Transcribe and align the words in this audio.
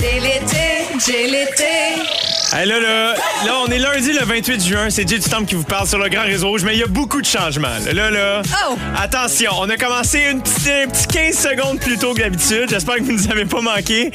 J'ai 0.00 0.18
l'été, 0.18 0.88
j'ai 0.98 1.26
l'été. 1.26 2.29
Hey, 2.52 2.66
là, 2.66 2.80
là, 2.80 3.14
là, 3.46 3.52
on 3.64 3.70
est 3.70 3.78
lundi 3.78 4.12
le 4.12 4.24
28 4.24 4.64
juin. 4.66 4.90
C'est 4.90 5.08
Jay 5.08 5.18
du 5.20 5.28
Temple 5.28 5.44
qui 5.44 5.54
vous 5.54 5.62
parle 5.62 5.86
sur 5.86 5.98
le 5.98 6.08
Grand 6.08 6.24
Réseau 6.24 6.48
Rouge, 6.48 6.62
mais 6.64 6.74
il 6.74 6.80
y 6.80 6.82
a 6.82 6.88
beaucoup 6.88 7.20
de 7.20 7.26
changements. 7.26 7.68
Là, 7.92 8.10
là, 8.10 8.42
Oh! 8.68 8.74
attention, 9.00 9.52
on 9.60 9.68
a 9.70 9.76
commencé 9.76 10.24
une 10.32 10.42
petite, 10.42 10.68
un 10.68 10.88
petit 10.88 11.06
15 11.06 11.38
secondes 11.38 11.78
plus 11.78 11.96
tôt 11.96 12.12
que 12.12 12.20
d'habitude. 12.22 12.66
J'espère 12.68 12.96
que 12.96 13.02
vous 13.02 13.12
ne 13.12 13.18
nous 13.18 13.30
avez 13.30 13.44
pas 13.44 13.60
manqué. 13.60 14.10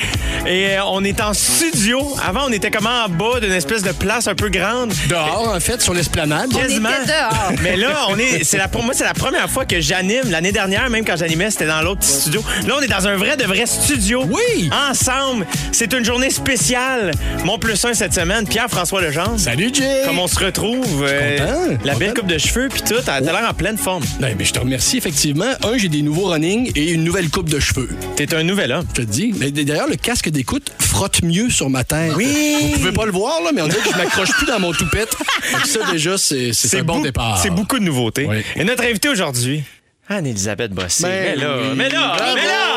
Et 0.46 0.68
euh, 0.78 0.84
on 0.88 1.06
est 1.06 1.22
en 1.22 1.34
studio. 1.34 2.14
Avant, 2.28 2.42
on 2.48 2.52
était 2.52 2.70
comme 2.72 2.88
en 2.88 3.08
bas 3.08 3.40
d'une 3.40 3.54
espèce 3.54 3.84
de 3.84 3.94
place 3.94 4.28
un 4.28 4.36
peu 4.36 4.50
grande. 4.50 4.94
Dehors, 5.08 5.54
en 5.56 5.60
fait, 5.62 5.82
sur 5.82 5.94
l'esplanade. 5.94 6.52
Quasiment. 6.52 6.90
était 6.90 7.14
dehors. 7.14 7.52
Mais 7.64 7.78
là, 7.78 8.08
on 8.10 8.18
est, 8.20 8.44
c'est 8.44 8.58
la, 8.58 8.68
pour 8.68 8.84
moi, 8.84 8.94
c'est 8.94 9.06
la 9.06 9.14
première 9.14 9.50
fois 9.50 9.64
que 9.64 9.80
j'anime. 9.80 10.30
L'année 10.30 10.52
dernière, 10.52 10.90
même 10.90 11.06
quand 11.06 11.16
j'animais, 11.16 11.52
c'était 11.52 11.68
dans 11.68 11.82
l'autre 11.82 12.02
petit 12.02 12.12
studio. 12.12 12.44
Là, 12.68 12.76
on 12.80 12.82
est 12.82 12.88
dans 12.88 13.08
un 13.08 13.16
vrai, 13.16 13.38
de 13.38 13.46
vrai 13.46 13.66
studio. 13.66 14.26
Oui. 14.30 14.70
Ensemble. 14.90 15.48
C'est 15.72 15.94
une 15.94 16.04
journée 16.04 16.30
spéciale. 16.32 17.12
Mon 17.46 17.58
plus 17.58 17.84
un 17.86 17.94
cette 17.94 18.14
semaine, 18.14 18.25
Pierre-François 18.50 19.02
Legendre. 19.02 19.40
Salut, 19.40 19.70
Jay! 19.74 20.02
Comme 20.06 20.18
on 20.20 20.28
se 20.28 20.40
retrouve. 20.44 21.04
euh, 21.08 21.38
content, 21.38 21.78
la 21.86 21.96
belle 21.96 22.14
coupe 22.14 22.26
de 22.28 22.38
cheveux, 22.40 22.70
puis 22.70 22.82
tout. 22.82 22.96
T'as 23.06 23.20
l'air 23.20 23.46
en 23.50 23.54
pleine 23.54 23.78
forme. 23.78 24.04
Ben, 24.20 24.36
ben, 24.36 24.46
je 24.46 24.52
te 24.52 24.60
remercie, 24.60 24.98
effectivement. 24.98 25.46
Un, 25.64 25.78
j'ai 25.78 25.90
des 25.90 26.02
nouveaux 26.02 26.28
running 26.30 26.72
et 26.76 26.92
une 26.92 27.04
nouvelle 27.04 27.30
coupe 27.30 27.50
de 27.50 27.60
cheveux. 27.60 27.90
T'es 28.16 28.34
un 28.34 28.44
nouvel 28.44 28.72
homme. 28.72 28.86
Je 28.96 29.02
te 29.02 29.06
dis. 29.06 29.34
Mais 29.38 29.52
d'ailleurs, 29.52 29.88
le 29.88 29.96
casque 29.96 30.30
d'écoute 30.30 30.72
frotte 30.80 31.22
mieux 31.22 31.50
sur 31.52 31.70
ma 31.70 31.84
tête. 31.84 32.14
Oui. 32.16 32.58
Vous 32.74 32.80
pouvez 32.80 32.92
pas 32.94 33.06
le 33.06 33.12
voir, 33.12 33.42
là, 33.44 33.52
mais 33.54 33.62
on 33.62 33.68
dirait 33.68 33.82
que 33.82 33.92
je 33.94 33.98
m'accroche 33.98 34.32
plus 34.32 34.48
dans 34.48 34.60
mon 34.60 34.74
toupette. 34.74 35.16
Donc 35.52 35.66
ça, 35.68 35.80
déjà, 35.92 36.18
c'est 36.18 36.52
c'est 36.54 36.80
un 36.80 36.84
bon 36.84 37.02
départ. 37.02 37.38
C'est 37.42 37.52
beaucoup 37.52 37.78
de 37.78 37.84
nouveautés. 37.84 38.26
Oui. 38.28 38.38
Et 38.56 38.64
notre 38.64 38.84
invité 38.84 39.10
aujourd'hui, 39.10 39.64
Anne-Elisabeth 40.10 40.72
Bossé. 40.72 41.04
Ben 41.04 41.24
mais 41.24 41.36
là, 41.44 41.58
oui. 41.62 41.68
mais 41.76 41.90
là, 41.90 42.14
Bravo. 42.18 42.36
mais 42.36 42.46
là. 42.46 42.75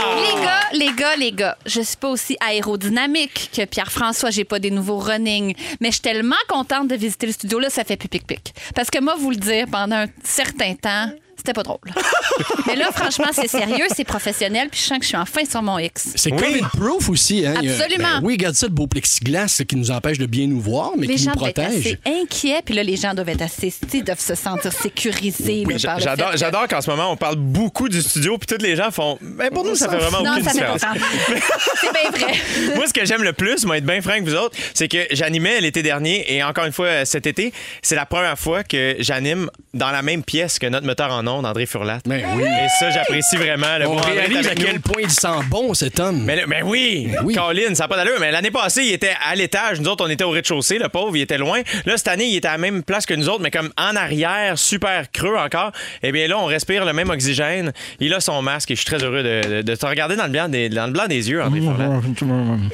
Les 0.73 0.93
gars, 0.93 1.17
les 1.17 1.33
gars, 1.33 1.57
je 1.67 1.81
suis 1.81 1.97
pas 1.97 2.11
aussi 2.11 2.37
aérodynamique 2.41 3.51
que 3.55 3.65
Pierre-François. 3.65 4.31
J'ai 4.31 4.45
pas 4.45 4.59
des 4.59 4.71
nouveaux 4.71 4.99
running. 4.99 5.55
Mais 5.81 5.89
je 5.89 5.95
suis 5.95 6.03
tellement 6.03 6.37
contente 6.49 6.89
de 6.89 6.95
visiter 6.95 7.27
le 7.27 7.33
studio. 7.33 7.59
Là, 7.59 7.71
ça 7.71 7.85
fait 7.85 7.97
pipic-pic. 7.97 8.55
Parce 8.75 8.91
que 8.91 9.01
moi, 9.01 9.15
vous 9.19 9.31
le 9.31 9.37
dire, 9.37 9.67
pendant 9.71 9.97
un 9.97 10.07
certain 10.23 10.75
temps, 10.75 11.11
c'était 11.39 11.53
pas 11.55 11.63
drôle. 11.63 11.79
Mais 12.67 12.77
là, 12.77 12.91
franchement, 12.95 13.29
c'est 13.33 13.49
sérieux, 13.49 13.87
c'est 13.97 14.05
professionnel, 14.05 14.69
puis 14.71 14.81
je 14.81 14.87
sens 14.87 14.99
que 14.99 15.05
je 15.05 15.09
suis 15.09 15.17
enfin 15.17 15.45
sur 15.49 15.63
mon 15.63 15.79
X. 15.79 16.09
C'est 16.17 16.33
Oui. 16.33 16.39
COVID-proof 16.39 17.09
aussi. 17.09 17.47
Hein? 17.47 17.55
A- 17.57 17.59
Absolument. 17.61 18.09
ben 18.21 18.21
oui, 18.23 18.35
regarde 18.35 18.55
ça, 18.55 18.67
le 18.67 18.73
beau 18.73 18.87
plexiglas 18.87 19.63
qui 19.67 19.77
nous 19.77 19.91
empêche 19.91 20.19
de 20.19 20.27
bien 20.27 20.47
nous 20.47 20.61
voir, 20.61 20.93
mais 20.99 21.07
Les 21.07 21.15
qui 21.15 21.23
gens 21.25 21.31
nous 21.31 21.37
doivent 21.39 21.51
être 21.51 21.63
protège. 21.63 21.79
assez 21.87 21.99
inquiets, 22.23 22.61
puis 22.65 22.75
là, 22.75 22.83
les 22.83 22.97
gens 22.97 23.15
doivent 23.15 23.29
être 23.31 23.43
assez, 23.43 23.73
doivent 24.05 24.21
se 24.21 24.35
sentir 24.35 24.73
sécurisés. 24.73 25.65
là, 25.65 25.77
par 25.83 25.97
le 25.97 26.03
J'adore, 26.37 26.63
que- 26.67 26.75
qu'en 26.75 26.81
ce 26.81 26.91
moment, 26.91 27.11
on 27.13 27.17
parle 27.17 27.37
beaucoup 27.37 27.89
du 27.89 28.03
studio, 28.03 28.37
puis 28.39 28.47
tous 28.57 28.63
les 28.63 28.77
gens 28.77 28.91
font. 28.91 29.19
Ben 29.23 29.51
pour 29.51 29.65
nous, 29.65 29.75
ça 29.75 29.89
fait 29.89 29.97
vraiment 29.97 30.23
Non, 30.23 30.33
aucune 30.33 30.45
ça 30.45 30.53
différence. 30.53 30.81
C'est 31.81 31.93
bien 31.93 32.11
vrai. 32.11 32.35
Moi, 32.77 32.87
ce 32.87 32.93
que 32.93 33.05
j'aime 33.05 33.23
le 33.23 33.33
plus, 33.33 33.65
moi, 33.65 33.79
être 33.79 33.85
bien 33.87 34.01
franc 34.01 34.13
avec 34.13 34.25
vous 34.25 34.35
autres, 34.35 34.57
c'est 34.75 34.89
que 34.89 34.99
j'animais 35.13 35.61
l'été 35.61 35.83
dernier 35.83 36.33
et 36.35 36.43
encore 36.43 36.65
une 36.65 36.73
fois 36.73 37.05
cet 37.05 37.27
été, 37.27 37.53
c'est 37.83 37.95
la 37.95 38.07
première 38.07 38.39
fois 38.39 38.65
que 38.65 38.97
j'anime 38.99 39.51
dans 39.75 39.91
la 39.91 40.03
même 40.03 40.23
pièce 40.23 40.59
que 40.59 40.67
notre 40.67 40.87
metteur 40.87 41.13
en 41.13 41.27
ondes, 41.29 41.47
André 41.47 41.67
Furlat. 41.67 41.99
Ben 42.07 42.25
oui. 42.37 42.43
Et 42.45 42.67
ça, 42.81 42.91
j'apprécie 42.91 43.37
vraiment. 43.37 43.79
Le 43.79 43.87
On 43.87 43.97
André 43.99 44.13
réalise 44.13 44.47
à 44.49 44.55
quel 44.55 44.75
nous. 44.77 44.81
point 44.81 45.03
il 45.03 45.11
sent 45.11 45.29
bon, 45.49 45.75
cet 45.75 46.01
homme. 46.01 46.23
Mais, 46.25 46.45
mais 46.47 46.63
oui, 46.63 47.11
oui. 47.25 47.35
Colin, 47.35 47.75
ça 47.75 47.85
n'a 47.85 47.89
pas 47.89 47.97
d'allure. 47.97 48.17
Mais 48.21 48.31
l'année 48.33 48.51
passée, 48.51 48.83
il 48.85 48.93
était 48.93 49.15
à 49.25 49.35
l'étage. 49.35 49.81
Nous 49.81 49.89
autres, 49.89 50.05
on 50.05 50.09
était 50.11 50.25
au 50.25 50.31
rez-de-chaussée. 50.31 50.79
Le 50.79 50.89
pauvre, 50.89 51.17
il 51.17 51.23
était 51.23 51.39
loin. 51.39 51.61
Là, 51.87 51.97
cette 51.97 52.09
année, 52.09 52.27
il 52.27 52.37
était 52.37 52.49
à 52.49 52.53
la 52.53 52.59
même 52.59 52.83
place 52.83 53.07
que 53.07 53.15
nous 53.15 53.29
autres, 53.29 53.43
mais 53.43 53.51
comme 53.51 53.71
en 53.77 53.95
arrière, 53.97 54.59
super 54.59 55.11
creux 55.13 55.37
encore. 55.37 55.73
Eh 56.03 56.13
bien, 56.13 56.27
là, 56.29 56.39
on 56.39 56.47
respire 56.47 56.85
le 56.85 56.93
même 56.93 57.11
oxygène. 57.11 57.73
Il 58.01 58.13
a 58.15 58.21
son 58.21 58.41
masque 58.43 58.71
et 58.71 58.75
je 58.75 58.81
suis 58.81 58.87
très 58.87 59.03
heureux 59.05 59.23
de, 59.23 59.57
de- 59.57 59.63
de 59.63 59.75
te 59.75 59.87
regarder 59.87 60.17
dans 60.17 60.25
le 60.25 60.31
blanc 60.31 60.49
des, 60.49 60.69
dans 60.69 60.87
le 60.87 60.93
blanc 60.93 61.07
des 61.07 61.29
yeux, 61.31 61.43
André 61.43 61.61
Furlat. 61.61 62.01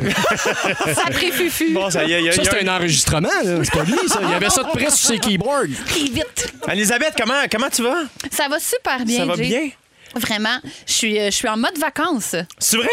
Sacré 0.94 1.30
fufu. 1.32 1.72
Bon, 1.72 1.90
ça 1.90 2.04
y 2.04 2.12
est, 2.12 2.20
il 2.20 2.26
y 2.26 2.28
a- 2.28 2.32
Ça, 2.32 2.42
a 2.42 2.44
c'est 2.44 2.68
un 2.68 2.76
enregistrement, 2.76 3.28
là. 3.44 3.56
C'est 3.62 3.72
pas 3.72 3.84
lui, 3.84 3.98
ça. 4.08 4.20
Il 4.22 4.30
y 4.30 4.34
avait 4.34 4.50
ça 4.50 4.62
de 4.62 4.68
près 4.72 4.90
sur 4.90 5.08
ses 5.08 5.18
keyboards. 5.18 5.66
Pris 5.86 6.10
vite. 6.10 6.52
Elisabeth, 6.70 7.14
comment, 7.18 7.34
comment 7.50 7.68
tu 7.70 7.82
vas? 7.82 8.02
Ça 8.30 8.43
va 8.48 8.58
super 8.60 9.04
bien, 9.04 9.18
Ça 9.20 9.24
va 9.26 9.34
Jay. 9.36 9.48
bien? 9.48 9.70
Vraiment, 10.16 10.56
je 10.86 10.92
suis, 10.92 11.18
euh, 11.18 11.26
je 11.26 11.30
suis 11.36 11.48
en 11.48 11.56
mode 11.56 11.76
vacances. 11.78 12.36
C'est 12.58 12.76
vrai? 12.76 12.88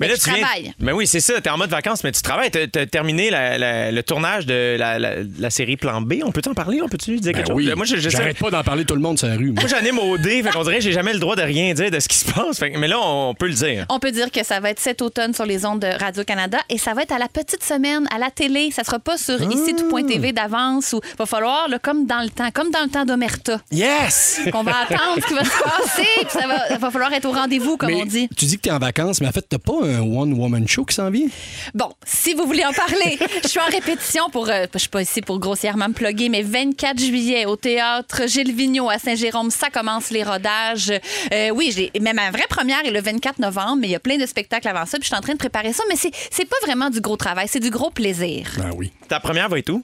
Mais 0.00 0.08
là, 0.08 0.16
tu 0.16 0.30
viens- 0.30 0.40
travaille. 0.40 0.72
Mais 0.78 0.92
oui, 0.92 1.06
c'est 1.06 1.20
ça. 1.20 1.40
T'es 1.40 1.50
en 1.50 1.56
mode 1.58 1.70
vacances, 1.70 2.04
mais 2.04 2.12
tu 2.12 2.22
travailles. 2.22 2.50
T'as 2.50 2.66
t'as 2.66 2.86
terminé 2.86 3.30
la- 3.30 3.58
la- 3.58 3.90
le 3.90 4.02
tournage 4.02 4.46
de 4.46 4.76
la, 4.78 4.98
la- 4.98 5.16
la 5.38 5.50
série 5.50 5.76
Plan 5.76 6.00
B. 6.00 6.14
On 6.24 6.32
peut 6.32 6.42
t'en 6.42 6.54
parler? 6.54 6.80
On 6.82 6.88
peut-tu 6.88 7.16
dire 7.16 7.32
Ben 7.32 7.42
quelque 7.44 7.52
oui. 7.54 7.66
chose? 7.66 7.74
Moi, 7.76 7.84
je, 7.86 7.96
je 7.96 8.08
sais- 8.08 8.16
J'arrête 8.16 8.38
pas 8.38 8.50
d'en 8.50 8.62
parler 8.62 8.84
tout 8.84 8.94
le 8.94 9.00
monde 9.00 9.18
sur 9.18 9.28
la 9.28 9.36
rue. 9.36 9.52
moi. 9.52 9.62
Moi, 9.62 9.68
j'anime 9.68 9.98
au 9.98 10.18
D, 10.18 10.42
fait 10.42 10.50
qu'on 10.50 10.62
dirait 10.62 10.76
que 10.78 10.82
j'ai 10.84 10.92
jamais 10.92 11.12
le 11.12 11.18
droit 11.18 11.36
de 11.36 11.42
rien 11.42 11.72
dire 11.74 11.90
de 11.90 12.00
ce 12.00 12.08
qui 12.08 12.16
se 12.18 12.30
passe. 12.32 12.58
Fait 12.58 12.70
mais 12.70 12.88
là, 12.88 12.98
on 13.00 13.34
peut 13.34 13.46
le 13.46 13.54
dire. 13.54 13.86
On 13.88 13.98
peut 13.98 14.10
dire 14.10 14.30
que 14.30 14.44
ça 14.44 14.60
va 14.60 14.70
être 14.70 14.80
cet 14.80 15.02
automne 15.02 15.34
sur 15.34 15.46
les 15.46 15.64
ondes 15.64 15.80
de 15.80 15.86
Radio-Canada 15.86 16.58
et 16.68 16.78
ça 16.78 16.94
va 16.94 17.02
être 17.02 17.12
à 17.12 17.18
la 17.18 17.28
petite 17.28 17.62
semaine, 17.64 18.06
à 18.14 18.18
la 18.18 18.30
télé. 18.30 18.70
Ça 18.72 18.84
sera 18.84 18.98
pas 18.98 19.16
sur 19.16 19.40
ici 19.42 19.74
tout.tv 19.76 20.32
d'avance 20.32 20.92
ou 20.92 21.00
va 21.18 21.26
falloir, 21.26 21.68
là, 21.68 21.78
comme 21.78 22.06
dans 22.06 22.20
le 22.22 22.28
temps, 22.30 22.50
comme 22.52 22.70
dans 22.70 22.82
le 22.82 22.88
temps 22.90 23.04
d'Omerta, 23.04 23.60
Yes! 23.70 24.40
qu'on 24.52 24.62
va 24.62 24.80
attendre 24.82 25.16
ce 25.22 25.26
qui 25.26 25.34
va 25.34 25.44
se 25.44 25.62
passer, 25.62 26.08
puis 26.20 26.26
ça 26.30 26.46
va, 26.46 26.57
va 26.78 26.90
falloir 26.90 27.12
être 27.12 27.26
au 27.26 27.32
rendez-vous, 27.32 27.76
comme 27.76 27.90
Mais 27.90 28.02
on 28.02 28.06
dit. 28.06 28.28
Tu 28.36 28.44
dis 28.44 28.56
que 28.56 28.62
t'es 28.62 28.70
en 28.70 28.78
vacances, 28.78 29.20
mais 29.20 29.28
en 29.28 29.32
fait, 29.32 29.44
t'as 29.48 29.58
pas 29.58 29.84
un 29.84 30.00
one-woman 30.00 30.66
show 30.68 30.84
qui 30.84 30.94
s'en 30.94 31.10
vient? 31.10 31.28
Bon, 31.74 31.90
si 32.04 32.34
vous 32.34 32.44
voulez 32.46 32.64
en 32.64 32.72
parler, 32.72 33.18
je 33.42 33.48
suis 33.48 33.60
en 33.60 33.70
répétition 33.70 34.28
pour, 34.30 34.48
euh, 34.48 34.66
je 34.72 34.78
suis 34.78 34.88
pas 34.88 35.02
ici 35.02 35.22
pour 35.22 35.38
grossièrement 35.38 35.88
me 35.88 35.94
plugger, 35.94 36.28
mais 36.28 36.42
24 36.42 36.98
juillet 36.98 37.46
au 37.46 37.56
théâtre 37.56 38.22
Gilles 38.26 38.54
Vigneault 38.54 38.90
à 38.90 38.98
Saint-Jérôme, 38.98 39.50
ça 39.50 39.70
commence 39.70 40.10
les 40.10 40.22
rodages. 40.22 40.92
Euh, 41.32 41.50
oui, 41.50 41.72
j'ai 41.74 41.90
même 42.00 42.18
ma 42.18 42.30
vraie 42.30 42.46
première 42.48 42.84
est 42.84 42.90
le 42.90 43.00
24 43.00 43.38
novembre, 43.38 43.76
mais 43.80 43.86
il 43.88 43.90
y 43.92 43.96
a 43.96 44.00
plein 44.00 44.16
de 44.16 44.26
spectacles 44.26 44.66
avant 44.68 44.86
ça, 44.86 44.98
puis 44.98 45.02
je 45.02 45.06
suis 45.06 45.16
en 45.16 45.20
train 45.20 45.34
de 45.34 45.38
préparer 45.38 45.72
ça, 45.72 45.84
mais 45.88 45.96
c'est 45.96 46.10
c'est 46.30 46.46
pas 46.46 46.56
vraiment 46.62 46.90
du 46.90 47.00
gros 47.00 47.16
travail, 47.16 47.46
c'est 47.48 47.60
du 47.60 47.70
gros 47.70 47.90
plaisir. 47.90 48.50
Ben 48.58 48.72
oui. 48.76 48.90
Ta 49.08 49.20
première 49.20 49.48
va 49.48 49.58
être 49.58 49.70
où? 49.70 49.82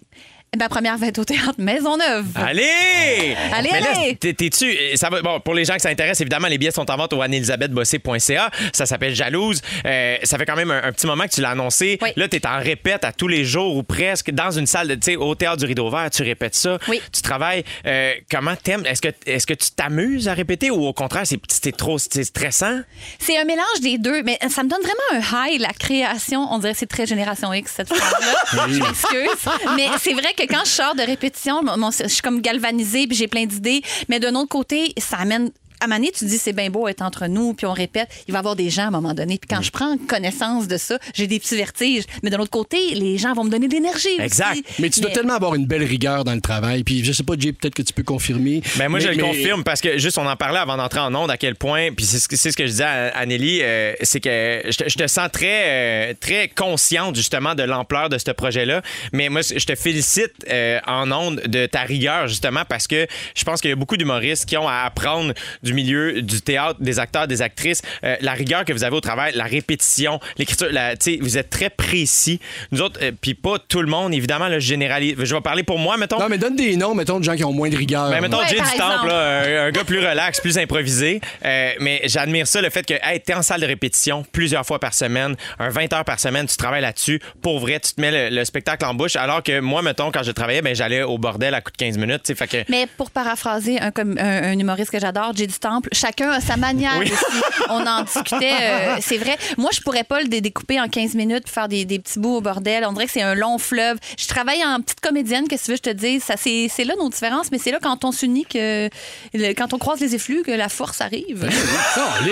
Ma 0.59 0.69
première 0.69 0.97
va 0.99 1.07
être 1.09 1.19
au 1.19 1.25
théâtre 1.25 1.55
Maisonneuve. 1.59 2.27
Allez! 2.35 3.37
Allez, 3.53 3.69
Mais 3.73 3.79
allez! 4.01 4.17
t'es- 4.17 4.33
T'es-tu. 4.35 4.97
Ça 4.97 5.09
va, 5.11 5.21
bon, 5.23 5.41
pour 5.41 5.55
les 5.55 5.65
gens 5.65 5.75
qui 5.75 5.81
s'intéressent, 5.81 6.21
évidemment, 6.21 6.49
les 6.49 6.59
billets 6.59 6.71
sont 6.71 6.89
en 6.91 6.97
vente 6.97 7.13
au 7.13 7.21
anne-elisabethbossé.ca. 7.23 8.51
Ça 8.73 8.87
s'appelle 8.87 9.15
Jalouse. 9.15 9.61
Euh, 9.87 10.17
ça 10.23 10.39
fait 10.39 10.47
quand 10.47 10.57
même 10.57 10.71
un, 10.71 10.83
un 10.85 10.93
petit 10.93 11.07
moment 11.07 11.25
que 11.25 11.31
tu 11.35 11.41
l'as 11.41 11.51
annoncé. 11.51 11.99
Oui. 12.03 12.11
Là, 12.17 12.29
t'es 12.29 12.47
en 12.47 12.59
répète 12.59 13.05
à 13.05 13.13
tous 13.13 13.29
les 13.29 13.45
jours 13.45 13.77
ou 13.77 13.83
presque 13.83 14.31
dans 14.31 14.51
une 14.51 14.67
salle, 14.67 14.89
de- 14.89 14.95
tu 14.95 15.01
sais, 15.13 15.17
au 15.17 15.35
théâtre 15.35 15.59
du 15.59 15.67
Rideau 15.67 15.91
Vert, 15.91 16.09
tu 16.11 16.23
répètes 16.23 16.55
ça. 16.55 16.79
Oui. 16.89 17.01
Tu 17.13 17.23
travailles. 17.23 17.65
Euh, 17.87 18.13
comment 18.31 18.55
t'aimes? 18.57 18.85
Est-ce 18.87 19.03
que, 19.03 19.09
est-ce 19.27 19.47
que 19.47 19.55
tu 19.55 19.71
t'amuses 19.73 20.29
à 20.29 20.35
répéter 20.35 20.71
ou 20.71 20.85
au 20.87 20.93
contraire, 20.93 21.23
c'est 21.27 21.39
c'est 21.49 21.77
trop 21.77 21.99
c'est 21.99 22.25
stressant? 22.25 22.81
C'est 23.19 23.37
un 23.39 23.45
mélange 23.45 23.81
des 23.81 23.99
deux, 23.99 24.23
mais 24.23 24.39
ça 24.51 24.63
me 24.63 24.69
donne 24.69 24.81
vraiment 24.83 25.25
un 25.25 25.47
high, 25.49 25.61
la 25.61 25.73
création. 25.73 26.47
On 26.53 26.59
dirait 26.59 26.73
que 26.73 26.79
c'est 26.79 26.87
très 26.87 27.07
Génération 27.07 27.53
X, 27.53 27.73
cette 27.77 27.89
phrase-là. 27.93 28.67
Je 28.69 28.79
m'excuse. 28.79 29.51
Mais 29.77 29.87
c'est 30.01 30.13
vrai 30.15 30.33
que 30.37 30.44
quand 30.47 30.65
je 30.65 30.71
sors 30.71 30.95
de 30.95 31.03
répétition, 31.03 31.61
je 31.63 32.09
suis 32.09 32.23
comme 32.23 32.41
galvanisée 32.41 33.07
puis 33.07 33.17
j'ai 33.17 33.29
plein 33.29 33.47
d'idées. 33.47 33.83
Mais 34.09 34.21
d'un 34.21 34.35
autre 34.35 34.49
côté, 34.49 34.93
ça 34.99 35.19
amène. 35.19 35.51
À 35.81 35.87
donné, 35.87 36.11
tu 36.13 36.25
dis, 36.25 36.39
c'est 36.39 36.53
bien 36.53 36.71
beau 36.71 36.89
être 36.89 37.03
entre 37.03 37.27
nous, 37.27 37.55
puis 37.55 37.67
on 37.67 37.73
répète. 37.73 38.09
Il 38.27 38.33
va 38.33 38.39
y 38.39 38.41
avoir 38.41 38.57
des 38.57 38.71
gens 38.71 38.85
à 38.85 38.87
un 38.87 38.91
moment 38.91 39.15
donné. 39.15 39.39
Puis 39.39 39.49
quand 39.49 39.63
je 39.63 39.71
prends 39.71 39.97
connaissance 39.99 40.67
de 40.69 40.77
ça, 40.77 40.99
j'ai 41.15 41.27
des 41.27 41.39
petits 41.39 41.57
vertiges. 41.57 42.05
Mais 42.23 42.31
d'un 42.31 42.39
autre 42.39 42.51
côté, 42.51 42.95
les 42.95 43.19
gens 43.19 43.35
vont 43.35 43.45
me 43.45 43.51
donner 43.51 43.69
de 43.69 43.75
l'énergie. 43.75 44.09
aussi. 44.15 44.23
Exact. 44.23 44.59
Mais 44.79 44.91
tu 44.91 45.01
dois 45.01 45.11
tellement 45.11 45.35
avoir 45.35 45.55
une 45.55 45.67
belle 45.67 45.85
rigueur 45.85 46.25
dans 46.25 46.35
le 46.35 46.41
travail. 46.41 46.85
Puis 46.85 47.05
je 47.05 47.13
sais 47.13 47.23
pas, 47.23 47.35
Jay, 47.39 47.53
peut-être 47.53 47.75
que 47.75 47.83
tu 47.83 47.93
peux 47.93 48.03
confirmer. 48.03 48.63
Ben 48.77 48.89
moi, 48.89 48.99
Mais- 48.99 49.05
je 49.05 49.11
le 49.11 49.23
confirme 49.23 49.65
parce 49.65 49.81
que 49.81 49.99
juste 49.99 50.19
on 50.19 50.27
en 50.27 50.37
parlait 50.37 50.59
avant 50.59 50.77
d'entrer 50.77 51.01
en 51.01 51.15
onde 51.15 51.31
à 51.31 51.37
quel 51.37 51.55
point, 51.55 51.91
puis 51.93 52.05
c'est 52.07 52.19
ce 52.19 52.51
ce 52.51 52.57
que 52.57 52.67
je 52.67 52.71
disais 52.71 52.85
à 52.85 53.09
Anneli, 53.19 53.61
euh, 53.63 53.95
c'est 54.03 54.21
que 54.21 54.63
je 54.69 54.77
te, 54.77 54.89
je 54.89 54.97
te 54.97 55.07
sens 55.07 55.29
très, 55.33 56.11
euh, 56.11 56.15
très 56.19 56.49
consciente 56.49 57.17
justement 57.17 57.55
de 57.55 57.63
l'ampleur 57.63 58.09
de 58.09 58.19
ce 58.19 58.31
projet-là. 58.31 58.83
Mais 59.13 59.29
moi, 59.29 59.43
je 59.43 59.65
te 59.65 59.75
félicite 59.75 60.33
euh, 60.51 60.79
en 60.87 61.11
onde 61.13 61.41
de 61.47 61.67
ta 61.67 61.83
rigueur 61.83 62.29
justement 62.29 62.63
parce 62.69 62.87
que 62.87 63.07
je 63.35 63.45
pense 63.45 63.61
qu'il 63.61 63.71
y 63.71 63.73
a 63.73 63.77
beaucoup 63.77 63.97
d'humoristes 63.97 64.47
qui 64.47 64.57
ont 64.57 64.69
à 64.69 64.83
apprendre 64.85 65.33
du 65.65 65.75
milieu 65.75 66.23
du 66.23 66.41
théâtre, 66.41 66.81
des 66.81 66.99
acteurs, 66.99 67.27
des 67.27 67.43
actrices, 67.43 67.83
euh, 68.05 68.17
la 68.21 68.33
rigueur 68.33 68.65
que 68.65 68.73
vous 68.73 68.85
avez 68.85 68.95
au 68.97 69.01
travail, 69.01 69.33
la 69.35 69.45
répétition, 69.45 70.21
l'écriture, 70.39 70.69
la- 70.71 70.97
tu 70.97 71.13
sais, 71.15 71.19
vous 71.21 71.39
êtes 71.39 71.51
très 71.51 71.71
précis. 71.71 72.41
Nous 72.73 72.81
autres, 72.81 73.01
euh, 73.03 73.13
puis 73.21 73.35
pas 73.35 73.57
tout 73.59 73.81
le 73.81 73.89
monde, 73.89 74.15
évidemment, 74.15 74.49
le 74.49 74.59
généralise. 74.59 75.15
Je 75.19 75.35
vais 75.35 75.41
parler 75.41 75.63
pour 75.63 75.79
moi, 75.79 75.97
mettons. 75.97 76.19
Non, 76.19 76.29
mais 76.29 76.39
donne 76.39 76.57
des 76.57 76.77
noms, 76.77 76.95
mettons, 76.95 77.19
de 77.19 77.25
gens 77.25 77.35
qui 77.37 77.45
ont 77.45 77.53
moins 77.53 77.69
de 77.71 77.77
rigueur. 77.77 78.11
Ben, 78.11 78.21
mettons 78.21 78.39
Ouais, 78.39 78.49
Jay 78.49 78.57
du 78.57 78.79
Temple, 78.79 79.07
là, 79.09 79.43
un, 79.65 79.67
un 79.67 79.71
gars 79.71 79.85
plus 79.85 79.99
relax, 79.99 80.41
plus 80.41 80.59
improvisé. 80.59 81.21
Euh, 81.45 81.71
mais 81.81 82.03
j'admire 82.05 82.47
ça, 82.47 82.61
le 82.61 82.71
fait 82.71 82.85
que 82.87 82.95
hey, 83.03 83.21
t'es 83.21 83.35
en 83.35 83.43
salle 83.43 83.61
de 83.61 83.67
répétition 83.67 84.25
plusieurs 84.33 84.67
fois 84.67 84.79
par 84.79 84.93
semaine, 84.95 85.35
un 85.59 85.69
20 85.71 85.93
heures 85.93 86.05
par 86.05 86.21
semaine, 86.21 86.47
tu 86.47 86.57
travailles 86.57 86.83
là-dessus. 86.83 87.21
Pour 87.43 87.59
vrai, 87.61 87.81
tu 87.81 87.95
te 87.95 88.01
mets 88.01 88.31
le, 88.31 88.37
le 88.37 88.45
spectacle 88.45 88.85
en 88.85 88.95
bouche. 88.95 89.17
Alors 89.17 89.43
que 89.43 89.61
moi, 89.61 89.83
mettons, 89.83 90.11
quand 90.11 90.23
je 90.23 90.31
travaillais, 90.33 90.63
ben, 90.63 90.75
j'allais 90.75 91.03
au 91.03 91.19
bordel 91.19 91.55
à 91.55 91.61
coup 91.61 91.71
de 91.73 91.77
15 91.77 91.97
minutes. 91.99 92.23
tu 92.25 92.29
sais, 92.29 92.35
Fait 92.35 92.47
que 92.65 92.71
Mais 92.71 92.87
pour 92.97 93.11
paraphraser 93.11 93.79
un, 93.81 93.91
un- 93.97 94.17
un 94.19 94.59
humoriste 94.59 94.91
que 94.91 94.99
j'adore, 95.01 95.33
Jay 95.35 95.47
du 95.55 95.59
Temple, 95.61 95.89
chacun 95.93 96.31
a 96.31 96.41
sa 96.41 96.57
manière 96.57 96.97
Oui. 96.99 97.11
aussi. 97.11 97.43
On 97.71 97.87
en 97.87 98.03
discutait, 98.03 98.53
euh, 98.61 98.97
c'est 99.01 99.17
vrai. 99.19 99.37
Moi, 99.57 99.71
je 99.73 99.81
pourrais 99.81 100.05
pas 100.05 100.21
le 100.21 100.29
dé- 100.29 100.41
découper 100.41 100.81
en 100.81 100.89
15 100.89 101.15
minutes, 101.15 101.49
faire 101.49 101.69
des, 101.69 101.85
des 101.85 101.99
petits 101.99 102.19
bouts 102.19 102.37
au 102.37 102.41
bordel. 102.41 102.85
On 102.87 102.93
dirait 102.93 103.07
que 103.07 103.13
c'est 103.13 103.23
un 103.23 103.35
long 103.35 103.59
fleuve. 103.59 103.99
Je 104.19 104.27
travaille 104.27 104.63
en 104.65 104.81
petite 104.81 105.01
comédienne, 105.01 105.47
qu'est-ce 105.49 105.63
que 105.63 105.67
tu 105.67 105.71
veux 105.73 105.79
que 105.79 105.89
je 105.91 105.93
te 105.93 105.97
dise? 105.97 106.23
Ça, 106.25 106.35
c'est, 106.37 106.69
c'est 106.71 106.85
là 106.85 106.95
nos 106.99 107.09
différences, 107.09 107.51
mais 107.51 107.59
c'est 107.59 107.71
là 107.71 107.79
quand 107.83 108.05
on 108.05 108.13
s'unit, 108.13 108.45
que, 108.45 108.89
le- 109.33 109.53
quand 109.55 109.73
on 109.73 109.79
croise 109.79 110.01
les 110.01 110.15
effluves, 110.15 110.43
que 110.43 110.51
la 110.51 110.69
force 110.69 111.01
arrive. 111.01 111.49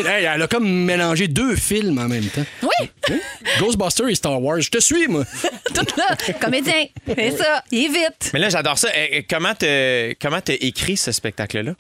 Hey, 0.07 0.25
elle 0.25 0.43
a 0.43 0.47
comme 0.47 0.69
mélangé 0.69 1.29
deux 1.29 1.57
films 1.57 1.99
en 1.99 2.09
même 2.09 2.27
temps. 2.27 2.45
Oui, 2.63 2.89
Hein? 3.11 3.19
Ghostbusters 3.59 4.09
et 4.09 4.15
Star 4.15 4.41
Wars. 4.41 4.61
Je 4.61 4.71
te 4.71 4.79
suis, 4.81 5.09
moi. 5.09 5.25
tout 5.75 5.87
là. 5.97 6.17
Comédien, 6.41 6.85
c'est 7.07 7.37
ça. 7.37 7.63
Il 7.71 7.85
est 7.85 7.89
vite. 7.89 8.31
Mais 8.33 8.39
là, 8.39 8.49
j'adore 8.49 8.79
ça. 8.79 8.89
Euh, 8.89 9.07
euh, 9.19 9.23
comment 9.29 9.55
t'as 9.55 10.15
comment 10.21 10.41
t'as 10.41 10.55
écrit 10.61 10.97
ce 10.97 11.11
spectacle-là? 11.13 11.73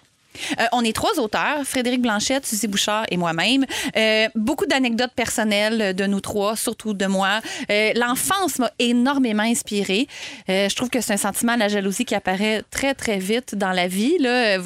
Euh, 0.58 0.64
on 0.72 0.82
est 0.82 0.94
trois 0.94 1.18
auteurs, 1.18 1.64
Frédéric 1.64 2.02
Blanchette, 2.02 2.46
Suzy 2.46 2.66
Bouchard 2.66 3.04
et 3.10 3.16
moi-même. 3.16 3.64
Euh, 3.96 4.28
beaucoup 4.34 4.66
d'anecdotes 4.66 5.12
personnelles 5.14 5.94
de 5.94 6.06
nous 6.06 6.20
trois, 6.20 6.56
surtout 6.56 6.94
de 6.94 7.06
moi. 7.06 7.40
Euh, 7.70 7.92
L'enfance 7.94 8.58
m'a 8.58 8.70
énormément 8.78 9.42
inspirée. 9.42 10.06
Je 10.48 10.74
trouve 10.74 10.90
que 10.90 11.00
c'est 11.00 11.14
un 11.14 11.18
sentiment, 11.18 11.56
la 11.56 11.68
jalousie, 11.68 12.04
qui 12.04 12.14
apparaît 12.14 12.62
très, 12.70 12.94
très 12.94 13.18
vite 13.18 13.54
dans 13.54 13.72
la 13.72 13.88
vie. 13.88 14.18
Là. 14.18 14.58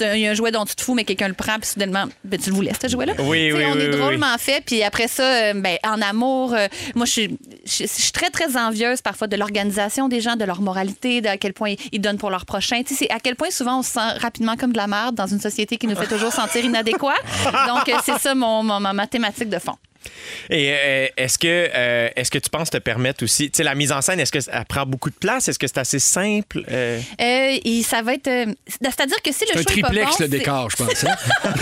Il 0.00 0.18
y 0.18 0.26
a 0.26 0.30
un 0.30 0.34
jouet 0.34 0.50
dont 0.50 0.64
tu 0.64 0.74
te 0.74 0.82
fous, 0.82 0.94
mais 0.94 1.04
quelqu'un 1.04 1.28
le 1.28 1.34
prend, 1.34 1.58
puis 1.58 1.68
soudainement, 1.70 2.04
ben, 2.24 2.38
tu 2.40 2.50
le 2.50 2.56
voulais, 2.56 2.72
ce 2.80 2.88
jouet-là. 2.88 3.14
Oui, 3.18 3.52
oui, 3.52 3.64
On 3.66 3.72
oui, 3.76 3.82
est 3.82 3.88
drôlement 3.88 4.36
fait, 4.38 4.62
puis 4.64 4.82
après 4.82 5.08
ça, 5.08 5.22
euh, 5.22 5.52
ben, 5.54 5.76
en 5.84 6.00
amour, 6.02 6.54
euh, 6.54 6.66
moi, 6.94 7.06
je 7.06 7.10
suis, 7.12 7.38
je, 7.64 7.84
je 7.84 7.86
suis 7.86 8.12
très, 8.12 8.30
très 8.30 8.56
envieuse 8.56 9.00
parfois 9.02 9.26
de 9.26 9.36
l'organisation 9.36 10.08
des 10.08 10.20
gens, 10.20 10.36
de 10.36 10.44
leur 10.44 10.60
moralité, 10.60 11.20
de 11.20 11.28
à 11.28 11.36
quel 11.36 11.52
point 11.52 11.74
ils 11.92 12.00
donnent 12.00 12.18
pour 12.18 12.30
leur 12.30 12.46
prochain. 12.46 12.82
Tu 12.82 12.94
sais, 12.94 13.06
c'est 13.06 13.10
à 13.14 13.20
quel 13.20 13.36
point 13.36 13.50
souvent 13.50 13.78
on 13.78 13.82
se 13.82 13.90
sent 13.92 14.00
rapidement 14.20 14.56
comme 14.56 14.72
de 14.72 14.76
la 14.78 14.86
merde 14.86 15.14
dans 15.14 15.26
une 15.26 15.40
société 15.40 15.76
qui 15.76 15.86
nous 15.86 15.96
fait 15.96 16.06
toujours 16.06 16.32
sentir 16.32 16.64
inadéquats. 16.64 17.12
Donc, 17.66 17.88
euh, 17.88 17.96
c'est 18.04 18.18
ça 18.18 18.34
mon, 18.34 18.62
mon- 18.62 18.80
ma 18.80 18.92
mathématique 18.92 19.48
de 19.48 19.58
fond. 19.58 19.76
Et 20.50 20.72
euh, 20.72 21.06
est-ce 21.16 21.38
que 21.38 21.46
euh, 21.74 22.08
est-ce 22.16 22.30
que 22.30 22.38
tu 22.38 22.50
penses 22.50 22.70
te 22.70 22.78
permettre 22.78 23.24
aussi, 23.24 23.50
tu 23.50 23.56
sais, 23.58 23.62
la 23.62 23.74
mise 23.74 23.92
en 23.92 24.00
scène, 24.02 24.20
est-ce 24.20 24.32
que 24.32 24.40
ça 24.40 24.64
prend 24.68 24.86
beaucoup 24.86 25.10
de 25.10 25.14
place? 25.16 25.48
Est-ce 25.48 25.58
que 25.58 25.66
c'est 25.66 25.78
assez 25.78 25.98
simple? 25.98 26.62
Euh, 26.70 27.00
Euh, 27.20 27.58
et 27.64 27.82
ça 27.82 28.02
va 28.02 28.14
être. 28.14 28.28
euh, 28.28 28.46
C'est-à-dire 28.82 29.20
que 29.22 29.32
si 29.32 29.44
le 29.46 29.58
un 29.58 29.60
est 29.60 29.64
pas 29.64 29.70
triplex, 29.70 30.10
bon, 30.10 30.16
le 30.20 30.28
décor, 30.28 30.70
je 30.70 30.76
pense. 30.76 31.04
hein? 31.04 31.16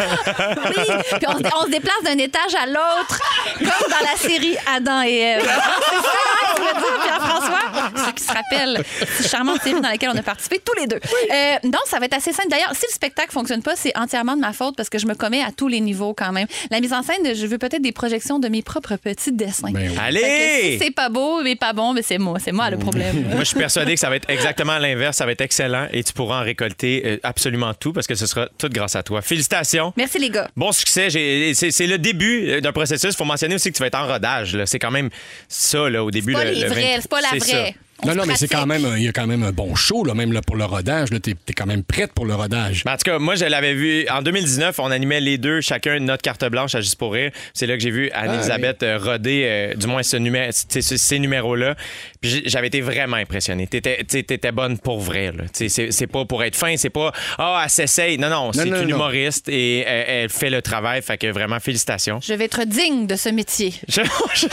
Oui, 0.66 0.84
puis 1.18 1.26
on, 1.28 1.38
se- 1.38 1.56
on 1.60 1.64
se 1.66 1.70
déplace 1.70 2.02
d'un 2.04 2.18
étage 2.18 2.54
à 2.60 2.66
l'autre, 2.66 3.18
comme 3.58 3.90
dans 3.90 4.04
la 4.10 4.16
série 4.16 4.56
Adam 4.74 5.02
et 5.02 5.14
Ève. 5.18 5.42
C'est 5.44 6.02
ça, 6.02 6.12
hein, 6.34 6.52
tu 6.56 6.62
veux 6.62 6.80
dire, 6.80 7.02
Pierre-François? 7.02 8.04
Ceux 8.06 8.12
qui 8.12 8.22
se 8.24 8.32
rappellent, 8.32 8.84
cette 9.16 9.30
charmante 9.30 9.62
série 9.62 9.80
dans 9.80 9.88
laquelle 9.88 10.10
on 10.14 10.16
a 10.18 10.22
participé 10.22 10.60
tous 10.64 10.78
les 10.80 10.86
deux. 10.86 11.00
Euh, 11.32 11.54
donc, 11.64 11.82
ça 11.86 11.98
va 11.98 12.06
être 12.06 12.14
assez 12.14 12.32
simple. 12.32 12.48
D'ailleurs, 12.48 12.72
si 12.74 12.86
le 12.88 12.92
spectacle 12.92 13.32
fonctionne 13.32 13.62
pas, 13.62 13.76
c'est 13.76 13.96
entièrement 13.96 14.34
de 14.36 14.40
ma 14.40 14.52
faute 14.52 14.76
parce 14.76 14.88
que 14.88 14.98
je 14.98 15.06
me 15.06 15.14
commets 15.14 15.42
à 15.42 15.50
tous 15.56 15.68
les 15.68 15.80
niveaux 15.80 16.14
quand 16.14 16.32
même. 16.32 16.46
La 16.70 16.80
mise 16.80 16.92
en 16.92 17.02
scène, 17.02 17.34
je 17.34 17.46
veux 17.46 17.58
peut-être 17.58 17.82
des 17.82 17.92
projections 17.92 18.33
de 18.38 18.48
mes 18.48 18.62
propres 18.62 18.96
petits 18.96 19.32
dessins. 19.32 19.70
Ben 19.70 19.90
oui. 19.90 19.98
Allez! 20.00 20.72
si 20.72 20.78
c'est 20.78 20.90
pas 20.90 21.08
beau, 21.08 21.42
mais 21.42 21.56
pas 21.56 21.72
bon, 21.72 21.92
mais 21.92 22.02
c'est 22.02 22.18
moi. 22.18 22.38
C'est 22.38 22.52
moi 22.52 22.70
le 22.70 22.78
problème. 22.78 23.22
Moi, 23.30 23.40
je 23.40 23.44
suis 23.44 23.58
persuadé 23.58 23.94
que 23.94 24.00
ça 24.00 24.08
va 24.08 24.16
être 24.16 24.28
exactement 24.30 24.78
l'inverse. 24.78 25.16
Ça 25.16 25.26
va 25.26 25.32
être 25.32 25.40
excellent 25.40 25.88
et 25.92 26.02
tu 26.04 26.12
pourras 26.12 26.40
en 26.40 26.44
récolter 26.44 27.02
euh, 27.04 27.16
absolument 27.22 27.74
tout 27.74 27.92
parce 27.92 28.06
que 28.06 28.14
ce 28.14 28.26
sera 28.26 28.48
tout 28.58 28.68
grâce 28.68 28.96
à 28.96 29.02
toi. 29.02 29.22
Félicitations. 29.22 29.92
Merci 29.96 30.18
les 30.18 30.30
gars. 30.30 30.48
Bon 30.56 30.72
succès. 30.72 31.08
C'est 31.10 31.70
c'est 31.70 31.86
le 31.86 31.98
début 31.98 32.48
euh, 32.50 32.60
d'un 32.60 32.72
processus. 32.72 33.10
Il 33.12 33.16
faut 33.16 33.24
mentionner 33.24 33.54
aussi 33.56 33.70
que 33.70 33.76
tu 33.76 33.80
vas 33.80 33.86
être 33.88 33.98
en 33.98 34.06
rodage. 34.06 34.56
C'est 34.66 34.78
quand 34.78 34.90
même 34.90 35.10
ça, 35.48 35.88
là, 35.88 36.02
au 36.04 36.10
début. 36.10 36.32
C'est 36.32 36.38
pas 36.38 36.44
le- 36.44 36.50
les 36.52 36.60
le 36.60 36.68
vrais, 36.68 36.94
20 36.96 37.00
c'est 37.00 37.08
pas 37.10 37.20
la 37.20 37.40
ça. 37.40 37.56
On 38.02 38.08
Non, 38.08 38.14
non, 38.16 38.24
mais 38.26 38.34
c'est 38.36 38.48
quand 38.48 38.66
même, 38.66 38.84
un- 38.84 38.96
il 38.98 39.04
y 39.04 39.08
a 39.08 39.12
quand 39.12 39.26
même 39.26 39.42
un 39.44 39.52
bon 39.52 39.74
show, 39.74 40.04
là, 40.04 40.14
même 40.14 40.32
là, 40.32 40.42
pour 40.42 40.56
le 40.56 40.64
rodage. 40.64 41.10
Là, 41.10 41.20
t'es, 41.20 41.34
t'es 41.46 41.52
quand 41.52 41.66
même 41.66 41.82
prête 41.84 42.12
pour 42.12 42.26
le 42.26 42.34
rodage. 42.34 42.82
Ben, 42.84 42.92
en 42.92 42.96
tout 42.96 43.04
cas, 43.04 43.18
moi, 43.18 43.34
je 43.36 43.44
l'avais 43.44 43.74
vu 43.74 44.06
en 44.10 44.20
2019. 44.20 44.78
On 44.80 44.90
animait 44.90 45.20
les 45.20 45.38
deux, 45.38 45.60
chacun 45.60 45.98
notre 46.00 46.22
carte 46.22 46.44
blanche 46.46 46.74
à 46.74 46.80
Juste 46.80 46.96
pour 46.96 47.12
rire. 47.12 47.30
C'est 47.54 47.66
là 47.66 47.74
que 47.76 47.82
j'ai 47.82 47.90
vu 47.90 48.10
Anne-Elisabeth 48.10 48.82
euh, 48.82 48.98
roder, 48.98 49.42
euh, 49.46 49.74
du 49.74 49.86
moins 49.86 50.02
ce 50.02 50.16
numé- 50.16 50.50
ces 50.52 51.18
numéros-là. 51.18 51.76
Puis 52.20 52.42
j'avais 52.46 52.66
été 52.66 52.80
vraiment 52.80 53.16
impressionné. 53.16 53.66
T'étais, 53.66 54.02
t'étais 54.04 54.52
bonne 54.52 54.78
pour 54.78 55.00
vrai. 55.00 55.32
C'est, 55.52 55.68
c'est 55.68 56.06
pas 56.06 56.24
pour 56.24 56.42
être 56.44 56.56
fin, 56.56 56.76
c'est 56.76 56.90
pas 56.90 57.12
Ah, 57.38 57.62
elle 57.64 57.70
s'essaye. 57.70 58.18
Non, 58.18 58.28
non, 58.28 58.52
c'est 58.52 58.64
non, 58.66 58.76
une 58.82 58.88
non. 58.88 58.96
humoriste 58.96 59.48
et 59.48 59.78
elle, 59.80 60.04
elle 60.24 60.28
fait 60.30 60.50
le 60.50 60.60
travail. 60.62 61.00
Fait 61.00 61.16
que 61.16 61.28
vraiment, 61.28 61.60
félicitations. 61.60 62.18
Je 62.22 62.34
vais 62.34 62.44
être 62.44 62.64
digne 62.64 63.06
de 63.06 63.16
ce 63.16 63.28
métier. 63.30 63.72
Je- 63.88 64.00
je 64.34 64.40
sais- 64.40 64.48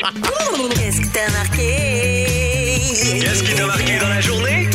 Qu'est-ce 0.00 1.00
qui 1.00 1.08
t'a 1.08 1.28
marqué? 1.32 2.24
Qu'est-ce 3.20 3.42
qui 3.42 3.54
t'a 3.54 3.66
marqué 3.66 3.98
dans 3.98 4.08
la 4.08 4.20
journée? 4.20 4.68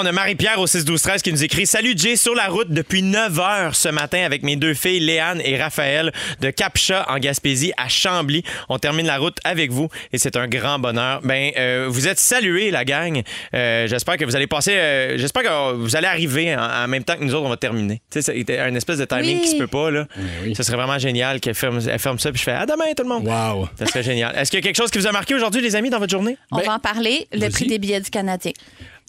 On 0.00 0.06
a 0.06 0.12
Marie-Pierre 0.12 0.60
au 0.60 0.66
6-12-13 0.66 1.22
qui 1.22 1.32
nous 1.32 1.42
écrit 1.42 1.66
Salut 1.66 1.94
Jay, 1.96 2.14
sur 2.14 2.32
la 2.34 2.46
route 2.46 2.70
depuis 2.70 3.02
9 3.02 3.40
heures 3.40 3.74
ce 3.74 3.88
matin 3.88 4.22
avec 4.24 4.44
mes 4.44 4.54
deux 4.54 4.74
filles, 4.74 5.00
Léane 5.00 5.40
et 5.44 5.60
Raphaël, 5.60 6.12
de 6.40 6.50
Capcha 6.50 7.04
en 7.08 7.18
Gaspésie 7.18 7.72
à 7.76 7.88
Chambly. 7.88 8.44
On 8.68 8.78
termine 8.78 9.06
la 9.06 9.18
route 9.18 9.38
avec 9.42 9.72
vous 9.72 9.88
et 10.12 10.18
c'est 10.18 10.36
un 10.36 10.46
grand 10.46 10.78
bonheur. 10.78 11.20
Ben, 11.24 11.50
euh, 11.58 11.86
vous 11.88 12.06
êtes 12.06 12.20
salués, 12.20 12.70
la 12.70 12.84
gang. 12.84 13.22
Euh, 13.54 13.88
j'espère 13.88 14.16
que 14.18 14.24
vous 14.24 14.36
allez 14.36 14.46
passer. 14.46 14.72
euh, 14.76 15.18
j'espère 15.18 15.42
que 15.42 15.72
vous 15.74 15.96
allez 15.96 16.06
arriver 16.06 16.54
en, 16.54 16.62
en 16.62 16.86
même 16.86 17.02
temps 17.02 17.16
que 17.16 17.24
nous 17.24 17.34
autres, 17.34 17.46
on 17.46 17.50
va 17.50 17.56
terminer. 17.56 18.00
Tu 18.12 18.22
sais, 18.22 18.32
c'était 18.32 18.60
un 18.60 18.74
espèce 18.76 18.98
de 18.98 19.04
timing 19.04 19.38
Oui. 19.38 19.42
qui 19.42 19.48
se 19.50 19.56
peut 19.56 19.66
pas, 19.66 19.90
là. 19.90 20.06
oui. 20.44 20.54
Ce 20.54 20.62
serait 20.62 20.76
vraiment 20.76 20.98
génial 21.00 21.40
qu'elle 21.40 21.54
ferme, 21.54 21.80
elle 21.90 21.98
ferme 21.98 22.20
ça 22.20 22.30
puis 22.30 22.38
je 22.38 22.44
fais 22.44 22.52
À 22.52 22.66
demain, 22.66 22.84
tout 22.96 23.02
le 23.02 23.08
monde. 23.08 23.26
Wow. 23.26 23.68
Ça 23.76 23.86
serait 23.86 24.04
génial. 24.04 24.36
Est-ce 24.36 24.50
qu'il 24.52 24.60
y 24.60 24.62
a 24.62 24.64
quelque 24.64 24.76
chose 24.76 24.92
qui 24.92 24.98
vous 24.98 25.08
a 25.08 25.12
marqué 25.12 25.34
aujourd'hui, 25.34 25.60
les 25.60 25.74
amis, 25.74 25.90
dans 25.90 25.98
votre 25.98 26.12
journée? 26.12 26.36
On 26.52 26.58
Ben, 26.58 26.66
va 26.66 26.74
en 26.74 26.78
parler. 26.78 27.26
Le 27.32 27.40
vas-y. 27.40 27.50
prix 27.50 27.66
des 27.66 27.78
billets 27.80 28.00
du 28.00 28.10
Canadien. 28.10 28.52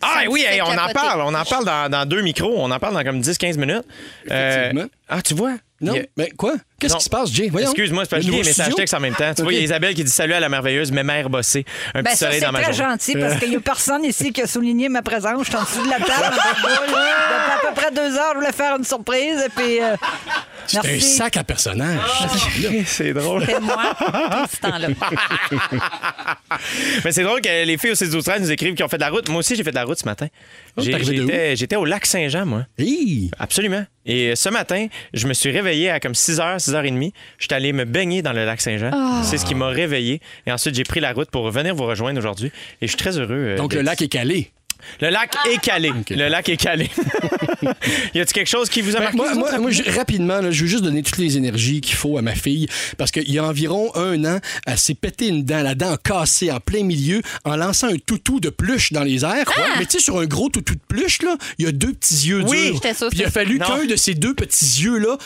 Ah 0.02 0.24
oui, 0.30 0.46
hey, 0.48 0.62
on 0.62 0.66
en 0.68 0.90
parle. 0.94 1.22
On 1.22 1.34
en 1.34 1.44
parle 1.46 1.66
dans, 1.66 1.90
dans 1.90 2.06
deux 2.08 2.22
micros. 2.22 2.54
On 2.58 2.72
en 2.72 2.80
parle 2.80 2.94
dans 2.94 3.04
comme 3.04 3.22
10-15 3.22 3.58
minutes. 3.58 3.84
Euh, 4.32 4.88
ah, 5.08 5.22
tu 5.22 5.34
vois? 5.34 5.56
Non, 5.82 5.94
a- 5.96 6.06
mais 6.18 6.30
quoi? 6.32 6.56
Qu'est-ce 6.80 6.96
qui 6.98 7.04
se 7.04 7.10
passe, 7.10 7.32
Jay? 7.32 7.50
Voyons. 7.50 7.68
Excuse-moi, 7.72 8.04
c'est 8.10 8.22
je 8.22 8.30
lis 8.30 8.38
les 8.38 8.44
messages 8.44 8.74
textes 8.76 8.94
en 8.94 9.00
même 9.00 9.16
temps. 9.16 9.34
Tu 9.36 9.44
vois, 9.44 9.54
il 9.54 9.58
y 9.58 9.62
a. 9.62 9.64
Isabelle 9.64 9.94
qui 9.94 10.04
dit 10.04 10.12
salut 10.12 10.34
à 10.34 10.40
la 10.40 10.50
merveilleuse 10.50 10.92
mémère 10.92 11.30
bossée. 11.30 11.66
Un 11.94 12.02
Ben 12.02 12.10
petit 12.12 12.18
soleil 12.18 12.40
c'est 12.40 12.46
dans 12.46 12.52
ma 12.52 12.62
très 12.62 12.74
journée. 12.74 12.92
gentil 12.94 13.16
parce 13.18 13.36
qu'il 13.40 13.50
n'y 13.50 13.56
a 13.56 13.60
personne 13.60 14.04
ici 14.06 14.32
qui 14.34 14.42
a 14.42 14.48
souligné 14.48 14.90
ma 14.90 15.02
présence. 15.02 15.44
Je 15.44 15.50
suis 15.50 15.56
en 15.56 15.64
dessous 15.64 15.84
de 15.86 15.90
la 15.90 15.98
table. 15.98 16.36
Depuis 16.64 16.96
à 16.96 17.68
peu 17.68 17.74
près 17.76 17.92
deux 17.92 18.16
heures, 18.18 18.32
je 18.34 18.40
voulais 18.40 18.52
faire 18.52 18.76
une 18.78 18.84
surprise. 18.84 19.40
Et 19.46 19.50
puis, 19.50 19.82
euh, 19.82 19.96
C'est 20.68 20.78
un 20.80 21.00
sac 21.00 21.38
à 21.38 21.44
personnages. 21.44 22.00
C'est 22.86 23.14
drôle. 23.14 23.44
C'est 23.46 23.60
moi 23.60 23.96
tout 24.00 24.56
ce 24.56 24.60
temps-là. 24.62 24.88
Mais 27.06 27.12
c'est 27.12 27.24
drôle 27.24 27.42
que 27.42 27.66
les 27.66 27.78
filles 27.78 27.92
au 27.92 27.96
6 27.96 28.10
12 28.10 28.24
13 28.24 28.42
nous 28.42 28.52
écrivent 28.52 28.74
qu'ils 28.74 28.86
ont 28.86 28.90
fait 28.90 28.98
de 28.98 29.02
la 29.04 29.10
route. 29.10 29.30
Moi 29.30 29.40
aussi, 29.40 29.56
j'ai 29.56 29.64
fait 29.64 29.72
de 29.72 29.76
la 29.76 29.84
route 29.84 30.00
ce 30.00 30.06
matin. 30.06 30.28
Oh, 30.78 30.82
J'étais 30.82 31.76
au 31.76 31.86
lac 31.86 32.06
Saint-Jean, 32.06 32.46
moi. 32.46 32.66
Hi! 32.78 33.30
Absolument. 33.40 33.86
Et 34.06 34.36
ce 34.36 34.50
matin, 34.50 34.88
je 35.14 35.28
me 35.28 35.34
suis 35.34 35.52
réveillé 35.52 35.90
à 35.92 36.00
comme 36.00 36.14
6h, 36.14 36.60
6h30. 36.72 37.12
Je 37.38 37.46
suis 37.46 37.54
allé 37.54 37.74
me 37.74 37.86
baigner 37.86 38.22
dans 38.22 38.34
le 38.34 38.46
lac 38.46 38.62
Saint-Jean. 38.62 38.92
Ah. 38.94 39.22
C'est 39.24 39.38
ce 39.38 39.46
qui 39.46 39.56
m'a 39.56 39.68
réveillé. 39.68 40.22
Et 40.48 40.52
ensuite, 40.52 40.76
j'ai 40.76 40.84
pris 40.84 41.00
la 41.00 41.14
route 41.14 41.30
pour 41.32 41.50
venir 41.52 41.76
vous 41.76 41.86
rejoindre 41.86 42.18
aujourd'hui. 42.20 42.52
Et 42.82 42.88
je 42.88 42.92
suis 42.92 42.98
très 42.98 43.18
heureux. 43.18 43.28
euh, 43.32 43.58
Donc, 43.58 43.74
le 43.74 43.82
lac 43.82 44.02
est 44.02 44.08
calé. 44.08 44.52
Le 45.02 45.10
lac 45.10 45.36
est 45.52 45.60
calé. 45.60 45.92
Le 46.10 46.30
lac 46.30 46.48
est 46.48 46.56
calé. 46.56 46.90
y 48.14 48.20
a-t-il 48.22 48.26
quelque 48.34 48.48
chose 48.48 48.70
qui 48.70 48.80
vous 48.82 48.96
a 48.96 49.00
Ben, 49.00 49.04
marqué? 49.06 49.18
moi, 49.18 49.34
vous 49.34 49.40
moi, 49.40 49.50
autres, 49.50 49.60
moi, 49.60 49.72
je- 49.72 49.84
rapidement, 49.92 50.40
là, 50.40 50.52
je 50.52 50.62
veux 50.62 50.68
juste 50.70 50.86
donner 50.86 51.04
toutes 51.04 51.18
les 51.18 51.36
énergies 51.36 51.82
qu'il 51.82 51.96
faut 51.96 52.18
à 52.18 52.22
ma 52.22 52.34
fille. 52.34 52.68
Parce 52.98 53.12
qu'il 53.12 53.30
y 53.30 53.40
a 53.40 53.44
environ 53.44 53.94
un 53.96 54.24
an, 54.24 54.40
elle 54.66 54.78
s'est 54.78 54.94
pété 54.96 55.28
une 55.28 55.44
dent, 55.44 55.62
la 55.64 55.76
dent 55.76 55.98
cassée 56.02 56.50
en 56.50 56.62
plein 56.62 56.84
milieu, 56.84 57.22
en 57.44 57.58
lançant 57.58 57.88
un 57.88 57.98
toutou 57.98 58.40
de 58.40 58.50
pluche 58.50 58.94
dans 58.94 59.04
les 59.04 59.26
airs. 59.26 59.52
Mais 59.80 59.86
tu 59.86 59.98
sais, 59.98 60.00
sur 60.04 60.18
un 60.20 60.26
gros 60.26 60.48
toutou 60.48 60.76
de 60.76 60.80
pluche, 60.88 61.22
là, 61.24 61.36
il 61.58 61.66
y 61.66 61.68
a 61.68 61.74
deux 61.74 61.92
petits 61.92 62.28
yeux 62.30 62.42
Oui, 62.48 62.72
durs. 62.72 62.80
Puis 62.82 63.20
il 63.20 63.26
a 63.26 63.30
fallu 63.32 63.60
qu'un 63.60 63.86
de 63.86 63.96
ces 63.98 64.14
deux 64.14 64.34
petits 64.34 64.84
yeux-là 64.84 65.18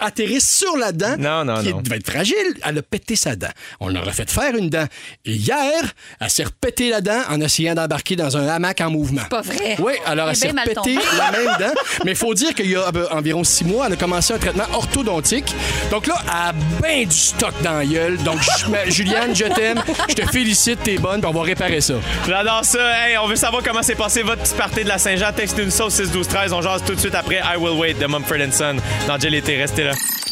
atterrisse 0.00 0.48
sur 0.58 0.76
la 0.76 0.92
dent 0.92 1.16
Non, 1.18 1.44
non, 1.44 1.62
qui 1.62 1.70
non. 1.70 1.80
devait 1.82 1.96
être 1.96 2.10
fragile. 2.10 2.34
Elle 2.64 2.78
a 2.78 2.82
pété 2.82 3.16
sa 3.16 3.36
dent. 3.36 3.48
On 3.80 3.88
leur 3.88 4.06
a 4.08 4.12
fait 4.12 4.30
faire 4.30 4.54
une 4.56 4.70
dent. 4.70 4.86
Et 5.24 5.32
hier, 5.32 5.82
elle 6.20 6.30
s'est 6.30 6.44
repété 6.44 6.90
la 6.90 7.00
dent 7.00 7.20
en 7.30 7.40
essayant 7.40 7.74
d'embarquer 7.74 8.16
dans 8.16 8.36
un 8.36 8.46
hamac 8.48 8.80
en 8.80 8.90
mouvement. 8.90 9.24
Pas 9.30 9.42
vrai. 9.42 9.76
Oui, 9.78 9.92
alors 10.06 10.28
elle 10.28 10.30
Elle 10.30 10.36
est 10.36 10.40
s'est 10.40 10.46
bien 10.46 10.54
mal 10.54 10.68
repété 10.68 10.94
tombée. 10.96 11.06
la 11.18 11.30
même 11.32 11.56
dent. 11.58 11.80
Mais 12.04 12.10
il 12.12 12.16
faut 12.16 12.34
dire 12.34 12.54
qu'il 12.54 12.70
y 12.70 12.76
a 12.76 12.90
environ 13.10 13.44
six 13.44 13.64
mois, 13.64 13.86
elle 13.86 13.92
a 13.94 13.96
commencé 13.96 14.32
un 14.34 14.38
traitement 14.38 14.64
orthodontique. 14.72 15.54
Donc 15.90 16.06
là, 16.06 16.16
elle 16.24 16.30
a 16.30 16.52
bien 16.82 17.04
du 17.04 17.16
stock 17.16 17.54
dans 17.62 17.72
la 17.78 17.84
gueule. 17.86 18.16
Donc, 18.18 18.38
je- 18.40 18.90
Juliane, 18.90 19.34
je 19.34 19.44
t'aime. 19.44 19.82
Je 20.08 20.14
te 20.14 20.26
félicite, 20.30 20.82
t'es 20.82 20.96
bonne, 20.98 21.20
puis 21.20 21.28
on 21.28 21.32
va 21.34 21.42
réparer 21.42 21.80
ça. 21.80 21.94
J'adore 22.26 22.64
ça. 22.64 22.78
Hey, 23.08 23.16
on 23.18 23.26
veut 23.26 23.36
savoir 23.36 23.62
comment 23.62 23.82
s'est 23.82 23.94
passé 23.94 24.22
votre 24.22 24.42
petit 24.42 24.54
party 24.54 24.84
de 24.84 24.88
la 24.88 24.98
Saint-Jean. 24.98 25.32
Texte 25.32 25.58
une 25.58 25.70
sauce 25.70 25.94
6 25.94 26.10
12 26.10 26.28
13. 26.28 26.52
On 26.52 26.62
jase 26.62 26.82
tout 26.86 26.94
de 26.94 27.00
suite 27.00 27.14
après 27.14 27.36
I 27.44 27.56
Will 27.58 27.78
Wait 27.78 27.94
de 27.94 28.06
Mumford 28.06 28.36
Son 28.52 28.76
dans 29.08 29.18
Jill 29.18 29.30
l'été. 29.30 29.56
Restez 29.76 29.84
là. 29.84 30.23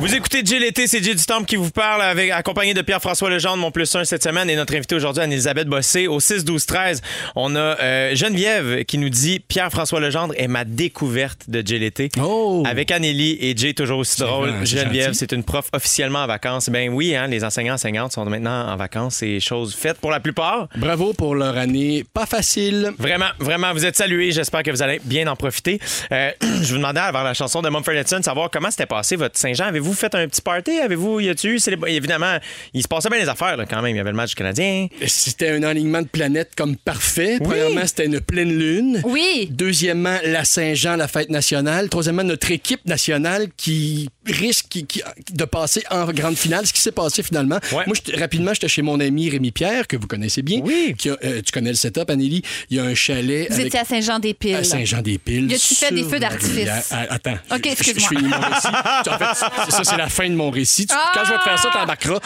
Vous 0.00 0.14
écoutez 0.14 0.42
Jill 0.44 0.60
l'été, 0.60 0.86
c'est 0.86 1.02
Jill 1.02 1.14
du 1.14 1.24
Temple 1.24 1.44
qui 1.44 1.56
vous 1.56 1.70
parle 1.70 2.02
avec 2.02 2.30
accompagné 2.30 2.74
de 2.74 2.82
Pierre-François 2.82 3.30
Legendre, 3.30 3.58
mon 3.58 3.70
plus 3.70 3.94
un 3.94 4.04
cette 4.04 4.22
semaine 4.22 4.50
et 4.50 4.56
notre 4.56 4.74
invité 4.74 4.94
aujourd'hui 4.94 5.22
Anne-Elisabeth 5.22 5.68
Bossé 5.68 6.08
au 6.08 6.18
6 6.20 6.44
12 6.44 6.66
13. 6.66 7.02
On 7.36 7.54
a 7.54 7.58
euh, 7.58 8.14
Geneviève 8.14 8.84
qui 8.84 8.98
nous 8.98 9.10
dit 9.10 9.40
Pierre-François 9.40 10.00
Legendre 10.00 10.34
est 10.36 10.48
ma 10.48 10.64
découverte 10.64 11.48
de 11.48 11.62
Jill 11.64 11.82
l'été. 11.82 12.10
Oh! 12.20 12.62
Avec 12.66 12.90
Anneli 12.90 13.36
et 13.40 13.56
Jay 13.56 13.74
toujours 13.74 13.98
aussi 13.98 14.20
drôle. 14.20 14.64
Geneviève, 14.64 15.12
c'est 15.12 15.32
une 15.32 15.44
prof 15.44 15.68
officiellement 15.72 16.20
en 16.20 16.26
vacances. 16.26 16.68
Ben 16.68 16.92
oui, 16.92 17.14
hein, 17.14 17.26
les 17.26 17.44
enseignants 17.44 17.74
enseignantes 17.74 18.12
sont 18.12 18.24
maintenant 18.24 18.68
en 18.68 18.76
vacances, 18.76 19.16
c'est 19.16 19.40
chose 19.40 19.74
faite 19.74 19.98
pour 19.98 20.10
la 20.10 20.20
plupart. 20.20 20.68
Bravo 20.76 21.12
pour 21.12 21.34
leur 21.34 21.56
année 21.56 22.04
pas 22.12 22.26
facile. 22.26 22.92
Vraiment, 22.98 23.30
vraiment, 23.38 23.72
vous 23.72 23.84
êtes 23.84 23.96
salués. 23.96 24.32
J'espère 24.32 24.62
que 24.62 24.70
vous 24.70 24.82
allez 24.82 25.00
bien 25.04 25.26
en 25.26 25.36
profiter. 25.36 25.80
Euh, 26.12 26.30
je 26.40 26.70
vous 26.70 26.76
demandais 26.76 27.00
avant 27.00 27.22
la 27.22 27.34
chanson 27.34 27.62
de 27.62 27.68
Mumford 27.68 27.94
Son 28.06 28.18
de 28.18 28.24
savoir 28.24 28.50
comment 28.50 28.70
s'était 28.70 28.86
passé 28.86 29.16
votre 29.16 29.38
Saint-Jean. 29.42 29.66
Avez-vous 29.66 29.92
fait 29.94 30.14
un 30.14 30.26
petit 30.28 30.40
party? 30.40 30.78
Avez-vous, 30.80 31.20
y 31.20 31.28
a-tu 31.28 31.48
eu? 31.54 31.56
célébr- 31.58 31.88
Évidemment, 31.88 32.38
il 32.72 32.82
se 32.82 32.88
passait 32.88 33.08
bien 33.10 33.18
les 33.20 33.28
affaires 33.28 33.56
là, 33.56 33.66
quand 33.66 33.82
même. 33.82 33.94
Il 33.94 33.98
y 33.98 34.00
avait 34.00 34.10
le 34.10 34.16
match 34.16 34.34
Canadien. 34.34 34.86
C'était 35.06 35.50
un 35.50 35.62
alignement 35.62 36.02
de 36.02 36.08
planètes 36.08 36.52
comme 36.56 36.76
parfait. 36.76 37.38
Premièrement, 37.42 37.86
c'était 37.86 38.06
une 38.06 38.20
pleine 38.20 38.56
lune. 38.56 39.00
Oui. 39.04 39.48
Deuxièmement, 39.50 40.16
la 40.24 40.44
Saint-Jean, 40.44 40.96
la 40.96 41.08
fête 41.08 41.30
nationale. 41.30 41.88
Troisièmement, 41.88 42.24
notre 42.24 42.50
équipe 42.50 42.84
nationale 42.86 43.48
qui 43.56 44.08
risque 44.26 44.66
qui- 44.68 44.86
qui- 44.86 45.02
de 45.32 45.44
passer 45.44 45.82
en 45.90 46.06
grande 46.12 46.36
finale. 46.36 46.66
Ce 46.66 46.72
qui 46.72 46.80
s'est 46.80 46.92
passé 46.92 47.22
finalement. 47.22 47.58
Ouais. 47.72 47.84
Moi, 47.86 47.96
rapidement, 48.18 48.52
j'étais 48.54 48.68
chez 48.68 48.82
mon 48.82 49.00
ami 49.00 49.28
Rémi 49.30 49.50
Pierre, 49.50 49.86
que 49.86 49.96
vous 49.96 50.06
connaissez 50.06 50.42
bien. 50.42 50.60
Oui. 50.62 50.94
Qui 50.96 51.10
a- 51.10 51.16
euh, 51.24 51.40
tu 51.44 51.52
connais 51.52 51.70
le 51.70 51.76
setup, 51.76 52.08
Anneli. 52.10 52.42
Il 52.70 52.76
y 52.76 52.80
a 52.80 52.84
un 52.84 52.94
chalet 52.94 53.46
Vous 53.48 53.54
avec 53.54 53.66
étiez 53.66 53.80
à 53.80 53.84
Saint-Jean-des-Piles. 53.84 54.54
à 54.56 54.64
Saint-Jean-des-Piles. 54.64 55.50
Y 55.50 55.54
a-tu 55.54 55.74
fait 55.74 55.92
des 55.94 56.04
feux 56.04 56.18
d'artifice? 56.20 56.68
Ah, 56.90 57.06
Attends. 57.10 57.38
OK, 57.54 57.66
excuse-moi. 57.66 58.08
Je 58.10 58.16
finis 58.16 58.28
mon 58.28 58.40
récit. 58.40 58.66
en 59.10 59.18
fait, 59.18 59.46
c'est 59.66 59.70
ça, 59.72 59.84
c'est 59.84 59.96
la 59.96 60.08
fin 60.08 60.28
de 60.28 60.34
mon 60.34 60.50
récit. 60.50 60.86
Tu- 60.86 60.94
Quand 61.14 61.24
je 61.24 61.30
vais 61.32 61.38
te 61.38 61.42
faire 61.42 61.58
ça, 61.58 61.70
t'embarqueras. 61.72 62.20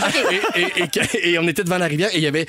Et, 0.54 0.60
et, 0.60 0.84
et, 1.18 1.30
et 1.32 1.38
on 1.38 1.48
était 1.48 1.64
devant 1.64 1.78
la 1.78 1.86
rivière 1.86 2.10
et 2.12 2.16
il 2.18 2.22
y 2.22 2.26
avait, 2.26 2.46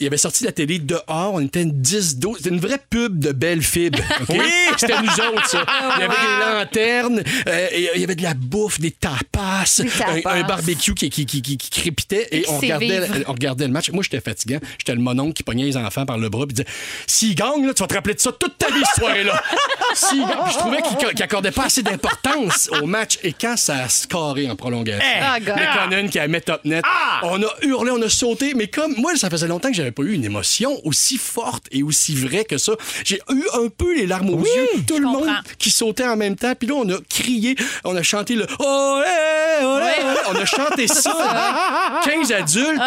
il 0.00 0.04
y 0.04 0.06
avait 0.06 0.16
sorti 0.18 0.44
la 0.44 0.52
télé 0.52 0.78
dehors. 0.78 1.32
On 1.34 1.40
était 1.40 1.62
une 1.62 1.72
10 1.72 2.16
12 2.18 2.38
C'était 2.38 2.50
une 2.50 2.60
vraie 2.60 2.80
pub 2.90 3.18
de 3.18 3.32
belle 3.32 3.62
fibre. 3.62 3.98
Oui! 4.28 4.38
C'était 4.76 5.00
nous 5.00 5.08
autres, 5.08 5.48
ça. 5.48 5.64
Il 5.96 6.00
y 6.00 6.04
avait 6.04 6.14
des 6.14 6.44
lanternes, 6.54 7.22
euh, 7.48 7.66
et 7.72 7.88
il 7.94 8.00
y 8.00 8.04
avait 8.04 8.14
de 8.16 8.22
la 8.22 8.34
bouffe, 8.34 8.80
des 8.82 8.90
tapas, 8.90 9.64
Des 9.78 9.88
tapas. 9.88 10.30
Un, 10.30 10.42
un 10.42 10.46
barbecue 10.46 10.94
qui, 10.94 11.08
qui, 11.08 11.24
qui, 11.24 11.40
qui, 11.40 11.56
crépitait 11.70 12.28
et 12.32 12.44
on 12.48 12.58
regardait, 12.58 13.08
on 13.26 13.32
regardait 13.32 13.66
le 13.66 13.72
match. 13.72 13.90
Moi, 13.90 14.02
j'étais 14.02 14.20
fatigant. 14.20 14.58
J'étais 14.78 14.94
le 14.94 15.00
mononcle 15.00 15.32
qui 15.32 15.42
pognait 15.42 15.64
les 15.64 15.76
enfants 15.76 16.04
par 16.04 16.18
le 16.18 16.28
bras 16.28 16.46
puis 16.46 16.54
disait 16.54 16.68
S'il 17.06 17.34
gagne, 17.34 17.66
là, 17.66 17.72
tu 17.72 17.82
vas 17.82 17.86
te 17.86 17.94
rappeler 17.94 18.14
de 18.14 18.20
ça 18.20 18.32
toute 18.32 18.58
ta 18.58 18.68
vie, 18.68 18.82
cette 18.84 19.02
soirée-là. 19.02 19.42
Je 19.94 20.58
trouvais 20.58 20.82
qu'il 20.82 20.96
qu'il 20.96 21.22
accordait 21.22 21.50
pas 21.50 21.64
assez 21.64 21.82
d'importance 21.82 22.70
au 22.82 22.86
match. 22.86 23.18
Et 23.22 23.32
quand 23.32 23.56
ça 23.56 23.84
a 23.84 23.88
scoré 23.88 24.50
en 24.50 24.56
prolongation, 24.56 25.06
Ah, 25.20 25.38
God. 25.38 25.54
McConnell 25.56 26.10
qui 26.10 26.18
a 26.18 26.28
mis 26.28 26.40
top 26.40 26.64
net, 26.64 26.84
on 27.22 27.42
a 27.42 27.48
hurlé, 27.62 27.90
on 27.90 28.02
a 28.02 28.08
sauté. 28.08 28.54
Mais 28.54 28.66
comme 28.66 28.94
moi, 28.96 29.14
ça 29.16 29.30
faisait 29.30 29.46
longtemps 29.48 29.68
que 29.68 29.76
j'avais 29.76 29.92
pas 29.92 30.02
eu 30.02 30.12
une 30.12 30.24
émotion 30.24 30.80
aussi 30.84 31.18
forte 31.18 31.66
et 31.70 31.82
aussi 31.82 32.14
vraie 32.14 32.44
que 32.44 32.58
ça. 32.58 32.72
J'ai 33.04 33.20
eu 33.30 33.44
un 33.54 33.68
peu 33.68 33.94
les 33.94 34.06
larmes 34.06 34.30
aux 34.30 34.40
yeux. 34.44 34.68
Tout 34.86 34.98
le 34.98 35.06
monde 35.06 35.28
qui 35.58 35.70
sautait 35.70 36.06
en 36.06 36.16
même 36.16 36.36
temps. 36.36 36.54
Puis 36.58 36.68
là, 36.68 36.74
on 36.74 36.88
a 36.88 36.98
crié, 37.08 37.54
on 37.84 37.94
a 37.96 38.02
chanté 38.02 38.34
le 38.34 38.46
Olé, 38.72 39.64
olé. 39.64 39.92
On 40.30 40.34
a 40.34 40.44
chanté 40.44 40.86
ça. 40.86 42.00
15 42.04 42.32
adultes. 42.32 42.80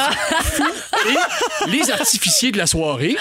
fous. 0.44 0.64
Et 1.10 1.70
les 1.70 1.92
artificiers 1.92 2.52
de 2.52 2.58
la 2.58 2.66
soirée, 2.66 3.18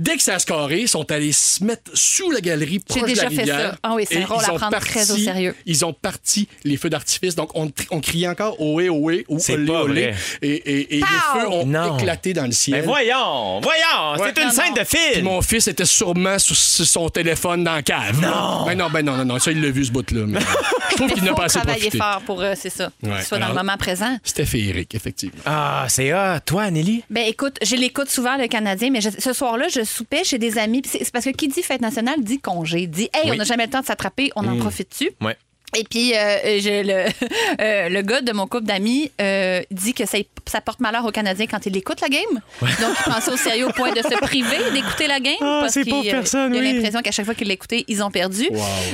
dès 0.00 0.16
que 0.16 0.22
ça 0.22 0.34
a 0.34 0.38
scoré, 0.38 0.86
sont 0.86 1.10
allés 1.12 1.32
se 1.32 1.62
mettre 1.62 1.90
sous 1.94 2.30
la 2.30 2.40
galerie 2.40 2.78
proche 2.80 3.02
déjà 3.04 3.22
de 3.22 3.24
la 3.26 3.30
fait 3.30 3.36
rivière. 3.42 3.70
ça. 3.72 3.78
Ah 3.82 3.92
oui, 3.94 4.04
c'est 4.08 4.22
un 4.22 4.26
rôle 4.26 4.38
ils 4.44 4.50
à 4.50 4.54
ont 4.54 4.56
prendre 4.56 4.78
très 4.80 5.10
au 5.10 5.16
sérieux. 5.16 5.54
Ils 5.66 5.84
ont 5.84 5.92
parti 5.92 6.48
les 6.64 6.76
feux 6.76 6.90
d'artifice. 6.90 7.34
Donc, 7.34 7.50
on, 7.54 7.70
on 7.90 8.00
criait 8.00 8.28
encore 8.28 8.60
Ohé, 8.60 8.88
ohé, 8.88 9.24
ou 9.28 9.38
olé, 9.48 9.70
olé. 9.70 10.14
Et, 10.42 10.48
et- 10.50 10.96
et 10.96 11.00
les 11.00 11.02
feux 11.32 11.48
ont 11.48 11.66
Non. 11.66 11.96
éclaté 11.98 12.32
dans 12.32 12.46
le 12.46 12.52
ciel. 12.52 12.80
Mais 12.80 12.86
voyons, 12.86 13.60
voyons, 13.60 14.20
Ouais. 14.22 14.32
c'est 14.34 14.40
une 14.42 14.48
Non, 14.48 14.54
scène 14.54 14.64
non. 14.74 14.82
de 14.82 14.86
Puis 14.86 14.98
film. 15.14 15.24
mon 15.26 15.42
fils 15.42 15.68
était 15.68 15.84
sûrement 15.84 16.38
sur, 16.38 16.56
son 16.56 17.08
téléphone 17.10 17.64
dans 17.64 17.74
la 17.74 17.82
cave. 17.82 18.20
Non. 18.20 18.64
Ben 18.66 18.76
non, 18.76 18.88
ben 18.90 19.04
non, 19.04 19.16
non, 19.16 19.24
non. 19.24 19.38
Ça, 19.38 19.52
il 19.52 19.60
l'a 19.60 19.70
vu, 19.70 19.84
ce 19.84 19.92
bout-là. 19.92 20.24
mais 20.26 20.40
je 20.90 20.96
trouve 20.96 21.08
qu'il 21.10 21.18
Il 21.18 21.24
n'a 21.24 21.30
faut 21.30 21.36
pas 21.36 21.44
assez 21.44 21.60
profité. 21.60 21.98
fort 21.98 22.22
pour, 22.24 22.40
euh, 22.40 22.54
c'est 22.56 22.70
ça, 22.70 22.90
Ouais. 23.02 23.22
soit 23.22 23.38
dans 23.38 23.48
le 23.48 23.54
moment 23.54 23.76
présent. 23.76 24.16
C'était 24.24 24.46
féerique, 24.46 24.94
effectivement. 24.94 25.40
Ah, 25.46 25.86
c'est 25.88 26.10
ah, 26.12 26.40
toi, 26.44 26.62
Anneli? 26.64 27.04
Ben 27.10 27.24
écoute, 27.26 27.56
je 27.62 27.76
l'écoute 27.76 28.08
souvent 28.10 28.36
le 28.36 28.46
Canadien, 28.48 28.90
mais 28.90 29.00
je- 29.00 29.08
ce 29.18 29.32
soir-là, 29.32 29.66
je 29.68 29.82
soupais 29.90 30.24
chez 30.24 30.38
des 30.38 30.58
amis. 30.58 30.82
C'est 30.84 31.10
parce 31.12 31.24
que 31.24 31.30
qui 31.30 31.48
dit 31.48 31.62
fête 31.62 31.80
nationale 31.80 32.22
dit 32.22 32.40
congé, 32.40 32.86
dit 32.86 33.08
hey, 33.12 33.30
on 33.30 33.34
n'a 33.34 33.44
jamais 33.44 33.66
le 33.66 33.70
temps 33.70 33.80
de 33.80 33.86
s'attraper, 33.86 34.30
on 34.36 34.46
en 34.46 34.56
profite-tu? 34.58 35.10
Ouais. 35.20 35.36
Et 35.76 35.84
puis, 35.84 36.14
euh, 36.14 36.58
je- 36.60 36.82
le, 36.84 37.04
euh, 37.60 37.88
le 37.88 38.02
gars 38.02 38.20
de 38.22 38.32
mon 38.32 38.46
couple 38.46 38.64
d'amis 38.64 39.10
euh, 39.20 39.62
dit 39.70 39.94
que 39.94 40.04
ça, 40.06 40.18
ça 40.46 40.60
porte 40.60 40.80
malheur 40.80 41.04
aux 41.04 41.10
Canadiens 41.12 41.46
quand 41.46 41.64
il 41.66 41.76
écoute 41.76 42.00
la 42.00 42.08
game. 42.08 42.40
Donc, 42.60 42.96
il 43.06 43.22
ça 43.22 43.32
au 43.32 43.36
sérieux 43.36 43.68
au 43.68 43.72
point 43.72 43.92
de 43.92 43.98
se 44.02 44.18
priver 44.20 44.58
d'écouter 44.72 45.06
la 45.06 45.20
game. 45.20 45.34
Ah, 45.40 45.58
parce 45.62 45.74
qu'il 45.74 45.92
a 45.92 46.46
oui. 46.48 46.72
l'impression 46.72 47.02
qu'à 47.02 47.12
chaque 47.12 47.24
fois 47.24 47.34
qu'il 47.34 47.48
l'écoutait, 47.48 47.84
ils 47.88 48.02
ont 48.02 48.10
perdu. 48.10 48.48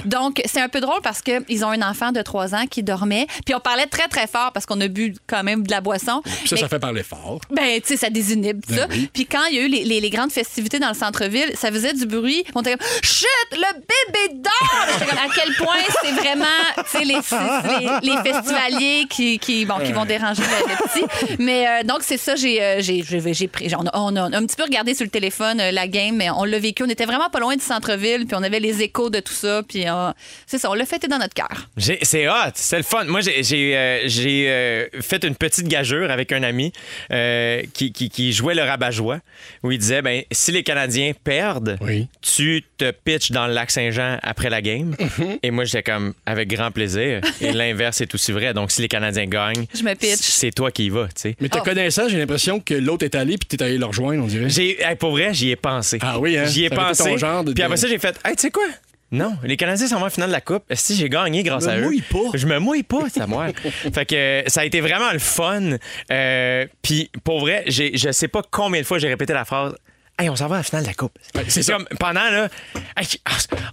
Donc, 0.04 0.42
c'est 0.44 0.60
un 0.60 0.68
peu 0.68 0.80
drôle 0.80 1.00
parce 1.02 1.22
qu'ils 1.22 1.64
ont 1.64 1.70
un 1.70 1.82
enfant 1.82 2.12
de 2.12 2.20
3 2.22 2.54
ans 2.54 2.66
qui 2.70 2.82
dormait. 2.82 3.26
Puis, 3.44 3.54
on 3.54 3.60
parlait 3.60 3.86
très, 3.86 4.08
très 4.08 4.26
fort 4.26 4.52
parce 4.52 4.66
qu'on 4.66 4.80
a 4.80 4.88
bu 4.88 5.14
quand 5.26 5.42
même 5.44 5.66
de 5.66 5.70
la 5.70 5.80
boisson. 5.80 6.20
Puis 6.24 6.48
ça, 6.48 6.56
Mais- 6.56 6.60
ça 6.62 6.68
fait 6.68 6.78
parler 6.78 7.02
fort. 7.02 7.40
ben, 7.50 7.80
tu 7.80 7.88
sais, 7.88 7.96
ça 7.96 8.10
désinhibe 8.10 8.60
tout 8.66 8.74
ça. 8.74 8.86
Ben 8.86 8.94
oui. 8.98 9.10
Puis 9.12 9.26
quand 9.26 9.44
il 9.50 9.56
y 9.56 9.58
a 9.60 9.62
eu 9.62 9.68
les, 9.68 9.84
les- 9.84 10.00
les 10.00 10.10
grandes 10.10 10.32
festivités 10.32 10.78
dans 10.78 10.88
le 10.88 10.94
centre-ville, 10.94 11.52
ça 11.56 11.70
faisait 11.72 11.94
du 11.94 12.06
bruit. 12.06 12.44
On 12.54 12.60
était 12.60 12.76
comme 12.76 12.86
Chut, 13.02 13.26
le 13.52 13.72
bébé 13.74 14.40
dort! 14.42 14.86
À 15.18 15.28
quel 15.34 15.54
point 15.54 15.76
c'est 16.02 16.12
vraiment, 16.12 16.44
tu 16.76 16.98
sais, 16.98 17.04
les, 17.04 17.14
les, 17.14 18.10
les 18.14 18.30
festivaliers 18.32 19.04
qui, 19.08 19.38
qui, 19.38 19.64
bon, 19.64 19.78
qui 19.84 19.92
vont 19.92 20.04
déranger 20.04 20.42
le, 20.42 20.72
le 20.72 20.76
petit. 21.06 21.36
Mais 21.42 21.66
euh, 21.66 21.82
donc, 21.84 21.98
c'est 22.02 22.16
ça, 22.18 22.36
j'ai, 22.36 22.62
euh, 22.62 22.76
j'ai, 22.80 23.02
j'ai, 23.02 23.34
j'ai 23.34 23.48
pris. 23.48 23.72
On 23.78 23.86
a, 23.86 23.90
on 23.94 24.14
a 24.16 24.36
un 24.36 24.46
petit 24.46 24.56
peu 24.56 24.64
regardé 24.64 24.94
sur 24.94 25.04
le 25.04 25.10
téléphone 25.10 25.60
euh, 25.60 25.70
la 25.72 25.88
game, 25.88 26.16
mais 26.16 26.30
on 26.30 26.44
l'a 26.44 26.58
vécu. 26.58 26.82
On 26.82 26.88
était 26.88 27.06
vraiment 27.06 27.28
pas 27.30 27.40
loin 27.40 27.56
du 27.56 27.62
centre-ville, 27.64 28.26
puis 28.26 28.36
on 28.38 28.42
avait 28.42 28.60
les 28.60 28.82
échos 28.82 29.10
de 29.10 29.20
tout 29.20 29.32
ça. 29.32 29.62
Puis 29.68 29.88
euh, 29.88 30.10
c'est 30.46 30.58
ça, 30.58 30.70
on 30.70 30.74
l'a 30.74 30.86
fêté 30.86 31.08
dans 31.08 31.18
notre 31.18 31.34
cœur. 31.34 31.68
C'est 31.76 32.28
hot, 32.28 32.32
c'est 32.54 32.76
le 32.78 32.82
fun. 32.82 33.04
Moi, 33.04 33.20
j'ai 33.20 33.42
j'ai, 33.42 33.76
euh, 33.76 34.08
euh, 34.26 34.86
fait 35.02 35.24
une 35.24 35.34
petite 35.36 35.68
gageure 35.68 36.10
avec 36.10 36.32
un 36.32 36.42
ami 36.42 36.72
euh, 37.12 37.62
qui, 37.72 37.92
qui- 37.92 38.08
qui 38.10 38.32
jouait 38.32 38.54
le 38.54 38.62
rabat-joie, 38.62 39.18
où 39.62 39.70
il 39.72 39.78
disait 39.78 40.02
ben, 40.02 40.22
si 40.32 40.52
les 40.52 40.62
Canadiens 40.62 41.12
perdent, 41.24 41.76
Oui. 41.80 42.08
tu 42.22 42.64
te 42.78 42.90
pitches 42.90 43.30
dans 43.30 43.46
le 43.46 43.52
lac 43.52 43.70
Saint-Jean 43.70 44.18
après 44.22 44.50
la 44.50 44.62
game. 44.62 44.94
Mhm. 44.98 45.38
Et 45.42 45.50
moi, 45.50 45.64
j'étais 45.64 45.82
comme 45.82 46.14
avec 46.26 46.48
grand 46.56 46.70
plaisir. 46.70 47.20
Et 47.40 47.52
l'inverse 47.52 48.00
est 48.00 48.12
aussi 48.14 48.32
vrai. 48.32 48.52
Donc, 48.54 48.70
si 48.72 48.82
les 48.82 48.88
Canadiens 48.88 49.26
gagnent, 49.26 49.66
Je 49.74 49.82
me 49.82 49.94
pitch. 49.94 50.16
c'est 50.20 50.50
toi 50.50 50.70
qui 50.70 50.86
y 50.86 50.88
vas. 50.90 51.04
tu 51.06 51.12
sais. 51.16 51.36
Mais 51.40 51.48
te 51.48 51.58
Oh. 51.58 51.62
connaissant, 51.62 52.08
j'ai 52.08 52.18
l'impression 52.18 52.58
que 52.60 52.74
l'autre 52.74 53.04
est 53.04 53.14
allé 53.14 53.38
puis 53.38 53.46
t'es 53.48 53.62
allé 53.62 53.78
le 53.78 53.84
rejoindre, 53.86 54.24
on 54.24 54.26
dirait. 54.26 54.48
J'ai, 54.48 54.82
hey, 54.82 54.96
pour 54.96 55.10
vrai, 55.12 55.32
j'y 55.34 55.50
ai 55.50 55.56
pensé. 55.56 55.98
Ah 56.02 56.18
oui, 56.18 56.36
hein? 56.36 56.44
J'y 56.46 56.64
ai 56.64 56.68
Ça 56.68 56.74
pensé. 56.76 57.04
ton 57.04 57.16
genre 57.16 57.44
de- 57.44 57.52
Puis 57.52 57.62
après 57.62 57.76
ça, 57.76 57.86
j'ai 57.88 57.98
fait, 57.98 58.18
hey, 58.24 58.34
tu 58.36 58.42
sais 58.42 58.50
quoi? 58.50 58.64
Non, 59.12 59.34
les 59.44 59.56
Canadiens 59.56 59.86
sont 59.86 59.94
en 59.96 60.10
finale 60.10 60.30
de 60.30 60.34
la 60.34 60.40
Coupe. 60.40 60.64
Si 60.72 60.96
j'ai 60.96 61.08
gagné 61.08 61.44
grâce 61.44 61.64
Me 61.66 61.70
à 61.70 61.78
eux. 61.78 61.82
mouille 61.82 62.02
pas. 62.02 62.18
Je 62.34 62.44
me 62.46 62.58
mouille 62.58 62.82
pas, 62.82 63.04
c'est 63.12 63.20
à 63.20 63.28
moi. 63.28 63.46
fait 63.94 64.04
que 64.04 64.14
euh, 64.16 64.42
ça 64.48 64.62
a 64.62 64.64
été 64.64 64.80
vraiment 64.80 65.12
le 65.12 65.20
fun. 65.20 65.76
Euh, 66.10 66.66
Puis 66.82 67.08
pour 67.22 67.38
vrai, 67.40 67.62
j'ai- 67.68 67.96
je 67.96 68.10
sais 68.10 68.26
pas 68.26 68.42
combien 68.50 68.80
de 68.80 68.86
fois 68.86 68.98
j'ai 68.98 69.06
répété 69.08 69.32
la 69.32 69.44
phrase. 69.44 69.74
Hey, 70.18 70.30
on 70.30 70.36
s'en 70.36 70.48
va 70.48 70.54
à 70.54 70.58
la 70.60 70.62
finale 70.62 70.82
de 70.82 70.88
la 70.88 70.94
Coupe. 70.94 71.18
C'est 71.48 71.62
ça. 71.62 71.74
comme 71.74 71.86
pendant 72.00 72.20
là, 72.30 72.48
Hey, 72.96 73.06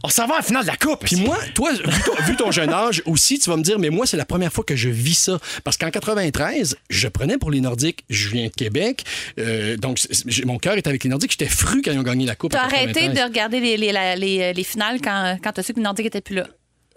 on 0.03 0.09
s'en 0.09 0.27
va 0.27 0.33
à 0.33 0.37
la 0.39 0.43
finale 0.43 0.63
de 0.63 0.67
la 0.67 0.75
Coupe. 0.75 1.05
Puis 1.05 1.15
moi, 1.15 1.37
toi, 1.55 1.71
vu 1.71 2.01
ton, 2.05 2.15
vu 2.25 2.35
ton 2.35 2.51
jeune 2.51 2.71
âge 2.73 3.01
aussi, 3.05 3.39
tu 3.39 3.49
vas 3.49 3.55
me 3.55 3.63
dire, 3.63 3.79
mais 3.79 3.89
moi, 3.89 4.05
c'est 4.05 4.17
la 4.17 4.25
première 4.25 4.51
fois 4.51 4.65
que 4.65 4.75
je 4.75 4.89
vis 4.89 5.13
ça. 5.17 5.39
Parce 5.63 5.77
qu'en 5.77 5.89
93, 5.89 6.75
je 6.89 7.07
prenais 7.07 7.37
pour 7.37 7.49
les 7.49 7.61
Nordiques. 7.61 8.03
Je 8.09 8.27
viens 8.29 8.47
de 8.47 8.51
Québec. 8.53 9.05
euh, 9.39 9.77
donc, 9.77 9.99
mon 10.45 10.57
cœur 10.57 10.73
est 10.75 10.85
avec 10.87 11.03
les 11.05 11.09
Nordiques. 11.09 11.31
J'étais 11.31 11.45
fru 11.47 11.81
quand 11.81 11.91
ils 11.91 11.99
ont 11.99 12.03
gagné 12.03 12.25
la 12.25 12.35
Coupe. 12.35 12.51
T'as 12.51 12.63
arrêté 12.63 13.07
93. 13.07 13.13
de 13.13 13.21
regarder 13.23 13.59
les, 13.61 13.77
les, 13.77 13.91
la- 13.93 14.15
les, 14.17 14.51
les 14.53 14.63
finales 14.65 14.99
quand, 15.01 15.37
quand 15.41 15.53
t'as 15.53 15.63
su 15.63 15.71
que 15.73 15.79
le 15.79 15.83
Nordique 15.83 16.07
était 16.07 16.19
plus 16.21 16.35
là? 16.35 16.47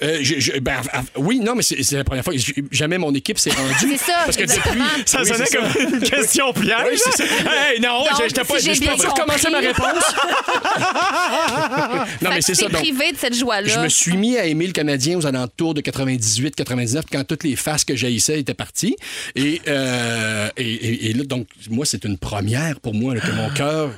Euh, 0.02 0.18
je- 0.20 0.38
je- 0.38 0.58
ben, 0.60 0.74
oui, 1.16 1.40
non, 1.40 1.54
mais 1.54 1.62
c'est 1.62 1.90
la 1.92 2.04
première 2.04 2.22
fois 2.22 2.34
que 2.34 2.38
jamais 2.70 2.98
mon 2.98 3.14
équipe 3.14 3.38
s'est 3.38 3.50
rendue. 3.50 3.72
C'est 3.80 3.96
ça, 3.96 4.12
Parce 4.26 4.36
que 4.36 4.42
exactement. 4.42 4.84
depuis. 4.84 5.02
Ça 5.06 5.20
Oui, 5.22 5.28
sonnait 5.28 5.46
comme 5.46 5.92
une 5.94 6.00
question 6.00 6.52
piège. 6.52 6.74
Oui, 6.92 6.98
ça. 6.98 7.24
Hey, 7.24 7.80
non, 7.80 8.04
j'étais 8.26 8.44
pas. 8.44 8.58
si 8.58 8.74
Je 8.74 8.80
peux 8.82 8.90
recommencer 9.08 9.48
ma 9.50 9.62
compris. 9.62 9.66
réponse? 9.68 10.14
non, 12.22 12.30
mais 12.30 12.40
c'est 12.42 12.54
ça. 12.54 12.68
Donc, 12.68 12.80
privé 12.82 13.12
de 13.12 13.16
cette 13.16 13.34
joie-là. 13.34 13.68
je 13.68 13.78
me 13.80 13.88
suis 13.88 14.16
mis 14.16 14.36
à 14.36 14.46
aimer 14.46 14.66
le 14.66 14.72
Canadien 14.72 15.18
aux 15.18 15.26
alentours 15.26 15.74
de 15.74 15.80
98-99 15.80 17.02
quand 17.10 17.24
toutes 17.24 17.44
les 17.44 17.56
faces 17.56 17.84
que 17.84 17.96
j'haïssais 17.96 18.40
étaient 18.40 18.54
parties. 18.54 18.96
Et, 19.34 19.60
euh, 19.66 20.48
et, 20.56 20.62
et- 20.72 21.10
et 21.10 21.12
là, 21.14 21.24
donc, 21.24 21.46
moi, 21.70 21.86
c'est 21.86 22.04
une 22.04 22.18
première 22.18 22.80
pour 22.80 22.94
moi 22.94 23.14
là, 23.14 23.20
que 23.20 23.30
mon 23.32 23.50
cœur 23.54 23.90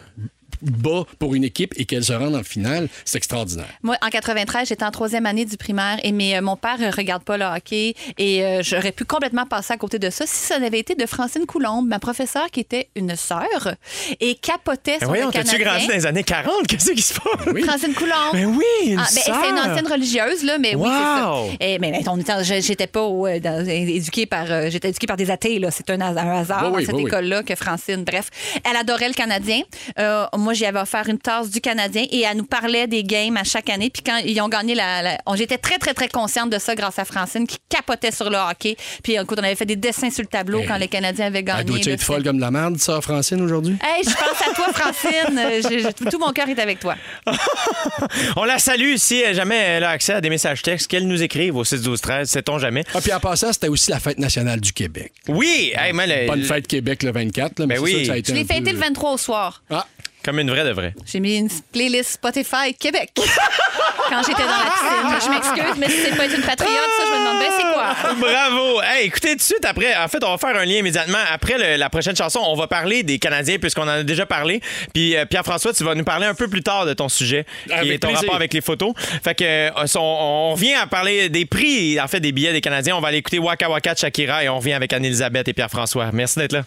bat 0.63 1.05
pour 1.19 1.35
une 1.35 1.45
équipe 1.45 1.73
et 1.77 1.85
qu'elle 1.85 2.05
se 2.05 2.13
rende 2.13 2.35
en 2.35 2.43
finale. 2.43 2.89
C'est 3.05 3.19
extraordinaire. 3.19 3.67
Moi, 3.83 3.97
en 4.03 4.09
93, 4.09 4.69
j'étais 4.69 4.85
en 4.85 4.91
troisième 4.91 5.27
année 5.27 5.45
du 5.45 5.57
primaire 5.57 5.99
et 6.03 6.13
mais, 6.13 6.37
euh, 6.37 6.43
mon 6.43 6.57
père 6.57 6.79
ne 6.79 6.91
regarde 6.95 7.23
pas 7.23 7.37
le 7.37 7.45
hockey 7.45 7.95
et 8.19 8.45
euh, 8.45 8.63
j'aurais 8.63 8.93
pu 8.93 9.05
complètement 9.05 9.47
passer 9.47 9.73
à 9.73 9.77
côté 9.77 9.99
de 9.99 10.11
ça 10.11 10.25
si 10.27 10.47
ça 10.47 10.59
n'avait 10.59 10.79
été 10.79 10.95
de 10.95 11.07
Francine 11.07 11.47
Coulombe, 11.47 11.87
ma 11.89 11.99
professeure 11.99 12.51
qui 12.51 12.61
était 12.61 12.89
une 12.97 13.15
sœur 13.17 13.75
et 14.21 14.35
capotait 14.35 14.93
Mais 14.93 14.99
sur 15.01 15.09
voyons, 15.09 15.27
le 15.27 15.33
t'as-tu 15.33 15.51
Canadien. 15.59 15.67
grandi 15.73 15.87
dans 15.89 15.95
les 15.95 16.07
années 16.07 16.25
40? 16.25 16.67
Qu'est-ce 16.67 16.93
qui 16.93 17.03
se 17.03 17.15
passe? 17.15 17.65
Francine 17.67 17.95
Coulombe. 17.95 18.15
Mais 18.35 18.45
oui, 18.45 18.65
une 18.87 18.99
Ah, 18.99 19.03
ben, 19.15 19.23
c'est 19.25 19.31
une 19.31 19.59
ancienne 19.59 19.87
religieuse, 19.91 20.43
là, 20.45 20.59
mais 20.59 20.75
oui, 20.75 20.89
c'est 20.89 21.21
ça. 21.21 21.33
Wow! 21.33 21.51
Et, 21.61 21.79
mais, 21.79 21.91
mais 21.91 22.09
on 22.09 22.19
était- 22.19 22.45
je- 22.45 22.61
j'étais 22.61 22.87
pas 22.87 23.01
euh, 23.01 23.41
dans- 23.41 23.67
éduquée 23.67 24.27
par, 24.27 24.51
euh, 24.51 24.69
j'étais 24.71 24.89
éduquée 24.91 25.07
par 25.07 25.17
des 25.17 25.31
athées, 25.31 25.59
là. 25.59 25.71
C'est 25.71 25.89
un, 25.91 26.01
has- 26.01 26.17
un 26.21 26.41
hasard 26.41 26.65
Oui, 26.65 26.69
oui, 26.69 26.83
dans 26.83 26.87
cette 26.87 26.95
oui, 26.97 27.03
oui. 27.05 27.09
école-là 27.09 27.43
que 27.43 27.55
Francine. 27.55 28.05
Bref, 28.05 28.29
elle 28.69 28.77
adorait 28.77 29.09
le 29.09 29.15
Canadien. 29.15 29.61
Euh, 29.99 30.27
moi, 30.49 30.55
j'y 30.55 30.65
avais 30.65 30.81
offert 30.81 31.07
une 31.11 31.19
tasse 31.19 31.51
du 31.51 31.61
Canadien 31.61 32.07
et 32.11 32.23
elle 32.23 32.39
nous 32.39 32.47
parlait 32.47 32.87
des 32.87 33.05
games 33.05 33.37
à 33.37 33.45
chaque 33.45 33.69
année. 33.69 33.91
Puis 33.91 34.03
quand 34.03 34.17
ils 34.25 34.41
ont 34.41 34.49
gagné 34.49 34.75
la, 34.75 35.19
j'étais 35.35 35.59
très, 35.59 35.77
très, 35.77 35.93
très 35.93 36.09
consciente 36.09 36.49
de 36.49 36.59
ça 36.59 36.75
grâce 36.75 36.99
à 36.99 37.05
Francine 37.05 37.47
qui 37.47 37.59
capotait 37.69 38.13
sur 38.13 38.31
le 38.31 38.39
hockey. 38.39 38.75
Puis 39.03 39.17
écoute, 39.17 39.39
on 39.39 39.45
avait 39.45 39.57
fait 39.57 39.67
des 39.67 39.77
dessins 39.77 40.09
sur 40.11 40.23
le 40.23 40.27
tableau 40.29 40.63
quand 40.67 40.79
les 40.79 40.89
Canadiens 40.89 41.27
avaient 41.27 41.43
gagné. 41.43 41.61
Elle 41.61 41.67
doit 41.67 41.93
être 41.93 42.03
folle 42.03 42.23
comme 42.25 42.37
de 42.37 42.41
la 42.41 42.51
merde, 42.51 42.79
ça, 42.79 42.99
Francine, 43.03 43.43
aujourd'hui? 43.43 43.77
Hey, 43.85 44.03
je 44.05 44.09
pense 44.09 44.41
à 44.49 44.55
toi, 44.55 44.73
Francine. 44.73 45.93
Tout 46.11 46.19
mon 46.19 46.33
cœur 46.33 46.49
est 46.49 46.59
avec 46.59 46.79
toi. 46.81 46.95
On 48.37 48.45
la 48.45 48.59
salue 48.59 48.95
si 48.97 49.23
jamais 49.35 49.57
elle 49.59 49.85
a 49.85 49.91
accès 49.91 50.15
à 50.15 50.23
des 50.23 50.31
messages 50.31 50.63
textes, 50.63 50.87
qu'elle 50.87 51.07
nous 51.07 51.23
écrive 51.23 51.57
au 51.57 51.65
6 51.65 51.83
12 51.83 52.01
13 52.01 52.31
sait-on 52.31 52.59
jamais. 52.59 52.85
Ah, 52.95 53.03
puis 53.03 53.13
en 53.13 53.21
passant, 53.21 53.53
c'était 53.53 53.69
aussi 53.69 53.91
la 53.91 54.01
fête 54.01 54.19
nationale 54.19 54.61
du 54.63 54.73
Québec. 54.73 55.13
Oui, 55.29 55.73
hey, 55.77 55.93
le- 55.93 56.27
Bonne 56.27 56.43
fête 56.43 56.67
Québec 56.67 57.03
le 57.03 57.13
24, 57.13 57.59
là, 57.59 57.67
mais 57.67 57.75
Ben 57.75 57.85
c'est 57.85 57.85
oui. 57.85 57.93
ça 57.93 57.99
que 58.01 58.07
ça 58.07 58.13
a 58.13 58.17
été 58.17 58.33
Je 58.33 58.39
l'ai 58.39 58.45
peu- 58.47 58.55
fêté 58.55 58.73
le 58.73 58.79
23 58.79 59.13
au 59.13 59.19
soir. 59.19 59.63
Ah, 59.69 59.87
comme 60.25 60.39
une 60.41 60.51
vraie 60.51 60.65
de 60.65 60.71
vraie. 60.73 60.95
J'ai 61.11 61.21
mis 61.21 61.37
une 61.37 61.49
playlist 61.73 62.11
Spotify 62.13 62.75
Québec 62.79 63.11
quand 64.09 64.23
j'étais 64.27 64.43
dans 64.43 64.49
la 64.49 64.71
piscine. 64.71 65.21
Je 65.25 65.31
m'excuse, 65.31 65.75
mais 65.79 65.89
si 65.89 65.97
c'est 66.05 66.17
pas 66.17 66.25
être 66.27 66.35
une 66.37 66.43
patriote, 66.45 66.75
ça, 66.99 67.05
je 67.07 67.13
me 67.13 67.19
demande 67.19 67.39
bien 67.39 67.49
c'est 67.57 67.63
quoi. 67.73 68.15
Bravo! 68.29 68.83
Hey, 68.83 69.07
écoutez, 69.07 69.31
tout 69.31 69.37
de 69.37 69.43
suite 69.43 69.65
après, 69.65 69.97
en 69.97 70.09
fait, 70.09 70.23
on 70.25 70.31
va 70.31 70.39
faire 70.39 70.57
un 70.61 70.65
lien 70.65 70.77
immédiatement. 70.79 71.19
Après 71.33 71.57
le- 71.59 71.77
la 71.79 71.89
prochaine 71.91 72.17
chanson, 72.17 72.41
on 72.45 72.55
va 72.57 72.67
parler 72.67 73.03
des 73.03 73.19
Canadiens, 73.19 73.59
puisqu'on 73.59 73.83
en 73.83 73.89
a 73.89 74.03
déjà 74.03 74.27
parlé. 74.27 74.61
Puis 74.93 75.17
euh, 75.17 75.25
Pierre-François, 75.25 75.73
tu 75.73 75.85
vas 75.85 75.95
nous 75.95 76.05
parler 76.05 76.27
un 76.27 76.35
peu 76.35 76.49
plus 76.49 76.63
tard 76.63 76.85
de 76.87 76.95
ton 76.95 77.09
sujet, 77.09 77.47
qui 77.67 77.73
Avec 77.73 77.93
est 77.93 77.99
ton 77.99 78.09
plaisir. 78.09 78.21
rapport 78.23 78.37
avec 78.37 78.53
les 78.55 78.61
photos. 78.61 78.93
Fait 79.23 79.35
que 79.35 79.45
euh, 79.45 79.71
on, 79.95 80.01
on 80.01 80.53
revient 80.55 80.75
à 80.75 80.87
parler 80.87 81.29
des 81.29 81.47
prix, 81.47 82.01
en 82.01 82.09
fait, 82.09 82.21
des 82.21 82.33
billets 82.33 82.53
des 82.53 82.61
Canadiens. 82.61 82.97
On 82.97 83.01
va 83.01 83.09
aller 83.09 83.19
écouter 83.19 83.39
Waka 83.39 83.69
Waka 83.71 83.95
de 83.95 83.99
Shakira 83.99 84.45
et 84.45 84.49
on 84.49 84.59
revient 84.59 84.73
avec 84.75 84.93
Anne-Elisabeth 84.93 85.49
et 85.49 85.53
Pierre-François. 85.53 86.11
Merci 86.13 86.39
d'être 86.39 86.53
là. 86.53 86.63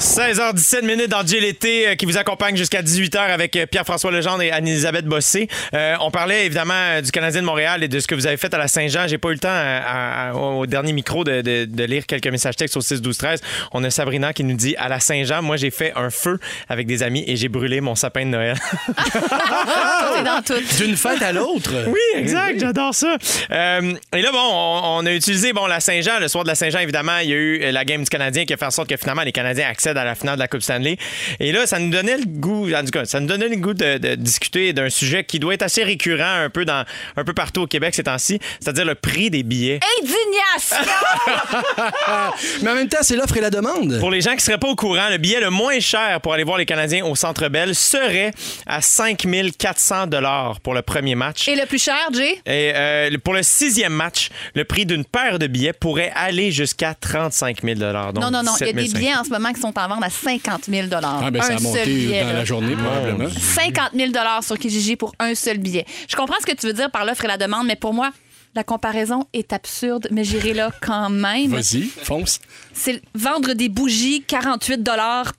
16h17 0.00 0.84
minutes 0.84 1.08
dans 1.10 1.22
Dieu 1.22 1.38
l'été 1.40 1.88
euh, 1.88 1.94
qui 1.94 2.06
vous 2.06 2.16
accompagne 2.18 2.56
jusqu'à 2.56 2.82
18h 2.82 3.16
avec 3.18 3.54
euh, 3.56 3.66
Pierre-François 3.66 4.10
Legendre 4.10 4.42
et 4.42 4.50
Anne-Elisabeth 4.50 5.04
Bossé. 5.06 5.48
Euh, 5.74 5.94
on 6.00 6.10
parlait 6.10 6.46
évidemment 6.46 7.00
du 7.00 7.10
Canadien 7.12 7.40
de 7.40 7.46
Montréal 7.46 7.82
et 7.84 7.88
de 7.88 8.00
ce 8.00 8.06
que 8.08 8.14
vous 8.16 8.26
avez 8.26 8.36
fait 8.36 8.52
à 8.52 8.58
la 8.58 8.66
Saint-Jean. 8.68 9.06
J'ai 9.06 9.18
pas 9.18 9.28
eu 9.28 9.34
le 9.34 9.38
temps 9.38 9.48
à- 9.50 10.30
à- 10.30 10.34
au 10.34 10.66
dernier 10.66 10.92
micro 10.92 11.22
de, 11.22 11.40
de- 11.40 11.64
de 11.66 11.84
lire 11.84 12.06
quelques 12.06 12.26
messages 12.26 12.56
textes 12.56 12.76
au 12.76 12.80
6 12.80 13.00
12 13.00 13.16
13. 13.16 13.40
On 13.72 13.84
a 13.84 13.90
Sabrina 13.90 14.32
qui 14.32 14.42
nous 14.42 14.56
dit 14.56 14.74
à 14.76 14.88
la 14.88 14.98
Saint-Jean, 14.98 15.40
moi 15.42 15.56
j'ai 15.56 15.70
fait 15.70 15.92
un 15.94 16.10
feu 16.10 16.38
avec 16.68 16.86
des 16.88 17.02
amis 17.04 17.22
et 17.26 17.36
j'ai 17.36 17.48
brûlé 17.48 17.80
mon 17.80 17.94
sapin 17.94 18.24
de 18.24 18.30
Noël. 18.30 18.56
Tout 18.86 20.18
est 20.18 20.24
dans 20.24 20.42
tout. 20.44 20.54
d'une 20.84 20.96
fête 20.96 21.22
à 21.22 21.32
l'autre. 21.32 21.70
Oui, 21.86 22.00
exact, 22.20 22.58
j'adore 22.58 22.94
ça. 22.94 23.16
Euh, 23.52 23.94
et 24.14 24.22
là, 24.22 24.32
bon, 24.32 24.38
on, 24.40 24.98
on 25.02 25.06
a 25.06 25.12
utilisé 25.12 25.52
bon, 25.52 25.66
la 25.66 25.78
Saint-Jean. 25.80 26.18
Le 26.20 26.26
soir 26.28 26.42
de 26.44 26.48
la 26.48 26.54
Saint-Jean, 26.56 26.80
évidemment, 26.80 27.18
il 27.18 27.28
y 27.28 27.32
a 27.32 27.36
eu 27.36 27.58
la 27.72 27.84
game 27.84 28.02
du 28.02 28.08
Canadien 28.10 28.44
qui 28.44 28.52
a 28.52 28.56
fait 28.56 28.66
en 28.66 28.70
sorte 28.72 28.88
que 28.88 28.96
finalement 28.96 29.22
les 29.22 29.30
Canadiens 29.32 29.43
accèdent 29.44 29.98
à 29.98 30.04
la 30.04 30.14
finale 30.14 30.36
de 30.36 30.40
la 30.40 30.48
Coupe 30.48 30.62
Stanley. 30.62 30.96
Et 31.40 31.52
là, 31.52 31.66
ça 31.66 31.78
nous 31.78 31.90
donnait 31.90 32.16
le 32.16 32.26
goût, 32.26 32.72
en 32.72 32.84
tout 32.84 32.90
cas, 32.90 33.04
ça 33.04 33.20
nous 33.20 33.26
donnait 33.26 33.48
le 33.48 33.56
goût 33.56 33.74
de, 33.74 33.98
de 33.98 34.14
discuter 34.14 34.72
d'un 34.72 34.90
sujet 34.90 35.24
qui 35.24 35.38
doit 35.38 35.54
être 35.54 35.62
assez 35.62 35.84
récurrent 35.84 36.42
un 36.44 36.50
peu, 36.50 36.64
dans, 36.64 36.84
un 37.16 37.24
peu 37.24 37.34
partout 37.34 37.62
au 37.62 37.66
Québec 37.66 37.94
ces 37.94 38.04
temps-ci, 38.04 38.38
c'est-à-dire 38.60 38.84
le 38.84 38.94
prix 38.94 39.30
des 39.30 39.42
billets. 39.42 39.80
Indignation! 40.00 40.92
Mais 42.62 42.70
en 42.70 42.74
même 42.74 42.88
temps, 42.88 42.98
c'est 43.02 43.16
l'offre 43.16 43.36
et 43.36 43.40
la 43.40 43.50
demande. 43.50 43.98
Pour 44.00 44.10
les 44.10 44.20
gens 44.20 44.34
qui 44.34 44.44
seraient 44.44 44.58
pas 44.58 44.68
au 44.68 44.76
courant, 44.76 45.08
le 45.10 45.18
billet 45.18 45.40
le 45.40 45.50
moins 45.50 45.80
cher 45.80 46.20
pour 46.20 46.32
aller 46.32 46.44
voir 46.44 46.58
les 46.58 46.66
Canadiens 46.66 47.04
au 47.04 47.14
Centre 47.14 47.48
Bell 47.48 47.74
serait 47.74 48.32
à 48.66 48.80
5 48.80 49.26
400 49.58 50.06
dollars 50.06 50.60
pour 50.60 50.74
le 50.74 50.82
premier 50.82 51.14
match. 51.14 51.48
Et 51.48 51.56
le 51.56 51.66
plus 51.66 51.82
cher, 51.82 51.96
Jay? 52.12 52.40
Et 52.46 52.72
euh, 52.74 53.10
pour 53.22 53.34
le 53.34 53.42
sixième 53.42 53.92
match, 53.92 54.30
le 54.54 54.64
prix 54.64 54.86
d'une 54.86 55.04
paire 55.04 55.38
de 55.38 55.46
billets 55.46 55.72
pourrait 55.72 56.12
aller 56.14 56.50
jusqu'à 56.50 56.94
35 56.94 57.62
000 57.62 57.78
donc 57.78 58.14
Non, 58.14 58.30
non, 58.30 58.42
non. 58.42 58.52
Il 58.60 58.66
y 58.66 58.70
a 58.70 58.72
17 58.72 58.74
des 58.74 58.86
500. 58.86 58.98
billets 58.98 59.14
en 59.14 59.24
ce 59.24 59.30
moment 59.38 59.52
qui 59.52 59.60
sont 59.60 59.76
en 59.78 59.88
vente 59.88 60.02
à 60.04 60.10
50 60.10 60.64
000 60.64 60.88
Ah, 61.02 61.30
ben, 61.30 61.42
ça 61.42 61.52
Un 61.52 61.56
a 61.56 61.58
seul 61.58 61.62
monté 61.62 61.84
billet, 61.84 62.20
dans 62.22 62.26
là. 62.28 62.32
la 62.34 62.44
journée, 62.44 62.74
probablement. 62.76 63.28
50 63.30 63.90
000 63.94 64.12
sur 64.42 64.58
Kijiji 64.58 64.96
pour 64.96 65.12
un 65.18 65.34
seul 65.34 65.58
billet. 65.58 65.84
Je 66.08 66.16
comprends 66.16 66.36
ce 66.40 66.46
que 66.46 66.56
tu 66.56 66.66
veux 66.66 66.72
dire 66.72 66.90
par 66.90 67.04
l'offre 67.04 67.24
et 67.24 67.28
la 67.28 67.36
demande, 67.36 67.66
mais 67.66 67.76
pour 67.76 67.94
moi, 67.94 68.10
la 68.54 68.64
comparaison 68.64 69.24
est 69.32 69.52
absurde, 69.52 70.08
mais 70.10 70.24
j'irai 70.24 70.54
là 70.54 70.70
quand 70.80 71.10
même. 71.10 71.50
Vas-y, 71.50 71.82
fonce. 71.82 72.40
C'est 72.72 73.00
vendre 73.14 73.54
des 73.54 73.68
bougies 73.68 74.22
48 74.26 74.80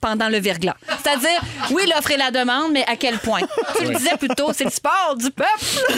pendant 0.00 0.28
le 0.28 0.38
verglas. 0.38 0.76
C'est-à-dire, 1.02 1.40
oui, 1.70 1.82
l'offre 1.94 2.10
et 2.10 2.16
la 2.16 2.30
demande, 2.30 2.72
mais 2.72 2.84
à 2.86 2.96
quel 2.96 3.18
point? 3.18 3.40
Tu 3.78 3.84
le 3.86 3.94
disais 3.94 4.16
plus 4.18 4.28
tôt, 4.28 4.52
c'est 4.54 4.64
le 4.64 4.70
sport 4.70 5.16
du 5.18 5.30
peuple. 5.30 5.48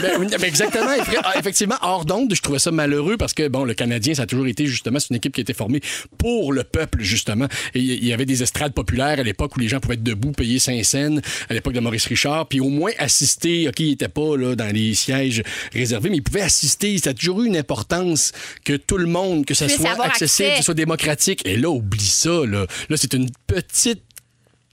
Ben, 0.03 0.27
ben, 0.29 0.45
exactement. 0.45 0.91
Ah, 1.25 1.39
Effectivement, 1.39 1.77
hors 1.83 2.05
d'onde, 2.05 2.35
je 2.35 2.43
trouvais 2.43 2.59
ça 2.59 2.71
malheureux 2.71 3.17
parce 3.17 3.35
que, 3.35 3.49
bon, 3.49 3.65
le 3.65 3.75
Canadien, 3.75 4.15
ça 4.15 4.23
a 4.23 4.27
toujours 4.27 4.47
été, 4.47 4.67
justement, 4.67 4.99
c'est 4.99 5.11
une 5.11 5.17
équipe 5.17 5.33
qui 5.33 5.41
a 5.41 5.43
été 5.43 5.55
formée 5.55 5.81
pour 6.19 6.53
le 6.53 6.65
peuple, 6.65 7.03
justement. 7.03 7.47
Et 7.75 7.81
il 7.81 8.05
y 8.05 8.13
avait 8.13 8.27
des 8.27 8.43
estrades 8.43 8.75
populaires 8.75 9.19
à 9.19 9.23
l'époque 9.23 9.57
où 9.57 9.61
les 9.61 9.69
gens 9.69 9.81
pouvaient 9.81 9.95
être 9.95 10.03
debout, 10.03 10.33
payer 10.33 10.59
5 10.59 10.85
cents, 10.85 11.17
à 11.49 11.55
l'époque 11.55 11.73
de 11.73 11.81
Maurice 11.81 12.07
Richard, 12.07 12.47
puis 12.47 12.61
au 12.61 12.69
moins 12.69 12.93
assister. 12.99 13.69
OK, 13.69 13.81
il 13.81 13.91
n'était 13.91 14.09
pas 14.09 14.37
là, 14.37 14.55
dans 14.55 14.73
les 14.73 14.95
sièges 14.95 15.43
réservés, 15.73 16.11
mais 16.11 16.17
il 16.17 16.23
pouvait 16.23 16.43
assister. 16.43 16.99
Ça 17.09 17.13
a 17.13 17.15
toujours 17.15 17.41
eu 17.43 17.47
une 17.47 17.57
importance 17.57 18.33
que 18.65 18.75
tout 18.75 18.99
le 18.99 19.07
monde, 19.07 19.47
que 19.47 19.55
ça 19.55 19.65
Puisse 19.65 19.79
soit 19.79 19.91
avoir 19.93 20.09
accessible, 20.09 20.49
accès. 20.49 20.53
que 20.53 20.59
ce 20.59 20.65
soit 20.67 20.75
démocratique. 20.75 21.41
Et 21.47 21.57
là, 21.57 21.71
oublie 21.71 22.05
ça, 22.05 22.45
là. 22.45 22.67
Là, 22.91 22.97
c'est 22.99 23.15
une 23.15 23.31
petite 23.47 24.03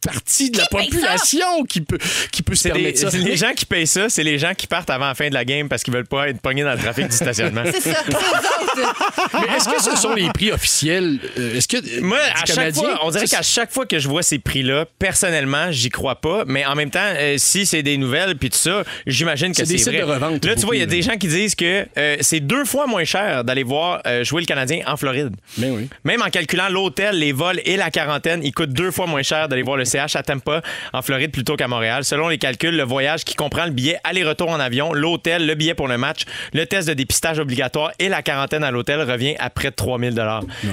partie 0.06 0.50
de 0.52 0.58
la 0.58 0.64
ça? 0.64 0.70
population 0.70 1.64
qui 1.68 1.82
peut, 1.82 1.98
qui 2.32 2.42
peut 2.44 2.56
se 2.56 2.64
C'est 2.64 2.70
permettre 2.70 3.04
les, 3.04 3.12
ça. 3.12 3.18
les 3.18 3.38
gens 3.38 3.54
qui 3.56 3.66
payent 3.66 3.88
ça, 3.88 4.10
c'est 4.10 4.24
les 4.24 4.38
gens 4.38 4.54
qui 4.54 4.68
partent 4.68 4.90
avant 4.90 5.08
la 5.08 5.16
fin 5.16 5.30
de 5.30 5.34
la 5.34 5.46
game 5.46 5.68
parce 5.70 5.84
qu'ils 5.84 5.94
veulent 5.94 6.06
pas 6.08 6.30
être 6.30 6.40
pognés 6.42 6.64
dans 6.64 6.74
le 6.74 6.78
trafic 6.80 7.08
du 7.08 7.16
stationnement. 7.16 7.64
C'est 7.72 7.82
ça, 7.82 8.04
c'est 8.06 8.12
eux 8.14 8.16
autres. 8.18 8.96
Mais 9.34 9.56
est-ce 9.58 9.70
que 9.70 9.82
ce 9.82 9.96
sont 9.96 10.14
les 10.14 10.30
prix 10.30 10.52
officiels? 10.52 11.20
Euh, 11.38 11.56
Est-ce 11.56 11.68
que. 11.68 12.00
Moi, 12.02 12.18
du 12.18 12.42
à 12.42 12.46
chaque 12.46 12.74
fois, 12.76 13.00
on 13.04 13.10
dirait 13.12 13.28
qu'à 13.28 13.42
chaque 13.42 13.72
fois 13.72 13.86
que 13.86 14.00
je 14.00 14.08
vois 14.08 14.22
ces 14.24 14.40
prix-là, 14.40 14.86
personnellement, 15.00 15.72
j'y 15.72 15.90
crois 15.90 16.16
pas. 16.22 16.44
Mais 16.46 16.66
en 16.66 16.76
même 16.76 16.90
temps, 16.92 17.00
euh, 17.04 17.36
si 17.38 17.66
c'est 17.66 17.84
des 17.84 17.98
nouvelles 17.98 18.36
puis 18.38 18.50
tout 18.50 18.58
ça, 18.58 18.84
j'imagine 19.08 19.50
que 19.52 19.58
C'est 19.58 19.64
des 19.64 19.78
c'est 19.78 19.86
sites 19.92 19.94
vrai. 19.94 20.00
de 20.02 20.06
revente, 20.06 20.44
Là, 20.46 20.56
tu 20.56 20.66
vois, 20.66 20.76
il 20.76 20.80
y 20.80 20.84
a 20.84 20.88
des 20.88 21.02
gens 21.02 21.18
qui 21.18 21.28
disent 21.28 21.56
que 21.56 21.86
euh, 21.98 22.18
c'est 22.22 22.40
deux 22.42 22.66
fois 22.66 22.86
moins 22.88 23.04
cher 23.06 23.44
d'aller 23.44 23.64
voir 23.64 24.02
euh, 24.06 24.24
jouer 24.24 24.42
le 24.42 24.46
Canadien 24.48 24.82
en 24.88 24.98
Floride. 24.98 25.30
Ben 25.58 25.72
oui. 25.72 25.88
Même 26.04 26.22
en 26.22 26.30
calculant 26.30 26.70
l'hôtel, 26.70 27.18
les 27.18 27.32
vols 27.32 27.62
et 27.66 27.78
la 27.78 27.90
quarantaine, 27.92 28.42
il 28.44 28.54
coûte 28.54 28.72
deux 28.72 28.92
fois 28.92 29.08
moins 29.08 29.24
cher 29.24 29.48
d'aller 29.48 29.64
voir 29.64 29.78
le 29.78 29.86
CH 29.96 30.16
à 30.16 30.24
Tampa, 30.24 30.62
en 30.94 31.02
Floride, 31.02 31.32
plutôt 31.32 31.56
qu'à 31.56 31.68
Montréal. 31.68 32.04
Selon 32.04 32.28
les 32.28 32.38
calculs, 32.38 32.76
le 32.76 32.84
voyage 32.84 33.24
qui 33.24 33.36
comprend 33.36 33.66
le 33.66 33.72
billet 33.72 33.98
aller-retour 34.04 34.50
en 34.50 34.60
avion, 34.60 34.94
l'hôtel, 34.94 35.46
le 35.46 35.56
billet 35.56 35.74
pour 35.74 35.88
le 35.88 35.98
match, 35.98 36.22
le 36.54 36.66
test 36.66 36.88
de 36.88 36.94
dépistage 36.94 37.40
obligatoire 37.40 37.92
et 38.00 38.10
la 38.10 38.22
quarantaine 38.22 38.64
à 38.64 38.72
l'hôtel 38.72 39.02
revient 39.02 39.36
à 39.40 39.50
près 39.50 39.70
de 39.72 39.76
3000 39.76 40.16
Ouais. 40.16 40.72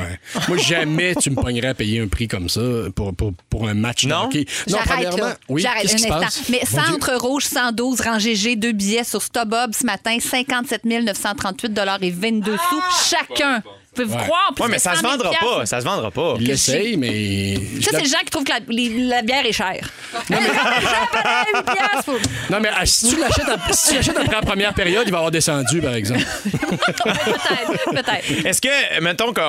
Moi, 0.48 0.56
jamais 0.58 1.14
tu 1.14 1.30
me 1.30 1.36
pognerais 1.36 1.68
à 1.68 1.74
payer 1.74 2.00
un 2.00 2.08
prix 2.08 2.28
comme 2.28 2.48
ça 2.48 2.60
pour, 2.94 3.14
pour, 3.14 3.32
pour 3.50 3.68
un 3.68 3.74
match 3.74 4.04
Non? 4.04 4.22
de 4.22 4.26
hockey. 4.26 4.46
Non, 4.68 4.78
J'arrête, 4.78 4.86
premièrement, 5.08 5.16
là. 5.28 5.36
oui, 5.48 5.62
J'arrête 5.62 5.90
un 5.90 5.94
instant. 5.94 6.42
Mais. 6.48 6.60
Centre 6.64 7.14
Rouge 7.16 7.44
112, 7.44 8.00
rangée 8.00 8.34
G, 8.34 8.56
deux 8.56 8.72
billets 8.72 9.04
sur 9.04 9.20
StubHub 9.22 9.72
ce 9.72 9.84
matin, 9.84 10.16
57 10.20 10.84
938 10.84 11.78
et 12.02 12.10
22 12.10 12.56
sous 12.56 12.82
chacun. 13.10 13.62
Pouvez-vous 13.94 14.16
croire? 14.16 14.52
Plus 14.54 14.62
Ouais, 14.62 14.68
mais 14.70 14.76
de 14.76 14.80
ça 14.80 14.92
se 14.94 15.00
100 15.00 15.02
000 15.02 15.12
vendra 15.12 15.30
piastres. 15.30 15.56
pas. 15.58 15.66
Ça 15.66 15.80
se 15.80 15.84
vendra 15.84 16.10
pas. 16.10 16.34
Il 16.40 16.46
l'essaye, 16.46 16.96
mais. 16.96 17.54
Ça, 17.82 17.90
c'est 17.92 18.00
les 18.02 18.08
gens 18.08 18.18
qui 18.24 18.30
trouvent 18.30 18.44
que 18.44 18.52
la, 18.52 18.58
les- 18.68 19.06
la 19.06 19.22
bière 19.22 19.44
est 19.44 19.52
chère. 19.52 19.90
Non, 20.30 20.38
mais... 20.40 20.48
8 21.58 21.64
piastres, 21.64 22.04
faut- 22.04 22.18
Non, 22.50 22.60
mais 22.60 22.70
ah, 22.74 22.86
si 22.86 23.08
tu 23.14 23.20
l'achètes 23.20 23.48
à- 23.48 23.72
si 23.72 23.88
tu 23.90 23.94
l'achètes 23.96 24.16
après 24.16 24.32
la 24.36 24.40
première 24.42 24.72
période, 24.74 25.02
il 25.06 25.10
va 25.10 25.18
avoir 25.18 25.30
descendu, 25.30 25.80
par 25.82 25.94
exemple. 25.94 26.22
Peut-être, 26.44 27.90
peut-être. 27.90 28.46
Est-ce 28.46 28.60
que, 28.60 29.00
mettons 29.00 29.32
qu'on 29.32 29.42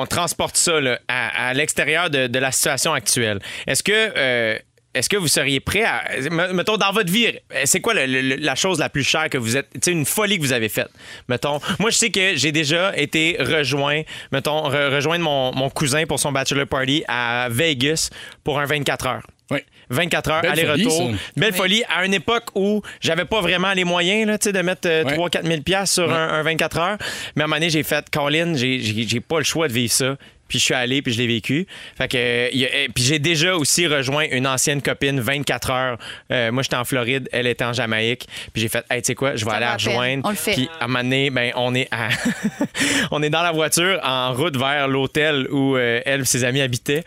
on 0.00 0.06
transporte 0.06 0.56
ça 0.56 0.80
là, 0.80 0.98
à, 1.08 1.48
à 1.48 1.54
l'extérieur 1.54 2.10
de, 2.10 2.26
de 2.26 2.38
la 2.38 2.52
situation 2.52 2.92
actuelle, 2.94 3.40
est-ce 3.66 3.82
que 3.82 3.92
euh, 3.92 4.58
est-ce 4.94 5.08
que 5.08 5.16
vous 5.16 5.28
seriez 5.28 5.60
prêt 5.60 5.84
à. 5.84 6.02
me- 6.30 6.52
Mettons, 6.52 6.76
dans 6.76 6.92
votre 6.92 7.10
vie, 7.10 7.28
c'est 7.64 7.80
quoi 7.80 7.94
le- 7.94 8.06
le- 8.06 8.36
la 8.36 8.54
chose 8.54 8.78
la 8.78 8.88
plus 8.88 9.04
chère 9.04 9.28
que 9.30 9.38
vous 9.38 9.56
êtes. 9.56 9.68
Tu 9.74 9.80
sais, 9.84 9.92
une 9.92 10.04
folie 10.04 10.36
que 10.38 10.42
vous 10.42 10.52
avez 10.52 10.68
faite? 10.68 10.90
Mettons, 11.28 11.60
moi, 11.78 11.90
je 11.90 11.96
sais 11.96 12.10
que 12.10 12.36
j'ai 12.36 12.52
déjà 12.52 12.96
été 12.96 13.36
rejoint, 13.40 14.02
mettons, 14.32 14.68
re- 14.68 14.94
rejoindre 14.94 15.24
mon, 15.24 15.52
mon 15.54 15.70
cousin 15.70 16.04
pour 16.06 16.20
son 16.20 16.32
bachelor 16.32 16.66
party 16.66 17.04
à 17.08 17.48
Vegas 17.50 18.10
pour 18.44 18.58
un 18.60 18.66
24 18.66 19.06
heures. 19.06 19.22
Oui. 19.50 19.58
24 19.90 20.30
heures, 20.30 20.42
aller-retour. 20.50 21.10
Belle 21.36 21.52
folie 21.52 21.82
à 21.94 22.06
une 22.06 22.14
époque 22.14 22.44
où 22.54 22.80
j'avais 23.00 23.26
pas 23.26 23.42
vraiment 23.42 23.72
les 23.74 23.84
moyens 23.84 24.26
là, 24.26 24.38
tu 24.38 24.44
sais, 24.44 24.52
de 24.52 24.60
mettre 24.62 24.88
euh, 24.88 25.04
Ouais. 25.04 25.16
3-4 25.16 25.44
000 25.46 25.60
piastres 25.60 25.94
sur 25.94 26.10
un, 26.12 26.28
un 26.28 26.42
24 26.42 26.78
heures. 26.78 26.98
Mais 27.36 27.42
à 27.42 27.44
un 27.44 27.48
moment 27.48 27.56
donné, 27.56 27.68
j'ai 27.68 27.82
fait, 27.82 28.08
Colin, 28.10 28.54
j'ai 28.56 29.20
pas 29.20 29.38
le 29.38 29.44
choix 29.44 29.68
de 29.68 29.72
vivre 29.74 29.92
ça. 29.92 30.16
Puis 30.52 30.58
je 30.58 30.64
suis 30.66 30.74
allé, 30.74 31.00
puis 31.00 31.14
je 31.14 31.18
l'ai 31.18 31.26
vécu. 31.26 31.66
Fait 31.96 32.08
que, 32.08 32.18
euh, 32.18 32.48
il 32.52 32.58
y 32.60 32.66
a- 32.66 32.68
euh, 32.68 32.86
puis 32.94 33.02
j'ai 33.04 33.18
déjà 33.18 33.56
aussi 33.56 33.86
rejoint 33.86 34.26
une 34.30 34.46
ancienne 34.46 34.82
copine 34.82 35.18
24 35.18 35.70
heures. 35.70 35.98
Euh, 36.30 36.52
moi, 36.52 36.62
j'étais 36.62 36.76
en 36.76 36.84
Floride, 36.84 37.26
elle 37.32 37.46
était 37.46 37.64
en 37.64 37.72
Jamaïque. 37.72 38.26
Puis 38.52 38.60
j'ai 38.60 38.68
fait, 38.68 38.84
hey, 38.90 39.00
tu 39.00 39.06
sais 39.06 39.14
quoi, 39.14 39.34
je 39.34 39.46
vais 39.46 39.50
Ça 39.50 39.56
aller 39.56 39.64
la 39.64 39.72
rejoindre. 39.72 40.22
On 40.26 40.28
le 40.30 40.36
fait. 40.36 40.52
Puis 40.52 40.68
à 40.78 40.84
un 40.84 40.88
moment 40.88 41.02
donné, 41.02 41.30
ben, 41.30 41.52
on 41.56 41.74
est 41.74 41.88
à- 41.90 42.10
on 43.10 43.22
est 43.22 43.30
dans 43.30 43.42
la 43.42 43.52
voiture 43.52 43.98
en 44.02 44.34
route 44.34 44.58
vers 44.58 44.88
l'hôtel 44.88 45.48
où 45.50 45.76
euh, 45.76 46.00
elle 46.04 46.20
et 46.20 46.24
ses 46.26 46.44
amis 46.44 46.60
habitaient. 46.60 47.04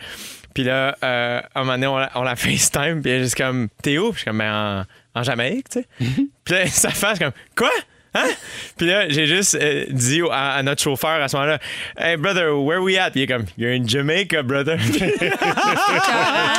Puis 0.56 0.64
là, 0.64 0.98
euh, 1.04 1.42
à 1.54 1.60
un 1.60 1.64
moment 1.64 1.74
donné, 1.74 1.88
on 1.88 1.98
la, 1.98 2.12
on 2.16 2.24
la 2.24 2.36
FaceTime, 2.36 3.02
puis 3.04 3.12
elle 3.12 3.20
est 3.20 3.24
juste 3.26 3.36
comme, 3.36 3.68
t'es 3.84 4.00
où? 4.00 4.06
Puis 4.12 4.14
je 4.14 4.18
suis 4.22 4.26
comme, 4.26 4.40
ben, 4.40 4.86
en, 5.16 5.20
en 5.20 5.24
Jamaïque, 5.24 5.70
tu 5.70 5.82
sais. 5.82 5.86
Puis 6.46 6.54
là, 6.56 6.66
sa 6.68 6.90
face, 6.90 7.20
comme, 7.20 7.32
quoi? 7.56 7.70
Hein? 8.16 8.28
Puis 8.78 8.88
là, 8.88 9.10
j'ai 9.10 9.28
juste 9.28 9.56
euh, 9.56 9.86
dit 9.90 10.22
à, 10.32 10.54
à 10.56 10.64
notre 10.64 10.82
chauffeur 10.82 11.22
à 11.22 11.28
ce 11.28 11.36
moment-là, 11.36 11.60
Hey, 11.98 12.18
brother, 12.18 12.58
where 12.58 12.82
we 12.82 12.98
at? 12.98 13.12
Puis 13.12 13.20
il 13.22 13.24
est 13.24 13.28
comme, 13.28 13.46
You're 13.58 13.74
in 13.74 13.86
Jamaica, 13.88 14.42
brother. 14.42 14.78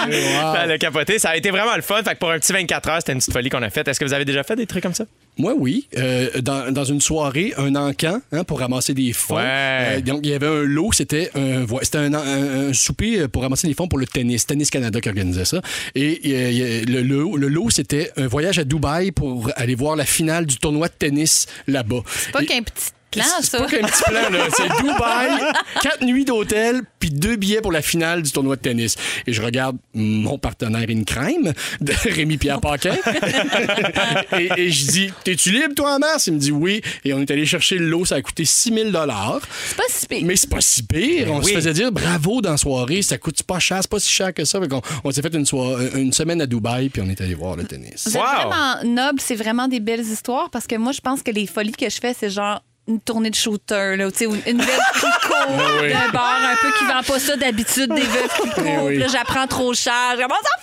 A 0.06 0.78
capoté. 0.78 1.18
Ça 1.18 1.30
a 1.30 1.36
été 1.36 1.50
vraiment 1.50 1.74
le 1.74 1.82
fun. 1.82 2.02
Fait 2.02 2.14
que 2.14 2.18
pour 2.18 2.30
un 2.30 2.38
petit 2.38 2.52
24 2.52 2.88
heures, 2.88 2.96
c'était 2.98 3.12
une 3.12 3.18
petite 3.18 3.32
folie 3.32 3.48
qu'on 3.48 3.62
a 3.62 3.70
faite. 3.70 3.88
Est-ce 3.88 3.98
que 3.98 4.04
vous 4.04 4.12
avez 4.12 4.24
déjà 4.24 4.42
fait 4.42 4.56
des 4.56 4.66
trucs 4.66 4.82
comme 4.82 4.94
ça? 4.94 5.04
Moi, 5.38 5.54
oui. 5.56 5.86
Euh, 5.96 6.40
dans, 6.40 6.72
dans 6.72 6.84
une 6.84 7.00
soirée, 7.00 7.52
un 7.58 7.74
encan 7.76 8.20
hein, 8.32 8.44
pour 8.44 8.60
ramasser 8.60 8.94
des 8.94 9.12
fonds. 9.12 9.36
Ouais. 9.36 9.42
Euh, 9.44 10.00
donc, 10.00 10.20
il 10.24 10.30
y 10.30 10.34
avait 10.34 10.46
un 10.46 10.62
lot. 10.62 10.92
C'était 10.92 11.30
un, 11.34 11.66
c'était 11.82 11.98
un, 11.98 12.14
un- 12.14 12.68
un 12.68 12.72
souper 12.72 13.28
pour 13.28 13.42
ramasser 13.42 13.68
des 13.68 13.74
fonds 13.74 13.86
pour 13.88 13.98
le 13.98 14.06
tennis. 14.06 14.46
Tennis 14.46 14.70
Canada 14.70 15.00
qui 15.00 15.08
organisait 15.08 15.44
ça. 15.44 15.60
Et 15.94 16.20
euh, 16.24 16.84
le, 16.86 17.02
le- 17.02 17.36
le 17.36 17.48
lot, 17.48 17.70
c'était 17.70 18.10
un 18.16 18.26
voyage 18.26 18.58
à 18.58 18.64
Dubaï 18.64 19.12
pour 19.12 19.50
aller 19.56 19.74
voir 19.74 19.94
la 19.96 20.04
finale 20.06 20.46
du 20.46 20.56
tournoi 20.56 20.88
de 20.88 20.94
tennis 20.98 21.46
là-bas. 21.66 22.00
C'est 22.06 22.32
pas 22.32 22.42
Et- 22.42 22.46
qu'un 22.46 22.62
petit 22.62 22.90
plan, 23.10 23.24
c'est 23.40 23.58
pas 23.58 23.66
qu'un 23.66 23.86
petit 23.86 24.02
plan, 24.02 24.30
là. 24.30 24.46
C'est 24.56 24.82
Dubaï, 24.82 25.52
quatre 25.82 26.02
nuits 26.04 26.24
d'hôtel, 26.24 26.82
puis 26.98 27.10
deux 27.10 27.36
billets 27.36 27.60
pour 27.60 27.72
la 27.72 27.82
finale 27.82 28.22
du 28.22 28.30
tournoi 28.30 28.56
de 28.56 28.60
tennis. 28.62 28.96
Et 29.26 29.32
je 29.32 29.42
regarde 29.42 29.76
mon 29.94 30.38
partenaire 30.38 30.86
in 30.88 31.04
crime, 31.04 31.52
de 31.80 31.92
Rémi-Pierre 32.04 32.60
Paquin. 32.60 32.94
et, 34.38 34.50
et 34.56 34.70
je 34.70 34.86
dis 34.86 35.12
T'es-tu 35.24 35.50
libre, 35.50 35.74
toi, 35.74 35.94
en 35.96 35.98
mars 35.98 36.26
Il 36.26 36.34
me 36.34 36.38
dit 36.38 36.52
oui. 36.52 36.80
Et 37.04 37.12
on 37.14 37.20
est 37.20 37.30
allé 37.30 37.46
chercher 37.46 37.78
le 37.78 37.86
lot, 37.88 38.04
ça 38.04 38.16
a 38.16 38.22
coûté 38.22 38.44
6 38.44 38.72
000 38.72 38.90
C'est 38.90 39.76
pas 39.76 39.82
si 39.88 40.06
pire. 40.06 40.22
mais 40.24 40.36
c'est 40.36 40.50
pas 40.50 40.60
si 40.60 40.82
pire. 40.82 41.28
On 41.30 41.38
oui. 41.40 41.50
se 41.50 41.54
faisait 41.54 41.72
dire 41.72 41.92
bravo 41.92 42.40
dans 42.40 42.52
la 42.52 42.56
soirée, 42.56 43.02
ça 43.02 43.18
coûte 43.18 43.42
pas 43.42 43.58
cher, 43.58 43.78
c'est 43.82 43.90
pas 43.90 44.00
si 44.00 44.10
cher 44.10 44.32
que 44.34 44.44
ça. 44.44 44.60
Fait 44.60 44.68
on 45.04 45.10
s'est 45.10 45.22
fait 45.22 45.34
une, 45.34 45.46
soirée- 45.46 45.90
une 45.94 46.12
semaine 46.12 46.40
à 46.40 46.46
Dubaï, 46.46 46.88
puis 46.88 47.02
on 47.02 47.08
est 47.08 47.20
allé 47.20 47.34
voir 47.34 47.56
le 47.56 47.64
tennis. 47.64 48.06
Wow. 48.06 48.22
vraiment 48.22 48.82
noble, 48.84 49.20
c'est 49.20 49.34
vraiment 49.36 49.68
des 49.68 49.80
belles 49.80 50.00
histoires 50.06 50.50
parce 50.50 50.66
que 50.66 50.76
moi, 50.76 50.92
je 50.92 51.00
pense 51.00 51.22
que 51.22 51.30
les 51.30 51.46
folies 51.46 51.72
que 51.72 51.88
je 51.88 51.98
fais, 52.00 52.14
c'est 52.18 52.30
genre 52.30 52.62
une 52.88 53.00
tournée 53.00 53.30
de 53.30 53.34
shooter, 53.34 53.96
là, 53.96 54.10
tu 54.10 54.18
sais, 54.18 54.26
ou 54.26 54.34
une 54.46 54.60
veuve 54.62 54.80
qui 54.94 55.00
court 55.26 55.56
oui. 55.82 55.92
d'un 55.92 56.08
bar 56.12 56.38
un 56.42 56.56
peu 56.56 56.70
qui 56.78 56.84
vend 56.84 57.02
pas 57.02 57.18
ça 57.18 57.36
d'habitude, 57.36 57.92
des 57.92 58.00
veuves 58.02 58.32
qui 58.40 58.50
courent. 58.50 58.64
Eh 58.66 58.78
oui. 58.98 59.04
J'apprends 59.10 59.46
trop 59.46 59.74
cher. 59.74 60.12
Je 60.16 60.22
commence 60.22 60.38
à 60.38 60.60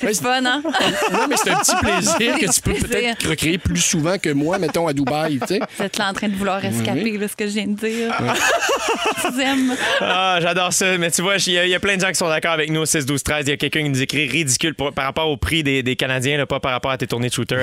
C'est 0.00 0.14
fun, 0.22 0.44
hein? 0.44 0.62
Non, 1.12 1.26
mais 1.28 1.36
c'est 1.42 1.50
un 1.50 1.56
petit 1.58 1.76
plaisir 1.76 2.38
que 2.38 2.52
tu 2.54 2.60
peux 2.60 2.74
peut-être 2.74 3.28
recréer 3.28 3.58
plus 3.58 3.80
souvent 3.80 4.18
que 4.18 4.30
moi, 4.30 4.58
mettons, 4.58 4.86
à 4.86 4.92
Dubaï, 4.92 5.38
tu 5.40 5.46
sais. 5.46 5.60
Vous 5.78 5.84
êtes 5.84 5.98
là 5.98 6.08
en 6.10 6.12
train 6.14 6.28
de 6.28 6.34
vouloir 6.36 6.64
escaper, 6.64 7.18
là, 7.18 7.28
ce 7.28 7.36
que 7.36 7.46
je 7.46 7.52
viens 7.52 7.66
de 7.66 7.74
dire. 7.74 8.14
Ah, 10.00 10.38
j'adore 10.40 10.72
ça. 10.72 10.96
Mais 10.98 11.10
tu 11.10 11.22
vois, 11.22 11.36
il 11.36 11.52
y, 11.52 11.58
a- 11.58 11.64
il 11.66 11.70
y 11.70 11.74
a 11.74 11.80
plein 11.80 11.96
de 11.96 12.00
gens 12.00 12.08
qui 12.08 12.14
sont 12.14 12.28
d'accord 12.28 12.52
avec 12.52 12.70
nous 12.70 12.80
au 12.80 12.86
6, 12.86 13.06
12, 13.06 13.22
13. 13.22 13.46
Il 13.46 13.50
y 13.50 13.52
a 13.52 13.56
quelqu'un 13.56 13.82
qui 13.82 13.88
nous 13.90 14.02
écrit 14.02 14.26
ridicule 14.28 14.74
pour- 14.74 14.92
par 14.92 15.04
rapport 15.04 15.28
au 15.28 15.36
prix 15.36 15.62
des, 15.62 15.82
des 15.82 15.96
Canadiens, 15.96 16.36
là, 16.38 16.46
pas 16.46 16.60
par 16.60 16.72
rapport 16.72 16.90
à 16.90 16.98
tes 16.98 17.06
tournées 17.06 17.28
de 17.28 17.34
shooter. 17.34 17.56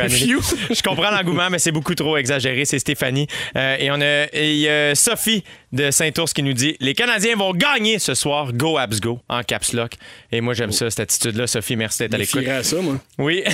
Je 0.70 0.82
comprends 0.82 1.12
l'engouement, 1.12 1.50
mais 1.50 1.60
c'est 1.60 1.72
beaucoup 1.72 1.96
trop 1.96 2.18
exagéré. 2.18 2.66
C'est 2.66 2.80
Stéphanie. 2.80 3.28
Euh, 3.56 3.76
et 3.80 3.92
on 3.92 4.02
a 4.02 4.26
et 4.34 4.54
il 4.54 4.60
y 4.60 4.70
a 4.70 4.96
Sophie 4.96 5.44
de 5.72 5.92
Saint-Ours 5.92 6.34
qui 6.34 6.44
nous 6.44 6.54
dit 6.54 6.76
Les 6.80 6.94
Canadiens 6.94 7.36
vont 7.36 7.54
gagner 7.54 8.00
ce 8.00 8.14
soir. 8.14 8.54
Go 8.54 8.78
Abs 8.78 9.00
Go 9.02 9.20
en 9.30 9.44
caps 9.44 9.74
lock. 9.74 9.94
Et 10.32 10.42
moi, 10.42 10.54
j'aime 10.54 10.72
ça, 10.72 10.90
cette 10.90 11.00
attitude-là. 11.02 11.48
Sophie, 11.48 11.67
merci 11.76 12.00
d'être 12.00 12.14
à 12.14 12.18
l'écoute. 12.18 12.44
ça, 12.64 12.76
moi. 12.82 12.96
Oui. 13.18 13.44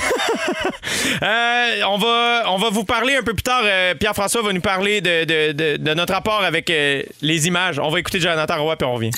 Euh, 1.21 1.81
on, 1.87 1.97
va, 1.97 2.43
on 2.47 2.57
va 2.57 2.69
vous 2.69 2.83
parler 2.85 3.15
un 3.15 3.23
peu 3.23 3.33
plus 3.33 3.43
tard. 3.43 3.61
euh, 3.65 3.93
Pierre-François 3.95 4.41
va 4.41 4.53
nous 4.53 4.61
parler 4.61 5.01
de, 5.01 5.23
de- 5.25 5.51
de- 5.51 5.77
de 5.77 5.93
notre 5.93 6.13
rapport 6.13 6.43
avec 6.43 6.69
euh, 6.69 7.01
les 7.21 7.47
images. 7.47 7.77
On 7.79 7.89
va 7.89 7.99
écouter 7.99 8.19
Jonathan 8.19 8.61
Roy 8.63 8.75
puis 8.77 8.87
on 8.87 8.93
revient. 8.93 9.11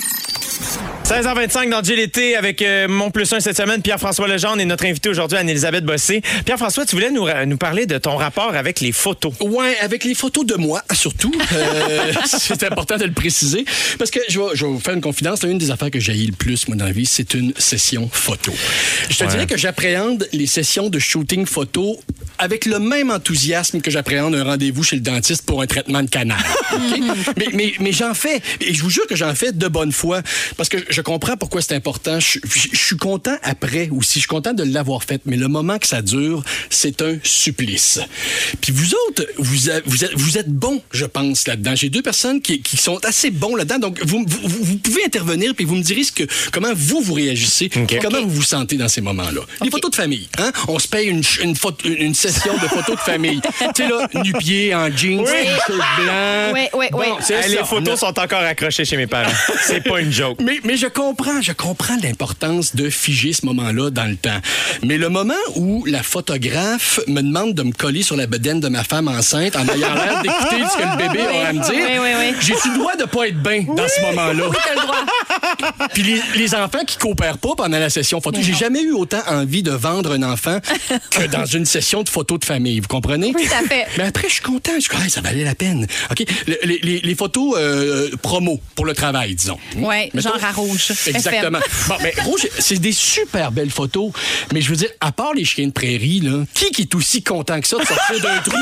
16h25 1.05 1.69
dans 1.69 1.81
GLT 1.83 2.35
avec 2.35 2.63
euh, 2.63 2.87
mon 2.87 3.11
plus 3.11 3.31
1 3.31 3.39
cette 3.39 3.55
semaine, 3.55 3.79
Pierre-François 3.83 4.27
Legendre 4.27 4.59
et 4.59 4.65
notre 4.65 4.85
invité 4.85 5.07
aujourd'hui, 5.07 5.37
Anne-Elisabeth 5.37 5.85
Bossé. 5.85 6.23
Pierre-François, 6.45 6.83
tu 6.87 6.95
voulais 6.95 7.11
nous, 7.11 7.57
parler 7.57 7.85
de 7.85 7.99
ton 7.99 8.15
rapport 8.15 8.55
avec 8.55 8.79
les 8.79 8.91
photos. 8.91 9.31
Ouais, 9.39 9.77
avec 9.81 10.03
les 10.03 10.15
photos 10.15 10.47
de 10.47 10.55
moi, 10.55 10.81
surtout. 10.93 11.31
Euh, 11.53 12.11
c'est 12.25 12.63
important 12.63 12.97
de 12.97 13.03
le 13.03 13.11
préciser. 13.11 13.65
Parce 13.99 14.09
que 14.09 14.19
je 14.29 14.39
vais, 14.39 14.45
je 14.55 14.65
vais 14.65 14.71
vous 14.71 14.79
faire 14.79 14.95
une 14.95 15.01
confidence. 15.01 15.43
Une 15.43 15.59
des 15.59 15.69
affaires 15.69 15.91
que 15.91 15.99
j'ai 15.99 16.13
le 16.13 16.31
plus, 16.31 16.67
moi, 16.67 16.75
dans 16.75 16.85
la 16.85 16.91
vie, 16.91 17.05
c'est 17.05 17.35
une 17.35 17.53
session 17.55 18.09
photo. 18.11 18.51
Je 19.07 19.15
te 19.17 19.23
Ouais. 19.25 19.29
dirais 19.29 19.45
que 19.45 19.57
j'appréhende 19.57 20.27
les 20.33 20.47
sessions 20.47 20.89
de 20.89 20.97
shooting 20.97 21.45
photo 21.45 21.99
avec 22.39 22.65
le 22.65 22.79
même 22.79 23.11
enthousiasme 23.11 23.79
que 23.79 23.91
j'appréhende 23.91 24.33
un 24.33 24.43
rendez-vous 24.43 24.81
chez 24.83 24.95
le 24.95 25.01
dentiste 25.03 25.45
pour 25.45 25.61
un 25.61 25.67
traitement 25.67 26.01
de 26.01 26.09
canal. 26.09 26.39
OK? 26.73 26.79
mais 27.37 27.45
mais, 27.53 27.73
mais 27.79 27.91
j'en 27.91 28.15
fais. 28.15 28.41
Et 28.59 28.73
je 28.73 28.81
vous 28.81 28.89
jure 28.89 29.05
que 29.05 29.15
j'en 29.15 29.35
fais 29.35 29.51
de 29.51 29.67
bonne 29.67 29.91
foi. 29.91 30.21
Parce 30.57 30.67
que 30.67 30.77
je 30.95 31.01
comprends 31.01 31.35
pourquoi 31.35 31.61
c'est 31.61 31.75
important. 31.75 32.19
Je, 32.21 32.39
je- 32.43 32.69
je 32.71 32.77
suis 32.77 32.95
content 32.97 33.35
après 33.43 33.89
aussi. 33.91 34.13
Je 34.15 34.19
suis 34.19 34.27
content 34.27 34.53
de 34.53 34.63
l'avoir 34.63 35.03
fait. 35.03 35.21
Mais 35.25 35.35
le 35.35 35.47
moment 35.49 35.77
que 35.77 35.87
ça 35.87 36.01
dure, 36.01 36.41
c'est 36.69 37.01
un 37.01 37.17
supplice. 37.23 37.99
Puis 38.61 38.71
vous 38.71 38.93
autres, 39.07 39.23
vous, 39.37 39.69
êtes, 39.69 39.83
vous 40.15 40.37
êtes 40.37 40.49
bons, 40.49 40.81
je 40.91 41.05
pense, 41.05 41.47
là-dedans. 41.47 41.75
J'ai 41.75 41.89
deux 41.89 42.01
personnes 42.01 42.41
qui, 42.41 42.61
qui 42.61 42.77
sont 42.77 43.03
assez 43.05 43.29
bons 43.29 43.55
là-dedans. 43.57 43.79
Donc, 43.79 43.99
vous, 44.05 44.23
vous, 44.25 44.63
vous 44.63 44.77
pouvez 44.77 45.03
intervenir 45.05 45.53
puis 45.53 45.65
vous 45.65 45.75
me 45.75 45.83
direz 45.83 46.03
ce 46.03 46.11
que, 46.13 46.23
comment 46.53 46.69
vous, 46.73 47.01
vous 47.01 47.13
réagissez. 47.13 47.67
puis 47.69 47.81
Comment 48.01 48.21
vous 48.21 48.29
vous 48.29 48.41
sentez 48.43 48.77
dans 48.77 48.87
ces 48.87 49.01
moments-là. 49.01 49.41
Les 49.61 49.69
photos 49.69 49.91
de 49.91 49.95
famille. 49.97 50.29
Hein? 50.37 50.51
On 50.69 50.79
se 50.79 50.87
paye 50.87 51.07
une, 51.07 51.23
ch- 51.23 51.43
une, 51.43 51.55
photo- 51.55 51.87
une 51.87 52.13
session 52.15 52.53
de 52.53 52.67
photos 52.67 52.95
de 52.95 53.01
famille. 53.01 53.41
tu 53.75 53.83
sais, 53.83 53.89
là, 53.89 54.07
nu-pied, 54.23 54.73
en 54.73 54.87
jeans, 54.95 55.23
t-shirt 55.25 55.67
blanc. 55.67 56.51
Oui, 56.53 56.61
oui, 56.73 56.85
oui. 56.93 57.05
Eh, 57.29 57.49
les 57.49 57.55
ça. 57.57 57.63
photos 57.65 57.99
sont 57.99 58.17
encore 58.19 58.41
accrochées 58.41 58.85
chez 58.85 58.97
mes 58.97 59.07
parents. 59.07 59.31
C'est 59.65 59.81
pas 59.83 59.99
une 59.99 60.11
joke. 60.11 60.39
Mais, 60.41 60.59
mais 60.63 60.77
je 60.77 60.84
comprends, 60.87 61.41
je 61.41 61.51
comprends 61.51 61.97
l'importance 62.01 62.75
de 62.75 62.89
figer 62.89 63.33
ce 63.33 63.45
moment-là 63.45 63.89
dans 63.89 64.05
le 64.09 64.15
temps. 64.15 64.39
Mais 64.83 64.97
le 64.97 65.09
moment 65.09 65.33
où 65.55 65.83
la 65.85 66.03
photographe 66.03 66.99
me 67.07 67.21
demande 67.21 67.53
de 67.53 67.63
me 67.63 67.71
coller 67.71 68.03
sur 68.03 68.15
la 68.15 68.27
bedaine 68.27 68.59
de 68.59 68.67
ma 68.69 68.83
femme 68.83 69.07
enceinte 69.07 69.55
en 69.55 69.65
ayant 69.67 69.93
l'air 69.93 70.21
d'écouter 70.21 70.63
ce 70.71 70.77
que 70.77 70.83
le 70.83 71.07
bébé 71.07 71.23
a 71.25 71.47
à 71.49 71.53
me 71.53 71.59
dire, 71.63 71.85
Oui, 71.89 71.97
oui, 72.01 72.09
oui. 72.19 72.35
j'ai-tu 72.41 72.69
le 72.71 72.77
droit 72.77 72.95
de 72.95 73.05
pas 73.05 73.27
être 73.27 73.41
bien 73.41 73.63
dans 73.63 73.87
ce 73.87 74.01
moment-là? 74.01 74.33
Le 74.33 74.81
droit. 74.81 74.95
Puis 75.93 76.03
les, 76.03 76.21
les 76.35 76.55
enfants 76.55 76.83
qui 76.85 76.97
coopèrent 76.97 77.37
pas 77.37 77.55
pendant 77.55 77.79
la 77.79 77.89
session 77.89 78.21
photo, 78.21 78.39
j'ai 78.41 78.53
jamais 78.53 78.81
eu 78.81 78.91
autant 78.91 79.21
envie 79.27 79.63
de 79.63 79.71
vendre 79.71 80.11
un 80.13 80.23
enfant 80.23 80.59
que 81.11 81.27
dans 81.27 81.45
une 81.45 81.65
session 81.65 82.03
de 82.03 82.09
photos 82.09 82.39
de 82.39 82.45
famille. 82.45 82.79
Vous 82.79 82.87
comprenez? 82.87 83.31
Tout 83.31 83.39
à 83.39 83.67
fait. 83.67 83.85
Mais 83.97 84.05
après, 84.05 84.27
je 84.27 84.33
suis 84.33 84.41
content. 84.43 84.71
Je 84.75 84.81
suis 84.81 84.95
Hey, 84.95 85.09
ça 85.09 85.19
valait 85.19 85.43
la 85.43 85.55
peine. 85.55 85.85
OK? 86.09 86.23
Le- 86.47 86.57
Les, 86.63 86.79
les- 86.81 86.99
les 87.01 87.15
photos 87.15 87.55
euh, 87.57 88.09
promo 88.21 88.61
pour 88.75 88.85
le 88.85 88.93
travail, 88.93 89.35
disons. 89.35 89.57
Mettons- 89.75 90.21
genre 90.29 90.39
à 90.43 90.51
rouge. 90.53 90.74
Exactement. 91.07 91.59
Bon, 91.87 91.95
mais 92.01 92.13
rouge, 92.23 92.47
c'est 92.57 92.79
des 92.79 92.91
super 92.91 93.51
belles 93.51 93.69
photos. 93.69 94.11
Mais 94.53 94.61
je 94.61 94.69
veux 94.69 94.75
dire, 94.75 94.89
à 95.01 95.11
part 95.11 95.33
les 95.33 95.45
chiens 95.45 95.67
de 95.67 95.71
prairie, 95.71 96.19
là, 96.19 96.43
qui 96.53 96.71
qui 96.71 96.83
est 96.83 96.95
aussi 96.95 97.21
content 97.21 97.59
que 97.61 97.67
ça 97.67 97.77
de 97.77 97.85
sortir 97.85 98.21
d'un 98.21 98.39
trou? 98.39 98.57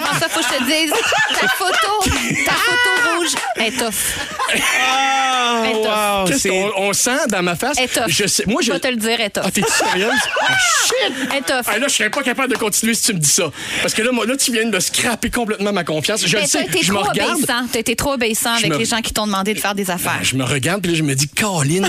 François, 0.00 0.28
faut 0.28 0.40
que 0.40 0.46
je 0.46 0.58
te 0.58 0.64
dise, 0.64 0.92
ta 1.40 1.48
photo, 1.48 2.10
ta 2.44 2.52
photo 2.52 3.16
rouge 3.18 3.30
est 3.56 3.78
tough. 3.78 3.94
Ah, 4.84 5.62
Étoffe. 5.68 5.86
wow, 5.86 6.24
Qu'est-ce 6.26 6.38
c'est- 6.40 6.48
qu'on 6.48 6.70
on 6.76 6.92
sent 6.92 7.10
dans 7.28 7.42
ma 7.42 7.56
face? 7.56 7.78
Est 7.78 7.88
tough. 7.92 8.04
Je 8.08 8.26
sais, 8.26 8.44
moi, 8.46 8.60
je 8.62 8.66
je. 8.68 8.72
vais 8.72 8.80
te 8.80 8.88
le 8.88 8.96
dire, 8.96 9.20
est 9.20 9.30
tough. 9.30 9.42
Ah, 9.46 9.50
t'es 9.50 9.62
sérieuse? 9.62 10.10
Ah, 10.40 10.54
shit! 10.86 11.32
Est 11.34 11.40
tough. 11.46 11.62
Ah, 11.66 11.78
là, 11.78 11.86
je 11.88 11.94
serais 11.94 12.10
pas 12.10 12.22
capable 12.22 12.52
de 12.52 12.58
continuer 12.58 12.94
si 12.94 13.04
tu 13.04 13.14
me 13.14 13.18
dis 13.18 13.28
ça. 13.28 13.44
Parce 13.80 13.94
que 13.94 14.02
là, 14.02 14.12
moi, 14.12 14.26
là, 14.26 14.36
tu 14.36 14.52
viens 14.52 14.64
de 14.64 14.70
me 14.70 14.80
scraper 14.80 15.30
complètement 15.30 15.72
ma 15.72 15.84
confiance. 15.84 16.26
Je 16.26 16.34
le 16.36 16.42
Mais 16.42 16.46
sais, 16.48 16.58
t'as 16.58 16.64
été 16.64 16.82
je 16.82 16.92
me 16.92 16.98
trop 16.98 17.08
regarde. 17.08 17.32
obéissant. 17.34 17.66
T'as 17.72 17.78
été 17.78 17.96
trop 17.96 18.12
obéissant 18.14 18.54
Je 18.56 18.60
avec 18.60 18.72
me- 18.72 18.78
les 18.78 18.84
gens 18.84 19.00
qui 19.00 19.12
t'ont 19.12 19.26
demandé 19.26 19.54
de 19.54 19.60
faire 19.60 19.74
des 19.74 19.90
affaires. 19.90 20.18
Je 20.22 20.36
me 20.36 20.44
regarde, 20.44 20.82
puis 20.82 20.92
là, 20.92 20.98
je 20.98 21.02
me 21.02 21.14
dis, 21.14 21.28
Caroline, 21.28 21.88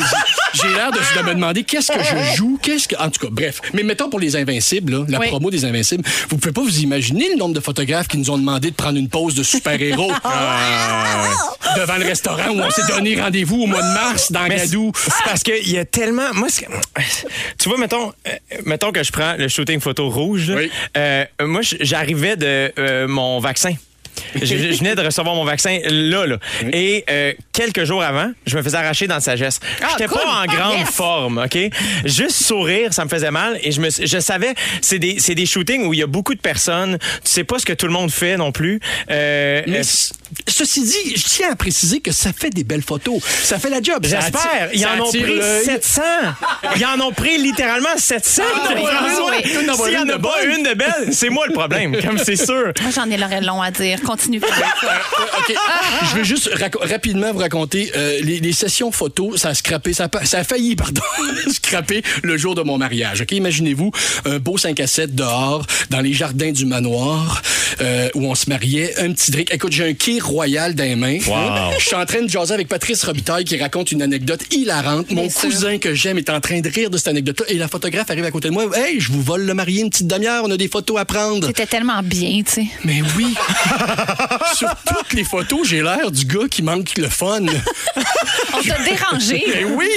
j'ai 0.54 0.68
l'air 0.70 0.92
de, 0.92 0.98
de 1.20 1.24
me 1.26 1.34
demander 1.34 1.64
qu'est-ce 1.64 1.92
que 1.92 2.00
je 2.04 2.36
joue, 2.38 2.60
qu'est-ce 2.62 2.88
que. 2.88 2.96
En 2.98 3.10
tout 3.10 3.20
cas, 3.26 3.32
bref. 3.32 3.62
Mais 3.74 3.84
mettons 3.84 4.10
pour 4.10 4.20
les 4.20 4.36
Invincibles, 4.36 4.94
là, 5.00 5.06
la 5.10 5.20
Oui. 5.20 5.28
promo 5.28 5.50
des 5.52 5.66
Invincibles, 5.66 6.04
vous 6.30 6.38
pouvez 6.38 6.54
pas 6.54 6.62
vous 6.62 6.80
imaginer 6.80 7.30
le 7.30 7.36
nombre 7.38 7.54
de 7.56 7.60
photographes 7.60 7.84
photographes 7.94 8.08
qui 8.08 8.18
nous 8.18 8.30
ont 8.32 8.38
demandé 8.38 8.72
de 8.72 8.76
prendre 8.76 8.98
une 8.98 9.08
pause 9.10 9.36
de 9.36 9.44
super-héros 9.44 10.12
euh, 10.26 11.78
devant 11.78 11.96
le 11.98 12.06
restaurant 12.06 12.50
où 12.50 12.60
on 12.60 12.70
s'est 12.72 12.88
donné 12.88 13.20
rendez-vous 13.22 13.64
au 13.64 13.68
mois 13.68 13.82
de 13.82 13.94
mars 13.94 14.32
dans 14.32 14.44
Mais 14.48 14.58
Gadou. 14.58 14.92
c'est 14.96 15.12
parce 15.26 15.44
qu'il 15.44 15.70
y 15.70 15.78
a 15.78 15.86
tellement. 15.86 16.34
Moi, 16.34 16.48
c'est- 16.50 16.68
tu 17.60 17.70
vois, 17.70 17.78
mettons, 17.78 18.12
euh, 18.28 18.32
mettons 18.66 18.92
que 18.92 19.04
je 19.04 19.12
prends 19.12 19.36
le 19.38 19.48
shooting 19.48 19.80
photo 19.80 20.10
rouge. 20.10 20.50
là. 20.50 20.56
Oui. 20.58 20.72
Euh, 20.98 21.26
moi, 21.42 21.62
j'arrivais 21.80 22.36
de 22.36 22.72
euh, 22.80 23.08
mon 23.08 23.40
vaccin. 23.40 23.74
Je, 24.36 24.46
je 24.46 24.78
venais 24.80 24.96
de 24.96 25.02
recevoir 25.02 25.36
mon 25.36 25.44
vaccin 25.46 25.80
là, 25.86 26.26
là. 26.26 26.38
Et 26.72 27.04
euh, 27.10 27.34
quelques 27.52 27.84
jours 27.84 28.04
avant, 28.04 28.32
je 28.46 28.56
me 28.58 28.62
faisais 28.62 28.78
arracher 28.78 29.08
dans 29.08 29.16
le 29.16 29.22
sagesse. 29.22 29.60
Ah, 29.82 29.88
J'étais 29.92 30.06
cool. 30.08 30.20
pas 30.22 30.28
en 30.28 30.42
Ah, 30.44 30.48
grande 30.48 30.80
yes. 30.80 30.90
forme, 30.90 31.38
OK? 31.46 31.58
Juste 32.06 32.44
sourire, 32.44 32.94
ça 32.94 33.06
me 33.06 33.10
faisait 33.10 33.32
mal. 33.32 33.60
Et 33.64 33.72
je, 33.72 33.82
me, 33.82 33.90
je 33.90 34.20
savais, 34.20 34.54
c'est 34.82 35.00
des, 35.00 35.20
c'est 35.20 35.36
des 35.36 35.46
shootings 35.46 35.86
où 35.86 35.94
il 35.94 36.00
y 36.00 36.04
a 36.04 36.08
beaucoup 36.08 36.34
de 36.36 36.40
personnes. 36.42 36.98
Tu 37.24 37.32
sais 37.32 37.44
pas 37.44 37.60
ce 37.60 37.66
que 37.66 37.74
tout 37.74 37.88
le 37.88 37.94
monde 37.94 38.12
fait 38.12 38.38
non 38.38 38.52
plus. 38.52 38.80
Euh, 39.10 39.62
Mais 39.68 39.80
euh, 39.80 39.84
ceci 40.48 40.82
dit, 40.84 41.16
je 41.16 41.24
tiens 41.24 41.52
à 41.52 41.56
préciser 41.56 42.00
que 42.00 42.12
ça 42.12 42.32
fait 42.34 42.50
des 42.50 42.64
belles 42.64 42.84
photos. 42.84 43.22
Ça 43.44 43.60
fait 43.60 43.70
la 43.70 43.82
job. 43.82 44.06
Ça 44.06 44.20
J'espère. 44.22 44.70
Ils 44.74 44.86
en 44.86 45.00
ont 45.02 45.10
pris 45.10 45.22
l'œil. 45.22 45.66
700. 45.66 46.02
Ils 46.76 46.86
en 46.86 47.00
ont 47.02 47.12
pris 47.12 47.38
littéralement 47.38 47.90
700. 47.98 48.44
Ah, 48.46 48.68
S'il 48.70 48.78
n'y 48.78 49.98
en 49.98 50.04
une 50.04 50.10
a 50.10 50.18
de 50.18 50.22
pas 50.22 50.30
bonne. 50.42 50.50
une 50.58 50.64
de 50.64 50.74
belle, 50.74 51.14
c'est 51.14 51.30
moi 51.30 51.46
le 51.48 51.54
problème, 51.54 51.96
comme 52.02 52.18
c'est 52.18 52.36
sûr. 52.36 52.72
Moi, 52.82 52.92
j'en 52.94 53.10
ai 53.10 53.18
l'oreille 53.18 53.44
long 53.44 53.62
à 53.62 53.72
dire. 53.72 54.02
Continue. 54.02 54.38
OK. 54.40 55.56
Je 56.12 56.16
vais 56.18 56.24
juste 56.24 56.50
rapidement 56.82 57.32
vous 57.32 57.40
raconter 57.40 57.92
euh, 57.96 58.20
les, 58.22 58.40
les 58.40 58.54
sessions 58.54 58.92
photos, 58.92 59.40
ça 59.42 59.50
a 59.50 59.54
scrappé, 59.54 59.94
ça 59.94 60.06
a, 60.06 60.10
pas- 60.10 60.26
ça 60.26 60.40
a 60.40 60.44
failli, 60.44 60.76
pardon, 60.78 61.02
scraper 61.52 62.04
le 62.24 62.38
jour 62.38 62.56
de 62.56 62.62
mon 62.62 62.78
mariage. 62.78 63.22
OK, 63.22 63.32
imaginez-vous 63.32 63.92
un 64.26 64.40
beau 64.40 64.58
5 64.58 64.80
à 64.80 64.88
7 64.88 65.16
dehors, 65.16 65.66
dans 65.90 66.02
les 66.02 66.14
jardins 66.14 66.52
du 66.52 66.66
manoir, 66.66 67.42
euh, 67.82 68.10
où 68.16 68.26
on 68.30 68.36
se 68.36 68.50
mariait, 68.50 68.94
un 69.00 69.12
petit 69.14 69.32
drink. 69.32 69.54
Écoute, 69.54 69.72
j'ai 69.72 69.90
un 69.90 69.94
quai 69.94 70.20
royal 70.24 70.76
dans 70.76 70.84
les 70.84 70.96
mains. 70.96 71.18
Wow. 71.28 71.74
Je 71.80 71.86
suis 71.86 71.96
en 71.96 72.06
train 72.06 72.22
de 72.22 72.30
jaser 72.30 72.54
avec 72.54 72.68
Patrice 72.68 73.04
Robitaille 73.04 73.44
qui 73.44 73.58
raconte 73.58 73.92
une 73.92 74.02
anecdote 74.02 74.42
hilarante. 74.52 75.10
Mon 75.12 75.22
Bien 75.22 75.30
sûr. 75.30 75.42
cousin 75.42 75.78
que 75.78 75.94
j'aime 75.94 76.18
est 76.18 76.30
en 76.30 76.40
train 76.40 76.60
de 76.62 76.70
rire 76.70 76.90
de 76.90 76.98
cette 76.98 77.08
anecdote-là 77.10 77.46
et 77.50 77.56
la 77.56 77.68
photographe 77.68 78.10
arrive 78.10 78.26
à 78.26 78.32
côté 78.32 78.50
de 78.50 78.54
moi. 78.54 78.66
Hey, 78.76 79.00
je 79.00 79.12
vous 79.12 79.22
vole 79.22 79.44
le 79.46 79.54
marié 79.54 79.82
une 79.82 79.90
petite 79.90 80.08
demi-heure, 80.08 80.44
on 80.46 80.52
a 80.52 80.58
des 80.58 80.68
photos 80.68 81.00
à 81.00 81.06
prendre. 81.06 81.48
C'était 81.48 81.66
tellement 81.66 82.02
bien, 82.04 82.42
tu 82.46 82.52
sais. 82.52 82.66
Mais 82.84 83.02
oui. 83.18 83.34
Sur 84.56 84.70
toutes 84.88 85.14
les 85.14 85.24
photos, 85.24 85.68
j'ai 85.68 85.82
l'air 85.82 86.12
du 86.12 86.26
gars 86.26 86.48
qui 86.50 86.62
manque 86.62 86.98
le 86.98 87.08
fun. 87.10 87.42
On 87.46 88.62
t'a 88.62 88.84
dérangé. 88.84 89.44
Mais 89.54 89.66
oui. 89.66 89.90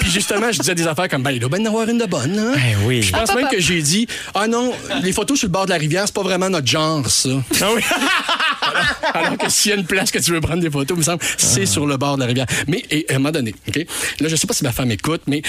Puis 0.00 0.10
justement, 0.10 0.50
je 0.52 0.58
disais 0.58 0.74
des 0.74 0.86
affaires 0.86 1.08
comme 1.08 1.22
ben 1.22 1.30
il 1.30 1.40
doit 1.40 1.48
bien 1.48 1.60
en 1.66 1.68
avoir 1.68 1.88
une 1.88 1.98
de 1.98 2.06
bonne. 2.06 2.38
Hein? 2.38 2.52
Ben 2.54 2.76
oui. 2.86 3.02
Je 3.02 3.12
pense 3.12 3.30
hop, 3.30 3.36
même 3.36 3.48
que 3.48 3.60
j'ai 3.60 3.80
dit 3.82 4.06
ah 4.34 4.46
non, 4.46 4.72
les 5.02 5.12
photos 5.12 5.38
sur 5.38 5.48
le 5.48 5.52
bord 5.52 5.64
de 5.66 5.70
la 5.70 5.76
rivière, 5.76 6.04
c'est 6.06 6.14
pas 6.14 6.22
vraiment 6.22 6.48
notre 6.50 6.66
genre 6.66 7.08
ça. 7.08 7.30
Ah 7.60 7.66
oui. 7.74 7.82
Alors 9.14 9.36
que 9.36 9.48
s'il 9.48 9.70
y 9.70 9.74
a 9.74 9.76
une 9.76 9.86
place 9.86 10.10
que 10.10 10.18
tu 10.18 10.32
veux 10.32 10.40
prendre 10.40 10.60
des 10.60 10.70
photos, 10.70 10.96
il 10.96 10.98
me 10.98 11.04
semble, 11.04 11.22
c'est 11.36 11.66
sur 11.66 11.86
le 11.86 11.96
bord 11.96 12.16
de 12.16 12.20
la 12.20 12.26
rivière. 12.26 12.46
Mais 12.66 12.84
et, 12.90 13.06
à 13.08 13.14
un 13.14 13.18
moment 13.18 13.30
donné, 13.30 13.54
OK? 13.68 13.76
Là, 14.20 14.28
je 14.28 14.36
sais 14.36 14.46
pas 14.46 14.54
si 14.54 14.64
ma 14.64 14.72
femme 14.72 14.90
écoute, 14.90 15.22
mais, 15.26 15.42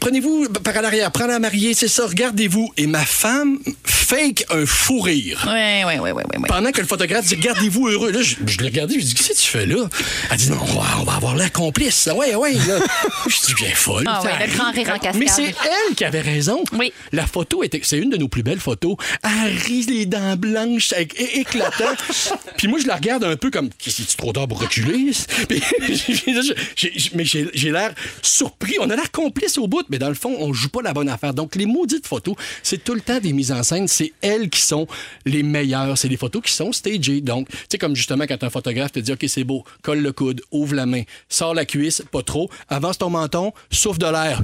prenez-vous 0.00 0.48
par 0.64 0.76
à 0.76 0.82
l'arrière, 0.82 1.10
prenez 1.10 1.28
la 1.28 1.38
mariée, 1.38 1.74
c'est 1.74 1.88
ça, 1.88 2.06
regardez-vous. 2.06 2.72
Et 2.76 2.86
ma 2.86 3.04
femme 3.04 3.58
fake 3.84 4.46
un 4.50 4.64
fou 4.64 5.00
rire. 5.00 5.44
Oui, 5.46 5.84
oui, 5.86 5.98
oui, 6.00 6.10
oui, 6.12 6.22
oui. 6.36 6.44
Pendant 6.48 6.70
que 6.70 6.80
le 6.80 6.86
photographe 6.86 7.26
dit 7.26 7.34
Regardez-vous 7.34 7.88
heureux. 7.88 8.10
Là, 8.10 8.22
je, 8.22 8.36
je 8.46 8.58
l'ai 8.58 8.68
regardé, 8.68 8.98
je 8.98 9.04
dis 9.04 9.14
Qu'est-ce 9.14 9.28
que 9.28 9.34
tu 9.34 9.48
fais 9.48 9.66
là? 9.66 9.86
Elle 10.30 10.36
dit 10.36 10.50
Non, 10.50 10.58
on 10.60 10.80
va, 10.80 10.86
on 11.00 11.04
va 11.04 11.14
avoir 11.14 11.36
l'air 11.36 11.52
complice. 11.52 12.08
Ouais, 12.14 12.34
ouais. 12.34 12.54
Là. 12.54 12.78
je 13.28 13.46
dis 13.46 13.54
Bien 13.54 13.74
folle. 13.74 14.04
Ah 14.06 14.22
ouais, 14.22 14.46
le 14.46 14.52
grand 14.54 14.70
rire 14.72 14.88
en 14.94 14.98
cascade. 14.98 15.16
Mais 15.16 15.28
c'est 15.28 15.48
elle 15.48 15.94
qui 15.94 16.04
avait 16.04 16.20
raison. 16.20 16.64
Oui. 16.72 16.92
La 17.12 17.26
photo, 17.26 17.62
était, 17.62 17.80
c'est 17.82 17.98
une 17.98 18.10
de 18.10 18.16
nos 18.16 18.28
plus 18.28 18.42
belles 18.42 18.60
photos. 18.60 18.96
Elle 19.22 19.56
rit 19.58 19.86
les 19.88 20.06
dents 20.06 20.36
blanches, 20.36 20.94
éclatant. 21.34 21.94
Puis 22.56 22.68
moi, 22.68 22.78
je 22.80 22.86
la 22.86 22.96
regarde 22.96 23.24
un 23.24 23.36
peu 23.36 23.50
comme 23.50 23.70
Qu'est-ce 23.78 24.02
que 24.02 24.08
tu 24.08 24.16
trop 24.16 24.32
tard 24.32 24.48
pour 24.48 24.60
reculer? 24.60 25.10
Puis, 25.48 25.62
j'ai- 25.88 26.54
j'ai- 26.76 27.02
Mais 27.14 27.24
j'ai 27.24 27.48
j'ai 27.54 27.70
l'air 27.70 27.92
surpris. 28.22 28.74
On 28.80 28.90
a 28.90 28.96
l'air 28.96 29.10
complice 29.10 29.58
au 29.58 29.66
bout, 29.66 29.84
mais 29.88 29.98
dans 29.98 30.08
le 30.08 30.14
fond, 30.14 30.34
on 30.38 30.52
joue 30.52 30.68
pas 30.68 30.82
la 30.82 30.92
bonne 30.92 31.08
affaire. 31.08 31.34
Donc, 31.34 31.54
les 31.54 31.66
maudites 31.66 32.06
photos, 32.06 32.34
c'est 32.62 32.82
tout 32.82 32.94
le 32.94 33.00
temps 33.00 33.18
des 33.20 33.32
mises 33.32 33.52
en 33.52 33.62
scène. 33.62 33.88
C'est 33.88 34.12
elles 34.20 34.50
qui 34.50 34.60
sont 34.60 34.86
les 35.24 35.42
meilleures. 35.42 35.96
C'est 35.98 36.08
des 36.08 36.16
photos 36.16 36.42
qui 36.42 36.52
sont 36.52 36.72
stagées. 36.72 37.20
Donc, 37.20 37.48
tu 37.48 37.56
sais, 37.70 37.78
comme 37.78 37.94
justement 37.96 38.24
quand 38.26 38.42
un 38.42 38.50
photographe 38.50 38.92
te 38.92 38.98
dit 39.00 39.12
OK, 39.12 39.24
c'est 39.28 39.44
beau, 39.44 39.64
colle 39.82 40.00
le 40.00 40.12
coude, 40.12 40.40
ouvre 40.50 40.74
la 40.74 40.86
main, 40.86 41.02
sors 41.28 41.54
la 41.54 41.64
cuisse, 41.64 42.02
pas 42.10 42.22
trop, 42.22 42.50
avance 42.68 42.98
ton 42.98 43.10
menton, 43.10 43.52
souffle 43.70 43.98
de 43.98 44.06
l'air. 44.06 44.40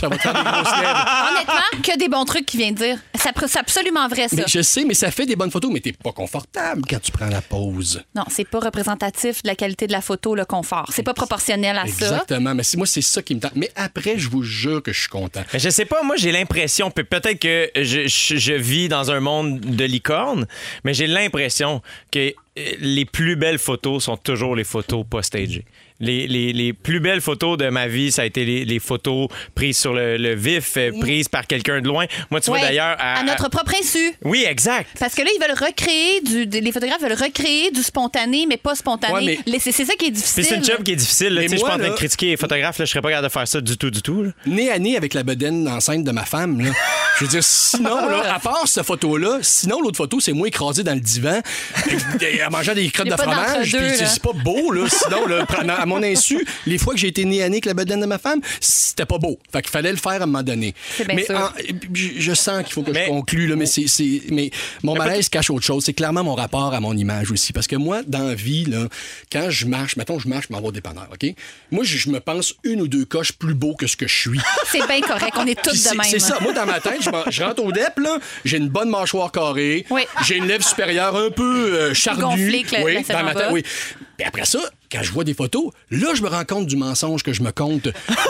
Ça 0.00 0.08
va 0.08 0.16
te 0.16 0.22
faire 0.22 0.34
des 0.34 0.42
grosses 0.50 0.80
lèvres. 0.80 1.06
Honnêtement, 1.30 1.82
que 1.82 1.98
des 1.98 2.08
bons 2.08 2.24
trucs 2.24 2.46
qu'il 2.46 2.60
vient 2.60 2.72
de 2.72 2.76
dire. 2.76 2.98
Ça- 3.16 3.30
C'est 3.46 3.58
absolument 3.58 4.08
vrai, 4.08 4.28
ça. 4.28 4.36
Mais 4.36 4.44
je 4.48 4.62
sais, 4.62 4.84
mais 4.84 4.94
ça 4.94 5.10
fait 5.10 5.26
des 5.26 5.36
bonnes 5.36 5.50
photos, 5.50 5.70
mais 5.72 5.80
t'es 5.80 5.92
pas 5.92 6.12
confortable 6.12 6.82
quand 6.88 7.00
tu 7.00 7.10
prends 7.12 7.23
la 7.30 7.40
pause. 7.42 8.02
Non, 8.14 8.24
c'est 8.28 8.48
pas 8.48 8.60
représentatif 8.60 9.42
de 9.42 9.48
la 9.48 9.54
qualité 9.54 9.86
de 9.86 9.92
la 9.92 10.00
photo, 10.00 10.34
le 10.34 10.44
confort. 10.44 10.90
C'est 10.92 11.02
pas 11.02 11.14
proportionnel 11.14 11.76
à 11.78 11.86
ça. 11.86 12.06
Exactement. 12.06 12.54
Mais 12.54 12.62
c'est- 12.62 12.76
moi, 12.76 12.86
c'est 12.86 13.02
ça 13.02 13.22
qui 13.22 13.34
me 13.34 13.40
tente. 13.40 13.52
Mais 13.56 13.70
après, 13.76 14.18
je 14.18 14.28
vous 14.28 14.42
jure 14.42 14.82
que 14.82 14.92
je 14.92 15.00
suis 15.00 15.08
content. 15.08 15.42
Mais 15.52 15.58
je 15.58 15.70
sais 15.70 15.84
pas, 15.84 16.02
moi 16.02 16.16
j'ai 16.16 16.32
l'impression, 16.32 16.90
pe- 16.90 17.02
peut-être 17.02 17.38
que 17.38 17.70
je, 17.76 18.06
je- 18.06 18.36
je 18.36 18.52
vis 18.54 18.88
dans 18.88 19.10
un 19.10 19.20
monde 19.20 19.60
de 19.60 19.84
licorne, 19.84 20.46
mais 20.84 20.94
j'ai 20.94 21.06
l'impression 21.06 21.82
que 22.10 22.28
euh, 22.28 22.32
les 22.80 23.04
plus 23.04 23.36
belles 23.36 23.58
photos 23.58 24.04
sont 24.04 24.16
toujours 24.16 24.54
les 24.56 24.64
photos 24.64 25.04
pas 25.08 25.22
stagées. 25.22 25.64
Les, 26.00 26.26
les- 26.26 26.52
les 26.52 26.72
plus 26.72 26.98
belles 26.98 27.20
photos 27.20 27.56
de 27.56 27.68
ma 27.68 27.86
vie, 27.86 28.10
ça 28.10 28.22
a 28.22 28.24
été 28.24 28.44
les, 28.44 28.64
les 28.64 28.78
photos 28.80 29.28
prises 29.54 29.78
sur 29.78 29.94
le, 29.94 30.16
le 30.16 30.34
vif, 30.34 30.72
euh, 30.76 30.90
prises 31.00 31.28
par 31.28 31.46
quelqu'un 31.46 31.80
de 31.80 31.86
loin. 31.86 32.06
Moi, 32.30 32.40
tu 32.40 32.50
Ouais, 32.50 32.58
vois 32.58 32.66
d'ailleurs. 32.66 32.96
à 32.98 33.22
notre 33.22 33.48
propre 33.48 33.72
insu. 33.80 34.12
Oui, 34.24 34.44
exact. 34.46 34.90
Parce 34.98 35.14
que 35.14 35.22
là, 35.22 35.28
ils 35.34 35.40
veulent 35.40 35.56
recréer 35.56 36.20
du. 36.20 36.60
Les 36.60 36.72
photographes 36.72 37.00
veulent 37.00 37.12
recréer 37.12 37.70
du 37.70 37.80
spontané, 37.82 38.44
mais 38.48 38.56
pas 38.56 38.74
spontané. 38.74 39.14
Ouais, 39.14 39.24
mais- 39.24 39.38
Les- 39.52 39.60
C'est 39.60 39.70
c'est 39.70 39.84
ça 39.84 39.94
qui 39.94 40.06
est 40.06 40.10
difficile. 40.10 40.42
Puis 40.42 40.50
c'est 40.52 40.56
une 40.58 40.64
job 40.64 40.82
qui 40.82 40.92
est 40.92 40.96
difficile. 40.96 41.32
là. 41.32 41.42
Je 41.42 41.48
suis 41.48 41.62
en 41.62 41.66
train 41.68 41.78
de 41.78 41.88
critiquer 41.94 42.26
les 42.30 42.36
photographes. 42.36 42.78
Là, 42.78 42.84
je 42.86 42.90
serais 42.90 43.00
pas 43.00 43.10
capable 43.10 43.28
de 43.28 43.32
faire 43.32 43.46
ça 43.48 43.60
du 43.60 43.76
tout, 43.78 43.90
du 43.90 44.02
tout. 44.02 44.24
là. 44.24 44.30
Nez 44.46 44.70
à 44.72 44.78
nez 44.80 44.96
avec 44.96 45.14
la 45.14 45.22
bedaine 45.22 45.68
enceinte 45.68 46.02
de 46.04 46.10
ma 46.10 46.24
femme, 46.24 46.60
là. 46.60 46.72
Je 47.18 47.24
veux 47.24 47.30
dire, 47.30 47.44
sinon, 47.44 48.08
là, 48.08 48.34
à 48.34 48.40
part 48.40 48.66
cette 48.66 48.84
photo-là, 48.84 49.38
sinon, 49.42 49.80
l'autre 49.80 49.96
photo, 49.98 50.18
c'est 50.18 50.32
moi 50.32 50.48
écrasé 50.48 50.82
dans 50.82 50.94
le 50.94 51.00
divan, 51.00 51.40
en 52.46 52.50
mangeant 52.50 52.74
des 52.74 52.90
crottes 52.90 53.06
de 53.08 53.12
fromage. 53.16 53.70
c'est 53.70 54.22
pas 54.22 54.32
beau, 54.32 54.72
là. 54.72 54.86
Sinon, 54.88 55.26
là, 55.26 55.46
prenant- 55.46 55.83
à 55.84 55.86
mon 55.86 56.02
insu, 56.02 56.44
les 56.66 56.78
fois 56.78 56.94
que 56.94 57.00
j'ai 57.00 57.08
été 57.08 57.24
nez 57.24 57.42
à 57.42 57.48
nez 57.48 57.54
avec 57.56 57.66
la 57.66 57.74
bedaine 57.74 58.00
de 58.00 58.06
ma 58.06 58.18
femme, 58.18 58.40
c'était 58.60 59.06
pas 59.06 59.18
beau. 59.18 59.38
Fait 59.52 59.62
qu'il 59.62 59.70
fallait 59.70 59.90
le 59.92 59.96
faire 59.98 60.12
à 60.12 60.16
un 60.16 60.26
moment 60.26 60.42
donné. 60.42 60.74
C'est 60.96 61.06
bien 61.06 61.16
mais 61.16 61.24
sûr. 61.24 61.36
en- 61.38 61.50
je, 61.92 62.08
je 62.18 62.34
sens 62.34 62.62
qu'il 62.64 62.72
faut 62.72 62.82
que 62.82 62.90
Mais- 62.90 63.04
je 63.04 63.10
conclue, 63.10 63.46
là, 63.46 63.56
mais, 63.56 63.66
c'est, 63.66 63.86
c'est- 63.86 64.22
mais 64.30 64.50
mon 64.82 64.94
malaise 64.96 65.28
cache 65.28 65.50
autre 65.50 65.64
chose. 65.64 65.84
C'est 65.84 65.92
clairement 65.92 66.24
mon 66.24 66.34
rapport 66.34 66.74
à 66.74 66.80
mon 66.80 66.96
image 66.96 67.30
aussi. 67.30 67.52
Parce 67.52 67.66
que 67.66 67.76
moi, 67.76 68.02
dans 68.06 68.24
la 68.26 68.34
vie, 68.34 68.64
là, 68.64 68.88
quand 69.30 69.50
je 69.50 69.66
marche, 69.66 69.96
mettons, 69.96 70.18
je 70.18 70.28
marche, 70.28 70.46
je 70.48 70.52
m'en 70.54 70.60
vais 70.60 70.68
au 70.68 70.72
dépanneur, 70.72 71.08
OK? 71.12 71.34
Moi, 71.70 71.84
je, 71.84 71.96
je 71.96 72.08
me 72.10 72.20
pense 72.20 72.54
une 72.64 72.80
ou 72.80 72.88
deux 72.88 73.04
coches 73.04 73.32
plus 73.32 73.54
beau 73.54 73.74
que 73.74 73.86
ce 73.86 73.96
que 73.96 74.06
je 74.08 74.14
suis. 74.18 74.40
C'est 74.72 74.86
bien 74.86 75.00
correct. 75.00 75.32
On 75.36 75.46
est 75.46 75.60
tous 75.62 75.84
de 75.84 75.90
même. 75.96 76.06
C'est 76.08 76.18
ça. 76.18 76.38
Moi, 76.40 76.52
dans 76.52 76.66
ma 76.66 76.80
tête, 76.80 77.00
je, 77.02 77.42
rentre 77.42 77.62
au 77.62 77.72
DEP, 77.72 77.98
là, 77.98 78.18
j'ai 78.44 78.56
une 78.56 78.68
bonne 78.68 78.88
mâchoire 78.90 79.30
carrée. 79.32 79.84
Oui. 79.90 80.02
J'ai 80.26 80.36
une 80.36 80.46
lèvre 80.46 80.64
supérieure 80.64 81.16
un 81.16 81.30
peu 81.30 81.74
euh, 81.74 81.94
charnue. 81.94 82.22
gonflée 82.22 82.64
oui, 82.84 83.04
dans 83.08 83.22
ma 83.24 83.34
tête, 83.34 83.48
oui. 83.52 83.62
Puis 84.16 84.26
après 84.26 84.44
ça, 84.44 84.60
quand 84.90 85.02
je 85.02 85.12
vois 85.12 85.24
des 85.24 85.34
photos, 85.34 85.72
là, 85.90 86.14
je 86.14 86.22
me 86.22 86.28
rends 86.28 86.44
compte 86.44 86.66
du 86.66 86.76
mensonge 86.76 87.22
que 87.22 87.32
je 87.32 87.42
me 87.42 87.50
compte. 87.50 87.88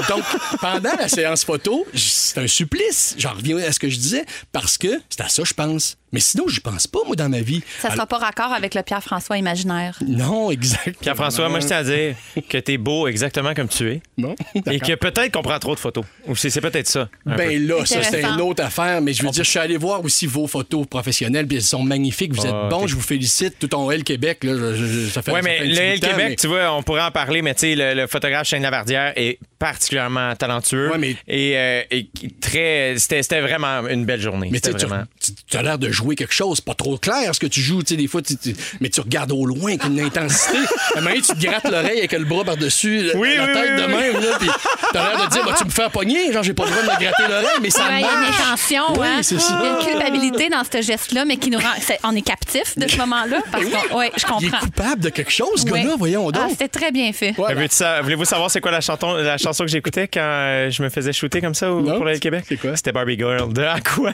Donc, 0.09 0.25
pendant 0.61 0.95
la 0.97 1.09
séance 1.09 1.45
photo, 1.45 1.87
c'est 1.95 2.39
un 2.39 2.47
supplice. 2.47 3.15
J'en 3.19 3.33
reviens 3.33 3.59
à 3.59 3.73
ce 3.73 3.79
que 3.79 3.89
je 3.89 3.99
disais, 3.99 4.25
parce 4.53 4.79
que 4.79 5.01
c'est 5.11 5.21
à 5.21 5.29
ça 5.29 5.43
que 5.43 5.49
je 5.49 5.55
pense. 5.55 5.97
Mais 6.15 6.21
sinon, 6.21 6.45
je 6.49 6.61
pense 6.61 6.87
pas, 6.87 7.01
moi, 7.07 7.17
dans 7.17 7.29
ma 7.29 7.41
vie. 7.41 7.61
Ça 7.81 7.91
sera 7.91 8.07
pas 8.07 8.19
raccord 8.19 8.53
avec 8.53 8.75
le 8.75 8.83
Pierre-François 8.83 9.37
imaginaire. 9.37 9.99
Non, 10.07 10.51
exact. 10.53 10.97
Pierre-François, 11.01 11.49
moi, 11.49 11.59
je 11.61 11.67
tiens 11.67 11.79
à 11.79 11.83
dire 11.85 12.15
que 12.49 12.59
t'es 12.59 12.79
beau 12.79 13.09
exactement 13.09 13.53
comme 13.53 13.67
tu 13.69 13.91
es. 13.91 14.01
Bon, 14.17 14.37
Et 14.71 14.79
que 14.79 14.95
peut-être 14.95 15.33
qu'on 15.33 15.43
prend 15.43 15.59
trop 15.59 15.75
de 15.75 15.81
photos. 15.81 16.05
Ou 16.29 16.37
c'est 16.37 16.51
c'est 16.51 16.61
peut-être 16.61 16.87
ça. 16.87 17.09
peu. 17.25 17.35
Ben 17.37 17.67
là, 17.67 17.85
ça, 17.85 18.03
c'est 18.03 18.23
une 18.23 18.41
autre 18.41 18.63
affaire, 18.63 19.01
mais 19.03 19.13
je 19.13 19.25
veux 19.25 19.31
dire, 19.31 19.43
je 19.45 19.51
suis 19.51 19.59
allé 19.59 19.77
voir 19.77 20.05
aussi 20.05 20.27
vos 20.27 20.47
photos 20.47 20.87
professionnelles, 20.87 21.47
puis 21.49 21.57
elles 21.57 21.63
sont 21.65 21.83
magnifiques. 21.83 22.33
Vous 22.33 22.47
êtes 22.47 22.53
Ah, 22.55 22.69
bons, 22.71 22.83
ok. 22.83 22.89
je 22.89 22.95
vous 22.95 23.01
félicite. 23.01 23.59
Tout 23.59 23.67
ton 23.69 23.91
L 23.91 24.05
Québec, 24.05 24.45
là, 24.45 24.55
je- 24.75 24.85
je- 24.87 25.09
ça 25.11 25.21
fait 25.23 25.33
Oui, 25.33 25.41
mais 25.43 25.65
le 25.65 25.77
L 25.77 25.99
Québec, 26.01 26.15
mais- 26.17 26.37
tu 26.37 26.47
vois, 26.47 26.73
on 26.73 26.83
pourrait 26.85 27.03
en 27.03 27.11
parler, 27.11 27.43
mais 27.43 27.55
tu 27.55 27.61
sais, 27.63 27.75
le, 27.75 27.95
le 27.95 28.07
photographe 28.07 28.47
Shane 28.47 28.63
Lavardière 28.63 29.13
est 29.17 29.39
particulièrement 29.59 30.37
talentueux. 30.37 30.91
Ouais, 30.93 30.99
mais- 30.99 31.17
Et, 31.27 31.57
euh, 31.57 31.83
et 31.91 32.09
très. 32.41 32.95
C'était 32.99 33.23
c'était 33.23 33.41
vraiment 33.41 33.87
une 33.89 34.05
belle 34.05 34.21
journée. 34.21 34.49
Mais 34.53 34.61
tu 34.61 34.71
tu, 34.75 35.33
tu- 35.49 35.57
as 35.57 35.63
l'air 35.63 35.79
de 35.79 35.91
jouer 35.91 36.04
quelque 36.15 36.35
chose, 36.35 36.61
pas 36.61 36.75
trop 36.75 36.99
clair 36.99 37.35
ce 37.35 37.41
que 37.41 37.47
tu 37.47 37.61
joues, 37.61 37.83
tu 37.83 37.95
sais, 37.95 37.97
des 37.97 38.07
fois, 38.07 38.21
tu- 38.23 38.37
tu- 38.37 38.55
mais 38.81 38.89
tu 38.91 39.01
regardes 39.01 39.33
au 39.33 39.47
loin 39.47 39.71
avec 39.71 39.85
une 39.85 40.01
intensité. 40.01 40.59
À 40.95 40.99
un 40.99 41.01
moment 41.01 41.15
tu 41.17 41.23
te 41.35 41.41
grattes 41.41 41.65
l'oreille 41.71 41.99
avec 41.99 42.13
le 42.13 42.25
bras 42.25 42.45
par-dessus 42.45 43.03
la- 43.03 43.17
Oui, 43.17 43.37
la 43.37 43.45
oui, 43.47 43.53
tête 43.53 43.71
oui, 43.77 43.83
de 43.83 43.87
même, 43.87 44.21
là, 44.23 44.37
puis 44.39 44.49
t'as 44.93 45.09
l'air 45.17 45.25
de 45.27 45.31
dire, 45.31 45.45
bah, 45.45 45.55
tu 45.57 45.65
me 45.65 45.71
fais 45.71 45.89
pogner, 45.91 46.33
genre, 46.33 46.43
j'ai 46.43 46.53
pas 46.55 46.65
le 46.65 46.71
droit 46.71 46.83
de 46.83 46.87
me 46.91 47.01
gratter 47.01 47.23
l'oreille, 47.29 47.59
mais 47.63 47.71
ça 47.71 47.85
Ouais, 47.85 48.01
il 48.01 48.01
y 48.01 48.05
a 48.05 48.13
une 48.13 48.25
intention, 48.35 48.83
Oui, 49.01 49.07
hein. 49.07 49.21
c'est 49.23 49.39
ça. 49.41 49.59
Il 49.61 49.67
y 49.67 49.69
a 49.69 49.73
une 49.81 49.87
culpabilité 49.87 50.49
dans 50.51 50.63
ce 50.65 50.83
geste-là, 50.83 51.25
mais 51.25 51.37
qui 51.39 51.51
nous 51.51 51.59
rend. 51.59 51.65
c'est- 51.81 51.99
On 52.05 52.15
est 52.15 52.23
captif 52.23 52.77
de 52.77 52.87
ce 52.89 52.97
moment-là. 52.99 53.39
Parce 53.51 53.65
qu'on. 53.65 53.97
Ouais, 53.99 54.11
je 54.17 54.23
Il 54.41 54.47
est 54.47 54.51
comprends. 54.51 54.67
coupable 54.67 55.01
de 55.03 55.09
quelque 55.09 55.31
chose, 55.31 55.63
ce 55.65 55.71
Ouais. 55.71 55.83
gars-là, 55.83 55.95
voyons 55.99 56.29
Ah, 56.29 56.33
donc. 56.33 56.51
c'était 56.51 56.69
très 56.69 56.91
bien 56.93 57.13
fait. 57.13 57.33
Voilà. 57.37 57.61
Sa- 57.71 58.03
Voulez-vous 58.03 58.25
savoir 58.25 58.51
c'est 58.51 58.61
quoi 58.61 58.71
la, 58.71 58.81
chanton- 58.81 59.15
la 59.15 59.39
chanson 59.39 59.65
que 59.65 59.71
j'écoutais 59.71 60.07
quand 60.09 60.21
euh, 60.21 60.71
je 60.71 60.83
me 60.83 60.89
faisais 60.91 61.13
shooter 61.13 61.41
comme 61.41 61.55
ça 61.55 61.73
au- 61.73 61.83
pour 61.83 62.03
au 62.07 62.19
Québec? 62.19 62.45
c'est 62.49 62.57
quoi? 62.57 62.77
C'était 62.77 62.93
Barbie 62.93 63.17
Girl 63.17 63.53
de 63.53 63.63
Aqua. 63.63 64.13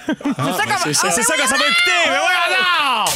C'est 0.84 0.94
ça. 0.94 1.10
c'est 1.10 1.22
ça 1.22 1.34
qu'on 1.36 1.46
s'en 1.48 1.56
va 1.56 1.64
écouter! 1.80 2.10
Mais 2.10 2.18
ouais, 2.18 2.56
alors! 2.56 3.14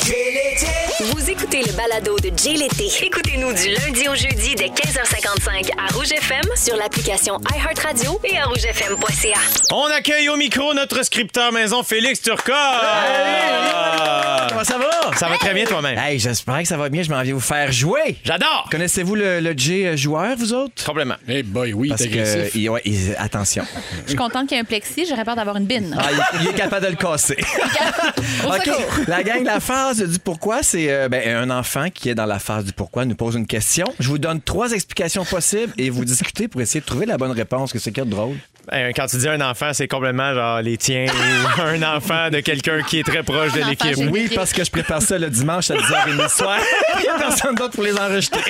Vous 1.13 1.31
écoutez 1.31 1.63
le 1.63 1.73
balado 1.73 2.17
de 2.19 2.31
Jay 2.37 2.53
L'été. 2.55 2.89
Écoutez-nous 3.05 3.53
du 3.53 3.69
lundi 3.69 4.09
au 4.09 4.15
jeudi 4.15 4.55
dès 4.55 4.67
15h55 4.69 5.71
à 5.79 5.93
Rouge 5.93 6.13
FM 6.13 6.43
sur 6.57 6.77
l'application 6.77 7.39
iHeartRadio 7.55 8.21
et 8.25 8.39
à 8.39 8.45
rougefm.ca. 8.45 9.39
On 9.73 9.87
accueille 9.87 10.29
au 10.29 10.37
micro 10.37 10.73
notre 10.75 11.03
scripteur 11.05 11.53
maison, 11.53 11.83
Félix 11.83 12.21
Turcotte. 12.23 12.55
Ah! 12.57 14.47
Comment 14.51 14.65
ça 14.65 14.79
va? 14.79 14.91
Ça 15.17 15.29
va 15.29 15.37
très 15.39 15.53
bien 15.55 15.65
toi-même. 15.65 15.99
Hey, 15.99 16.19
j'espère 16.19 16.59
que 16.61 16.69
ça 16.69 16.77
va 16.77 16.89
bien. 16.89 17.03
Je 17.03 17.11
m'en 17.11 17.23
viens 17.23 17.35
vous 17.35 17.41
faire 17.41 17.73
jouer. 17.73 18.17
J'adore! 18.25 18.69
Connaissez-vous 18.71 19.15
le, 19.17 19.41
le 19.41 19.53
J 19.57 19.87
euh, 19.87 19.97
joueur, 19.97 20.37
vous 20.37 20.53
autres? 20.53 20.85
Complètement. 20.85 21.17
Eh 21.29 21.43
boy, 21.43 21.73
oui, 21.73 21.89
Parce 21.89 22.03
t'es 22.03 22.09
que, 22.09 22.19
agressif. 22.21 22.55
il- 22.55 22.71
ouais, 22.71 22.83
il- 22.85 23.17
attention. 23.19 23.65
Je 24.05 24.09
suis 24.11 24.17
contente 24.17 24.47
qu'il 24.49 24.57
y 24.57 24.61
ait 24.61 24.63
un 24.63 24.67
plexi. 24.67 25.07
J'aurais 25.09 25.25
peur 25.25 25.35
d'avoir 25.37 25.57
une 25.57 25.67
bine. 25.67 25.97
Ah, 25.99 26.09
il, 26.35 26.43
il 26.43 26.49
est 26.49 26.55
capable 26.55 26.87
de 26.87 26.91
le 26.91 26.97
casser. 26.97 27.37
Au 28.49 28.54
OK. 28.57 29.07
La 29.09 29.23
gang, 29.23 29.45
la 29.45 29.61
phase 29.61 30.03
du 30.03 30.19
pourquoi, 30.19 30.63
c'est 30.63 30.91
euh, 30.91 31.09
ben, 31.09 31.23
un 31.37 31.51
enfant 31.51 31.89
qui 31.93 32.09
est 32.09 32.15
dans 32.15 32.27
la 32.27 32.39
phase 32.39 32.65
du 32.65 32.73
pourquoi 32.73 33.05
nous 33.05 33.15
pose 33.15 33.35
une 33.35 33.47
question. 33.47 33.87
Je 33.99 34.09
vous 34.09 34.19
donne 34.19 34.41
trois 34.41 34.73
explications 34.73 35.25
possibles 35.25 35.73
et 35.79 35.91
vous 35.91 36.05
discutez 36.05 36.49
pour 36.49 36.61
essayer 36.61 36.81
de 36.81 36.87
trouver 36.87 37.07
la 37.07 37.17
bonne 37.17 37.33
réponse. 37.33 37.73
Que 37.73 37.79
c'est 37.79 37.93
quoi 37.95 38.05
de 38.05 38.11
drôle? 38.11 38.37
Euh, 38.73 38.93
Quand 38.97 39.07
tu 39.07 39.17
dis 39.19 39.29
un 39.29 39.41
enfant, 39.41 39.71
c'est 39.73 39.89
complètement 39.89 40.33
genre 40.35 40.61
les 40.63 40.77
tiens 40.79 41.07
ou 41.07 41.61
un 41.63 41.83
enfant 41.97 42.31
de 42.31 42.41
quelqu'un 42.41 42.83
qui 42.83 43.01
est 43.01 43.03
très 43.03 43.23
proche 43.23 43.53
de 43.53 43.61
l'équipe. 43.69 43.97
Oui, 44.11 44.31
parce 44.35 44.53
que 44.53 44.65
je 44.65 44.71
prépare 44.71 45.03
ça 45.03 45.19
le 45.19 45.29
dimanche 45.29 45.71
à 45.71 45.75
10h30 45.75 46.23
le 46.23 46.29
soir. 46.29 46.59
Il 46.97 47.03
n'y 47.03 47.09
a 47.09 47.15
personne 47.19 47.55
d'autre 47.55 47.75
pour 47.75 47.85
les 47.85 47.97
enregistrer. 47.99 48.41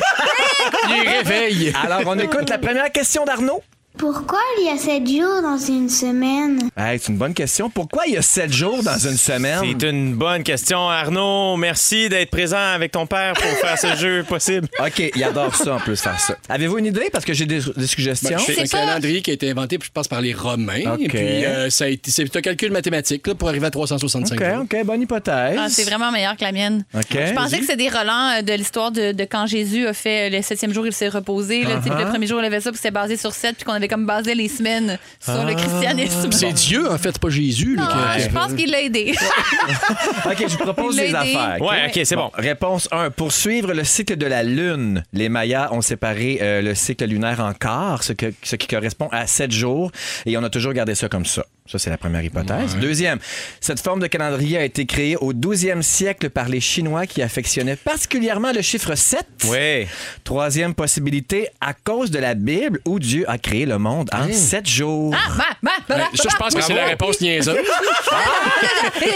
Il 0.89 1.09
réveille. 1.09 1.73
Alors, 1.83 2.03
on 2.07 2.19
écoute 2.19 2.49
la 2.49 2.59
première 2.59 2.91
question 2.93 3.25
d'Arnaud. 3.25 3.63
Pourquoi 3.97 4.41
il 4.61 4.67
y 4.67 4.71
a 4.71 4.77
sept 4.77 5.07
jours 5.07 5.41
dans 5.41 5.57
une 5.57 5.89
semaine? 5.89 6.69
Hey, 6.77 6.99
c'est 6.99 7.13
une 7.13 7.17
bonne 7.19 7.33
question. 7.33 7.71
Pourquoi 7.71 8.03
il 8.09 8.15
y 8.15 8.17
a 8.17 8.23
sept 8.23 8.53
jours 8.53 8.83
dans 8.83 8.99
une 8.99 9.17
semaine? 9.17 9.61
C'est 9.63 9.89
une 9.89 10.15
bonne 10.17 10.43
question, 10.43 10.89
Arnaud. 10.89 11.57
Merci 11.57 12.09
d'être 12.09 12.31
présent 12.31 12.59
avec 12.75 12.91
ton 12.91 13.07
père 13.07 13.35
pour 13.35 13.45
faire 13.45 13.79
ce 13.79 13.95
jeu 13.97 14.25
possible. 14.29 14.67
OK, 14.85 15.13
il 15.15 15.23
adore 15.23 15.55
ça 15.55 15.77
en 15.77 15.79
plus, 15.79 16.01
faire 16.01 16.19
ça. 16.19 16.35
Avez-vous 16.49 16.79
une 16.79 16.87
idée? 16.87 17.09
Parce 17.13 17.25
que 17.25 17.33
j'ai 17.33 17.47
des, 17.47 17.61
des 17.77 17.87
suggestions. 17.87 18.31
Ben, 18.37 18.43
c'est 18.45 18.61
un 18.61 18.65
pas- 18.65 18.87
calendrier 18.87 19.23
qui 19.23 19.31
a 19.31 19.35
été 19.35 19.49
inventé, 19.49 19.79
je 19.81 19.89
pense, 19.95 20.09
par 20.09 20.21
les 20.21 20.33
Romains. 20.35 20.95
OK. 20.95 21.01
Et 21.01 21.09
puis, 21.09 21.45
euh, 21.45 21.71
ça 21.71 21.85
a 21.85 21.89
été, 21.89 22.11
c'est 22.11 22.37
un 22.37 22.41
calcul 22.41 22.73
mathématique 22.73 23.25
là, 23.29 23.37
pour 23.37 23.49
arriver 23.49 23.67
à 23.67 23.71
365 23.71 24.35
OK, 24.41 24.45
jours. 24.45 24.63
OK, 24.65 24.85
bonne 24.85 25.03
hypothèse. 25.03 25.57
Ah, 25.57 25.69
c'est 25.71 25.85
vraiment 25.85 26.11
meilleur 26.11 26.37
que 26.37 26.43
la 26.43 26.51
mienne. 26.51 26.85
OK. 26.95 27.05
Je 27.13 27.33
pensais 27.33 27.59
que 27.59 27.63
c'était 27.65 27.77
des 27.77 27.89
relents 27.91 28.39
euh, 28.39 28.43
de 28.43 28.53
l'histoire 28.55 28.91
de, 28.91 29.13
de 29.13 29.25
quand 29.25 29.47
Jésus 29.47 29.87
a 29.87 29.95
fait 29.95 30.29
euh, 30.33 30.37
le 30.37 30.43
septième 30.43 30.75
jour, 30.75 30.85
il 30.85 30.93
s'est 30.93 31.09
reposé. 31.09 31.63
là, 31.63 31.77
tu 31.77 31.85
sais, 31.85 31.91
puis 31.91 31.91
Uh-huh. 31.95 32.05
Le 32.07 32.11
premier 32.11 32.27
jour, 32.27 32.41
il 32.41 32.45
avait 32.47 32.61
ça, 32.61 32.71
puis 32.73 32.79
c'était 32.79 32.91
basé 32.91 33.17
sur 33.17 33.33
sept, 33.33 33.55
puis 33.55 33.65
qu'on 33.65 33.73
avait 33.73 33.84
comme 33.89 34.07
basé 34.07 34.35
les 34.35 34.49
semaines 34.49 34.99
sur 35.21 35.45
le 35.45 35.55
christianisme. 35.55 36.31
C'est 36.33 36.53
Dieu, 36.53 36.91
en 36.91 36.99
fait, 36.99 37.19
pas 37.19 37.29
Jésus. 37.29 37.77
Là, 37.77 37.87
qui 37.87 37.93
a- 37.93 38.11
Ah, 38.15 38.19
Je 38.19 38.29
pense 38.29 38.53
qu'il 38.55 38.71
l'a 38.71 38.81
aidé. 38.83 39.15
OK, 40.27 40.37
je 40.49 40.57
vous 40.57 40.59
propose 40.65 40.97
des 40.97 41.15
affaires. 41.15 41.57
Ouais, 41.61 41.87
OK, 41.89 42.01
c'est 42.05 42.17
bon. 42.17 42.31
Réponse 42.35 42.89
1. 42.93 43.11
Pour 43.11 43.33
suivre 43.33 43.73
le 43.73 43.85
cycle 43.85 44.17
de 44.17 44.27
la 44.27 44.43
Lune, 44.43 45.03
les 45.13 45.29
Mayas 45.29 45.73
ont 45.73 45.81
séparé 45.81 46.39
euh, 46.43 46.63
le 46.63 46.75
cycle 46.75 47.05
lunaire 47.07 47.41
en 47.41 47.53
quarts, 47.53 48.03
ce, 48.03 48.13
que- 48.13 48.33
ce 48.43 48.57
qui 48.57 48.67
correspond 48.69 49.09
à 49.13 49.27
7 49.27 49.53
jours, 49.53 49.91
et 50.27 50.37
on 50.37 50.43
a 50.43 50.51
toujours 50.51 50.73
gardé 50.73 50.95
ça 50.95 51.09
comme 51.09 51.27
ça. 51.27 51.45
Ça, 51.67 51.79
c'est 51.79 51.89
la 51.89 51.97
première 51.97 52.23
hypothèse. 52.23 52.77
Deuxième, 52.77 53.19
cette 53.59 53.81
forme 53.81 53.99
de 53.99 54.07
calendrier 54.07 54.59
a 54.59 54.65
été 54.65 54.85
créée 54.85 55.17
au 55.17 55.33
12e 55.33 55.81
siècle 55.81 56.29
par 56.29 56.47
les 56.51 56.61
Chinois 56.61 57.07
qui 57.07 57.23
affectionnaient 57.23 57.75
particulièrement 57.77 58.53
le 58.53 58.61
chiffre 58.61 58.95
7. 58.95 59.27
Oui. 59.49 59.87
Troisième 60.25 60.75
possibilité, 60.75 61.49
à 61.63 61.73
cause 61.73 62.11
de 62.11 62.19
la 62.19 62.35
Bible 62.35 62.81
où 62.85 62.99
Dieu 62.99 63.25
a 63.31 63.39
créé 63.39 63.65
le 63.65 63.79
monde 63.79 64.11
en 64.13 64.31
7 64.31 64.69
jours. 64.69 65.15
Ah, 65.17 65.31
bah, 65.39 65.45
bah, 65.63 65.71
bah, 65.89 65.95
Ben, 65.97 65.97
bah, 66.01 66.05
ça, 66.15 66.29
je 66.31 66.37
pense 66.37 66.55
que 66.55 66.61
c'est 66.61 66.75
la 66.75 66.85
réponse 66.85 67.19
niaiseuse. 67.23 67.57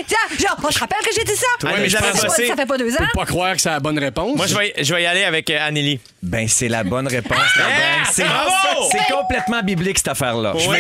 Tiens, 0.06 0.16
genre, 0.48 0.56
on 0.66 0.70
se 0.70 0.78
rappelle 0.78 1.00
que 1.04 1.14
j'ai 1.14 1.24
dit 1.24 1.36
ça. 1.36 1.46
Toi, 1.60 1.70
mais 1.74 1.80
mais 1.82 1.88
je 1.90 1.98
j'avais 1.98 2.12
pense- 2.12 2.22
bossé. 2.24 2.46
Ça 2.46 2.56
fait 2.56 2.64
pas 2.66 2.78
deux 2.78 2.94
ans. 2.94 3.04
Pas 3.12 3.26
croire 3.26 3.56
que 3.56 3.60
c'est 3.60 3.68
la 3.68 3.80
bonne 3.80 3.98
réponse. 3.98 4.36
Moi, 4.38 4.46
je 4.46 4.56
vais, 4.56 4.72
je 4.80 4.94
vais 4.94 5.02
y 5.02 5.06
aller 5.06 5.24
avec 5.24 5.50
euh, 5.50 5.58
Anneli. 5.60 6.00
Ben, 6.22 6.48
c'est 6.48 6.68
la 6.68 6.82
bonne 6.82 7.08
réponse. 7.08 7.36
gang. 7.58 7.66
C'est 8.10 8.24
c'est 8.90 9.12
complètement 9.12 9.62
biblique, 9.62 9.98
cette 9.98 10.08
affaire-là. 10.08 10.54
Je 10.56 10.66
Oui. 10.66 10.78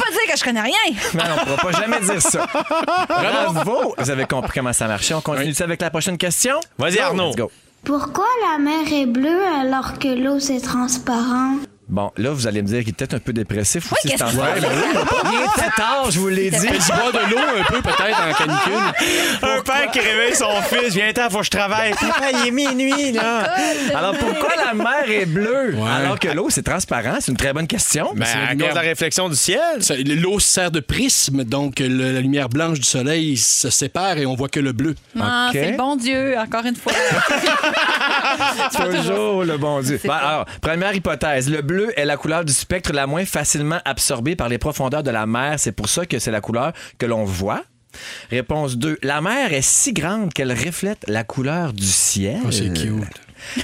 Pas 0.00 0.10
dire 0.10 0.32
que 0.32 0.38
je 0.38 0.44
connais 0.44 0.60
rien. 0.60 0.74
Non, 1.14 1.24
on 1.24 1.34
ne 1.50 1.56
pourra 1.56 1.70
pas 1.72 1.80
jamais 1.80 2.00
dire 2.00 2.22
ça. 2.22 2.46
Bravo! 3.08 3.94
Vous 3.98 4.10
avez 4.10 4.24
compris 4.26 4.60
comment 4.60 4.72
ça 4.72 4.86
marchait. 4.86 5.14
On 5.14 5.20
continue 5.20 5.54
ça 5.54 5.64
avec 5.64 5.80
la 5.80 5.90
prochaine 5.90 6.18
question? 6.18 6.58
Vas-y. 6.78 6.98
Arnaud. 6.98 7.28
Let's 7.28 7.36
go. 7.36 7.50
Pourquoi 7.84 8.26
la 8.50 8.58
mer 8.58 8.92
est 8.92 9.06
bleue 9.06 9.42
alors 9.60 9.98
que 9.98 10.08
l'eau 10.08 10.38
c'est 10.38 10.60
transparent? 10.60 11.56
Bon, 11.90 12.12
là, 12.16 12.30
vous 12.30 12.46
allez 12.46 12.62
me 12.62 12.68
dire 12.68 12.80
qu'il 12.80 12.90
est 12.90 12.92
peut-être 12.92 13.14
un 13.14 13.18
peu 13.18 13.32
dépressif 13.32 13.92
aussi, 13.92 14.14
enfant. 14.14 14.26
c'est? 14.30 14.60
Il 14.60 15.40
était 15.40 15.70
tard, 15.76 16.08
je 16.10 16.20
vous 16.20 16.28
l'ai 16.28 16.48
dit. 16.50 16.56
Il 16.62 16.94
boit 16.94 17.10
de 17.12 17.30
l'eau 17.30 17.38
un 17.58 17.64
peu, 17.64 17.82
peut-être, 17.82 18.20
en 18.28 18.32
canicule. 18.32 18.72
Un 19.42 19.60
père 19.62 19.90
qui 19.90 19.98
réveille 19.98 20.34
son 20.36 20.50
fils. 20.62 20.94
Viens-t'en, 20.94 21.28
faut 21.30 21.38
que 21.38 21.44
je 21.46 21.50
travaille. 21.50 21.90
Papa, 21.92 22.26
il 22.32 22.48
est 22.48 22.50
minuit, 22.52 23.10
là. 23.12 23.52
Alors, 23.94 24.14
pourquoi 24.16 24.50
la 24.56 24.72
mer 24.74 25.04
est 25.10 25.26
bleue? 25.26 25.74
Ouais. 25.74 25.88
alors 25.90 26.18
que 26.18 26.28
l'eau, 26.28 26.48
c'est 26.50 26.62
transparent? 26.62 27.16
C'est 27.20 27.32
une 27.32 27.36
très 27.36 27.52
bonne 27.52 27.66
question. 27.66 28.12
Ben, 28.14 28.24
c'est 28.24 28.38
à 28.38 28.54
cause 28.54 28.68
de 28.70 28.74
la 28.74 28.80
réflexion 28.82 29.28
du 29.28 29.34
ciel. 29.36 29.60
L'eau 30.20 30.38
sert 30.38 30.70
de 30.70 30.78
prisme, 30.80 31.42
donc 31.44 31.80
le- 31.80 32.12
la 32.12 32.20
lumière 32.20 32.48
blanche 32.48 32.78
du 32.78 32.86
soleil 32.86 33.36
se 33.36 33.68
sépare 33.70 34.16
et 34.18 34.26
on 34.26 34.34
voit 34.36 34.48
que 34.48 34.60
le 34.60 34.72
bleu. 34.72 34.94
Ah, 35.20 35.48
c'est 35.52 35.72
le 35.72 35.76
bon 35.76 35.96
Dieu, 35.96 36.36
encore 36.38 36.64
une 36.64 36.76
fois. 36.76 36.92
Toujours 38.72 39.44
le 39.44 39.56
bon 39.58 39.80
Dieu. 39.80 39.98
Pas- 40.04 40.16
alors, 40.16 40.44
première 40.60 40.94
hypothèse. 40.94 41.50
Le 41.50 41.62
bleu 41.62 41.79
est 41.96 42.04
la 42.04 42.16
couleur 42.16 42.44
du 42.44 42.52
spectre 42.52 42.92
la 42.92 43.06
moins 43.06 43.24
facilement 43.24 43.80
absorbée 43.84 44.36
par 44.36 44.48
les 44.48 44.58
profondeurs 44.58 45.02
de 45.02 45.10
la 45.10 45.26
mer. 45.26 45.54
C'est 45.58 45.72
pour 45.72 45.88
ça 45.88 46.06
que 46.06 46.18
c'est 46.18 46.30
la 46.30 46.40
couleur 46.40 46.72
que 46.98 47.06
l'on 47.06 47.24
voit. 47.24 47.62
Réponse 48.30 48.76
2. 48.76 48.98
La 49.02 49.20
mer 49.20 49.52
est 49.52 49.62
si 49.62 49.92
grande 49.92 50.32
qu'elle 50.32 50.52
reflète 50.52 51.04
la 51.08 51.24
couleur 51.24 51.72
du 51.72 51.86
ciel. 51.86 52.38
Oh, 52.46 52.50
c'est 52.50 52.72
cute. 52.72 53.20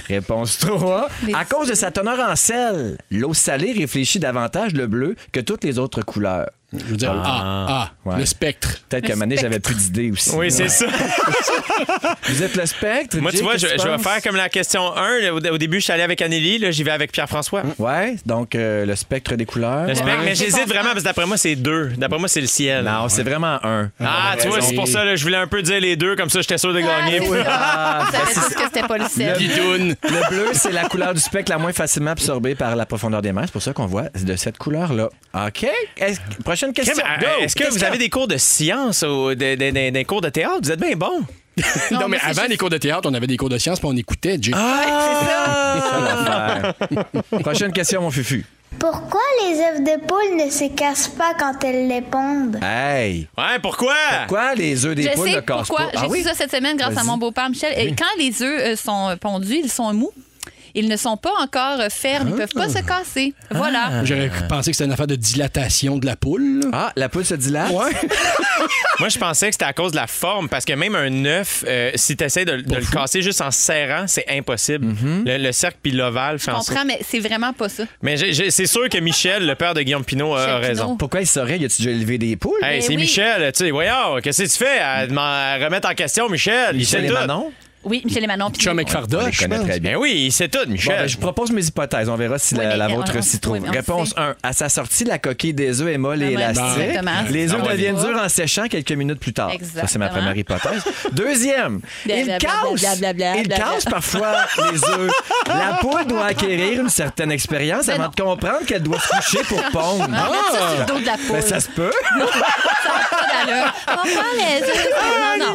Réponse 0.07 0.57
3. 0.57 1.07
Les- 1.25 1.33
À 1.33 1.45
cause 1.45 1.69
de 1.69 1.75
sa 1.75 1.91
teneur 1.91 2.19
en 2.19 2.35
sel, 2.35 2.97
l'eau 3.11 3.33
salée 3.33 3.73
réfléchit 3.73 4.19
davantage 4.19 4.73
le 4.73 4.87
bleu 4.87 5.15
que 5.31 5.39
toutes 5.39 5.63
les 5.63 5.79
autres 5.79 6.01
couleurs. 6.01 6.49
Je 6.73 6.83
veux 6.83 6.97
dire, 6.97 7.13
ah, 7.23 7.65
ah, 7.69 7.91
Ouais. 8.09 8.17
le 8.19 8.25
spectre. 8.25 8.67
Peut-être 8.89 9.05
qu'à 9.05 9.13
un 9.13 9.15
moment 9.15 9.25
donné, 9.27 9.37
j'avais 9.39 9.59
plus 9.61 9.75
d'idées 9.75 10.11
aussi. 10.11 10.31
Oui, 10.35 10.51
c'est 10.51 10.67
ça. 10.67 10.85
Vous 12.27 12.43
êtes 12.43 12.55
le 12.57 12.65
spectre? 12.65 13.17
Moi, 13.19 13.31
Jay, 13.31 13.37
tu 13.37 13.43
vois, 13.43 13.55
je, 13.55 13.67
vais 13.67 13.97
faire 13.97 14.21
comme 14.21 14.35
la 14.35 14.49
question 14.49 14.95
1. 14.95 15.29
Au, 15.31 15.37
au 15.37 15.57
début, 15.57 15.77
je 15.77 15.83
suis 15.85 15.93
allé 15.93 16.03
avec 16.03 16.21
Anneli. 16.21 16.57
Là, 16.57 16.71
j'y 16.71 16.83
vais 16.83 16.91
avec 16.91 17.13
Pierre-François. 17.13 17.63
Ouais, 17.79 18.17
donc 18.25 18.53
euh, 18.53 18.85
le 18.85 18.95
spectre 18.97 19.35
des 19.35 19.45
couleurs. 19.45 19.87
Le 19.87 19.95
spectre, 19.95 20.19
Ouais. 20.19 20.25
mais 20.25 20.35
j'hésite 20.35 20.67
vraiment 20.67 20.89
parce 20.89 20.99
que 20.99 21.03
d'après 21.05 21.25
moi, 21.25 21.37
c'est 21.37 21.55
deux. 21.55 21.93
D'après 21.97 22.19
moi, 22.19 22.27
c'est 22.27 22.41
le 22.41 22.47
ciel. 22.47 22.83
Non, 22.83 23.07
c'est 23.07 23.23
vraiment 23.23 23.59
un. 23.63 23.89
Ah, 24.01 24.35
tu 24.39 24.49
vois, 24.49 24.59
c'est 24.61 24.75
pour 24.75 24.89
ça, 24.89 25.05
là, 25.05 25.15
je 25.15 25.23
voulais 25.23 25.37
un 25.37 25.47
peu 25.47 25.61
dire 25.61 25.79
les 25.79 25.95
deux, 25.95 26.17
comme 26.17 26.29
ça, 26.29 26.41
j'étais 26.41 26.57
sûr 26.57 26.73
de 26.73 26.81
gagner. 26.81 27.21
Ah, 27.47 28.07
Ça 28.11 28.19
fait 28.25 28.33
juste 28.33 28.55
que 28.55 28.63
c'était 28.63 28.87
pas 28.87 28.97
le 28.97 29.07
ciel. 29.07 29.37
Le 29.39 30.29
bleu, 30.29 30.49
c'est 30.53 30.71
la 30.73 30.83
couleur 30.89 31.13
du 31.13 31.21
spectre 31.21 31.49
la 31.51 31.57
moins 31.59 31.71
facilement 31.71 32.11
absorbée 32.11 32.55
par 32.55 32.75
la 32.75 32.85
profondeur 32.85 33.21
des 33.21 33.31
mers. 33.31 33.45
C'est 33.45 33.51
pour 33.53 33.61
ça 33.61 33.71
qu'on 33.71 33.85
voit 33.85 34.09
de 34.21 34.35
cette 34.35 34.57
couleur-là. 34.57 35.09
OK. 35.33 35.65
Prochaine 36.57 36.73
question. 36.73 37.05
Euh, 37.05 37.43
Est-ce 37.43 37.55
que 37.55 37.69
vous 37.71 37.83
avez 37.83 37.99
des 37.99 38.09
cours 38.09 38.27
de 38.27 38.37
science 38.37 39.03
ou 39.07 39.35
des, 39.35 39.55
des- 39.55 39.71
des- 39.71 39.91
des 39.91 40.05
cours 40.05 40.21
de 40.21 40.29
théâtre? 40.29 40.57
Vous 40.63 40.71
êtes 40.71 40.79
bien 40.79 40.95
bon. 40.95 41.21
Non, 41.91 42.07
mais 42.07 42.17
avant 42.19 42.33
juste- 42.41 42.49
les 42.49 42.57
cours 42.57 42.69
de 42.71 42.77
théâtre, 42.79 43.07
on 43.11 43.13
avait 43.13 43.27
des 43.27 43.37
cours 43.37 43.49
de 43.49 43.57
sciences 43.59 43.79
puis 43.79 43.87
on 43.91 43.95
écoutait. 43.95 44.37
Jay. 44.41 44.51
Ah! 44.55 45.77
Prochaine 47.41 47.71
question, 47.71 48.01
mon 48.01 48.09
fufu. 48.11 48.43
Pourquoi 48.79 49.21
les 49.43 49.59
œufs 49.59 49.81
de 49.83 50.05
poule 50.05 50.35
ne 50.45 50.49
se 50.51 50.67
cassent 50.75 51.07
pas 51.07 51.33
quand 51.39 51.63
elles 51.63 51.87
les 51.87 52.01
pondent? 52.01 52.59
Hey! 52.63 53.27
Ouais, 53.37 53.59
pourquoi? 53.61 53.93
Quoi, 54.27 54.55
les 54.55 54.85
œufs 54.85 54.93
des 54.95 55.03
Je 55.03 55.09
poules 55.11 55.29
ne 55.29 55.33
sais 55.35 55.43
cassent 55.43 55.67
pourquoi. 55.67 55.85
pas? 55.85 55.91
J'ai 55.93 55.97
Ah 55.99 56.05
su 56.05 56.11
oui? 56.11 56.23
ça 56.23 56.33
cette 56.33 56.51
semaine 56.51 56.75
grâce 56.77 56.97
à 56.97 57.03
mon 57.03 57.17
beau-père 57.17 57.49
Michel. 57.49 57.73
Et 57.77 57.95
Quand 57.95 58.05
les 58.19 58.41
œufs 58.43 58.61
euh, 58.61 58.75
sont 58.75 59.15
pondus, 59.21 59.61
ils 59.63 59.71
sont 59.71 59.93
mous. 59.93 60.11
Ils 60.75 60.87
ne 60.87 60.95
sont 60.97 61.17
pas 61.17 61.31
encore 61.41 61.79
fermes. 61.89 62.27
Ils 62.29 62.33
ne 62.33 62.37
peuvent 62.37 62.53
pas 62.53 62.69
se 62.69 62.79
casser. 62.85 63.33
Voilà. 63.51 64.03
J'aurais 64.03 64.31
pensé 64.49 64.71
que 64.71 64.77
c'était 64.77 64.85
une 64.85 64.91
affaire 64.93 65.07
de 65.07 65.15
dilatation 65.15 65.97
de 65.97 66.05
la 66.05 66.15
poule. 66.15 66.61
là. 66.63 66.69
Ah, 66.73 66.91
la 66.95 67.09
poule 67.09 67.25
se 67.25 67.35
dilate? 67.35 67.71
Ouais. 67.71 67.91
Moi, 68.99 69.09
je 69.09 69.17
pensais 69.19 69.47
que 69.47 69.53
c'était 69.53 69.65
à 69.65 69.73
cause 69.73 69.91
de 69.91 69.97
la 69.97 70.07
forme, 70.07 70.49
parce 70.49 70.65
que 70.65 70.73
même 70.73 70.95
un 70.95 71.25
œuf, 71.25 71.63
euh, 71.67 71.91
si 71.95 72.15
tu 72.17 72.23
essaies 72.23 72.45
de, 72.45 72.57
de 72.57 72.75
le 72.75 72.85
casser 72.91 73.21
juste 73.21 73.41
en 73.41 73.51
serrant, 73.51 74.05
c'est 74.07 74.25
impossible. 74.29 74.87
Mm-hmm. 74.87 75.25
le, 75.25 75.37
le 75.43 75.51
cercle 75.51 75.77
puis 75.81 75.91
l'ovale, 75.91 76.39
je 76.39 76.45
Je 76.45 76.51
pense. 76.51 76.67
comprends, 76.67 76.85
mais 76.85 76.99
c'est 77.07 77.19
vraiment 77.19 77.53
pas 77.53 77.69
ça. 77.69 77.83
Mais 78.01 78.17
j'ai- 78.17 78.33
j'ai- 78.33 78.49
c'est 78.51 78.65
sûr 78.65 78.89
que 78.89 78.97
Michel, 78.97 79.45
le 79.45 79.55
père 79.55 79.73
de 79.73 79.81
Guillaume 79.81 80.03
Pinot, 80.03 80.33
a, 80.35 80.41
a 80.43 80.45
Michel 80.57 80.69
raison. 80.71 80.83
Pinot. 80.85 80.95
Pourquoi 80.97 81.21
il 81.21 81.27
saurait? 81.27 81.57
Y 81.59 81.65
a-tu 81.65 81.77
déjà 81.83 81.91
élevé 81.91 82.17
des 82.17 82.35
poules? 82.35 82.59
Hey, 82.63 82.77
Mais 82.77 82.81
c'est 82.81 82.89
oui. 82.89 82.97
Michel, 82.97 83.51
tu 83.53 83.63
sais, 83.65 83.71
voyons, 83.71 84.19
qu'est-ce 84.23 84.43
que 84.43 84.47
tu 84.49 84.57
fais 84.57 84.79
à, 84.79 85.05
demand- 85.07 85.21
à 85.21 85.57
remettre 85.63 85.89
en 85.89 85.93
question, 85.93 86.27
Michel? 86.29 86.69
Il 86.73 86.77
Michel 86.79 87.01
sait 87.01 87.05
et 87.05 87.09
tout. 87.09 87.13
Manon? 87.13 87.51
Oui, 87.87 88.01
Michel 88.05 88.23
et 88.23 88.27
Manon. 88.27 88.49
puis- 88.51 88.61
Chum 88.61 88.81
Fardoche, 88.87 89.31
je 89.35 89.41
connaît 89.43 89.57
pense. 89.57 89.67
très 89.67 89.79
bien. 89.79 89.93
Ben 89.93 89.97
oui, 89.97 90.29
c'est 90.31 90.49
tout, 90.49 90.59
Bon, 90.65 90.71
Michel. 90.71 90.95
ben, 90.97 91.07
je 91.07 91.17
propose 91.17 91.51
mes 91.51 91.65
hypothèses. 91.65 92.09
On 92.09 92.15
verra 92.15 92.37
si 92.37 92.53
Oui, 92.55 92.61
la, 92.63 92.87
mais 92.87 92.93
vôtre 92.95 93.23
s'y 93.23 93.39
trouve. 93.39 93.53
oui, 93.53 93.59
mais 93.63 93.69
Réponse 93.69 94.09
sait. 94.09 94.19
1. 94.19 94.35
À 94.43 94.53
sa 94.53 94.69
sortie, 94.69 95.03
la 95.05 95.17
coquille 95.19 95.53
des 95.53 95.81
œufs 95.81 95.89
est 95.93 95.97
molle 95.97 96.21
et 96.21 96.25
Ah, 96.25 96.27
ouais, 96.27 96.33
élastique. 96.33 96.63
exactement. 96.81 97.11
Les 97.29 97.53
œufs 97.53 97.61
Ah, 97.65 97.71
deviennent 97.71 97.95
durs 97.95 98.21
en 98.23 98.29
séchant 98.29 98.67
quelques 98.67 98.91
minutes 98.91 99.19
plus 99.19 99.33
tard. 99.33 99.51
Ça, 99.51 99.57
c'est 99.87 99.99
ma 99.99 100.07
Exactement. 100.07 100.09
première 100.09 100.37
hypothèse. 100.37 100.83
Deuxième. 101.11 101.81
Il 102.05 102.37
casse. 103.47 103.85
parfois 103.89 104.33
les 104.71 104.83
œufs. 104.83 105.11
La 105.47 105.77
poule 105.79 106.05
doit 106.05 106.25
acquérir 106.25 106.81
une 106.81 106.89
certaine 106.89 107.31
expérience 107.31 107.85
Ben 107.87 107.95
avant 108.01 108.09
de 108.09 108.15
comprendre 108.21 108.65
qu'elle 108.65 108.83
doit 108.83 108.99
se 108.99 109.07
coucher 109.09 109.43
pour 109.47 109.61
pondre. 109.71 110.07
Ah, 110.13 110.29
ça 110.51 110.59
le 110.79 110.85
dos 110.85 110.99
de 110.99 111.05
la 111.05 111.13
poule. 111.13 111.31
Ben, 111.31 111.41
ça 111.41 111.59
se 111.59 111.69
peut. 111.69 111.91
Pas 111.91 113.45
d'allure. 113.45 113.73
On 113.87 113.95
prend 113.95 114.05
les 114.37 114.63
œufs. 114.63 114.87
Non, 115.39 115.45
non. 115.45 115.53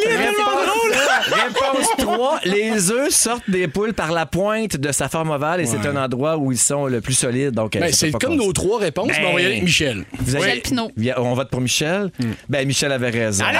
Réponse 1.30 1.88
3. 1.98 2.21
Les 2.44 2.90
œufs 2.90 3.10
sortent 3.10 3.48
des 3.48 3.68
poules 3.68 3.94
par 3.94 4.12
la 4.12 4.26
pointe 4.26 4.76
de 4.76 4.92
sa 4.92 5.08
forme 5.08 5.30
ovale 5.30 5.60
et 5.60 5.66
c'est 5.66 5.86
un 5.86 5.96
endroit 5.96 6.36
où 6.36 6.52
ils 6.52 6.58
sont 6.58 6.86
le 6.86 7.00
plus 7.00 7.14
solides. 7.14 7.50
Donc, 7.52 7.72
Ben, 7.72 7.84
euh, 7.84 7.88
ça 7.88 7.96
c'est 7.96 8.10
pas 8.10 8.18
comme 8.18 8.36
nos 8.36 8.52
trois 8.52 8.78
réponses, 8.78 9.10
mais 9.20 9.26
on 9.26 9.34
va 9.34 9.40
y 9.40 9.44
aller 9.44 9.52
avec 9.54 9.64
Michel. 9.64 10.04
Vous 10.20 10.34
avez- 10.36 10.44
Michel 10.44 10.60
Pinault. 10.62 10.90
Vi- 10.96 11.12
On 11.16 11.34
vote 11.34 11.50
pour 11.50 11.60
Michel. 11.60 12.10
Ben, 12.48 12.66
Michel 12.66 12.92
avait 12.92 13.10
raison. 13.10 13.44
Allez! 13.44 13.58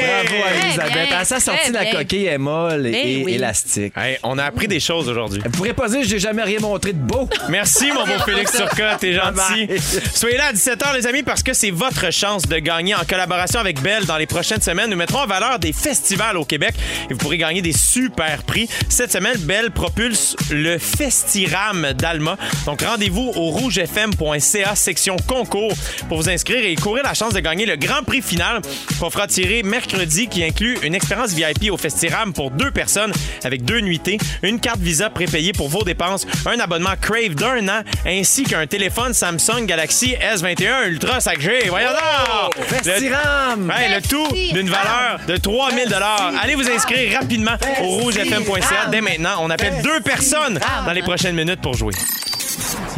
Bravo 0.00 0.42
à 0.44 0.66
Elisabeth. 0.66 1.08
bien, 1.08 1.18
À 1.18 1.24
sa 1.24 1.40
sortie, 1.40 1.72
très 1.72 1.72
la 1.72 1.90
bien. 1.90 1.92
coquille 2.00 2.26
est 2.26 2.38
molle 2.38 2.86
et 2.86 2.92
Ben 2.92 3.22
oui. 3.24 3.34
élastique. 3.34 3.94
Hey, 3.96 4.18
on 4.22 4.36
a 4.38 4.44
appris 4.44 4.68
des 4.68 4.80
choses 4.80 5.08
aujourd'hui. 5.08 5.40
Vous 5.44 5.50
pourrez 5.50 5.72
pas 5.72 5.88
dire 5.88 6.02
que 6.02 6.06
j'ai 6.06 6.18
jamais 6.18 6.42
rien 6.42 6.60
montré 6.60 6.92
de 6.92 6.98
beau. 6.98 7.28
Merci, 7.48 7.90
mon 7.92 8.04
beau 8.04 8.12
Félix 8.24 8.52
Turcotte, 8.52 8.98
t'es 9.00 9.14
gentil. 9.14 9.66
Bye-bye. 9.66 10.10
Soyez 10.14 10.36
là 10.36 10.46
à 10.48 10.52
17h, 10.52 10.94
les 10.94 11.06
amis, 11.06 11.22
parce 11.22 11.42
que 11.42 11.52
c'est 11.54 11.70
votre 11.70 12.12
chance 12.12 12.42
de 12.42 12.58
gagner 12.58 12.94
en 12.94 13.04
collaboration 13.08 13.58
avec 13.60 13.80
Belle 13.80 14.04
dans 14.04 14.18
les 14.18 14.26
prochaines 14.26 14.60
semaines. 14.60 14.90
Nous 14.90 14.96
mettrons 14.96 15.20
en 15.20 15.26
valeur 15.26 15.58
des 15.58 15.72
festivals 15.72 16.36
au 16.36 16.44
Québec 16.44 16.74
et 17.10 17.14
vous 17.14 17.18
pourrez 17.18 17.38
gagner 17.38 17.62
des 17.62 17.72
super 17.78 18.42
prix. 18.42 18.68
Cette 18.88 19.12
semaine, 19.12 19.36
Belle 19.38 19.70
propulse 19.70 20.36
le 20.50 20.78
Festiram 20.78 21.92
d'Alma. 21.94 22.36
Donc, 22.66 22.82
rendez-vous 22.82 23.32
au 23.34 23.50
rougefm.ca 23.50 24.74
section 24.74 25.16
concours 25.26 25.72
pour 26.08 26.18
vous 26.18 26.28
inscrire 26.28 26.64
et 26.64 26.74
courir 26.74 27.04
la 27.04 27.14
chance 27.14 27.32
de 27.32 27.40
gagner 27.40 27.66
le 27.66 27.76
grand 27.76 28.02
prix 28.02 28.22
final 28.22 28.60
qu'on 29.00 29.10
fera 29.10 29.26
tirer 29.26 29.62
mercredi 29.62 30.28
qui 30.28 30.44
inclut 30.44 30.78
une 30.82 30.94
expérience 30.94 31.32
VIP 31.32 31.70
au 31.70 31.76
Festiram 31.76 32.32
pour 32.32 32.50
deux 32.50 32.70
personnes 32.70 33.12
avec 33.44 33.64
deux 33.64 33.80
nuitées, 33.80 34.18
une 34.42 34.60
carte 34.60 34.80
Visa 34.80 35.10
prépayée 35.10 35.52
pour 35.52 35.68
vos 35.68 35.82
dépenses, 35.84 36.26
un 36.46 36.58
abonnement 36.60 36.94
Crave 37.00 37.34
d'un 37.34 37.68
an 37.68 37.82
ainsi 38.06 38.42
qu'un 38.44 38.66
téléphone 38.66 39.14
Samsung 39.14 39.66
Galaxy 39.66 40.14
S21 40.14 40.88
Ultra 40.88 41.18
5G. 41.18 41.68
Voyons! 41.68 41.88
Le- 42.56 42.64
Festiram! 42.64 43.72
Hey, 43.76 43.94
le 43.94 44.02
tout 44.02 44.28
d'une 44.52 44.68
valeur 44.68 45.20
de 45.26 45.36
3000 45.36 45.96
Allez 46.42 46.54
vous 46.54 46.68
inscrire 46.68 47.18
rapidement 47.20 47.52
au 47.82 48.02
rougefm.ca 48.02 48.86
dès 48.90 49.00
maintenant. 49.00 49.36
On 49.40 49.50
appelle 49.50 49.82
deux 49.82 50.00
personnes 50.00 50.58
dans 50.86 50.92
les 50.92 51.02
prochaines 51.02 51.34
minutes 51.36 51.60
pour 51.60 51.74
jouer. 51.74 51.94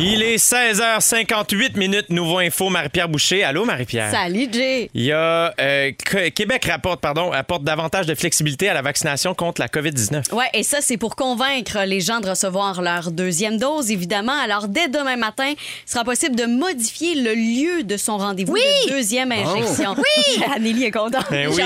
Il 0.03 0.23
est 0.23 0.37
16h58 0.37 1.77
minutes. 1.77 2.09
Nouveau 2.09 2.39
info, 2.39 2.71
Marie-Pierre 2.71 3.11
Boucher. 3.11 3.45
Allô, 3.45 3.67
Marie-Pierre? 3.67 4.11
Salut, 4.11 4.49
Jay. 4.51 4.91
Il 4.95 5.03
y 5.03 5.13
a 5.13 5.53
euh, 5.61 5.93
Québec 6.35 6.65
rapporte, 6.65 7.03
pardon, 7.03 7.31
apporte 7.33 7.65
davantage 7.65 8.07
de 8.07 8.15
flexibilité 8.15 8.71
à 8.71 8.73
la 8.73 8.81
vaccination 8.81 9.35
contre 9.35 9.61
la 9.61 9.69
COVID-19. 9.69 10.35
Ouais, 10.35 10.47
et 10.55 10.63
ça, 10.63 10.79
c'est 10.81 10.97
pour 10.97 11.17
convaincre 11.17 11.81
les 11.85 12.01
gens 12.01 12.21
de 12.21 12.31
recevoir 12.31 12.81
leur 12.81 13.11
deuxième 13.11 13.59
dose, 13.59 13.91
évidemment. 13.91 14.33
Alors, 14.43 14.69
dès 14.69 14.89
demain 14.89 15.17
matin, 15.17 15.51
il 15.51 15.91
sera 15.91 16.03
possible 16.03 16.35
de 16.35 16.47
modifier 16.47 17.17
le 17.17 17.35
lieu 17.35 17.83
de 17.83 17.99
son 17.99 18.17
rendez-vous 18.17 18.55
de 18.55 18.89
deuxième 18.89 19.33
injection. 19.33 19.97
Oui! 19.99 20.43
Anneli 20.57 20.85
est 20.85 20.93
contente. 20.93 21.27
Ben 21.31 21.47
oui. 21.47 21.63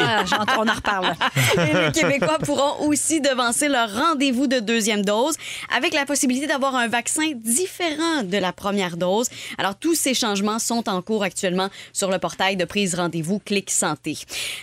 On 0.58 0.68
en 0.68 0.74
reparle. 0.74 1.14
Et 1.54 1.72
les 1.72 1.92
Québécois 1.92 2.38
pourront 2.40 2.88
aussi 2.88 3.20
devancer 3.20 3.68
leur 3.68 3.94
rendez-vous 3.94 4.48
de 4.48 4.58
deuxième 4.58 5.04
dose 5.04 5.36
avec 5.76 5.94
la 5.94 6.04
possibilité 6.04 6.48
d'avoir 6.48 6.74
un 6.74 6.88
vaccin 6.88 7.30
différent 7.36 8.23
de 8.28 8.38
la 8.38 8.52
première 8.52 8.96
dose. 8.96 9.28
Alors, 9.58 9.76
tous 9.76 9.94
ces 9.94 10.14
changements 10.14 10.58
sont 10.58 10.88
en 10.88 11.02
cours 11.02 11.22
actuellement 11.22 11.68
sur 11.92 12.10
le 12.10 12.18
portail 12.18 12.56
de 12.56 12.64
prise 12.64 12.94
rendez-vous 12.94 13.38
Clic 13.38 13.70
Santé. 13.70 14.16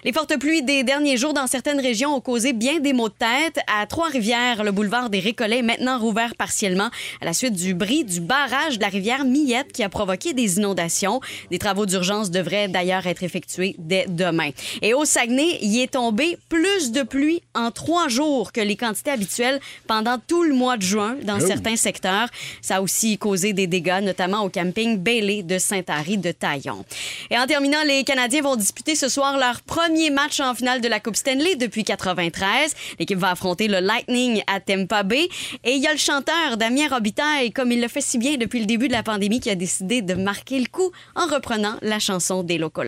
Les 0.03 0.13
fortes 0.13 0.37
pluies 0.39 0.63
des 0.63 0.83
derniers 0.83 1.17
jours 1.17 1.33
dans 1.33 1.47
certaines 1.47 1.79
régions 1.79 2.15
ont 2.15 2.21
causé 2.21 2.53
bien 2.53 2.79
des 2.79 2.93
maux 2.93 3.09
de 3.09 3.13
tête. 3.13 3.59
À 3.67 3.85
Trois-Rivières, 3.85 4.63
le 4.63 4.71
boulevard 4.71 5.09
des 5.09 5.19
Récollets 5.19 5.59
est 5.59 5.63
maintenant 5.63 5.99
rouvert 5.99 6.35
partiellement 6.35 6.89
à 7.21 7.25
la 7.25 7.33
suite 7.33 7.53
du 7.53 7.73
bris 7.73 8.03
du 8.03 8.19
barrage 8.19 8.77
de 8.77 8.81
la 8.81 8.89
rivière 8.89 9.25
Millette 9.25 9.71
qui 9.71 9.83
a 9.83 9.89
provoqué 9.89 10.33
des 10.33 10.57
inondations. 10.57 11.21
Des 11.49 11.59
travaux 11.59 11.85
d'urgence 11.85 12.31
devraient 12.31 12.67
d'ailleurs 12.67 13.05
être 13.07 13.23
effectués 13.23 13.75
dès 13.77 14.05
demain. 14.07 14.51
Et 14.81 14.93
au 14.93 15.05
Saguenay, 15.05 15.59
il 15.61 15.79
est 15.79 15.91
tombé 15.91 16.37
plus 16.49 16.91
de 16.91 17.03
pluie 17.03 17.41
en 17.53 17.71
trois 17.71 18.07
jours 18.07 18.51
que 18.51 18.61
les 18.61 18.75
quantités 18.75 19.11
habituelles 19.11 19.59
pendant 19.87 20.17
tout 20.27 20.43
le 20.43 20.53
mois 20.53 20.77
de 20.77 20.83
juin 20.83 21.15
dans 21.23 21.39
certains 21.39 21.75
secteurs. 21.75 22.29
Ça 22.61 22.77
a 22.77 22.81
aussi 22.81 23.17
causé 23.17 23.50
des 23.53 23.67
dégâts, 23.67 24.01
notamment 24.01 24.41
au 24.43 24.49
camping 24.49 24.97
Bailey 24.97 25.43
de 25.43 25.57
Saint-Henri 25.57 26.17
de 26.17 26.31
Taillon. 26.31 26.83
Et 27.29 27.37
en 27.37 27.45
terminant, 27.45 27.83
les 27.85 28.03
Canadiens 28.03 28.41
vont 28.41 28.55
disputer 28.55 28.95
ce 28.95 29.09
soir 29.09 29.37
leur 29.37 29.61
premier 29.61 30.09
match 30.09 30.39
en 30.39 30.53
finale 30.53 30.81
de 30.81 30.87
la 30.87 30.99
Coupe 30.99 31.15
Stanley 31.15 31.55
depuis 31.55 31.83
93. 31.83 32.73
L'équipe 32.99 33.17
va 33.17 33.31
affronter 33.31 33.67
le 33.67 33.79
Lightning 33.79 34.43
à 34.47 34.59
Tampa 34.59 35.03
Bay. 35.03 35.29
Et 35.63 35.73
il 35.73 35.81
y 35.81 35.87
a 35.87 35.91
le 35.93 35.97
chanteur 35.97 36.57
Damien 36.57 36.87
Robitaille, 36.89 37.51
comme 37.51 37.71
il 37.71 37.81
le 37.81 37.87
fait 37.87 38.01
si 38.01 38.17
bien 38.17 38.37
depuis 38.37 38.59
le 38.59 38.65
début 38.65 38.87
de 38.87 38.93
la 38.93 39.03
pandémie, 39.03 39.39
qui 39.39 39.49
a 39.49 39.55
décidé 39.55 40.01
de 40.01 40.13
marquer 40.13 40.59
le 40.59 40.67
coup 40.67 40.91
en 41.15 41.27
reprenant 41.27 41.77
la 41.81 41.99
chanson 41.99 42.43
des 42.43 42.57
Locos 42.57 42.81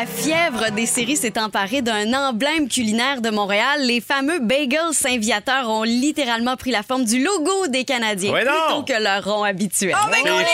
la 0.00 0.06
fièvre 0.06 0.72
des 0.72 0.86
séries 0.86 1.16
s'est 1.16 1.38
emparée 1.38 1.80
d'un 1.80 2.12
emblème 2.14 2.68
culinaire 2.68 3.20
de 3.20 3.30
Montréal. 3.30 3.82
Les 3.82 4.00
fameux 4.00 4.40
bagels 4.40 4.92
Saint-Viateur 4.92 5.70
ont 5.70 5.84
littéralement 5.84 6.56
pris 6.56 6.72
la 6.72 6.82
forme 6.82 7.04
du 7.04 7.22
logo 7.22 7.68
des 7.68 7.84
Canadiens 7.84 8.32
Ouais, 8.32 8.44
plutôt 8.44 8.82
que 8.82 9.00
leur 9.00 9.24
rond 9.24 9.44
habituel. 9.44 9.94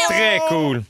C'est 0.08 0.14
très 0.14 0.40
cool. 0.48 0.82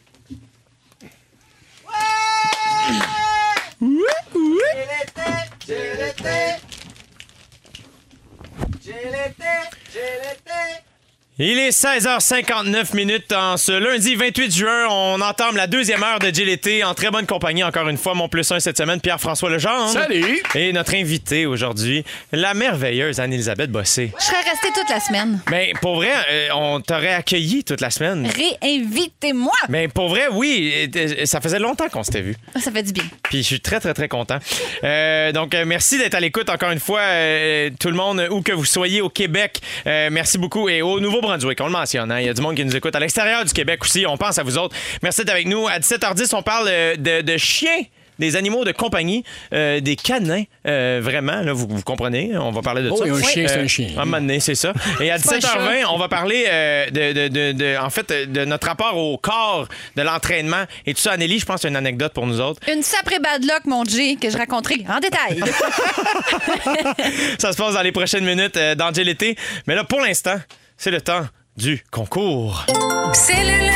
Il 11.43 11.59
est 11.59 11.71
16h59 11.71 12.95
minutes 12.95 13.33
en 13.33 13.57
ce 13.57 13.73
lundi 13.73 14.15
28 14.15 14.55
juin. 14.55 14.89
On 14.91 15.23
entame 15.23 15.57
la 15.57 15.67
deuxième 15.67 16.03
heure 16.03 16.19
de 16.19 16.29
GLT 16.29 16.85
en 16.85 16.93
très 16.93 17.11
bonne 17.11 17.25
compagnie. 17.25 17.65
Encore 17.65 17.89
une 17.89 17.97
fois, 17.97 18.13
mon 18.13 18.29
plus 18.29 18.53
un 18.53 18.61
cette 18.61 18.77
semaine, 18.77 19.01
Pierre-François 19.01 19.49
Legendre. 19.49 19.89
Salut! 19.89 20.43
Et 20.55 20.71
notre 20.75 20.95
invité 20.95 21.47
aujourd'hui, 21.47 22.05
la 22.31 22.53
merveilleuse 22.53 23.21
Anne-Elisabeth 23.21 23.71
Bossé. 23.71 24.13
Je 24.19 24.23
serais 24.23 24.43
restée 24.51 24.69
toute 24.75 24.91
la 24.91 25.01
semaine. 25.01 25.41
Mais 25.51 25.73
pour 25.81 25.95
vrai, 25.95 26.13
euh, 26.31 26.49
on 26.55 26.83
t'aurait 26.83 27.15
accueilli 27.15 27.65
toute 27.65 27.81
la 27.81 27.89
semaine. 27.89 28.29
Réinvitez-moi. 28.29 29.55
Mais 29.71 29.89
pour 29.89 30.11
vrai, 30.11 30.27
oui, 30.31 30.91
euh, 30.95 31.25
ça 31.25 31.41
faisait 31.41 31.59
longtemps 31.59 31.89
qu'on 31.89 32.03
s'était 32.03 32.21
vu. 32.21 32.37
Ça 32.63 32.71
fait 32.71 32.83
du 32.83 32.93
bien. 32.93 33.05
Puis 33.23 33.39
je 33.39 33.47
suis 33.47 33.61
très, 33.61 33.81
très, 33.81 33.95
très 33.95 34.09
content. 34.09 34.41
Euh, 34.85 35.33
donc, 35.33 35.55
euh, 35.55 35.65
merci 35.65 35.97
d'être 35.97 36.17
à 36.17 36.21
l'écoute 36.21 36.51
encore 36.51 36.71
une 36.71 36.81
fois, 36.81 37.01
euh, 37.01 37.71
tout 37.81 37.89
le 37.89 37.97
monde, 37.97 38.29
où 38.31 38.43
que 38.43 38.53
vous 38.53 38.67
soyez 38.67 39.01
au 39.01 39.09
Québec. 39.09 39.59
Euh, 39.87 40.11
merci 40.13 40.37
beaucoup. 40.37 40.69
Et 40.69 40.83
au 40.83 41.01
Nouveau-Brunswick, 41.37 41.61
on 41.61 41.67
le 41.67 41.73
mentionne. 41.73 42.11
hein, 42.13 42.21
Il 42.21 42.27
y 42.27 42.29
a 42.29 42.35
du 42.35 42.41
monde 42.43 42.57
qui 42.57 42.65
nous 42.65 42.75
écoute 42.77 42.95
à 42.95 43.01
l'extérieur 43.01 43.45
du 43.45 43.53
Québec 43.53 43.81
aussi. 43.83 44.05
On 44.07 44.17
pense 44.17 44.39
à 44.39 44.43
vous 44.43 44.59
autres. 44.59 44.75
Merci 45.03 45.21
d'être 45.25 45.31
avec 45.35 45.47
nous. 45.47 45.67
À 45.69 45.79
17h10, 45.79 46.35
on 46.35 46.43
parle 46.43 46.67
euh, 46.71 46.97
de, 46.97 47.21
de 47.23 47.37
chiens 47.37 47.83
des 48.19 48.37
animaux 48.37 48.67
de 48.67 48.73
compagnie, 48.73 49.25
euh, 49.55 49.81
des 49.81 49.97
canins, 49.97 50.43
euh, 50.67 51.01
vraiment, 51.03 51.41
là, 51.41 51.55
vous, 51.55 51.67
vous 51.67 51.81
comprenez, 51.81 52.37
on 52.37 52.51
va 52.51 52.61
parler 52.61 52.83
de 52.83 52.91
Oh, 52.91 52.97
ça. 52.99 53.07
et 53.07 53.11
un 53.11 53.23
chien, 53.23 53.49
c'est 53.49 53.61
un 53.61 53.67
chien. 53.67 53.89
À 53.97 54.03
un 54.03 54.05
moment 54.05 54.19
donné, 54.21 54.41
c'est 54.41 54.55
ça. 54.55 54.75
Et 55.01 55.11
à 55.11 55.19
pas 55.19 55.37
un 55.37 55.39
17h20, 55.39 55.85
on 55.91 55.97
va 55.97 56.09
parler 56.09 56.45
euh, 56.47 56.91
de, 56.91 57.13
de- 57.15 57.29
de- 57.29 57.53
de- 57.53 57.77
en 57.83 57.89
fait, 57.89 58.13
de 58.31 58.45
notre 58.45 58.67
rapport 58.67 58.95
au 58.99 59.17
corps, 59.17 59.69
de 59.97 60.03
l'entraînement 60.03 60.65
et 60.85 60.93
tout 60.93 61.01
ça. 61.01 61.13
Anneli, 61.13 61.39
je 61.39 61.47
pense 61.47 61.55
que 61.57 61.63
c'est 61.63 61.69
une 61.69 61.77
anecdote 61.77 62.13
pour 62.13 62.27
nous 62.27 62.43
autres. 62.43 62.61
Une 62.71 62.83
saprée 62.83 63.21
bad 63.21 63.43
luck, 63.43 63.65
mon 63.65 63.85
G, 63.87 64.17
que 64.21 64.29
je 64.29 64.37
raconterai 64.37 64.85
en 64.91 65.01
détail. 65.01 65.41
Ça 67.39 67.53
se 67.53 67.57
passe 67.57 67.73
dans 67.73 67.83
les 67.83 67.93
prochaines 67.93 68.25
minutes 68.27 68.59
euh, 68.59 68.75
dans 68.75 68.91
l'été. 68.91 69.35
Mais 69.67 69.75
là, 69.75 69.85
pour 69.85 70.01
l'instant, 70.03 70.37
c'est 70.83 70.91
le 70.91 71.03
temps 71.03 71.27
du 71.59 71.85
concours. 71.91 72.65
C'est 73.13 73.35
le, 73.35 73.71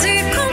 du 0.00 0.30
concours. 0.30 0.43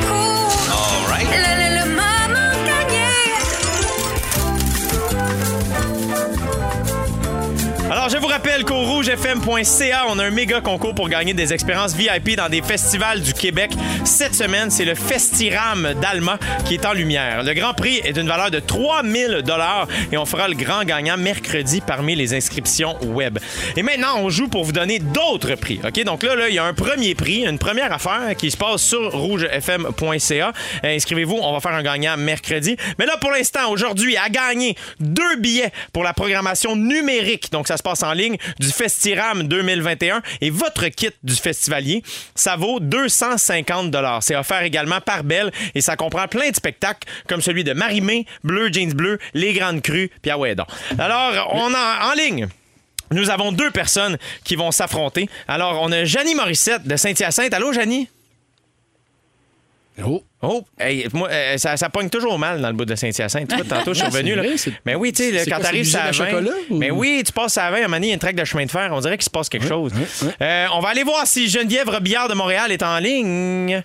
rougefm.ca, 8.70 10.06
on 10.10 10.20
a 10.20 10.26
un 10.26 10.30
méga 10.30 10.62
concours 10.62 10.94
pour 10.94 11.10
gagner 11.10 11.34
des 11.34 11.54
expériences 11.54 11.96
VIP 11.96 12.36
dans 12.36 12.50
des 12.50 12.62
festivals 12.62 13.22
du 13.22 13.34
Québec. 13.34 13.72
Cette 14.04 14.36
semaine, 14.36 14.70
c'est 14.70 14.86
le 14.86 14.96
Festiram 14.96 15.94
d'Alma 16.02 16.38
qui 16.66 16.76
est 16.76 16.86
en 16.86 16.94
lumière. 16.94 17.44
Le 17.44 17.54
grand 17.54 17.74
prix 17.74 18.02
est 18.04 18.14
d'une 18.14 18.28
valeur 18.28 18.52
de 18.52 18.60
3000 18.60 19.42
dollars 19.44 19.88
et 20.12 20.18
on 20.18 20.26
fera 20.26 20.48
le 20.48 20.56
grand 20.56 20.84
gagnant 20.84 21.18
mercredi 21.18 21.82
parmi 21.82 22.16
les 22.16 22.34
inscriptions 22.34 22.98
web. 23.04 23.40
Et 23.76 23.84
maintenant, 23.84 24.18
on 24.18 24.30
joue 24.30 24.48
pour 24.48 24.64
vous 24.64 24.72
donner 24.72 25.00
d'autres 25.00 25.56
prix. 25.56 25.80
OK? 25.84 26.04
Donc 26.04 26.24
là, 26.24 26.36
là, 26.36 26.50
il 26.50 26.56
y 26.56 26.60
a 26.60 26.66
un 26.66 26.74
premier 26.74 27.16
prix, 27.16 27.46
une 27.46 27.60
première 27.60 27.92
affaire 27.92 28.36
qui 28.38 28.52
se 28.52 28.58
passe 28.58 28.82
sur 28.82 29.12
rougefm.ca. 29.12 30.54
Euh, 30.84 30.96
Inscrivez-vous, 30.96 31.38
on 31.42 31.54
va 31.54 31.60
faire 31.60 31.74
un 31.74 31.84
gagnant 31.84 32.18
mercredi. 32.18 32.76
Mais 33.00 33.06
là, 33.06 33.18
pour 33.18 33.32
l'instant, 33.32 33.70
aujourd'hui, 33.70 34.18
à 34.18 34.30
gagner 34.30 34.76
deux 35.00 35.38
billets 35.38 35.72
pour 35.94 36.04
la 36.04 36.14
programmation 36.14 36.76
numérique. 36.76 37.52
Donc, 37.52 37.68
ça 37.68 37.78
se 37.78 37.84
passe 37.84 38.04
en 38.04 38.14
ligne 38.14 38.38
du 38.60 38.68
Festiram 38.72 39.44
2021. 39.44 40.22
Et 40.42 40.50
votre 40.50 40.88
kit 40.88 41.12
du 41.24 41.36
festivalier, 41.36 42.04
ça 42.36 42.56
vaut 42.56 42.80
250 42.80 43.96
C'est 44.22 44.36
offert 44.36 44.64
également 44.64 45.02
par 45.02 45.24
Belle 45.24 45.52
et 45.76 45.82
ça 45.82 45.96
comprend 45.96 46.28
plein 46.28 46.50
de 46.50 46.56
spectacles 46.56 47.08
comme 47.28 47.42
celui 47.42 47.64
de 47.64 47.74
Marimé, 47.74 48.26
Bleu 48.44 48.72
Jeans 48.72 48.94
Bleu, 48.94 49.20
Les 49.34 49.54
Grandes 49.54 49.82
Crues, 49.82 50.10
puis. 50.22 50.32
Alors, 50.98 51.50
on 51.54 51.74
a 51.74 52.12
en 52.12 52.14
ligne. 52.14 52.48
Nous 53.12 53.30
avons 53.30 53.52
deux 53.52 53.72
personnes 53.72 54.18
qui 54.44 54.56
vont 54.56 54.72
s'affronter. 54.72 55.30
Alors, 55.48 55.80
on 55.82 55.92
a 55.92 56.06
Janie 56.06 56.36
Morissette 56.36 56.88
de 56.88 56.96
Saint-Hyacinthe. 56.96 57.54
Allô, 57.54 57.74
Janie? 57.74 58.08
Oh. 60.04 60.24
Oh, 60.44 60.64
hey, 60.80 61.08
moi, 61.14 61.30
euh, 61.30 61.58
ça, 61.58 61.78
ça 61.78 61.90
pogne 61.90 62.10
toujours 62.10 62.40
mal 62.40 62.60
dans 62.62 62.70
le 62.70 62.74
bout 62.74 62.86
de 62.86 62.96
Saint-Hyacinthe. 62.96 63.48
Tu 63.50 63.56
vois, 63.56 63.66
Tantôt, 63.66 63.94
je 63.94 64.00
suis 64.00 64.08
Ah, 64.08 64.10
revenu. 64.10 64.34
Là. 64.36 64.44
Mais 64.86 64.96
oui, 64.96 65.14
tu 65.14 65.22
sais, 65.32 65.46
quand 65.48 65.60
t'arrives 65.60 65.82
l'usine 65.82 66.00
à 66.00 66.04
à 66.06 66.12
20. 66.12 66.26
chocolat, 66.26 66.52
ou- 66.70 66.78
Mais 66.78 66.90
oui, 66.90 67.22
tu 67.26 67.32
passes 67.32 67.58
à 67.58 67.70
20, 67.70 67.76
à 67.76 67.80
un 67.80 67.82
moment 67.84 67.98
donné, 67.98 68.08
il 68.08 68.10
y 68.10 68.12
a 68.12 68.16
une 68.16 68.20
traque 68.20 68.36
de 68.36 68.46
chemin 68.46 68.66
de 68.66 68.72
fer. 68.72 68.90
On 68.92 69.00
dirait 69.02 69.18
qu'il 69.18 69.26
se 69.26 69.30
passe 69.30 69.50
quelque 69.50 69.68
chose. 69.68 69.92
Euh, 70.42 70.66
on 70.74 70.80
va 70.80 70.90
aller 70.90 71.04
voir 71.04 71.28
si 71.28 71.48
Geneviève 71.48 71.90
Robillard 71.90 72.28
de 72.30 72.34
Montréal 72.34 72.72
est 72.72 72.82
en 72.82 72.98
ligne. 72.98 73.84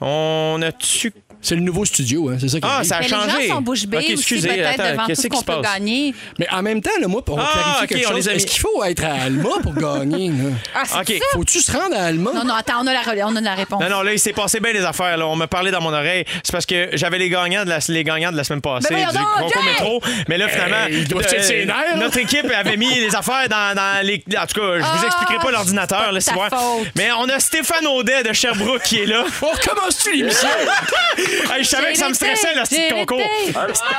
On 0.00 0.58
a-tu. 0.62 1.12
C'est 1.44 1.54
le 1.56 1.60
nouveau 1.60 1.84
studio, 1.84 2.30
hein, 2.30 2.36
c'est 2.40 2.48
ça 2.48 2.58
qui 2.58 2.66
Ah, 2.66 2.82
ça 2.82 2.96
a 2.96 3.00
Mais 3.00 3.08
changé. 3.08 3.26
les 3.38 3.48
gens 3.48 3.54
sont 3.56 3.60
bouche 3.60 3.86
bée 3.86 3.98
Ok, 3.98 4.02
aussi, 4.04 4.12
excusez, 4.14 4.48
peut-être, 4.48 4.80
attends, 4.80 4.90
devant 4.92 5.02
tout 5.02 5.06
qu'est-ce 5.08 5.20
ce 5.22 5.26
qui 5.26 5.28
qu'on 5.28 5.40
se 5.40 5.44
peut 5.44 5.52
passe? 5.60 5.72
gagner. 5.74 6.14
Mais 6.38 6.46
en 6.50 6.62
même 6.62 6.80
temps, 6.80 6.90
là, 7.00 7.06
moi, 7.06 7.22
pour 7.22 7.38
Ah, 7.38 7.50
clarifier 7.52 7.82
ok, 7.82 7.88
quelque 7.88 8.06
on 8.12 8.16
les 8.16 8.22
chose, 8.22 8.28
a 8.28 8.30
mis. 8.30 8.36
est-ce 8.38 8.46
qu'il 8.46 8.60
faut 8.60 8.82
être 8.84 9.04
à 9.04 9.12
Alma 9.24 9.48
pour 9.62 9.74
gagner? 9.74 10.28
là? 10.30 10.34
Ah, 10.74 10.82
c'est 10.86 10.98
OK. 10.98 11.18
ça? 11.20 11.24
Faut-tu 11.34 11.60
se 11.60 11.70
rendre 11.70 11.94
à 11.96 12.04
Alma? 12.04 12.32
Non, 12.34 12.44
non, 12.44 12.54
attends, 12.54 12.80
on 12.82 12.86
a 12.86 12.92
la, 12.94 13.26
on 13.26 13.36
a 13.36 13.40
la 13.42 13.54
réponse. 13.54 13.82
Non, 13.82 13.90
non, 13.90 14.00
là, 14.02 14.12
il 14.14 14.18
s'est 14.18 14.32
passé 14.32 14.58
bien 14.58 14.72
des 14.72 14.84
affaires. 14.86 15.18
Là. 15.18 15.26
On 15.26 15.36
m'a 15.36 15.46
parlé 15.46 15.70
dans 15.70 15.82
mon 15.82 15.92
oreille. 15.92 16.24
C'est 16.42 16.52
parce 16.52 16.64
que 16.66 16.88
j'avais 16.94 17.18
les 17.18 17.28
gagnants 17.28 17.64
de 17.64 17.68
la, 17.68 17.78
les 17.88 18.04
gagnants 18.04 18.32
de 18.32 18.36
la 18.38 18.44
semaine 18.44 18.62
passée 18.62 18.88
Mais 18.90 19.04
voyons 19.04 19.10
du 19.10 19.18
donc, 19.18 19.26
concours 19.52 19.62
Jay! 19.62 19.70
métro. 19.70 20.00
Mais 20.28 20.38
là, 20.38 20.48
finalement, 20.48 20.86
Hey, 20.88 20.94
il 21.00 21.08
doit 21.08 21.22
euh, 21.22 21.64
nerfs, 21.66 21.66
là? 21.66 21.96
notre 21.96 22.18
équipe 22.18 22.46
avait 22.50 22.76
mis 22.78 22.94
les 23.00 23.14
affaires 23.14 23.48
dans, 23.50 23.74
dans 23.76 24.06
les. 24.06 24.24
En 24.38 24.46
tout 24.46 24.60
cas, 24.60 24.78
je 24.78 24.80
vous 24.80 24.86
Ah, 25.02 25.06
expliquerai 25.06 25.38
pas 25.44 25.50
l'ordinateur. 25.50 26.08
c'est 26.14 26.20
c'est 26.20 26.30
ta 26.30 26.36
vrai. 26.36 26.48
faute. 26.50 26.88
Mais 26.96 27.10
on 27.12 27.28
a 27.28 27.38
Stéphane 27.38 27.86
Audet 27.86 28.22
de 28.22 28.32
Sherbrooke 28.32 28.82
qui 28.82 29.00
est 29.00 29.06
là. 29.06 29.24
On 29.42 29.46
recommence-tu 29.50 30.12
l'émission? 30.16 30.48
Hey, 31.52 31.64
je 31.64 31.68
savais 31.68 31.92
que 31.92 31.98
ça 31.98 32.08
me 32.08 32.14
stressait, 32.14 32.54
le 32.54 32.62
J'ai 32.70 32.88
concours. 32.88 33.20
été. 33.20 33.54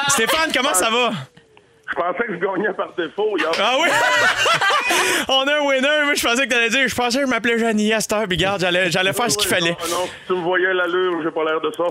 Stéphane, 0.10 0.52
comment 0.54 0.74
ça 0.74 0.90
va? 0.90 1.12
Je 1.88 1.94
pensais 1.94 2.26
que 2.28 2.34
je 2.34 2.40
gagnais 2.40 2.74
par 2.76 2.94
défaut. 2.98 3.38
hier. 3.38 3.52
Ah 3.62 3.76
oui? 3.80 3.88
On 5.28 5.48
a 5.48 5.56
un 5.58 5.62
winner. 5.68 6.04
Moi, 6.06 6.16
je 6.16 6.24
pensais 6.28 6.48
que 6.48 6.52
t'allais 6.54 6.70
dire, 6.70 6.88
je 6.88 6.96
pensais 6.96 7.20
que 7.20 7.26
je 7.26 7.30
m'appelais 7.30 7.60
Janie 7.60 7.94
à 7.94 8.02
cette 8.02 8.12
heure. 8.12 8.28
Puis, 8.28 8.38
garde, 8.38 8.60
j'allais, 8.62 8.90
j'allais 8.90 9.14
faire 9.14 9.30
ce 9.30 9.38
qu'il 9.38 9.48
Oui, 9.50 9.54
fallait. 9.54 9.70
Non, 9.72 9.98
non, 10.00 10.06
si 10.06 10.12
tu 10.28 10.34
me 10.34 10.42
voyais 10.42 10.74
l'allure, 10.74 11.22
j'ai 11.24 11.30
pas 11.32 11.44
l'air 11.44 11.62
de 11.62 11.72
ça. 11.72 11.84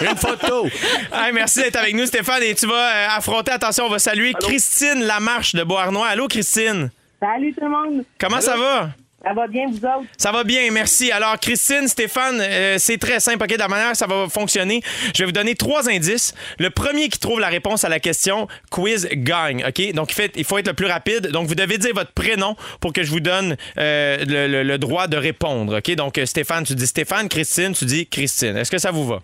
Une 0.10 0.16
photo. 0.16 0.66
Hey, 1.12 1.32
merci 1.32 1.60
d'être 1.60 1.76
avec 1.76 1.94
nous, 1.94 2.06
Stéphane. 2.06 2.42
Et 2.44 2.54
tu 2.54 2.66
vas 2.66 2.74
euh, 2.74 3.06
affronter, 3.16 3.50
attention, 3.50 3.86
on 3.86 3.90
va 3.90 3.98
saluer 3.98 4.32
Christine 4.40 5.02
Lamarche 5.04 5.54
de 5.56 5.64
Beauharnois. 5.64 6.06
Allô, 6.06 6.28
Christine? 6.28 6.90
Salut 7.20 7.52
tout 7.52 7.64
le 7.64 7.70
monde. 7.70 8.04
Comment 8.18 8.40
ça 8.40 8.56
va? 8.56 8.90
Ça 9.22 9.34
va 9.34 9.46
bien, 9.46 9.66
vous 9.68 9.76
autres? 9.76 10.06
Ça 10.16 10.32
va 10.32 10.44
bien, 10.44 10.70
merci. 10.70 11.12
Alors, 11.12 11.38
Christine, 11.38 11.86
Stéphane, 11.88 12.40
euh, 12.40 12.76
c'est 12.78 12.96
très 12.96 13.20
simple. 13.20 13.44
OK, 13.44 13.52
de 13.52 13.58
la 13.58 13.68
manière 13.68 13.94
ça 13.94 14.06
va 14.06 14.28
fonctionner, 14.30 14.82
je 15.14 15.18
vais 15.22 15.26
vous 15.26 15.32
donner 15.32 15.54
trois 15.54 15.90
indices. 15.90 16.32
Le 16.58 16.70
premier 16.70 17.08
qui 17.10 17.18
trouve 17.18 17.38
la 17.38 17.48
réponse 17.48 17.84
à 17.84 17.90
la 17.90 18.00
question 18.00 18.48
quiz 18.70 19.08
gagne. 19.12 19.62
OK? 19.68 19.92
Donc, 19.92 20.10
il, 20.12 20.14
fait- 20.14 20.32
il 20.36 20.44
faut 20.44 20.56
être 20.56 20.68
le 20.68 20.74
plus 20.74 20.86
rapide. 20.86 21.26
Donc, 21.32 21.46
vous 21.48 21.54
devez 21.54 21.76
dire 21.76 21.92
votre 21.94 22.12
prénom 22.12 22.56
pour 22.80 22.92
que 22.94 23.02
je 23.02 23.10
vous 23.10 23.20
donne 23.20 23.56
euh, 23.78 24.24
le, 24.26 24.46
le- 24.48 24.62
le 24.62 24.78
droit 24.78 25.06
de 25.06 25.18
répondre. 25.18 25.78
OK? 25.78 25.94
Donc, 25.96 26.16
euh, 26.16 26.24
Stéphane, 26.24 26.64
tu 26.64 26.74
dis 26.74 26.86
Stéphane. 26.86 27.28
Christine, 27.28 27.72
tu 27.74 27.84
dis 27.84 28.06
Christine. 28.06 28.56
Est-ce 28.56 28.70
que 28.70 28.78
ça 28.78 28.90
vous 28.90 29.06
va? 29.06 29.20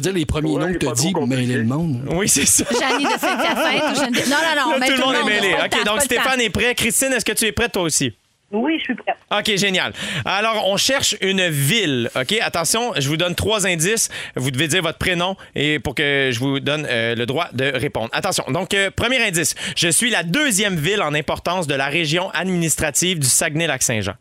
Dire 0.00 0.12
les 0.12 0.26
premiers 0.26 0.50
Ouais, 0.50 0.66
noms 0.66 0.72
que 0.72 0.78
t'as 0.84 0.92
dit, 0.94 1.12
mêler 1.28 1.54
le 1.54 1.64
monde. 1.64 2.02
Oui, 2.10 2.28
c'est 2.28 2.44
ça. 2.44 2.64
Janie 2.72 3.04
de 3.04 3.10
Geneviève- 3.10 4.28
Non, 4.28 4.36
non, 4.36 4.64
non. 4.64 4.70
Là, 4.72 4.76
mais 4.80 4.86
tout 4.88 4.92
le 4.94 4.98
monde 5.04 5.14
est 5.14 5.24
mêlé. 5.24 5.54
OK, 5.64 5.84
donc 5.84 6.02
Stéphane 6.02 6.40
est 6.40 6.50
prêt. 6.50 6.74
Christine, 6.74 7.12
est-ce 7.12 7.24
que 7.24 7.30
tu 7.32 7.44
es 7.44 7.52
prête 7.52 7.70
toi 7.70 7.82
aussi? 7.82 8.12
Oui, 8.50 8.78
je 8.78 8.84
suis 8.84 8.94
prête. 8.94 9.16
OK, 9.30 9.56
génial. 9.56 9.92
Alors, 10.24 10.66
on 10.68 10.76
cherche 10.78 11.14
une 11.20 11.48
ville. 11.48 12.10
OK, 12.16 12.34
attention, 12.40 12.92
je 12.96 13.06
vous 13.08 13.18
donne 13.18 13.34
trois 13.34 13.66
indices. 13.66 14.08
Vous 14.36 14.50
devez 14.50 14.68
dire 14.68 14.82
votre 14.82 14.96
prénom 14.98 15.36
et 15.54 15.78
pour 15.78 15.94
que 15.94 16.30
je 16.32 16.38
vous 16.38 16.58
donne 16.58 16.86
euh, 16.88 17.14
le 17.14 17.26
droit 17.26 17.48
de 17.52 17.64
répondre. 17.74 18.08
Attention. 18.12 18.44
Donc, 18.48 18.72
euh, 18.72 18.90
premier 18.90 19.22
indice. 19.22 19.54
Je 19.76 19.88
suis 19.88 20.08
la 20.10 20.22
deuxième 20.22 20.76
ville 20.76 21.02
en 21.02 21.12
importance 21.12 21.66
de 21.66 21.74
la 21.74 21.88
région 21.88 22.30
administrative 22.30 23.18
du 23.18 23.26
Saguenay-Lac-Saint-Jean. 23.26 24.14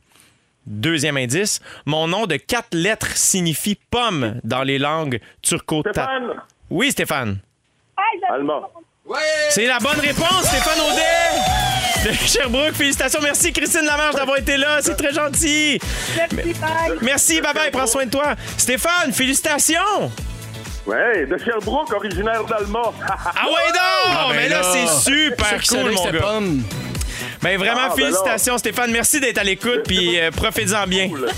Deuxième 0.66 1.16
indice. 1.16 1.62
Mon 1.86 2.08
nom 2.10 2.26
de 2.26 2.36
quatre 2.36 2.74
lettres 2.76 3.16
signifie 3.16 3.78
pomme 3.90 4.42
dans 4.44 4.64
les 4.64 4.78
langues 4.78 5.22
turco 5.42 5.82
Stéphane, 5.82 6.34
Oui, 6.70 6.92
Stéphane. 6.92 7.38
Allemand. 8.30 8.70
C'est 9.50 9.66
la 9.66 9.80
bonne 9.80 10.00
réponse, 10.00 10.44
Stéphane 10.46 10.80
Audet 10.82 12.10
de 12.10 12.14
Sherbrooke. 12.28 12.74
Félicitations. 12.74 13.20
Merci, 13.22 13.52
Christine 13.52 13.86
Lamarche, 13.86 14.16
d'avoir 14.16 14.38
été 14.38 14.58
là. 14.58 14.80
C'est 14.82 14.96
très 14.96 15.14
gentil. 15.14 15.80
Merci, 16.34 16.54
bye. 16.60 16.98
Merci, 17.02 17.42
bye 17.42 17.54
bye. 17.54 17.72
Prends 17.72 17.88
soin 17.88 18.06
de 18.06 18.12
toi. 18.12 18.36
Stéphane, 18.58 19.12
félicitations. 19.14 20.12
Ouais, 20.86 21.26
de 21.26 21.38
Sherbrooke, 21.38 21.92
originaire 21.94 22.44
d'Allemand. 22.46 22.94
Ah 23.08 23.46
ouais, 23.46 23.74
non! 23.74 24.30
mais 24.34 24.48
là, 24.48 24.62
c'est 24.64 25.12
super 25.12 25.62
cool, 25.68 25.92
mon 25.92 26.06
gars. 26.12 26.20
pomme. 26.20 26.64
Ben, 27.42 27.58
vraiment, 27.58 27.82
Ah, 27.86 27.90
ben 27.90 28.04
félicitations, 28.04 28.58
Stéphane. 28.58 28.92
Merci 28.92 29.20
d'être 29.20 29.38
à 29.38 29.44
l'écoute, 29.44 29.84
puis 29.86 30.20
euh, 30.20 30.32
profitez-en 30.32 30.88
bien. 30.88 31.10
Cool. 31.10 31.30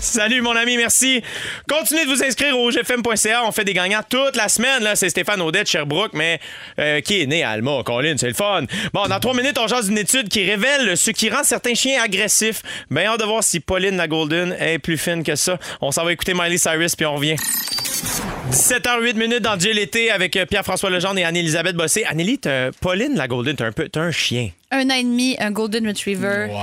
Salut, 0.00 0.40
mon 0.40 0.56
ami, 0.56 0.78
merci. 0.78 1.22
Continuez 1.68 2.06
de 2.06 2.10
vous 2.10 2.22
inscrire 2.22 2.58
au 2.58 2.70
gfm.ca. 2.70 3.44
On 3.46 3.52
fait 3.52 3.64
des 3.64 3.74
gagnants 3.74 4.00
toute 4.08 4.34
la 4.34 4.48
semaine. 4.48 4.82
Là, 4.82 4.96
c'est 4.96 5.10
Stéphane 5.10 5.42
Audet 5.42 5.62
de 5.62 5.68
Sherbrooke, 5.68 6.12
mais 6.14 6.40
euh, 6.78 7.00
qui 7.02 7.20
est 7.20 7.26
né 7.26 7.44
à 7.44 7.50
Alma. 7.50 7.82
Colin, 7.84 8.14
c'est 8.16 8.28
le 8.28 8.34
fun. 8.34 8.64
Bon, 8.94 9.06
dans 9.06 9.20
trois 9.20 9.34
minutes, 9.34 9.58
on 9.58 9.66
jase 9.66 9.88
d'une 9.88 9.98
étude 9.98 10.28
qui 10.28 10.48
révèle 10.48 10.96
ce 10.96 11.10
qui 11.10 11.28
rend 11.28 11.44
certains 11.44 11.74
chiens 11.74 12.02
agressifs. 12.02 12.62
Ben, 12.90 13.06
hâte 13.06 13.20
de 13.20 13.26
voir 13.26 13.44
si 13.44 13.60
Pauline 13.60 13.96
la 13.96 14.08
Golden 14.08 14.56
est 14.58 14.78
plus 14.78 14.96
fine 14.96 15.22
que 15.22 15.36
ça. 15.36 15.58
On 15.82 15.92
s'en 15.92 16.04
va 16.04 16.12
écouter 16.12 16.32
Miley 16.32 16.56
Cyrus, 16.56 16.96
puis 16.96 17.04
on 17.04 17.16
revient. 17.16 17.36
17h08 18.50 19.14
minutes 19.16 19.42
dans 19.42 19.56
Dieu 19.56 19.72
l'été 19.72 20.10
avec 20.10 20.36
euh, 20.36 20.44
Pierre-François 20.44 20.90
Legendre 20.90 21.18
et 21.18 21.24
Anne-Elisabeth 21.24 21.76
Bossé. 21.76 22.04
Annélie, 22.04 22.40
Pauline 22.80 23.14
la 23.14 23.28
Golden, 23.28 23.54
t'as 23.54 23.66
un, 23.66 23.72
peu, 23.72 23.88
t'as 23.88 24.00
un 24.00 24.10
chien. 24.10 24.50
Un 24.72 24.88
an 24.88 24.94
et 24.94 25.02
demi, 25.02 25.34
un 25.40 25.50
Golden 25.50 25.86
Retriever. 25.88 26.46
Wow. 26.48 26.60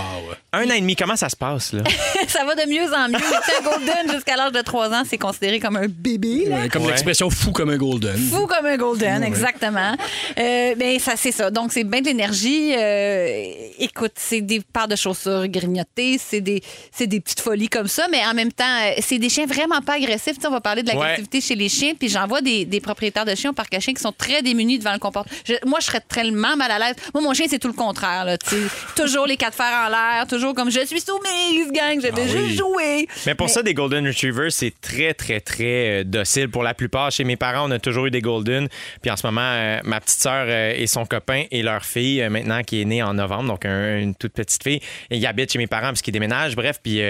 Un 0.54 0.70
an 0.70 0.74
et 0.76 0.80
demi, 0.80 0.96
comment 0.96 1.18
ça 1.18 1.28
se 1.28 1.36
passe, 1.36 1.74
là? 1.74 1.84
ça 2.30 2.46
va 2.46 2.56
de 2.56 2.70
mieux 2.70 2.86
en 2.94 3.10
mieux. 3.10 3.18
Un 3.18 3.64
Golden, 3.70 4.14
jusqu'à 4.14 4.38
l'âge 4.38 4.54
de 4.54 4.62
3 4.62 4.90
ans, 4.94 5.04
c'est 5.06 5.18
considéré 5.18 5.60
comme 5.60 5.76
un 5.76 5.88
bébé. 5.90 6.46
Là. 6.48 6.56
Ouais, 6.62 6.70
comme 6.70 6.84
Ouais. 6.84 6.92
l'expression 6.92 7.30
fou 7.30 7.52
comme 7.52 7.70
un 7.70 7.76
golden. 7.78 8.16
Fou 8.18 8.48
comme 8.48 8.66
un 8.66 8.78
golden, 8.78 9.24
exactement. 9.24 9.94
Euh, 10.40 10.76
ben 10.76 11.00
ça 11.00 11.14
c'est 11.18 11.34
ça. 11.34 11.52
Donc 11.52 11.74
c'est 11.74 11.84
bien 11.84 12.00
de 12.00 12.06
l'énergie. 12.06 12.74
Euh, 12.78 13.52
écoute, 13.80 14.14
c'est 14.16 14.40
des 14.42 14.62
paires 14.62 14.88
de 14.88 14.96
chaussures 14.96 15.46
grignotées, 15.50 16.18
c'est 16.18 16.40
des 16.42 16.62
c'est 16.94 17.08
des 17.08 17.20
petites 17.20 17.42
folies 17.42 17.68
comme 17.68 17.88
ça, 17.90 18.08
mais 18.10 18.26
en 18.26 18.34
même 18.34 18.54
temps, 18.54 18.64
euh, 18.86 18.94
c'est 19.02 19.20
des 19.20 19.28
chiens 19.30 19.46
vraiment 19.48 19.82
pas 19.82 19.96
agressifs. 19.96 20.36
Tu 20.36 20.42
sais, 20.42 20.48
on 20.48 20.52
va 20.52 20.62
parler 20.62 20.82
de 20.82 20.88
l'agressivité 20.88 21.42
chez 21.42 21.56
les 21.56 21.68
chiens, 21.68 21.77
puis 21.98 22.10
j'en 22.10 22.28
vois 22.28 22.42
des, 22.42 22.66
des 22.66 22.80
propriétaires 22.82 23.26
de 23.26 23.36
chiens 23.36 23.52
au 23.52 23.54
parc 23.54 23.74
à 23.74 23.80
chiens 23.80 23.94
qui 23.94 24.02
sont 24.02 24.12
très 24.12 24.42
démunis 24.42 24.80
devant 24.80 24.94
le 24.94 25.00
comportement. 25.00 25.36
Je- 25.46 25.54
moi, 25.68 25.80
je 25.80 25.86
serais 25.88 26.02
tellement 26.02 26.56
mal 26.56 26.72
à 26.72 26.80
l'aise. 26.80 26.96
Moi, 27.14 27.24
mon 27.24 27.34
chien, 27.34 27.46
c'est 27.50 27.60
tout 27.60 27.68
le 27.68 27.74
contraire. 27.74 28.26
Là, 28.26 28.38
toujours 28.96 29.26
les 29.28 29.38
quatre 29.38 29.56
fers 29.56 29.86
en 29.86 29.90
l'air, 29.90 30.26
toujours 30.28 30.54
comme 30.54 30.70
je 30.72 30.86
suis 30.86 31.00
soumise, 31.02 31.72
gang, 31.72 31.96
je 31.98 32.08
vais 32.08 32.12
Ah 32.16 32.22
juste 32.28 32.36
oui. 32.38 32.56
jouer. 32.56 33.08
Mais 33.26 33.36
pour 33.36 33.50
ça, 33.50 33.64
des 33.64 33.74
Golden 33.74 34.06
Retrievers, 34.08 34.52
c'est 34.52 34.74
très, 34.82 35.14
très, 35.14 35.40
très 35.40 36.02
euh, 36.02 36.04
docile 36.04 36.50
pour 36.50 36.64
la 36.64 36.74
plupart. 36.74 37.12
Chez 37.12 37.24
mes 37.24 37.36
parents, 37.36 37.68
on 37.68 37.72
a 37.72 37.80
toujours 37.80 38.06
eu 38.08 38.12
des 38.12 38.22
Golden. 38.22 38.68
Puis 39.02 39.12
en 39.12 39.18
ce 39.18 39.26
moment, 39.28 39.42
euh, 39.42 39.80
ma 39.84 40.00
petite 40.00 40.20
sœur 40.20 40.46
euh, 40.48 40.74
et 40.76 40.88
son 40.88 41.06
copain 41.06 41.44
et 41.52 41.62
leur 41.64 41.84
fille, 41.86 42.28
maintenant 42.30 42.62
qui 42.64 42.82
est 42.82 42.86
née 42.86 43.04
en 43.04 43.14
novembre, 43.14 43.48
donc 43.50 43.66
un- 43.66 44.00
une 44.00 44.16
toute 44.16 44.34
petite 44.34 44.64
fille, 44.64 44.82
ils 45.12 45.26
habitent 45.26 45.52
chez 45.52 45.58
mes 45.60 45.68
parents 45.68 45.88
parce 45.88 46.02
qu'ils 46.02 46.14
déménagent. 46.14 46.56
Bref, 46.56 46.80
puis 46.82 47.02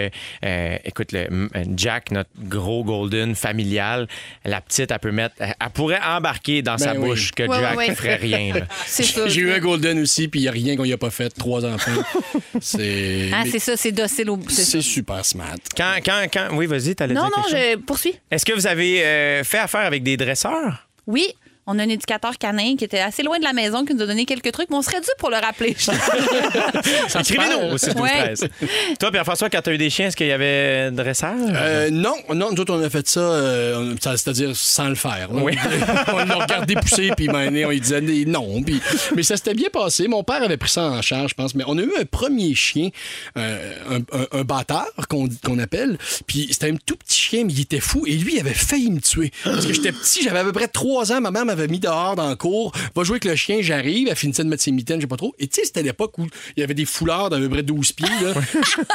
écoute, 0.84 1.11
le, 1.11 1.49
Jack, 1.76 2.11
notre 2.11 2.30
gros 2.38 2.84
Golden 2.84 3.36
familial, 3.36 4.07
la 4.45 4.56
petite, 4.61 4.91
elle 4.91 4.99
peut 4.99 5.11
mettre, 5.11 5.35
elle, 5.39 5.53
pourrait 5.73 5.99
embarquer 6.05 6.61
dans 6.61 6.77
sa 6.77 6.93
Ben 6.93 7.01
oui. 7.01 7.09
bouche 7.09 7.31
que 7.31 7.43
Ouais, 7.43 7.59
Jack 7.59 7.77
ouais, 7.77 7.87
ouais. 7.89 7.95
ferait 7.95 8.15
rien. 8.15 8.53
J'ai 9.27 9.41
eu 9.41 9.51
un 9.51 9.59
golden 9.59 9.99
aussi, 9.99 10.27
puis 10.27 10.39
il 10.39 10.43
n'y 10.43 10.49
a 10.49 10.51
rien 10.51 10.75
qu'on 10.75 10.85
y 10.85 10.93
a 10.93 10.97
pas 10.97 11.09
fait. 11.09 11.29
Trois 11.29 11.65
enfants. 11.65 11.91
C'est. 12.61 13.29
Ah, 13.33 13.43
mais 13.45 13.51
c'est 13.51 13.59
ça, 13.59 13.77
c'est 13.77 13.91
docile 13.91 14.29
au. 14.29 14.39
c'est 14.49 14.81
super 14.81 15.23
smart. 15.25 15.55
Quand, 15.75 15.93
quand, 16.03 16.25
quand, 16.31 16.47
oui, 16.53 16.65
vas-y, 16.65 16.95
t'allais 16.95 17.13
Non, 17.13 17.27
dire 17.27 17.31
non, 17.37 17.43
chose? 17.43 17.51
je 17.53 17.75
poursuis. 17.77 18.13
Est-ce 18.31 18.45
que 18.45 18.53
vous 18.53 18.67
avez 18.67 19.03
euh, 19.05 19.43
fait 19.43 19.59
affaire 19.59 19.81
avec 19.81 20.03
des 20.03 20.17
dresseurs? 20.17 20.87
Oui. 21.05 21.27
On 21.68 21.78
a 21.80 21.84
un 21.84 21.89
éducateur 21.89 22.38
canin 22.38 22.76
qui 22.78 22.86
était 22.86 22.99
assez 22.99 23.24
loin 23.24 23.38
de 23.39 23.43
la 23.43 23.53
maison, 23.53 23.84
qui 23.86 23.93
nous 23.93 24.01
a 24.01 24.05
donné 24.05 24.26
quelques 24.26 24.51
trucs, 24.51 24.70
mais 24.70 24.78
on 24.78 24.82
serait 24.82 25.01
dû 25.01 25.09
pour 25.20 25.30
le 25.30 25.36
rappeler. 25.36 25.76
Écrivez-nous 27.20 27.74
au 27.74 27.78
6 27.78 27.88
12 27.93 28.01
Ouais. 28.01 28.09
13. 28.36 28.47
Toi, 28.99 29.11
Pierre-François, 29.11 29.49
quand 29.49 29.61
tu 29.61 29.70
as 29.70 29.74
eu 29.74 29.78
des 29.78 29.89
chiens, 29.89 30.07
est-ce 30.07 30.15
qu'il 30.18 30.28
y 30.28 30.32
avait 30.32 30.91
dressage? 30.91 31.38
Euh, 31.53 31.89
non, 31.89 32.13
non, 32.34 32.51
nous 32.51 32.61
autres, 32.61 32.74
on 32.74 32.82
a 32.82 32.89
fait 32.89 33.07
ça, 33.07 33.20
euh, 33.20 33.95
c'est-à-dire 34.01 34.55
sans 34.55 34.89
le 34.89 34.95
faire. 34.95 35.30
Oui. 35.32 35.57
on 36.13 36.18
l'a 36.18 36.36
regardé 36.36 36.76
pousser, 36.76 37.11
puis 37.15 37.28
ben, 37.28 37.49
on 37.65 37.70
lui 37.70 37.82
disait 37.82 38.01
non. 38.01 38.61
puis- 38.63 38.82
mais 39.15 39.24
ça 39.24 39.36
s'était 39.38 39.53
bien 39.53 39.70
passé. 39.72 40.07
Mon 40.07 40.24
père 40.24 40.41
avait 40.43 40.57
pris 40.57 40.70
ça 40.72 40.84
en 40.84 41.01
charge, 41.01 41.32
je 41.32 41.36
pense. 41.36 41.55
Mais 41.55 41.63
on 41.68 41.78
a 41.78 41.82
eu 41.82 41.91
un 41.99 42.05
premier 42.05 42.53
chien, 42.55 42.89
euh, 43.38 43.74
un, 43.89 43.97
un- 44.18 44.28
un 44.39 44.43
bâtard 44.43 44.88
qu'on 45.09 45.28
qu'on 45.43 45.59
appelle. 45.59 45.97
Puis 46.28 46.47
c'était 46.51 46.72
un 46.72 46.76
tout 46.86 46.95
petit 46.95 47.20
chien, 47.20 47.43
mais 47.45 47.53
il 47.53 47.61
était 47.61 47.80
fou. 47.80 48.05
Et 48.07 48.13
lui, 48.15 48.36
il 48.36 48.39
avait 48.39 48.53
failli 48.53 48.89
me 48.91 49.01
tuer. 49.01 49.32
Parce 49.43 49.65
que 49.65 49.74
j'étais 49.74 49.91
petit, 49.91 50.24
j'avais 50.24 50.39
à 50.39 50.43
peu 50.43 50.53
près 50.53 50.68
trois 50.68 51.11
ans. 51.11 51.20
Ma 51.22 51.32
mère 51.32 51.45
m'avait 51.57 51.67
mis 51.71 51.79
dehors 51.79 52.15
dans 52.15 52.29
le 52.29 52.35
cours. 52.35 52.71
Va 52.95 53.03
jouer 53.03 53.15
avec 53.15 53.25
le 53.25 53.35
chien, 53.35 53.57
j'arrive. 53.61 54.07
Elle 54.09 54.15
finissait 54.15 54.43
de 54.43 54.49
mettre 54.49 54.63
ses 54.63 54.71
mitaines, 54.71 54.97
je 54.97 55.01
sais 55.03 55.07
pas 55.07 55.17
trop. 55.17 55.33
Et 55.39 55.47
tu 55.47 55.55
sais, 55.59 55.65
c'était 55.65 55.83
l'époque 55.83 56.17
où 56.17 56.27
il 56.55 56.59
y 56.59 56.63
avait 56.63 56.73
des 56.73 56.85
foulards 56.85 57.29
d'à 57.29 57.37
peu 57.37 57.49
près 57.49 57.63
12 57.63 57.91
pieds. 57.93 58.07
Là. 58.21 58.33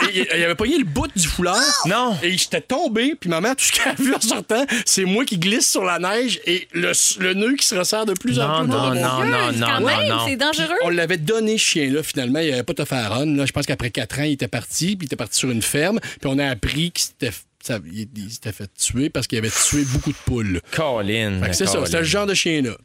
Et 0.14 0.26
il 0.38 0.42
avait 0.44 0.54
pogné 0.54 0.78
le 0.78 0.84
bout 0.84 1.08
du 1.14 1.26
foulard. 1.26 1.56
Non. 1.86 2.16
Et 2.22 2.36
j'étais 2.36 2.60
tombé, 2.60 3.14
puis 3.18 3.28
ma 3.30 3.40
mère, 3.40 3.56
tout 3.56 3.64
ce 3.64 3.72
qu'elle 3.72 3.92
a 3.92 3.94
vu 3.94 4.14
en 4.14 4.20
sortant, 4.20 4.64
c'est 4.84 5.04
moi 5.04 5.24
qui 5.24 5.38
glisse 5.38 5.70
sur 5.70 5.84
la 5.84 5.98
neige 5.98 6.40
et 6.46 6.68
le, 6.72 6.92
le 7.20 7.34
nœud 7.34 7.54
qui 7.56 7.66
se 7.66 7.74
resserre 7.74 8.06
de 8.06 8.12
plus 8.14 8.38
en 8.40 8.48
Non, 8.48 8.60
plus. 8.64 8.68
non, 8.70 8.94
non, 8.94 9.24
non, 9.24 9.52
non, 9.52 9.66
Quand 9.66 9.80
non, 9.80 9.86
même, 9.86 10.12
c'est 10.26 10.36
dangereux. 10.36 10.76
On 10.84 10.88
l'avait 10.90 11.18
donné 11.18 11.58
ce 11.58 11.64
chien-là, 11.64 12.02
finalement. 12.02 12.38
Il 12.40 12.46
n'y 12.46 12.52
avait 12.52 12.62
pas 12.62 12.72
de 12.74 12.84
faire 12.84 13.10
run. 13.12 13.26
Là. 13.36 13.46
Je 13.46 13.52
pense 13.52 13.66
qu'après 13.66 13.90
quatre 13.90 14.18
ans, 14.20 14.24
il 14.24 14.32
était 14.32 14.48
parti, 14.48 14.96
puis 14.96 15.04
il 15.04 15.06
était 15.06 15.16
parti 15.16 15.38
sur 15.38 15.50
une 15.50 15.62
ferme. 15.62 16.00
Puis 16.00 16.30
on 16.32 16.38
a 16.38 16.46
appris 16.46 16.90
qu'il 16.92 17.04
s'était 17.04 17.32
ça- 17.62 17.78
il, 17.92 18.08
il 18.16 18.30
s'était 18.30 18.52
fait 18.52 18.70
tuer 18.74 19.08
parce 19.10 19.26
qu'il 19.26 19.38
avait 19.38 19.50
tué 19.50 19.84
beaucoup 19.92 20.10
de 20.12 20.16
poules. 20.24 20.60
Colin. 20.72 21.40
C'est 21.52 21.66
ça, 21.66 21.84
c'était 21.86 21.98
le 21.98 22.04
genre 22.04 22.26
de 22.26 22.34
chien-là. 22.34 22.76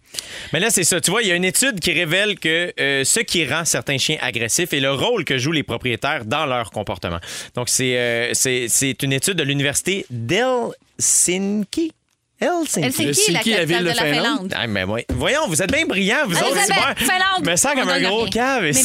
Mais 0.54 0.60
là, 0.60 0.70
c'est 0.70 0.84
ça. 0.84 1.02
Tu 1.02 1.12
vois, 1.12 1.22
il 1.22 1.28
y 1.28 1.32
a 1.32 1.36
une 1.36 1.46
étude 1.46 1.80
qui 1.80 1.92
révèle 1.92 2.40
que 2.40 2.74
euh, 2.80 3.04
ce 3.04 3.20
qui 3.20 3.46
rend 3.46 3.66
certains 3.66 3.98
chiens 3.98 4.18
agressifs 4.22 4.74
est 4.74 4.80
le 4.80 4.92
rôle 4.94 5.26
que 5.26 5.38
jouent 5.38 5.52
les 5.52 5.64
propriétaires 5.64 6.26
dans 6.26 6.46
leur 6.46 6.72
comportement. 6.72 7.20
Donc, 7.56 7.70
c'est 7.70 7.98
euh, 7.98 8.34
c'est- 8.34 8.68
c'est 8.70 9.02
une 9.04 9.14
étude 9.14 9.36
de 9.36 9.44
l'université 9.44 10.06
d'Helsinki. 10.10 11.92
Helsinki. 12.40 12.86
Helsinki, 12.86 13.32
la 13.32 13.40
capitale 13.40 13.66
ville 13.66 13.80
de 13.80 13.84
la 13.86 13.94
Finlande? 13.96 14.54
Ah, 14.56 14.68
mais 14.68 14.84
ouais. 14.84 15.06
Voyons, 15.10 15.48
vous 15.48 15.62
êtes 15.62 15.72
bien 15.72 15.86
brillants, 15.86 16.26
vous 16.28 16.36
autres. 16.38 16.56
Elisabeth, 16.58 16.98
Finlande. 17.00 17.46
Me 17.46 17.56
sens 17.56 17.74
comme 17.74 17.90
un 17.90 18.00
donne 18.00 18.10
gros 18.10 18.24
rien. 18.24 18.30
cave. 18.30 18.72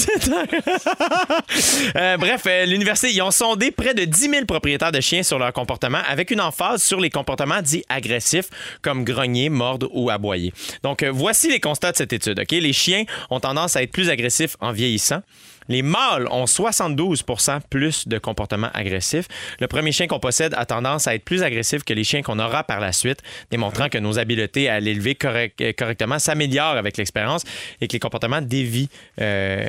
Euh, 1.96 2.16
bref, 2.16 2.42
euh, 2.46 2.64
l'université, 2.64 3.12
ils 3.12 3.20
ont 3.22 3.30
sondé 3.30 3.70
près 3.70 3.92
de 3.94 4.04
10 4.04 4.30
000 4.30 4.44
propriétaires 4.46 4.92
de 4.92 5.00
chiens 5.00 5.22
sur 5.22 5.38
leur 5.38 5.52
comportement 5.52 5.98
avec 6.08 6.30
une 6.30 6.40
emphase 6.40 6.82
sur 6.82 6.98
les 7.00 7.10
comportements 7.10 7.60
dits 7.60 7.84
agressifs 7.88 8.48
comme 8.80 9.04
grogner, 9.04 9.48
mordre 9.50 9.88
ou 9.92 10.08
aboyer. 10.10 10.52
Donc, 10.82 11.02
euh, 11.02 11.10
voici 11.12 11.48
les 11.50 11.60
constats 11.60 11.92
de 11.92 11.96
cette 11.96 12.12
étude. 12.12 12.38
ok? 12.40 12.50
Les 12.52 12.72
chiens 12.72 13.04
ont 13.30 13.40
tendance 13.40 13.76
à 13.76 13.82
être 13.82 13.92
plus 13.92 14.08
agressifs 14.08 14.56
en 14.60 14.72
vieillissant. 14.72 15.20
Les 15.68 15.82
mâles 15.82 16.26
ont 16.30 16.44
72% 16.44 17.60
plus 17.70 18.08
de 18.08 18.18
comportements 18.18 18.70
agressifs. 18.74 19.28
Le 19.60 19.66
premier 19.66 19.92
chien 19.92 20.06
qu'on 20.06 20.18
possède 20.20 20.54
a 20.56 20.66
tendance 20.66 21.06
à 21.06 21.14
être 21.14 21.24
plus 21.24 21.42
agressif 21.42 21.84
que 21.84 21.92
les 21.94 22.04
chiens 22.04 22.22
qu'on 22.22 22.38
aura 22.38 22.64
par 22.64 22.80
la 22.80 22.92
suite, 22.92 23.20
démontrant 23.50 23.88
que 23.88 23.98
nos 23.98 24.18
habiletés 24.18 24.68
à 24.68 24.80
l'élever 24.80 25.16
euh, 25.24 25.72
correctement 25.76 26.18
s'améliorent 26.18 26.76
avec 26.76 26.96
l'expérience 26.96 27.44
et 27.80 27.88
que 27.88 27.92
les 27.92 28.00
comportements 28.00 28.40
dévi- 28.40 28.88
euh, 29.20 29.42
euh, 29.52 29.68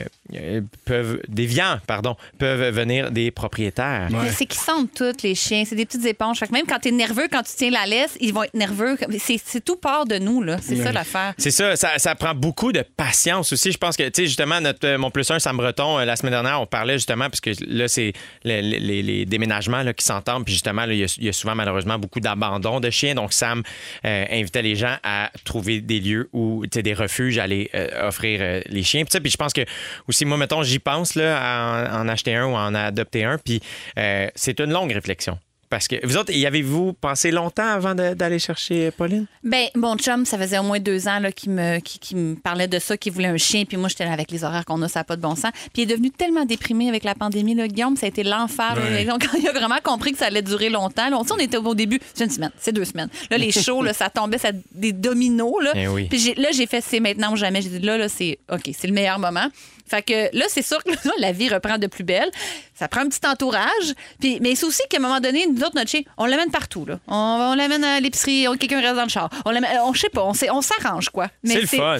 peuvent, 0.85 1.19
déviants 1.27 1.79
pardon, 1.87 2.15
peuvent 2.37 2.73
venir 2.73 3.11
des 3.11 3.31
propriétaires. 3.31 4.07
Mais 4.11 4.29
c'est 4.31 4.45
qu'ils 4.45 4.59
sentent 4.61 4.93
tous, 4.95 5.21
les 5.23 5.35
chiens. 5.35 5.63
C'est 5.65 5.75
des 5.75 5.85
petites 5.85 6.05
éponges. 6.05 6.39
Fait 6.39 6.47
que 6.47 6.53
même 6.53 6.65
quand 6.67 6.79
tu 6.79 6.89
es 6.89 6.91
nerveux, 6.91 7.27
quand 7.31 7.43
tu 7.43 7.51
tiens 7.55 7.69
la 7.71 7.85
laisse, 7.85 8.17
ils 8.19 8.33
vont 8.33 8.43
être 8.43 8.53
nerveux. 8.53 8.97
C'est 9.19 9.39
c'est 9.43 9.63
tout 9.63 9.75
part 9.75 10.05
de 10.05 10.17
nous, 10.17 10.41
là. 10.41 10.57
C'est 10.61 10.75
ça 10.77 10.91
l'affaire. 10.91 11.33
C'est 11.37 11.51
ça, 11.51 11.75
ça, 11.75 11.97
ça 11.97 12.15
prend 12.15 12.33
beaucoup 12.33 12.71
de 12.71 12.81
patience 12.95 13.51
aussi. 13.53 13.71
Je 13.71 13.77
pense 13.77 13.95
que, 13.97 14.03
tu 14.03 14.11
sais, 14.21 14.25
justement, 14.27 14.59
notre, 14.61 14.87
euh, 14.87 14.97
mon 14.97 15.11
plus 15.11 15.29
un, 15.31 15.39
Sam 15.39 15.57
Breton, 15.57 15.99
euh, 15.99 16.05
la 16.05 16.15
semaine 16.15 16.31
dernière, 16.33 16.61
on 16.61 16.65
parlait 16.65 16.93
justement, 16.93 17.29
parce 17.29 17.41
que 17.41 17.51
là, 17.67 17.87
c'est 17.87 18.13
le- 18.43 18.61
le- 18.61 18.77
les, 18.77 19.01
les 19.03 19.25
déménagements 19.25 19.83
là, 19.83 19.93
qui 19.93 20.05
s'entendent, 20.05 20.45
puis 20.45 20.53
justement, 20.53 20.83
il 20.85 20.95
y, 20.97 21.03
a- 21.03 21.15
il 21.17 21.25
y 21.25 21.29
a 21.29 21.33
souvent, 21.33 21.55
malheureusement, 21.55 21.99
beaucoup 21.99 22.19
d'abandon 22.19 22.79
de 22.79 22.89
chiens. 22.89 23.15
Donc, 23.15 23.33
Sam 23.33 23.63
euh, 24.05 24.25
invitait 24.31 24.61
les 24.61 24.75
gens 24.75 24.95
à 25.03 25.31
trouver 25.43 25.81
des 25.81 25.99
lieux 25.99 26.29
où, 26.33 26.63
tu 26.65 26.69
sais, 26.75 26.83
des 26.83 26.93
refuges, 26.93 27.37
à 27.37 27.43
aller 27.43 27.69
euh, 27.75 28.07
offrir 28.07 28.39
euh, 28.41 28.61
les 28.67 28.83
chiens. 28.83 29.03
Puis, 29.03 29.11
ça, 29.11 29.19
puis 29.19 29.31
je 29.31 29.37
pense 29.37 29.53
que, 29.53 29.61
aussi, 30.07 30.22
moi, 30.25 30.37
mettons, 30.37 30.63
j'y 30.63 30.79
pense, 30.79 31.15
là, 31.15 31.37
à 31.39 31.97
en, 31.99 32.01
en 32.05 32.07
acheter 32.09 32.35
un 32.35 32.45
ou 32.47 32.55
à 32.55 32.61
en 32.65 32.75
adopter 32.75 33.23
un, 33.23 33.37
puis 33.37 33.61
euh, 33.97 34.27
c'est 34.35 34.59
une 34.59 34.71
longue 34.71 34.91
réflexion. 34.91 35.37
Parce 35.69 35.87
que 35.87 35.95
vous 36.05 36.17
autres, 36.17 36.31
y 36.31 36.45
avez-vous 36.45 36.93
pensé 36.93 37.31
longtemps 37.31 37.65
avant 37.67 37.95
d'aller 37.95 38.37
chercher 38.37 38.91
Pauline? 38.91 39.25
Ben, 39.43 39.65
mon 39.73 39.97
chum, 39.97 40.23
ça 40.23 40.37
faisait 40.37 40.59
au 40.59 40.63
moins 40.63 40.79
deux 40.79 41.07
ans 41.07 41.17
là, 41.17 41.31
qu'il 41.31 41.49
me, 41.49 41.79
qu'il 41.79 42.15
me 42.15 42.35
parlait 42.35 42.67
de 42.67 42.77
ça, 42.77 42.95
qu'il 42.95 43.11
voulait 43.11 43.29
un 43.29 43.37
chien. 43.37 43.65
Puis 43.65 43.75
moi, 43.77 43.89
j'étais 43.89 44.05
là 44.05 44.11
avec 44.11 44.29
les 44.29 44.43
horaires 44.43 44.65
qu'on 44.65 44.79
a, 44.83 44.87
ça 44.87 44.99
n'a 44.99 45.03
pas 45.03 45.15
de 45.15 45.21
bon 45.23 45.33
sens. 45.35 45.49
Puis 45.73 45.81
il 45.81 45.81
est 45.81 45.85
devenu 45.87 46.11
tellement 46.11 46.45
déprimé 46.45 46.89
avec 46.89 47.03
la 47.03 47.15
pandémie, 47.15 47.55
là, 47.55 47.67
Guillaume, 47.67 47.97
ça 47.97 48.05
a 48.05 48.09
été 48.09 48.21
l'enfer. 48.23 48.75
Ouais. 48.77 49.03
Il 49.39 49.47
a 49.47 49.51
vraiment 49.51 49.79
compris 49.83 50.11
que 50.11 50.19
ça 50.19 50.27
allait 50.27 50.43
durer 50.43 50.69
longtemps. 50.69 51.09
Là, 51.09 51.17
on, 51.17 51.25
on 51.33 51.39
était 51.39 51.57
au 51.57 51.73
début, 51.73 51.99
c'est 52.13 52.25
une 52.25 52.29
semaine, 52.29 52.51
c'est 52.59 52.71
deux 52.71 52.85
semaines. 52.85 53.09
Là, 53.31 53.39
les 53.39 53.51
shows, 53.51 53.81
là, 53.81 53.93
ça 53.93 54.11
tombait, 54.11 54.37
ça, 54.37 54.51
des 54.75 54.91
dominos. 54.91 55.55
Là. 55.63 55.71
Eh 55.73 55.87
oui. 55.87 56.05
Puis 56.07 56.19
j'ai- 56.19 56.35
là, 56.35 56.49
j'ai 56.53 56.67
fait 56.67 56.81
c'est 56.81 56.99
maintenant 56.99 57.33
ou 57.33 57.35
jamais. 57.35 57.63
J'ai 57.63 57.69
dit 57.69 57.79
là, 57.79 57.97
là, 57.97 58.09
c'est 58.09 58.37
OK, 58.51 58.69
c'est 58.77 58.85
le 58.87 58.93
meilleur 58.93 59.17
moment. 59.17 59.47
Fait 59.85 60.01
que 60.01 60.35
là, 60.37 60.45
c'est 60.47 60.61
sûr 60.61 60.83
que 60.83 60.91
là, 60.91 61.11
la 61.19 61.31
vie 61.31 61.49
reprend 61.49 61.77
de 61.77 61.87
plus 61.87 62.03
belle. 62.03 62.31
Ça 62.73 62.87
prend 62.87 63.01
un 63.01 63.09
petit 63.09 63.25
entourage. 63.27 63.93
Puis, 64.19 64.39
mais 64.41 64.55
c'est 64.55 64.65
aussi 64.65 64.81
qu'à 64.89 64.97
un 64.97 65.01
moment 65.01 65.19
donné, 65.19 65.45
nous 65.47 65.61
autres, 65.61 65.75
notre 65.75 65.89
chien, 65.89 66.01
on 66.17 66.25
l'amène 66.25 66.51
partout. 66.51 66.85
Là. 66.85 66.99
On, 67.07 67.49
on 67.51 67.55
l'amène 67.55 67.83
à 67.83 67.99
l'épicerie, 67.99 68.47
on- 68.47 68.55
quelqu'un 68.57 68.81
reste 68.81 68.95
dans 68.95 69.03
le 69.03 69.09
char. 69.09 69.29
On 69.45 69.51
l'amène, 69.51 69.69
on, 69.83 69.93
je 69.93 70.01
sais 70.01 70.09
pas, 70.09 70.23
on, 70.23 70.33
s'arrange, 70.61 71.09
quoi. 71.09 71.27
Mais 71.43 71.53
C'est 71.55 71.61
le 71.61 71.67
fun. 71.67 71.97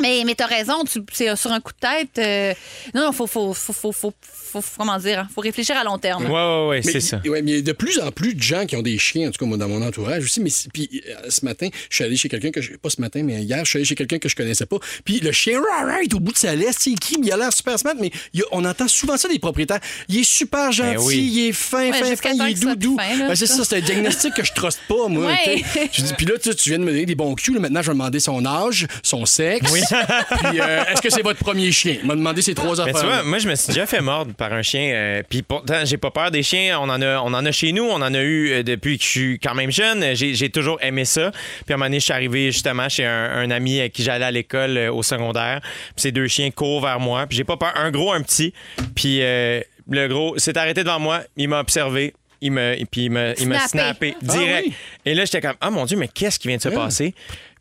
Mais, 0.00 0.22
mais 0.24 0.34
t'as 0.34 0.46
raison, 0.46 0.84
tu- 0.84 1.00
c'est 1.12 1.34
sur 1.36 1.52
un 1.52 1.60
coup 1.60 1.72
de 1.72 1.78
tête. 1.86 2.18
euh, 2.18 2.54
non, 2.94 3.06
non, 3.06 3.12
faut, 3.12 3.26
faut, 3.26 3.52
faut, 3.54 3.72
faut, 3.72 3.92
faut, 3.92 4.12
faut- 4.60 4.62
comment 4.78 4.98
dire, 4.98 5.20
hein, 5.20 5.28
faut 5.34 5.40
réfléchir 5.40 5.76
à 5.76 5.84
long 5.84 5.98
terme. 5.98 6.24
Ouais, 6.26 6.30
ouais, 6.30 6.66
ouais, 6.68 6.82
c'est 6.82 7.00
ça. 7.00 7.20
ouais, 7.26 7.42
mais 7.42 7.50
il 7.52 7.56
y 7.56 7.58
a 7.58 7.62
de 7.62 7.72
plus 7.72 7.98
en 8.00 8.10
plus 8.12 8.34
de 8.34 8.42
gens 8.42 8.64
qui 8.66 8.76
ont 8.76 8.82
des 8.82 8.98
chiens, 8.98 9.28
en 9.28 9.30
tout 9.32 9.38
cas 9.38 9.46
moi, 9.46 9.56
dans 9.58 9.68
mon 9.68 9.82
entourage 9.86 10.24
aussi. 10.24 10.40
Mais 10.40 10.50
puis 10.72 10.88
euh, 11.08 11.28
ce 11.30 11.44
matin, 11.44 11.68
je 11.90 11.96
suis 11.96 12.04
allé 12.04 12.16
chez 12.16 12.28
quelqu'un 12.28 12.50
que 12.50 12.60
je, 12.60 12.74
pas 12.76 12.90
ce 12.90 13.00
matin, 13.00 13.22
mais 13.24 13.42
hier, 13.42 13.64
je 13.64 13.70
suis 13.70 13.76
allé 13.78 13.84
chez 13.84 13.94
quelqu'un 13.94 14.18
que 14.18 14.28
je 14.28 14.36
connaissais 14.36 14.66
pas. 14.66 14.78
Puis 15.04 15.20
le 15.20 15.32
chien 15.32 15.60
est 16.02 16.14
au 16.14 16.20
bout 16.20 16.32
de 16.32 16.38
sa 16.38 16.54
laisse, 16.54 16.76
c'est 16.78 16.94
qui 16.94 17.16
Il 17.22 17.32
a 17.32 17.36
l'air 17.36 17.52
super 17.52 17.78
smart, 17.78 17.94
mais 18.00 18.10
il 18.32 18.42
on 18.52 18.64
entend 18.64 18.88
souvent 18.88 19.16
ça 19.16 19.28
des 19.28 19.38
propriétaires. 19.38 19.80
Il 20.08 20.18
est 20.18 20.24
super 20.24 20.72
gentil, 20.72 20.96
Ben 20.96 21.02
oui. 21.02 21.16
il 21.32 21.48
est 21.48 21.52
fin, 21.52 21.90
Ouais, 21.90 21.92
fin, 21.92 22.16
fin, 22.16 22.30
il 22.32 22.50
est 22.52 22.60
doudou. 22.60 22.96
Ben, 22.96 23.34
c'est 23.34 23.46
ça. 23.46 23.64
c'est 23.64 23.76
un 23.76 23.80
diagnostic 23.80 24.34
que 24.34 24.44
je 24.44 24.52
truste 24.52 24.80
pas, 24.88 25.08
moi. 25.08 25.26
Ouais. 25.26 25.62
tu 25.62 25.68
sais. 25.68 25.90
Je 25.92 26.02
dis, 26.02 26.14
puis 26.14 26.26
là, 26.26 26.34
tu, 26.42 26.54
tu 26.54 26.70
viens 26.70 26.78
de 26.78 26.84
me 26.84 26.90
donner 26.90 27.06
des 27.06 27.14
bons 27.14 27.34
culs. 27.34 27.54
là. 27.54 27.60
Maintenant, 27.60 27.82
je 27.82 27.88
vais 27.88 27.92
demander 27.94 28.20
son 28.20 28.44
âge, 28.46 28.86
son 29.02 29.26
sexe. 29.26 29.70
puis 30.50 30.60
euh, 30.60 30.84
est-ce 30.86 31.00
que 31.02 31.10
c'est 31.10 31.22
votre 31.22 31.38
premier 31.40 31.70
chien? 31.72 31.96
Il 32.02 32.06
m'a 32.06 32.14
demandé 32.14 32.42
ces 32.42 32.54
trois 32.54 32.74
Mais 32.76 32.80
affaires. 32.80 33.00
tu 33.00 33.06
vois, 33.06 33.22
moi, 33.22 33.38
je 33.38 33.48
me 33.48 33.54
suis 33.54 33.68
déjà 33.68 33.86
fait 33.86 34.00
mordre 34.00 34.32
par 34.34 34.52
un 34.52 34.62
chien. 34.62 34.92
euh, 34.94 35.22
Puis 35.28 35.42
pourtant, 35.42 35.84
j'ai 35.84 35.96
pas 35.96 36.10
peur 36.10 36.30
des 36.30 36.42
chiens. 36.42 36.78
On 36.80 36.88
en 36.88 37.00
a, 37.02 37.18
on 37.20 37.32
en 37.34 37.44
a 37.46 37.52
chez 37.52 37.72
nous. 37.72 37.84
On 37.84 37.96
en 38.02 38.14
a 38.14 38.20
eu 38.20 38.50
euh, 38.52 38.62
depuis 38.62 38.98
que 38.98 39.04
je 39.04 39.08
suis 39.08 39.38
quand 39.38 39.54
même 39.54 39.70
jeune. 39.70 40.14
J'ai 40.14 40.34
j'ai 40.34 40.50
toujours 40.50 40.78
aimé 40.82 41.04
ça. 41.04 41.30
Puis 41.64 41.72
à 41.72 41.74
un 41.74 41.76
moment 41.76 41.86
donné, 41.86 42.00
je 42.00 42.04
suis 42.04 42.12
arrivé 42.12 42.52
justement 42.52 42.88
chez 42.88 43.04
un, 43.04 43.24
un 43.32 43.50
ami 43.50 43.80
avec 43.80 43.92
qui 43.92 44.02
j'allais 44.02 44.24
à 44.24 44.30
l'école 44.30 44.76
euh, 44.76 44.92
au 44.92 45.02
secondaire. 45.02 45.60
Puis 45.62 45.92
ces 46.02 46.12
deux 46.12 46.28
chiens 46.28 46.50
courent 46.50 46.80
vers 46.82 47.00
moi. 47.00 47.26
Puis 47.26 47.36
j'ai 47.36 47.44
pas 47.44 47.56
peur. 47.56 47.72
Un 47.76 47.90
gros, 47.90 48.12
un 48.12 48.22
petit. 48.22 48.52
Puis 48.94 49.18
euh, 49.22 49.60
le 49.90 50.06
gros 50.08 50.38
s'est 50.38 50.56
arrêté 50.58 50.82
devant 50.84 50.98
moi. 51.00 51.20
Il 51.36 51.48
m'a 51.48 51.60
observé. 51.60 52.14
Il 52.40 52.52
me, 52.52 52.80
et 52.80 52.84
puis 52.84 53.06
il 53.06 53.10
m'a 53.10 53.32
il 53.32 53.48
m'a 53.48 53.58
Snappé. 53.66 54.14
direct. 54.22 54.52
Ah 54.58 54.62
oui? 54.64 54.72
Et 55.04 55.14
là, 55.14 55.24
j'étais 55.24 55.40
comme, 55.40 55.56
ah 55.60 55.70
mon 55.70 55.84
Dieu, 55.86 55.96
mais 55.96 56.06
qu'est-ce 56.06 56.38
qui 56.38 56.46
vient 56.46 56.56
de 56.56 56.62
se 56.62 56.68
passer? 56.68 57.12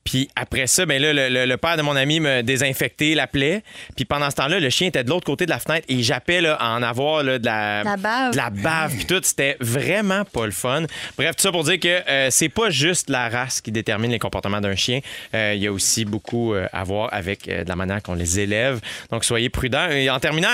Puis 0.10 0.30
après 0.38 0.68
ça, 0.68 0.86
ben 0.86 1.02
là, 1.02 1.12
le, 1.12 1.28
le- 1.28 1.46
le 1.46 1.58
père 1.58 1.76
de 1.76 1.82
mon 1.82 1.94
ami 1.98 2.22
me 2.22 2.42
désinfectait 2.42 3.14
la 3.14 3.28
plaie. 3.28 3.62
Puis 3.98 4.06
pendant 4.06 4.30
ce 4.30 4.36
temps-là, 4.38 4.62
le 4.62 4.70
chien 4.70 4.88
était 4.88 5.04
de 5.04 5.10
l'autre 5.10 5.26
côté 5.26 5.46
de 5.46 5.50
la 5.50 5.60
fenêtre 5.60 5.86
et 5.90 6.02
j'appelais 6.02 6.40
là, 6.40 6.54
à 6.62 6.70
en 6.78 6.82
avoir 6.82 7.24
là, 7.24 7.40
de 7.40 7.46
la, 7.46 7.84
La 7.84 7.98
bave. 7.98 8.32
de 8.32 8.38
la 8.38 8.50
bave 8.50 8.96
puis 8.96 9.06
tout. 9.06 9.20
C'était 9.22 9.58
vraiment 9.60 10.24
pas 10.24 10.46
le 10.46 10.54
fun. 10.54 10.84
Bref, 11.18 11.36
tout 11.36 11.42
ça 11.42 11.52
pour 11.52 11.66
dire 11.66 11.78
que 11.80 12.10
euh, 12.10 12.30
c'est 12.32 12.48
pas 12.48 12.70
juste 12.70 13.10
la 13.10 13.28
race 13.28 13.60
qui 13.60 13.74
détermine 13.74 14.10
les 14.12 14.20
comportements 14.20 14.62
d'un 14.62 14.76
chien. 14.76 15.02
Euh, 15.34 15.52
Il 15.56 15.62
y 15.62 15.68
a 15.68 15.74
aussi 15.74 16.06
beaucoup 16.06 16.54
euh, 16.54 16.68
à 16.72 16.86
voir 16.86 17.10
avec 17.14 17.46
de 17.50 17.68
la 17.68 17.76
manière 17.76 18.02
qu'on 18.02 18.16
les 18.16 18.40
élève. 18.40 18.80
Donc 19.12 19.26
soyez 19.26 19.50
prudents. 19.50 19.90
Et 19.90 20.10
en 20.10 20.20
terminant, 20.22 20.48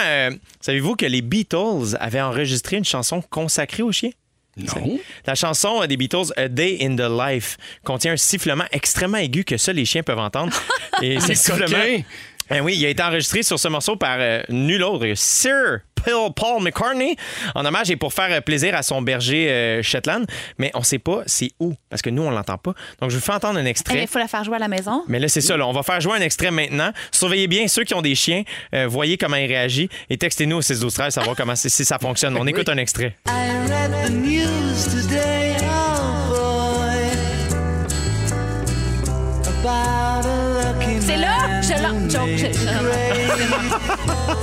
savez-vous 0.61 0.95
que 0.95 1.05
les 1.05 1.21
Beatles 1.21 1.95
avaient 1.99 2.21
enregistré 2.21 2.77
une 2.77 2.85
chanson 2.85 3.21
consacrée 3.21 3.83
aux 3.83 3.91
chiens? 3.91 4.09
Non. 4.57 4.99
La 5.25 5.35
chanson 5.35 5.81
euh, 5.81 5.87
des 5.87 5.97
Beatles, 5.97 6.31
A 6.37 6.47
Day 6.47 6.77
in 6.81 6.95
the 6.95 7.09
Life, 7.09 7.57
contient 7.83 8.13
un 8.13 8.17
sifflement 8.17 8.65
extrêmement 8.71 9.17
aigu 9.17 9.43
que 9.43 9.57
seuls 9.57 9.75
les 9.75 9.85
chiens 9.85 10.03
peuvent 10.03 10.19
entendre. 10.19 10.53
Et 11.01 11.19
ce 11.19 11.27
Les 11.29 11.35
sifflement. 11.35 12.03
Ben 12.49 12.61
oui, 12.61 12.75
il 12.77 12.85
a 12.85 12.89
été 12.89 13.01
enregistré 13.01 13.41
sur 13.41 13.57
ce 13.57 13.67
morceau 13.67 13.95
par 13.95 14.17
euh, 14.19 14.41
nul 14.49 14.83
autre, 14.83 15.05
que 15.05 15.15
Sir 15.15 15.79
Paul, 16.05 16.33
Paul 16.35 16.61
McCartney, 16.63 17.15
en 17.55 17.65
hommage 17.65 17.89
et 17.91 17.95
pour 17.95 18.13
faire 18.13 18.31
euh, 18.31 18.41
plaisir 18.41 18.75
à 18.75 18.83
son 18.83 19.01
berger 19.01 19.49
euh, 19.49 19.81
Shetland. 19.81 20.25
Mais 20.57 20.71
on 20.73 20.83
sait 20.83 20.99
pas 20.99 21.21
c'est 21.25 21.51
où, 21.59 21.73
parce 21.89 22.01
que 22.01 22.09
nous, 22.09 22.21
on 22.23 22.31
l'entend 22.31 22.57
pas. 22.57 22.73
Donc, 23.01 23.09
je 23.09 23.15
vous 23.15 23.21
fais 23.21 23.33
entendre 23.33 23.59
un 23.59 23.63
Il 23.63 23.67
extrait. 23.67 24.05
faut 24.07 24.19
la 24.19 24.27
faire 24.27 24.43
jouer 24.43 24.55
à 24.55 24.59
la 24.59 24.67
maison. 24.67 25.03
Mais 25.07 25.19
là, 25.19 25.27
c'est 25.27 25.41
ça. 25.41 25.57
Là. 25.57 25.67
On 25.67 25.73
va 25.73 25.83
faire 25.83 26.01
jouer 26.01 26.17
un 26.17 26.21
extrait 26.21 26.51
maintenant. 26.51 26.91
Surveillez 27.11 27.47
bien 27.47 27.67
ceux 27.67 27.83
qui 27.83 27.93
ont 27.93 28.01
des 28.01 28.15
chiens. 28.15 28.43
euh, 28.75 28.87
voyez 28.87 29.17
comment 29.17 29.37
ils 29.37 29.47
réagissent. 29.47 29.89
Et 30.09 30.17
textez-nous 30.17 30.57
au 30.57 30.61
6 30.61 30.79
12 30.79 30.93
13 30.93 31.13
savoir 31.13 31.35
comment 31.35 31.55
si 31.55 31.69
ça 31.69 31.97
fonctionne. 31.99 32.35
On 32.37 32.45
écoute 32.47 32.69
un 32.69 32.77
extrait. 32.77 33.15
I 33.27 33.49
read 33.67 33.91
the 34.05 34.09
news 34.11 34.85
today, 34.91 35.42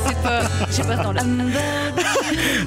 c'est 0.06 0.22
pas, 0.22 0.42
j'ai 0.70 0.82
pas 0.82 0.96
ton 1.02 1.12
là. 1.12 1.22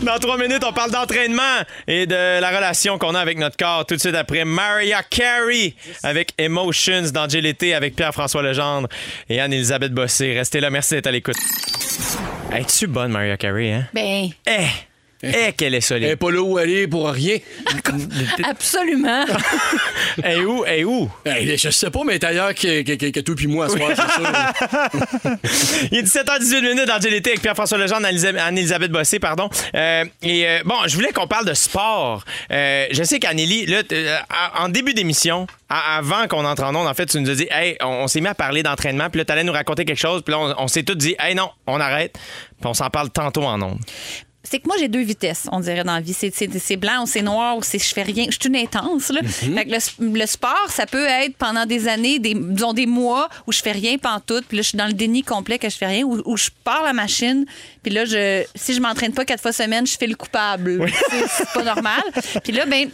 Dans 0.02 0.20
trois 0.20 0.38
minutes, 0.38 0.64
on 0.66 0.74
parle 0.74 0.92
d'entraînement 0.92 1.62
et 1.88 2.06
de 2.06 2.40
la 2.40 2.50
relation 2.50 2.98
qu'on 2.98 3.14
a 3.16 3.20
avec 3.20 3.38
notre 3.38 3.58
corps. 3.58 3.86
Tout 3.86 3.96
de 3.96 4.00
suite 4.00 4.16
après, 4.16 4.46
Mariah 4.46 5.04
Carey 5.04 5.74
avec 6.04 6.34
Emotions 6.38 7.12
dans 7.14 7.28
l'été 7.32 7.74
avec 7.74 7.96
Pierre-François 7.96 8.42
Legendre 8.44 8.88
et 9.30 9.40
Anne-Elisabeth 9.42 9.94
Bossé. 9.94 10.34
Restez 10.34 10.60
là, 10.60 10.70
merci 10.70 10.96
d'être 10.96 11.08
à 11.08 11.12
l'écoute. 11.12 11.38
Es-tu 12.52 12.88
bonne, 12.88 13.12
Mariah 13.12 13.38
Carey, 13.38 13.72
hein? 13.72 13.86
Ben, 13.94 14.30
Eh! 14.48 14.68
Eh, 15.24 15.54
qu'elle 15.54 15.74
est 15.74 15.78
Elle 15.78 15.82
solide. 15.84 16.10
est 16.10 16.16
pas 16.16 16.32
là 16.32 16.42
où 16.42 16.58
aller 16.58 16.88
pour 16.88 17.10
rien. 17.10 17.38
absolument. 18.44 19.26
Et 20.24 20.42
où? 20.42 20.66
Et 20.66 20.84
où? 20.86 21.10
Hey, 21.26 21.58
je 21.58 21.70
sais 21.70 21.90
pas, 21.90 22.02
mais 22.06 22.14
elle 22.16 22.22
est 22.22 22.26
ailleurs 22.26 22.54
que, 22.54 22.82
que, 22.82 22.94
que, 22.94 23.06
que 23.10 23.20
toi 23.22 23.36
puis 23.36 23.48
moi 23.48 23.70
ce 23.70 23.78
soir, 23.78 23.92
c'est 23.96 25.32
sûr. 25.32 25.38
Il 25.92 25.98
est 26.00 26.04
17h18 26.04 26.62
minutes 26.62 26.88
dans 26.88 26.98
l'été 27.10 27.32
avec 27.32 27.42
Pierre-François 27.42 27.78
Legendre, 27.78 28.06
Anne-Elisabeth- 28.06 28.92
Bossé, 28.92 29.20
pardon. 29.20 29.50
Euh, 29.76 30.06
et 30.22 30.48
euh, 30.48 30.60
bon, 30.66 30.76
je 30.88 30.96
voulais 30.96 31.12
qu'on 31.12 31.28
parle 31.28 31.46
de 31.48 31.54
sport. 31.54 32.24
Euh, 32.52 32.86
je 32.92 33.04
sais 33.04 33.20
euh, 33.92 34.18
en 34.60 34.70
début 34.70 34.94
d'émission, 34.94 35.48
a- 35.70 35.98
avant 35.98 36.28
qu'on 36.28 36.46
entre 36.46 36.64
en 36.64 36.76
onde, 36.76 36.88
en 36.88 36.94
fait, 36.94 37.06
tu 37.08 37.20
nous 37.20 37.30
as 37.30 37.36
dit, 37.36 37.48
hey, 37.50 37.76
on, 37.82 37.88
on 37.88 38.08
s'est 38.08 38.22
mis 38.22 38.28
à 38.28 38.36
parler 38.36 38.62
d'entraînement, 38.62 39.10
puis 39.10 39.20
là, 39.20 39.26
t'allais 39.26 39.44
nous 39.44 39.54
raconter 39.54 39.86
quelque 39.86 39.98
chose, 40.00 40.22
puis 40.24 40.34
là, 40.34 40.40
on, 40.40 40.64
on 40.64 40.68
s'est 40.68 40.84
tous 40.84 40.96
dit, 40.96 41.16
hey, 41.20 41.34
non, 41.36 41.50
on 41.66 41.80
arrête, 41.80 42.14
puis 42.14 42.66
on 42.68 42.74
s'en 42.74 42.90
parle 42.90 43.10
tantôt 43.10 43.44
en 43.44 43.62
onde. 43.62 43.80
C'est 44.46 44.60
que 44.60 44.68
moi, 44.68 44.76
j'ai 44.78 44.90
deux 44.90 45.02
vitesses, 45.02 45.48
on 45.54 45.62
dirait, 45.62 45.86
dans 45.86 45.96
la 45.96 46.02
vie. 46.02 46.14
C'est, 46.14 46.76
blanc 46.76 47.04
ou 47.04 47.08
c'est 47.08 47.22
noir 47.22 47.58
ou 47.58 47.64
c'est 47.64 47.80
je 47.80 47.94
fais 47.94 48.04
rien. 48.04 48.26
Je 48.30 48.38
suis 48.40 48.50
une 48.50 48.58
intense, 48.58 49.10
là. 49.10 49.22
Fait 49.24 49.66
que 49.66 49.72
le, 49.72 50.20
le 50.20 50.26
sport, 50.26 50.68
ça 50.70 50.86
peut 50.86 51.06
être 51.06 51.38
pendant 51.38 51.66
des 51.66 51.88
années, 51.88 52.20
des, 52.20 52.34
disons 52.34 52.74
des 52.74 52.86
mois 52.86 53.30
où 53.48 53.54
je 53.54 53.62
fais 53.62 53.72
rien 53.72 53.98
pantoute, 53.98 54.46
puis 54.48 54.58
là, 54.58 54.64
je 54.64 54.70
suis 54.70 54.78
dans 54.78 54.88
le 54.88 54.94
déni 54.94 55.24
complet 55.24 55.58
que 55.58 55.70
je 55.70 55.78
fais 55.78 55.86
rien, 55.86 56.04
où, 56.04 56.22
où 56.26 56.36
je 56.36 56.50
pars 56.66 56.84
la 56.84 56.92
machine, 56.92 57.46
puis 57.84 57.94
là, 57.94 58.04
je, 58.04 58.44
si 58.54 58.74
je 58.74 58.82
m'entraîne 58.82 59.14
pas 59.14 59.24
quatre 59.24 59.42
fois 59.42 59.54
semaine, 59.54 59.88
je 59.88 59.98
fais 59.98 60.08
le 60.08 60.16
coupable. 60.16 60.92
C'est, 61.10 61.28
c'est 61.28 61.54
pas 61.54 61.64
normal. 61.64 62.02
Puis 62.44 62.54
là, 62.54 62.66
ben 62.66 62.90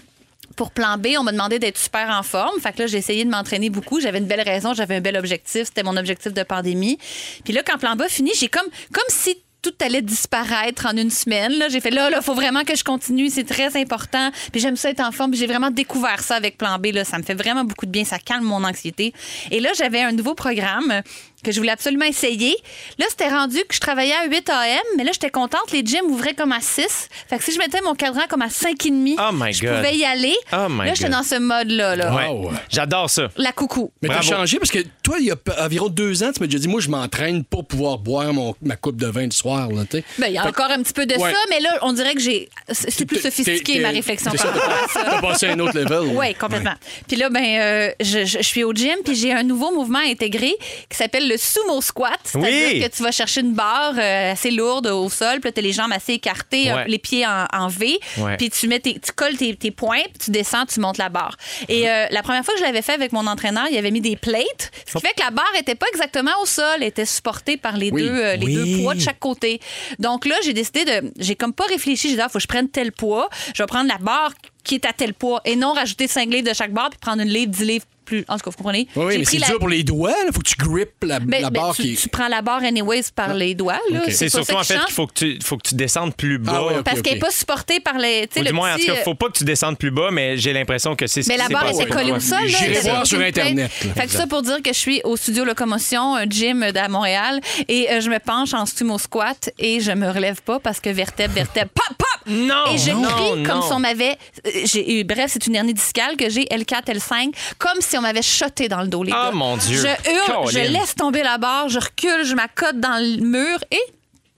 pour 0.55 0.71
plan 0.71 0.97
B, 0.97 1.07
on 1.17 1.23
m'a 1.23 1.31
demandé 1.31 1.57
d'être 1.57 1.77
super 1.77 2.09
en 2.09 2.21
forme. 2.21 2.59
Fait 2.59 2.73
que 2.73 2.79
là, 2.79 2.87
j'ai 2.87 2.97
essayé 2.97 3.23
de 3.23 3.29
m'entraîner 3.29 3.69
beaucoup. 3.69 4.01
J'avais 4.01 4.17
une 4.17 4.25
belle 4.25 4.41
raison, 4.41 4.73
j'avais 4.73 4.97
un 4.97 5.01
bel 5.01 5.15
objectif. 5.15 5.65
C'était 5.65 5.83
mon 5.83 5.95
objectif 5.95 6.33
de 6.33 6.43
pandémie. 6.43 6.97
Puis 7.45 7.53
là, 7.53 7.63
quand 7.65 7.77
plan 7.77 7.95
B 7.95 8.01
a 8.01 8.09
fini, 8.09 8.31
j'ai 8.37 8.49
comme, 8.49 8.67
comme 8.91 9.05
si 9.07 9.37
tout 9.61 9.73
allait 9.81 10.01
disparaître 10.01 10.85
en 10.85 10.95
une 10.95 11.09
semaine. 11.09 11.53
J'ai 11.69 11.79
fait 11.79 11.91
là, 11.91 12.09
là, 12.09 12.21
faut 12.21 12.33
vraiment 12.33 12.63
que 12.63 12.75
je 12.75 12.83
continue. 12.83 13.29
C'est 13.29 13.43
très 13.43 13.75
important. 13.77 14.31
Puis 14.51 14.61
j'aime 14.61 14.75
ça 14.75 14.89
être 14.89 15.01
en 15.01 15.11
forme. 15.11 15.33
J'ai 15.33 15.47
vraiment 15.47 15.69
découvert 15.69 16.21
ça 16.21 16.35
avec 16.35 16.57
plan 16.57 16.77
B. 16.79 16.87
Ça 17.03 17.17
me 17.17 17.23
fait 17.23 17.33
vraiment 17.33 17.63
beaucoup 17.63 17.85
de 17.85 17.91
bien. 17.91 18.05
Ça 18.05 18.19
calme 18.19 18.43
mon 18.43 18.63
anxiété. 18.63 19.13
Et 19.51 19.59
là, 19.59 19.71
j'avais 19.77 20.01
un 20.01 20.11
nouveau 20.11 20.33
programme 20.33 21.01
que 21.43 21.51
je 21.51 21.57
voulais 21.59 21.71
absolument 21.71 22.05
essayer. 22.05 22.55
Là, 22.97 23.05
c'était 23.09 23.29
rendu 23.29 23.57
que 23.67 23.73
je 23.75 23.79
travaillais 23.79 24.13
à 24.13 24.25
8 24.27 24.49
AM, 24.49 24.77
mais 24.97 25.03
là, 25.03 25.11
j'étais 25.13 25.29
contente. 25.29 25.71
Les 25.71 25.83
gyms 25.85 26.05
ouvraient 26.09 26.33
comme 26.33 26.51
à 26.51 26.59
6. 26.61 27.09
Fait 27.29 27.37
que 27.37 27.43
si 27.43 27.53
je 27.53 27.57
mettais 27.59 27.81
mon 27.81 27.95
cadran 27.95 28.23
comme 28.29 28.41
à 28.41 28.47
5,5, 28.47 29.15
Oh 29.19 29.31
my 29.33 29.53
je 29.53 29.61
God. 29.65 29.75
pouvais 29.77 29.95
y 29.95 30.05
aller. 30.05 30.35
Oh 30.53 30.67
my 30.69 30.85
là, 30.87 30.93
j'étais 30.93 31.09
God. 31.09 31.17
dans 31.17 31.23
ce 31.23 31.35
mode-là. 31.39 31.95
Là. 31.95 32.13
Ouais. 32.13 32.49
J'adore 32.69 33.09
ça. 33.09 33.27
La 33.37 33.51
coucou. 33.51 33.91
Mais 34.01 34.09
t'as 34.09 34.15
Bravo. 34.15 34.29
changé 34.29 34.59
parce 34.59 34.71
que 34.71 34.79
toi, 35.03 35.17
il 35.19 35.25
y 35.27 35.31
a 35.31 35.35
p- 35.35 35.51
environ 35.59 35.87
deux 35.89 36.23
ans, 36.23 36.31
tu 36.33 36.39
m'as 36.41 36.47
déjà 36.47 36.59
dit, 36.59 36.67
moi, 36.67 36.81
je 36.81 36.89
m'entraîne 36.89 37.43
pour 37.43 37.65
pouvoir 37.65 37.97
boire 37.97 38.33
mon, 38.33 38.55
ma 38.61 38.75
coupe 38.75 38.97
de 38.97 39.07
vin 39.07 39.25
le 39.25 39.31
soir. 39.31 39.69
Là. 39.69 39.83
Ben, 39.91 40.03
il 40.27 40.33
y 40.33 40.37
a 40.37 40.43
Fait- 40.43 40.49
encore 40.49 40.71
un 40.71 40.81
petit 40.83 40.93
peu 40.93 41.05
de 41.05 41.15
Ouais. 41.15 41.31
ça, 41.31 41.37
mais 41.49 41.59
là, 41.59 41.77
on 41.81 41.93
dirait 41.93 42.13
que 42.15 42.21
j'ai. 42.21 42.49
C'est 42.71 42.91
c'est 42.91 43.05
plus 43.05 43.17
T'es- 43.21 43.29
sophistiqué, 43.31 43.73
t'es- 43.75 43.79
ma 43.79 43.89
réflexion 43.89 44.31
c'est 44.31 44.37
par 44.43 44.53
ça, 44.53 44.59
rapport 44.61 44.83
à 44.83 44.87
ça. 44.87 45.03
T'as 45.09 45.21
passé 45.21 45.45
à 45.47 45.51
un 45.53 45.59
autre 45.59 45.77
level. 45.79 46.15
Oui, 46.17 46.33
complètement. 46.35 46.73
Puis 47.07 47.17
là, 47.17 47.29
ben, 47.29 47.43
euh, 47.43 47.91
je, 48.01 48.25
je- 48.25 48.37
je 48.39 48.43
suis 48.43 48.63
au 48.63 48.73
gym, 48.73 48.97
puis 49.05 49.15
j'ai 49.15 49.31
un 49.33 49.43
nouveau 49.43 49.71
mouvement 49.73 49.99
intégré 49.99 50.53
qui 50.89 50.97
s'appelle 50.97 51.28
le 51.29 51.37
sumo 51.37 51.81
squat. 51.81 52.19
C'est-à-dire 52.23 52.69
Oui. 52.73 52.81
que 52.81 52.87
tu 52.95 53.03
vas 53.03 53.11
chercher 53.11 53.41
une 53.41 53.53
barre 53.53 53.93
euh, 53.97 54.31
assez 54.33 54.51
lourde 54.51 54.87
au 54.87 55.09
sol, 55.09 55.39
puis 55.39 55.51
tu 55.53 55.59
as 55.59 55.61
les 55.63 55.71
jambes 55.71 55.91
assez 55.93 56.13
écartées, 56.13 56.71
Ouais. 56.73 56.79
euh, 56.79 56.83
les 56.87 56.97
pieds 56.99 57.25
en, 57.25 57.45
en 57.53 57.67
V, 57.67 57.99
Ouais. 58.17 58.37
puis 58.37 58.49
tu, 58.49 58.67
mets 58.67 58.79
tes- 58.79 58.99
tu 58.99 59.11
colles 59.13 59.37
tes, 59.37 59.55
tes 59.55 59.71
poings, 59.71 60.03
puis 60.03 60.25
tu 60.25 60.31
descends, 60.31 60.65
tu 60.65 60.79
montes 60.79 60.97
la 60.97 61.09
barre. 61.09 61.35
Et 61.67 61.89
euh, 61.89 62.05
la 62.11 62.21
première 62.23 62.43
fois 62.43 62.53
que 62.55 62.59
je 62.59 62.65
l'avais 62.65 62.81
fait 62.81 62.93
avec 62.93 63.11
mon 63.13 63.25
entraîneur, 63.27 63.65
il 63.71 63.77
avait 63.77 63.91
mis 63.91 64.01
des 64.01 64.15
plates, 64.15 64.71
ce 64.85 64.97
qui 64.97 65.05
fait 65.07 65.13
que 65.13 65.23
la 65.23 65.31
barre 65.31 65.53
était 65.59 65.75
pas 65.75 65.87
exactement 65.93 66.31
au 66.41 66.45
sol, 66.45 66.65
elle 66.77 66.83
était 66.83 67.05
supportée 67.05 67.57
par 67.57 67.77
les, 67.77 67.91
Oui. 67.91 68.01
deux, 68.03 68.09
euh, 68.09 68.35
les 68.35 68.45
Oui. 68.45 68.55
deux 68.55 68.83
poids 68.83 68.95
de 68.95 68.99
chaque 69.01 69.19
côté. 69.19 69.59
Donc 69.99 70.25
là, 70.25 70.35
j'ai 70.43 70.53
décidé 70.53 70.85
de. 70.85 71.11
J'ai 71.17 71.35
comme 71.35 71.53
pas 71.53 71.65
réfléchi. 71.65 72.09
J'ai 72.09 72.15
dit, 72.15 72.21
il 72.21 72.29
faut 72.29 72.37
que 72.37 72.39
je 72.39 72.47
prenne 72.47 72.69
tel 72.69 72.91
poids. 72.91 73.29
Je 73.55 73.61
vais 73.63 73.67
prendre 73.67 73.87
la 73.89 73.97
barre 73.97 74.31
qui 74.63 74.75
est 74.75 74.85
à 74.85 74.93
tel 74.93 75.13
poids 75.13 75.41
et 75.45 75.55
non 75.55 75.73
rajouter 75.73 76.07
5 76.07 76.29
livres 76.29 76.47
de 76.49 76.53
chaque 76.53 76.71
barre 76.73 76.89
puis 76.89 76.99
prendre 76.99 77.21
une 77.21 77.29
livre, 77.29 77.51
10 77.51 77.63
livres 77.65 77.85
plus. 78.09 78.25
En 78.27 78.35
tout 78.37 78.43
cas, 78.45 78.51
vous 78.51 78.57
comprenez? 78.57 78.87
Oui, 78.95 79.17
mais 79.19 79.25
c'est 79.25 79.37
la- 79.37 79.47
dur 79.47 79.59
pour 79.59 79.69
les 79.69 79.83
doigts. 79.83 80.13
Il 80.27 80.33
faut 80.33 80.39
que 80.41 80.47
tu 80.49 80.55
grippes 80.57 81.03
la, 81.03 81.19
Ben, 81.19 81.41
la 81.41 81.49
ben, 81.49 81.61
barre 81.61 81.75
tu, 81.75 81.81
qui 81.83 81.93
est. 81.93 81.95
tu 81.95 82.09
prends 82.09 82.27
la 82.27 82.41
barre 82.41 82.63
anyways 82.63 83.03
par 83.15 83.33
les 83.33 83.53
doigts. 83.55 83.79
là. 83.91 84.01
Ok. 84.05 84.11
C'est 84.11 84.29
surtout 84.29 84.55
en 84.55 84.63
fait 84.63 84.79
qu'il 84.85 84.93
faut 84.93 85.07
que 85.07 85.13
tu 85.13 85.39
faut 85.43 85.57
que 85.57 85.67
tu 85.69 85.75
descendes 85.75 86.15
plus 86.15 86.37
bas. 86.39 86.61
Ah. 86.79 86.83
Parce 86.83 87.01
qu'elle 87.01 87.13
n'est 87.15 87.19
pas 87.19 87.31
supportée 87.31 87.79
par 87.79 87.97
les. 87.97 88.27
tu 88.27 88.33
sais, 88.33 88.39
Ou 88.39 88.43
le 88.43 88.49
du 88.49 88.55
moins, 88.55 88.73
en 88.73 88.77
tout 88.77 88.85
cas, 88.85 88.93
euh, 88.93 89.03
faut 89.03 89.15
pas 89.15 89.27
que 89.27 89.37
tu 89.37 89.43
descendes 89.43 89.77
plus 89.77 89.91
bas, 89.91 90.09
mais 90.11 90.37
j'ai 90.37 90.51
l'impression 90.53 90.95
que 90.95 91.07
c'est 91.07 91.21
ce 91.21 91.29
Mais 91.29 91.37
la 91.37 91.47
barre 91.49 91.69
était 91.69 91.85
collée 91.85 92.11
au 92.11 92.19
sol. 92.19 92.39
là. 92.41 92.47
J'irai 92.47 92.79
voir 92.81 93.05
sur. 93.05 93.19
Internet. 93.19 93.69
Fait 93.71 94.05
que 94.07 94.11
ça 94.11 94.25
pour 94.27 94.41
dire 94.41 94.61
que 94.63 94.73
je 94.73 94.77
suis 94.79 95.01
au 95.03 95.15
studio 95.17 95.43
Locomotion, 95.45 96.15
un 96.15 96.25
gym 96.25 96.63
à 96.63 96.87
Montréal, 96.87 97.39
et 97.67 97.89
euh, 97.91 98.01
je 98.01 98.09
me 98.09 98.17
penche 98.19 98.53
en 98.53 98.65
sumo 98.65 98.97
squat 98.97 99.49
et 99.59 99.79
je 99.81 99.91
me 99.91 100.09
relève 100.09 100.41
pas 100.41 100.59
parce 100.59 100.79
que 100.79 100.89
vertèbre, 100.89 101.33
vertèbre, 101.33 101.69
pop, 101.71 101.97
pop! 101.97 102.07
Non! 102.27 102.73
Et 102.73 102.77
je 102.77 102.91
non, 102.91 103.03
crie 103.03 103.43
comme 103.43 103.59
non. 103.59 103.61
si 103.61 103.73
on 103.73 103.79
m'avait. 103.79 104.17
euh, 104.47 105.03
Bref, 105.03 105.31
c'est 105.33 105.45
une 105.47 105.55
hernie 105.55 105.73
discale 105.73 106.15
que 106.17 106.29
j'ai 106.29 106.45
L4, 106.45 106.85
L5, 106.87 107.33
comme 107.57 107.81
si 107.81 107.97
on 107.99 108.01
m'avait 108.01 108.21
shoté 108.21 108.67
dans 108.67 108.81
le 108.81 108.87
dos, 108.87 109.03
les 109.03 109.11
Ah, 109.13 109.29
gars. 109.29 109.35
mon 109.35 109.57
Dieu. 109.57 109.77
Je 109.79 110.09
hurle, 110.11 110.49
je 110.51 110.59
laisse 110.59 110.95
tomber 110.95 111.21
la 111.23 111.37
barre, 111.37 111.69
je 111.69 111.79
recule, 111.79 112.23
je 112.23 112.33
m'accote 112.33 112.79
dans 112.79 112.97
le 112.97 113.21
mur 113.23 113.57
et. 113.71 113.79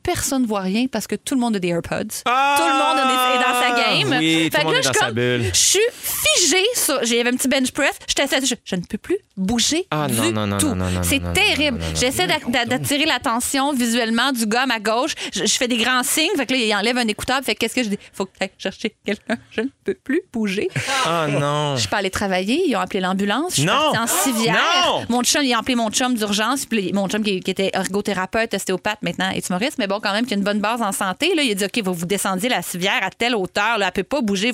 Personne 0.03 0.43
ne 0.43 0.47
voit 0.47 0.61
rien 0.61 0.87
parce 0.91 1.07
que 1.07 1.15
tout 1.15 1.35
le 1.35 1.41
monde 1.41 1.55
a 1.55 1.59
des 1.59 1.69
AirPods. 1.69 2.21
Ah! 2.25 2.55
tout 2.57 2.63
le 2.65 2.73
monde 2.73 2.97
est 3.11 3.37
dans 3.37 3.59
sa 3.59 3.81
game. 4.11 4.19
Oui, 4.19 4.49
Fait 4.51 4.63
que 4.63 4.71
là, 4.71 4.81
je 4.81 4.87
dans 4.87 4.93
sa 4.93 5.05
comme- 5.07 5.15
bulle. 5.15 5.45
Je 5.53 5.57
suis 5.59 5.79
figée 6.01 6.65
sur. 6.75 7.03
J'avais 7.03 7.27
un 7.29 7.35
petit 7.35 7.47
bench 7.47 7.71
press. 7.71 7.97
J'étais 8.07 8.23
assise, 8.23 8.49
je, 8.49 8.55
je 8.63 8.75
ne 8.75 8.81
peux 8.81 8.97
plus 8.97 9.17
bouger 9.37 9.85
Ah, 9.91 10.07
du 10.07 10.15
non, 10.15 10.31
non, 10.31 10.47
non, 10.47 10.57
tout. 10.57 10.75
C'est 11.03 11.21
terrible. 11.33 11.79
J'essaie 11.95 12.27
d'a- 12.27 12.39
d'a- 12.47 12.65
d'attirer 12.65 13.05
l'attention 13.05 13.73
visuellement 13.73 14.31
du 14.31 14.45
gars 14.45 14.63
à 14.63 14.65
ma 14.65 14.79
gauche. 14.79 15.13
Je, 15.33 15.45
je 15.45 15.53
fais 15.57 15.67
des 15.67 15.77
grands 15.77 16.03
signes. 16.03 16.29
Fait 16.35 16.45
que 16.45 16.53
là, 16.53 16.59
il 16.59 16.73
enlève 16.75 16.97
un 16.97 17.07
écouteur. 17.07 17.39
Fait 17.43 17.53
que 17.55 17.59
qu'est-ce 17.59 17.75
que 17.75 17.83
je 17.83 17.89
dis? 17.89 17.99
Faut 18.13 18.25
que 18.25 18.31
j'aille 18.39 18.49
chercher 18.57 18.95
quelqu'un. 19.05 19.37
Je 19.51 19.61
ne 19.61 19.67
peux 19.83 19.93
plus 19.95 20.21
bouger. 20.31 20.69
Ah 21.05 21.27
non. 21.27 21.75
Je 21.75 21.81
suis 21.81 21.89
pas 21.89 21.97
allée 21.97 22.09
travailler. 22.09 22.63
Ils 22.67 22.75
ont 22.75 22.79
appelé 22.79 22.99
l'ambulance. 23.01 23.51
Je 23.51 23.61
suis 23.61 23.65
Non! 23.65 23.93
en 23.97 24.07
civière. 24.07 24.55
Non! 24.85 25.03
Mon 25.09 25.23
chum, 25.23 25.43
ils 25.43 25.53
ont 25.55 25.59
appelé 25.59 25.75
mon 25.75 25.89
chum 25.89 26.15
d'urgence. 26.15 26.65
Mon 26.93 27.07
chum 27.09 27.23
qui, 27.23 27.39
qui 27.41 27.51
était 27.51 27.71
ergothérapeute, 27.73 28.53
ostéopathe, 28.53 29.01
maintenant 29.01 29.29
est 29.31 29.47
humoriste, 29.49 29.77
mais 29.77 29.87
bon, 29.91 29.99
quand 29.99 30.13
même, 30.13 30.25
qui 30.25 30.33
a 30.33 30.37
une 30.37 30.43
bonne 30.43 30.59
base 30.59 30.81
en 30.81 30.91
santé. 30.91 31.35
Là, 31.35 31.43
il 31.43 31.51
a 31.51 31.55
dit 31.55 31.65
OK, 31.65 31.83
vous 31.83 31.93
vous 31.93 32.05
descendiez 32.05 32.49
la 32.49 32.61
civière 32.61 32.99
à 33.01 33.09
telle 33.09 33.35
hauteur. 33.35 33.77
Là, 33.77 33.87
elle 33.87 33.91
peut 33.91 34.03
pas 34.03 34.21
bouger. 34.21 34.53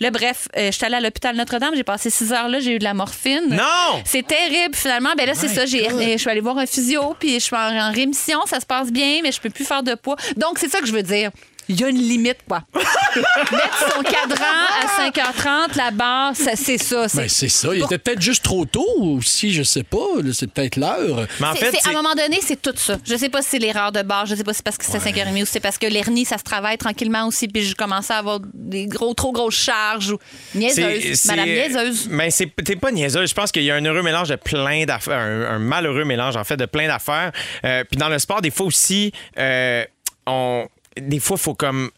Là, 0.00 0.10
bref, 0.10 0.48
euh, 0.56 0.66
je 0.66 0.72
suis 0.72 0.84
allée 0.84 0.96
à 0.96 1.00
l'hôpital 1.00 1.34
Notre-Dame. 1.36 1.74
J'ai 1.74 1.84
passé 1.84 2.10
six 2.10 2.32
heures 2.32 2.48
là. 2.48 2.60
J'ai 2.60 2.76
eu 2.76 2.78
de 2.78 2.84
la 2.84 2.94
morphine. 2.94 3.48
Non! 3.50 4.02
C'est 4.04 4.26
terrible, 4.26 4.74
finalement. 4.74 5.14
Ben 5.16 5.26
là, 5.26 5.34
c'est 5.34 5.48
ça. 5.48 5.64
J'ai, 5.66 5.88
je 5.88 6.18
suis 6.18 6.30
allée 6.30 6.40
voir 6.40 6.58
un 6.58 6.66
physio, 6.66 7.16
puis 7.18 7.34
je 7.34 7.44
suis 7.44 7.56
en, 7.56 7.76
en 7.76 7.92
rémission. 7.92 8.40
Ça 8.46 8.60
se 8.60 8.66
passe 8.66 8.90
bien, 8.92 9.20
mais 9.22 9.32
je 9.32 9.40
peux 9.40 9.50
plus 9.50 9.64
faire 9.64 9.82
de 9.82 9.94
poids. 9.94 10.16
Donc, 10.36 10.58
c'est 10.58 10.68
ça 10.68 10.80
que 10.80 10.86
je 10.86 10.92
veux 10.92 11.02
dire. 11.02 11.30
Il 11.68 11.80
y 11.80 11.84
a 11.84 11.88
une 11.88 11.98
limite, 11.98 12.38
quoi. 12.48 12.62
Mettre 13.14 13.92
son 13.94 14.02
cadran 14.02 14.44
à 14.82 15.08
5h30, 15.10 15.76
la 15.76 15.90
barre, 15.90 16.34
ça, 16.36 16.56
c'est 16.56 16.78
ça. 16.78 17.08
C'est, 17.08 17.18
Ben, 17.18 17.28
c'est 17.28 17.48
ça. 17.48 17.68
Il 17.74 17.82
était 17.82 17.98
peut-être 17.98 18.20
juste 18.20 18.42
trop 18.44 18.64
tôt 18.64 18.84
aussi, 18.98 19.52
je 19.52 19.62
sais 19.62 19.82
pas. 19.84 19.98
C'est 20.32 20.50
peut-être 20.50 20.76
l'heure. 20.76 21.26
Mais 21.40 21.46
en 21.46 21.54
c'est- 21.54 21.70
fait, 21.70 21.86
à 21.88 21.90
un 21.90 21.94
moment 21.94 22.14
donné, 22.14 22.40
c'est 22.42 22.60
tout 22.60 22.74
ça. 22.76 22.96
Je 23.04 23.16
sais 23.16 23.28
pas 23.28 23.40
si 23.42 23.50
c'est 23.50 23.58
l'erreur 23.58 23.92
de 23.92 24.02
barre, 24.02 24.26
je 24.26 24.34
sais 24.34 24.44
pas 24.44 24.52
si 24.52 24.58
c'est 24.58 24.64
parce 24.64 24.76
que 24.78 24.84
c'est 24.84 24.98
5h30 24.98 25.42
ou 25.42 25.46
si 25.46 25.52
c'est 25.52 25.60
parce 25.60 25.78
que 25.78 25.86
l'hernie, 25.86 26.24
ça 26.24 26.38
se 26.38 26.42
travaille 26.42 26.76
tranquillement 26.78 27.26
aussi, 27.28 27.48
puis 27.48 27.64
je 27.64 27.74
commençais 27.74 28.12
à 28.12 28.18
avoir 28.18 28.40
des 28.52 28.86
gros, 28.86 29.14
trop 29.14 29.32
grosses 29.32 29.54
charges 29.56 30.10
ou 30.10 30.18
niaiseuse. 30.54 31.24
Madame 31.26 31.46
niaiseuse. 31.46 32.08
Mais 32.10 32.30
c'est 32.30 32.46
t'es 32.64 32.76
pas 32.76 32.90
niaiseuse. 32.90 33.28
Je 33.30 33.34
pense 33.34 33.52
qu'il 33.52 33.62
y 33.62 33.70
a 33.70 33.76
un 33.76 33.84
heureux 33.84 34.02
mélange 34.02 34.28
de 34.28 34.36
plein 34.36 34.84
d'affaires, 34.84 35.18
un, 35.18 35.54
un 35.56 35.58
malheureux 35.58 36.04
mélange 36.04 36.36
en 36.36 36.44
fait 36.44 36.56
de 36.56 36.66
plein 36.66 36.88
d'affaires. 36.88 37.32
Euh, 37.64 37.84
puis 37.88 37.96
dans 37.96 38.08
le 38.08 38.18
sport, 38.18 38.40
des 38.42 38.50
fois 38.50 38.66
aussi, 38.66 39.12
euh, 39.38 39.84
on, 40.26 40.66
des 41.00 41.20
fois, 41.20 41.36
faut 41.36 41.54
comme 41.54 41.90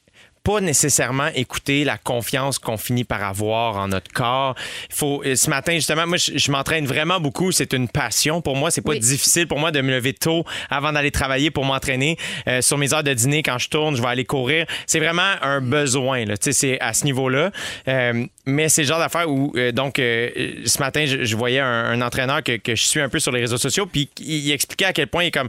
pas 0.43 0.61
nécessairement 0.61 1.27
écouter 1.35 1.83
la 1.83 1.99
confiance 1.99 2.61
qu'on 2.61 2.77
finit 2.77 3.03
par 3.03 3.21
avoir 3.25 3.79
en 3.79 3.89
notre 3.89 4.13
corps. 4.13 4.55
Il 4.91 4.95
faut 4.95 5.21
euh, 5.27 5.35
ce 5.35 5.51
matin 5.51 5.73
justement 5.75 6.07
moi 6.07 6.19
je, 6.19 6.39
je 6.39 6.53
m'entraîne 6.53 6.87
vraiment 6.87 7.19
beaucoup, 7.19 7.51
c'est 7.51 7.73
une 7.73 7.89
passion 7.89 8.41
pour 8.41 8.55
moi, 8.55 8.71
c'est 8.71 8.81
pas 8.81 8.93
Oui. 8.93 9.01
difficile 9.01 9.49
pour 9.49 9.59
moi 9.59 9.73
de 9.73 9.81
me 9.81 9.91
lever 9.91 10.13
tôt 10.13 10.45
avant 10.71 10.93
d'aller 10.93 11.11
travailler 11.11 11.51
pour 11.51 11.65
m'entraîner 11.65 12.17
Euh, 12.47 12.63
sur 12.63 12.79
mes 12.79 12.95
heures 12.95 13.03
de 13.03 13.13
dîner 13.13 13.43
quand 13.43 13.59
je 13.59 13.69
tourne, 13.69 13.97
je 13.97 14.03
vais 14.03 14.07
aller 14.07 14.25
courir. 14.25 14.67
C'est 14.87 15.01
vraiment 15.01 15.33
un 15.43 15.61
besoin 15.61 16.25
là, 16.25 16.37
tu 16.37 16.45
sais 16.45 16.53
c'est 16.53 16.81
à 16.81 16.93
ce 16.93 17.07
niveau-là. 17.07 17.51
Euh, 17.89 18.25
mais 18.45 18.69
c'est 18.69 18.83
le 18.83 18.87
genre 18.87 19.01
d'affaire 19.01 19.29
où 19.29 19.53
euh, 19.57 19.73
donc 19.73 19.97
ce 19.97 20.79
matin 20.79 21.07
je, 21.07 21.25
je 21.25 21.37
voyais 21.37 21.59
un, 21.59 21.87
un 21.87 22.03
entraîneur 22.03 22.45
que, 22.45 22.57
que 22.57 22.77
je 22.77 22.87
suis 22.87 23.01
un 23.01 23.09
peu 23.09 23.19
sur 23.19 23.33
les 23.33 23.41
réseaux 23.41 23.59
sociaux 23.59 23.87
puis 23.87 24.09
il, 24.21 24.47
il 24.47 24.53
expliquait 24.53 24.85
à 24.85 24.93
quel 24.93 25.09
point 25.09 25.25
il 25.25 25.27
est 25.27 25.31
comme 25.33 25.49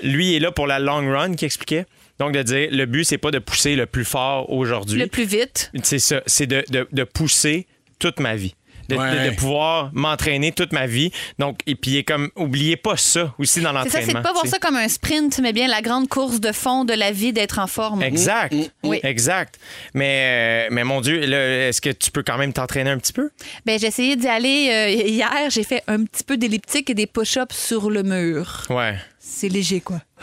lui 0.00 0.30
il 0.30 0.36
est 0.36 0.38
là 0.38 0.52
pour 0.52 0.68
la 0.68 0.78
long 0.78 1.04
run 1.12 1.34
qui 1.34 1.44
expliquait. 1.44 1.86
Donc 2.18 2.32
de 2.32 2.42
dire 2.42 2.68
le 2.72 2.84
but 2.86 3.04
c'est 3.04 3.18
pas 3.18 3.30
de 3.30 3.38
pousser 3.38 3.76
le 3.76 3.86
plus 3.86 4.04
fort 4.04 4.50
aujourd'hui. 4.50 4.98
Le 4.98 5.06
plus 5.06 5.24
vite. 5.24 5.70
C'est 5.82 5.98
ça, 5.98 6.20
c'est 6.26 6.46
de, 6.46 6.64
de- 6.70 6.88
de 6.90 7.04
pousser 7.04 7.66
toute 7.98 8.20
ma 8.20 8.34
vie. 8.36 8.54
De, 8.88 8.96
Ouais. 8.96 9.32
pouvoir 9.32 9.90
m'entraîner 9.92 10.52
toute 10.52 10.72
ma 10.72 10.86
vie. 10.86 11.10
Donc, 11.38 11.58
et 11.66 11.74
puis, 11.74 12.04
comme, 12.04 12.30
oubliez 12.36 12.76
pas 12.76 12.96
ça 12.96 13.34
aussi 13.38 13.60
dans 13.60 13.70
C'est 13.84 13.90
ça, 13.90 13.98
c'est 14.00 14.06
l'entraînement. 14.06 14.20
de 14.20 14.24
pas 14.24 14.32
voir 14.32 14.46
ça 14.46 14.58
comme 14.58 14.76
un 14.76 14.88
sprint, 14.88 15.38
mais 15.40 15.52
bien 15.52 15.68
la 15.68 15.82
grande 15.82 16.08
course 16.08 16.40
de 16.40 16.52
fond 16.52 16.84
de 16.84 16.94
la 16.94 17.12
vie 17.12 17.32
d'être 17.32 17.58
en 17.58 17.66
forme. 17.66 18.02
Exact. 18.02 18.54
Oui. 18.82 19.00
Exact. 19.02 19.58
Mais, 19.94 20.66
euh, 20.68 20.74
mais 20.74 20.84
mon 20.84 21.00
Dieu, 21.00 21.20
là, 21.26 21.68
est-ce 21.68 21.80
que 21.80 21.90
tu 21.90 22.10
peux 22.10 22.22
quand 22.22 22.38
même 22.38 22.52
t'entraîner 22.52 22.90
un 22.90 22.98
petit 22.98 23.12
peu? 23.12 23.30
Ben, 23.66 23.78
j'ai 23.78 23.86
essayé 23.88 24.16
d'y 24.16 24.28
aller 24.28 24.68
euh, 24.72 24.88
hier. 25.08 25.50
J'ai 25.50 25.64
fait 25.64 25.82
un 25.86 26.04
petit 26.04 26.24
peu 26.24 26.36
d'elliptique 26.36 26.90
et 26.90 26.94
des 26.94 27.06
push-ups 27.06 27.54
sur 27.56 27.90
le 27.90 28.02
mur. 28.02 28.64
Ouais. 28.70 28.94
C'est 29.20 29.48
léger, 29.48 29.80
quoi. 29.80 30.00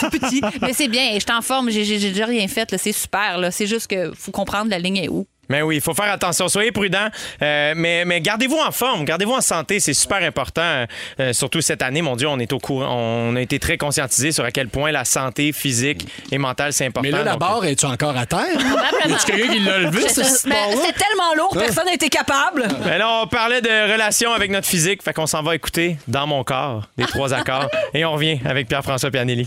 C'est 0.00 0.10
petit. 0.10 0.40
Mais 0.60 0.72
c'est 0.72 0.88
bien. 0.88 1.10
Je 1.14 1.20
suis 1.20 1.32
en 1.32 1.42
forme. 1.42 1.70
J'ai 1.70 1.84
j'ai- 1.84 1.98
j'ai 1.98 2.10
déjà 2.10 2.26
rien 2.26 2.46
fait. 2.48 2.70
là. 2.72 2.78
C'est 2.78 2.92
super. 2.92 3.38
là. 3.38 3.50
C'est 3.50 3.66
juste 3.66 3.86
que 3.88 4.12
faut 4.14 4.32
comprendre 4.32 4.70
la 4.70 4.78
ligne 4.78 4.96
est 4.98 5.08
où. 5.08 5.26
Mais 5.50 5.60
oui, 5.62 5.76
il 5.76 5.82
faut 5.82 5.92
faire 5.94 6.10
attention. 6.10 6.48
Soyez 6.48 6.72
prudents. 6.72 7.08
Euh, 7.42 7.74
mais 7.76 8.04
mais 8.06 8.20
gardez-vous 8.20 8.56
en 8.56 8.70
forme, 8.70 9.04
gardez-vous 9.04 9.34
en 9.34 9.40
santé. 9.40 9.80
C'est 9.80 9.92
super 9.94 10.22
important. 10.22 10.86
Euh, 11.18 11.32
surtout 11.32 11.60
cette 11.60 11.82
année, 11.82 12.00
mon 12.00 12.16
Dieu, 12.16 12.28
on 12.28 12.38
est 12.38 12.52
au 12.52 12.58
courant. 12.58 12.86
On 12.96 13.36
a 13.36 13.40
été 13.40 13.58
très 13.58 13.76
conscientisés 13.76 14.32
sur 14.32 14.44
à 14.44 14.50
quel 14.52 14.68
point 14.68 14.92
la 14.92 15.04
santé 15.04 15.52
physique 15.52 16.06
et 16.30 16.38
mentale, 16.38 16.72
c'est 16.72 16.86
important. 16.86 17.02
Mais 17.02 17.10
là, 17.10 17.24
la 17.24 17.32
Donc, 17.32 17.40
barre, 17.40 17.64
es-tu 17.64 17.84
encore 17.86 18.16
à 18.16 18.24
terre? 18.26 18.40
A-tu 19.04 19.26
quelqu'un 19.32 19.52
qui 19.52 19.58
l'a 19.58 19.78
levé, 19.78 20.08
ce 20.08 20.20
Mais 20.20 20.26
sport-là? 20.26 20.76
C'était 20.86 20.98
tellement 20.98 21.34
lourd, 21.36 21.56
personne 21.58 21.86
n'a 21.86 21.94
été 21.94 22.08
capable. 22.08 22.68
Ben 22.84 22.98
là, 22.98 23.22
on 23.22 23.26
parlait 23.26 23.60
de 23.60 23.92
relation 23.92 24.32
avec 24.32 24.50
notre 24.50 24.66
physique, 24.66 25.02
fait 25.02 25.12
qu'on 25.12 25.26
s'en 25.26 25.42
va 25.42 25.54
écouter 25.54 25.96
dans 26.06 26.26
mon 26.26 26.44
corps, 26.44 26.86
les 26.96 27.06
trois 27.06 27.34
accords, 27.34 27.68
et 27.94 28.04
on 28.04 28.12
revient 28.12 28.38
avec 28.44 28.68
Pierre-François 28.68 29.10
Pianelli. 29.10 29.46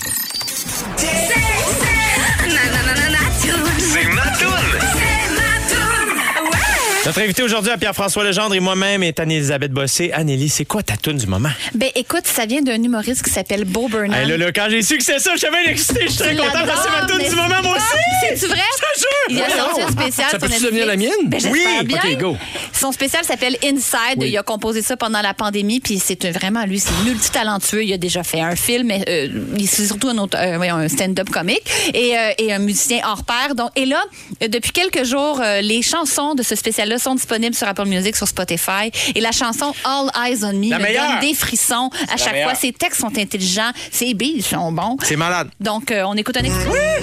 Notre 7.05 7.21
invité 7.21 7.43
aujourd'hui 7.43 7.69
à 7.69 7.77
Pierre-François 7.77 8.23
Legendre 8.23 8.55
et 8.55 8.61
moi-même 8.61 9.03
est 9.03 9.19
Anne-Elisabeth 9.19 9.73
Bossé. 9.73 10.13
Annélie, 10.13 10.47
c'est 10.47 10.63
quoi 10.63 10.83
ta 10.83 10.95
toune 10.95 11.17
du 11.17 11.27
moment? 11.27 11.49
Ben, 11.75 11.89
écoute, 11.95 12.25
ça 12.25 12.45
vient 12.45 12.61
d'un 12.61 12.81
humoriste 12.81 13.23
qui 13.23 13.29
s'appelle 13.29 13.65
Bo 13.65 13.89
Burnham. 13.89 14.13
Hey, 14.13 14.25
là, 14.29 14.37
là, 14.37 14.51
quand 14.53 14.67
j'ai 14.69 14.81
su 14.81 14.97
que 14.97 15.03
c'est 15.03 15.19
ça, 15.19 15.31
je 15.33 15.39
suis 15.39 15.49
bien 15.49 15.69
excité. 15.69 16.03
Je 16.05 16.11
suis 16.11 16.17
très 16.19 16.31
Tu 16.33 16.37
content 16.37 16.51
parce 16.65 16.79
que 16.79 16.89
c'est 16.89 17.13
ma 17.13 17.17
mais 17.17 17.29
du 17.29 17.35
moment, 17.35 17.61
moi 17.61 17.75
c'est- 17.77 18.33
aussi. 18.33 18.39
C'est-tu 18.39 18.53
vrai? 18.53 18.61
Je 18.77 18.81
te 18.81 18.99
jure. 18.99 19.09
Il 19.31 19.41
a 19.41 19.49
sorti 19.49 19.81
un 19.81 19.87
spécial 19.91 20.27
Ça 20.31 20.37
Netflix. 20.37 20.61
devenir 20.61 20.85
la 20.85 20.95
mienne? 20.95 21.09
Ben, 21.25 21.41
Oui. 21.51 21.61
bien. 21.83 21.97
OK, 22.05 22.17
go. 22.19 22.37
Son 22.71 22.93
spécial 22.93 23.25
s'appelle 23.25 23.57
Inside. 23.65 24.19
Oui. 24.19 24.29
Il 24.29 24.37
a 24.37 24.43
composé 24.43 24.81
ça 24.81 24.95
pendant 24.95 25.21
la 25.21 25.33
pandémie. 25.33 25.81
Puis 25.81 25.99
c'est 25.99 26.25
vraiment, 26.29 26.63
lui, 26.65 26.79
c'est 26.79 26.93
multitalentueux. 27.03 27.83
Il 27.83 27.91
a 27.91 27.97
déjà 27.97 28.23
fait 28.23 28.39
un 28.39 28.55
film. 28.55 28.87
mais, 28.87 29.03
euh, 29.09 29.27
il- 29.57 29.67
c'est 29.67 29.85
surtout 29.87 30.07
un, 30.09 30.17
autre- 30.19 30.37
euh, 30.37 30.59
un 30.59 30.87
stand-up 30.87 31.29
comique 31.29 31.61
et, 31.93 32.17
euh, 32.17 32.31
et 32.37 32.53
un 32.53 32.59
musicien 32.59 32.99
hors 33.05 33.23
pair. 33.25 33.55
Donc, 33.55 33.69
et 33.75 33.85
là, 33.85 34.01
depuis 34.41 34.71
quelques 34.71 35.03
jours, 35.05 35.39
euh, 35.43 35.61
les 35.61 35.81
chansons 35.81 36.33
de 36.33 36.43
ce 36.43 36.55
sont 36.99 37.15
disponibles 37.15 37.55
sur 37.55 37.67
Apple 37.67 37.85
Music, 37.85 38.15
sur 38.15 38.27
Spotify. 38.27 38.91
Et 39.15 39.21
la 39.21 39.31
chanson 39.31 39.73
All 39.83 40.09
Eyes 40.27 40.43
on 40.43 40.53
Me 40.53 40.69
La 40.69 40.77
me 40.79 40.83
meilleure. 40.83 41.07
donne 41.07 41.19
des 41.21 41.33
frissons 41.33 41.89
à 42.11 42.17
chaque 42.17 42.33
meilleure. 42.33 42.49
fois. 42.51 42.59
Ses 42.59 42.71
textes 42.73 43.01
sont 43.01 43.17
intelligents. 43.17 43.71
Ses 43.91 44.13
billes 44.13 44.41
sont 44.41 44.71
bons. 44.71 44.97
C'est 45.03 45.15
malade. 45.15 45.49
Donc, 45.59 45.91
euh, 45.91 46.03
on 46.05 46.15
écoute 46.15 46.37
un 46.37 46.43
extrait. 46.43 46.99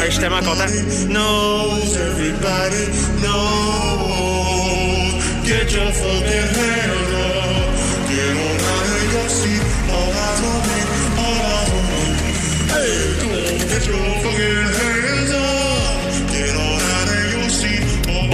Hey, 0.00 0.06
je 0.06 0.10
suis 0.10 0.20
tellement 0.20 0.40
content. 0.40 0.66
No. 1.08 1.54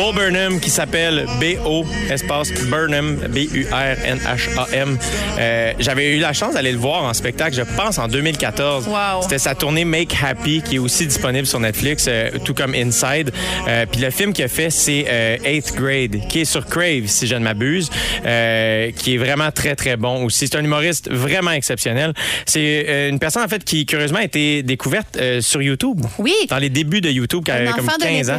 Bo 0.01 0.14
Burnham 0.14 0.61
qui 0.61 0.70
s'appelle 0.70 1.26
B-O 1.38 1.84
espace 2.11 2.51
Burnham 2.70 3.16
B-U-R-N-H-A-M. 3.16 4.96
Euh, 5.38 5.72
J'avais 5.78 6.16
eu 6.16 6.20
la 6.20 6.32
chance 6.32 6.55
d'aller 6.55 6.72
le 6.72 6.78
voir 6.78 7.05
en 7.05 7.12
spectacle, 7.12 7.55
je 7.55 7.61
pense 7.76 7.98
en 7.98 8.09
2014. 8.09 8.88
Wow. 8.88 9.20
C'était 9.20 9.38
sa 9.38 9.55
tournée 9.55 9.84
Make 9.84 10.16
Happy 10.22 10.62
qui 10.62 10.76
est 10.76 10.78
aussi 10.78 11.07
disponible 11.07 11.46
sur 11.46 11.61
Netflix, 11.61 12.07
euh, 12.09 12.30
tout 12.46 12.55
comme 12.55 12.74
Inside. 12.74 13.30
Euh, 13.68 13.84
Puis 13.92 14.01
le 14.01 14.09
film 14.11 14.32
qu'il 14.32 14.46
a 14.46 14.48
fait, 14.48 14.70
c'est 14.70 15.05
Eighth 15.44 15.74
Grade, 15.76 16.26
qui 16.30 16.40
est 16.40 16.44
sur 16.46 16.64
Crave, 16.64 17.05
si 17.07 17.26
je 17.26 17.34
ne 17.34 17.40
m'abuse, 17.40 17.90
qui 17.90 19.14
est 19.14 19.18
vraiment 19.18 19.51
très 19.51 19.76
très 19.76 19.98
bon 19.98 20.24
aussi. 20.24 20.48
C'est 20.48 20.57
un 20.57 20.64
humoriste 20.64 21.11
vraiment 21.11 21.51
exceptionnel. 21.51 22.14
C'est 22.46 23.09
une 23.11 23.18
personne 23.18 23.42
en 23.42 23.48
fait 23.48 23.64
qui 23.64 23.84
curieusement 23.84 24.20
a 24.20 24.24
été 24.24 24.62
découverte 24.62 25.18
sur 25.40 25.61
YouTube. 25.61 26.01
Oui. 26.18 26.32
Dans 26.48 26.57
les 26.57 26.70
débuts 26.70 27.03
de 27.03 27.11
YouTube, 27.11 27.42
quand 27.44 27.53
Un 27.53 27.57
avait 27.57 27.72
comme 27.72 27.86
enfant 27.86 27.98
de 27.98 28.05
15 28.05 28.30
ans. 28.30 28.38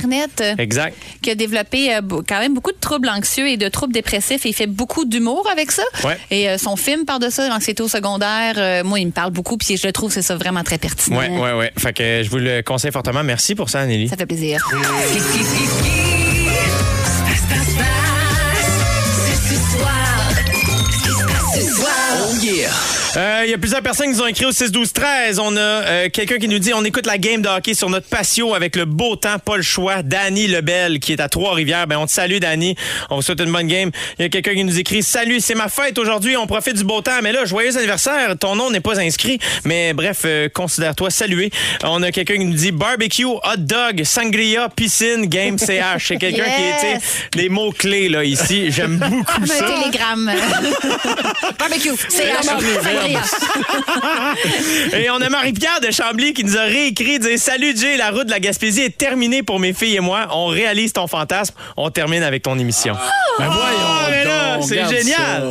Exact. 0.57 0.97
qui 1.21 1.29
a 1.29 1.35
développé 1.51 1.93
euh, 1.95 2.01
quand 2.27 2.39
même 2.39 2.53
beaucoup 2.53 2.71
de 2.71 2.79
troubles 2.79 3.09
anxieux 3.09 3.47
et 3.47 3.57
de 3.57 3.67
troubles 3.67 3.93
dépressifs 3.93 4.45
et 4.45 4.49
il 4.49 4.53
fait 4.53 4.67
beaucoup 4.67 5.05
d'humour 5.05 5.47
avec 5.51 5.71
ça. 5.71 5.83
Ouais. 6.03 6.17
Et 6.31 6.49
euh, 6.49 6.57
son 6.57 6.75
film 6.75 7.05
parle 7.05 7.21
de 7.21 7.29
ça, 7.29 7.47
l'anxiété 7.49 7.83
au 7.83 7.87
secondaire, 7.87 8.55
euh, 8.57 8.83
moi, 8.83 8.99
il 8.99 9.07
me 9.07 9.11
parle 9.11 9.31
beaucoup 9.31 9.57
puis 9.57 9.77
je 9.77 9.85
le 9.87 9.93
trouve 9.93 10.11
c'est 10.11 10.21
ça 10.21 10.35
vraiment 10.35 10.63
très 10.63 10.77
pertinent. 10.77 11.19
Ouais, 11.19 11.29
ouais, 11.29 11.53
ouais. 11.53 11.71
Fait 11.77 11.93
que 11.93 12.03
euh, 12.03 12.23
je 12.23 12.29
vous 12.29 12.37
le 12.37 12.61
conseille 12.61 12.91
fortement. 12.91 13.23
Merci 13.23 13.55
pour 13.55 13.69
ça, 13.69 13.81
Anneli. 13.81 14.07
Ça 14.07 14.17
fait 14.17 14.25
plaisir. 14.25 14.65
Yeah! 23.15 23.21
Euh, 23.21 23.41
Il 23.45 23.51
y 23.51 23.53
a 23.53 23.57
plusieurs 23.57 23.81
personnes 23.81 24.07
qui 24.07 24.17
nous 24.17 24.21
ont 24.21 24.27
écrit 24.27 24.45
au 24.45 24.51
6-12-13. 24.51 25.39
On 25.39 25.55
a 25.55 25.59
euh, 25.59 26.09
quelqu'un 26.09 26.37
qui 26.37 26.47
nous 26.47 26.59
dit 26.59 26.73
on 26.73 26.83
écoute 26.83 27.05
la 27.05 27.17
game 27.17 27.41
de 27.41 27.47
hockey 27.47 27.73
sur 27.73 27.89
notre 27.89 28.07
patio 28.07 28.53
avec 28.53 28.75
le 28.75 28.85
beau 28.85 29.15
temps, 29.15 29.39
pas 29.39 29.57
le 29.57 29.63
choix. 29.63 30.03
Danny 30.03 30.47
Lebel 30.47 30.99
qui 30.99 31.13
est 31.13 31.21
à 31.21 31.29
Trois-Rivières. 31.29 31.87
Ben, 31.87 31.97
on 31.97 32.05
te 32.05 32.11
salue, 32.11 32.37
Danny. 32.37 32.75
On 33.09 33.17
vous 33.17 33.21
souhaite 33.21 33.41
une 33.41 33.51
bonne 33.51 33.67
game. 33.67 33.91
Il 34.19 34.23
y 34.23 34.25
a 34.25 34.29
quelqu'un 34.29 34.53
qui 34.53 34.63
nous 34.63 34.79
écrit 34.79 35.03
Salut, 35.03 35.39
c'est 35.39 35.55
ma 35.55 35.67
fête 35.67 35.97
aujourd'hui. 35.97 36.37
On 36.37 36.47
profite 36.47 36.75
du 36.75 36.83
beau 36.83 37.01
temps. 37.01 37.19
Mais 37.23 37.31
là, 37.31 37.45
joyeux 37.45 37.75
anniversaire. 37.77 38.37
Ton 38.39 38.55
nom 38.55 38.69
n'est 38.69 38.79
pas 38.79 38.99
inscrit. 38.99 39.39
Mais 39.65 39.93
bref, 39.93 40.21
euh, 40.25 40.49
considère-toi 40.49 41.09
salué. 41.09 41.51
On 41.83 42.01
a 42.03 42.11
quelqu'un 42.11 42.35
qui 42.35 42.45
nous 42.45 42.53
dit 42.53 42.71
barbecue, 42.71 43.25
hot 43.25 43.39
dog, 43.57 44.03
sangria, 44.03 44.69
piscine, 44.69 45.25
game 45.25 45.57
CH. 45.57 46.07
C'est 46.07 46.17
quelqu'un 46.17 46.45
qui 46.45 46.87
était 46.87 47.05
des 47.33 47.49
mots-clés 47.49 48.09
là 48.09 48.23
ici. 48.23 48.71
J'aime 48.71 48.97
beaucoup 48.97 49.45
ça. 49.45 49.65
un 49.65 49.81
télégramme. 49.81 50.31
Barbecue. 51.59 51.91
C'est 52.09 52.31
Et 54.93 55.09
on 55.09 55.21
a 55.21 55.29
Marie-Pierre 55.29 55.79
de 55.81 55.91
Chambly 55.91 56.33
qui 56.33 56.43
nous 56.43 56.57
a 56.57 56.61
réécrit 56.61 57.19
dire 57.19 57.37
Salut 57.37 57.75
Jay, 57.77 57.97
la 57.97 58.11
route 58.11 58.25
de 58.25 58.31
la 58.31 58.39
Gaspésie 58.39 58.81
est 58.81 58.97
terminée 58.97 59.43
pour 59.43 59.59
mes 59.59 59.73
filles 59.73 59.95
et 59.95 60.01
moi. 60.01 60.27
On 60.31 60.47
réalise 60.47 60.93
ton 60.93 61.07
fantasme. 61.07 61.55
On 61.77 61.89
termine 61.89 62.23
avec 62.23 62.43
ton 62.43 62.57
émission. 62.57 62.95
Ben 63.39 63.47
voyons 63.49 63.77
Ah, 63.83 64.07
mais 64.09 64.25
là, 64.25 64.57
donc, 64.57 64.65
c'est 64.67 64.87
génial. 64.89 65.43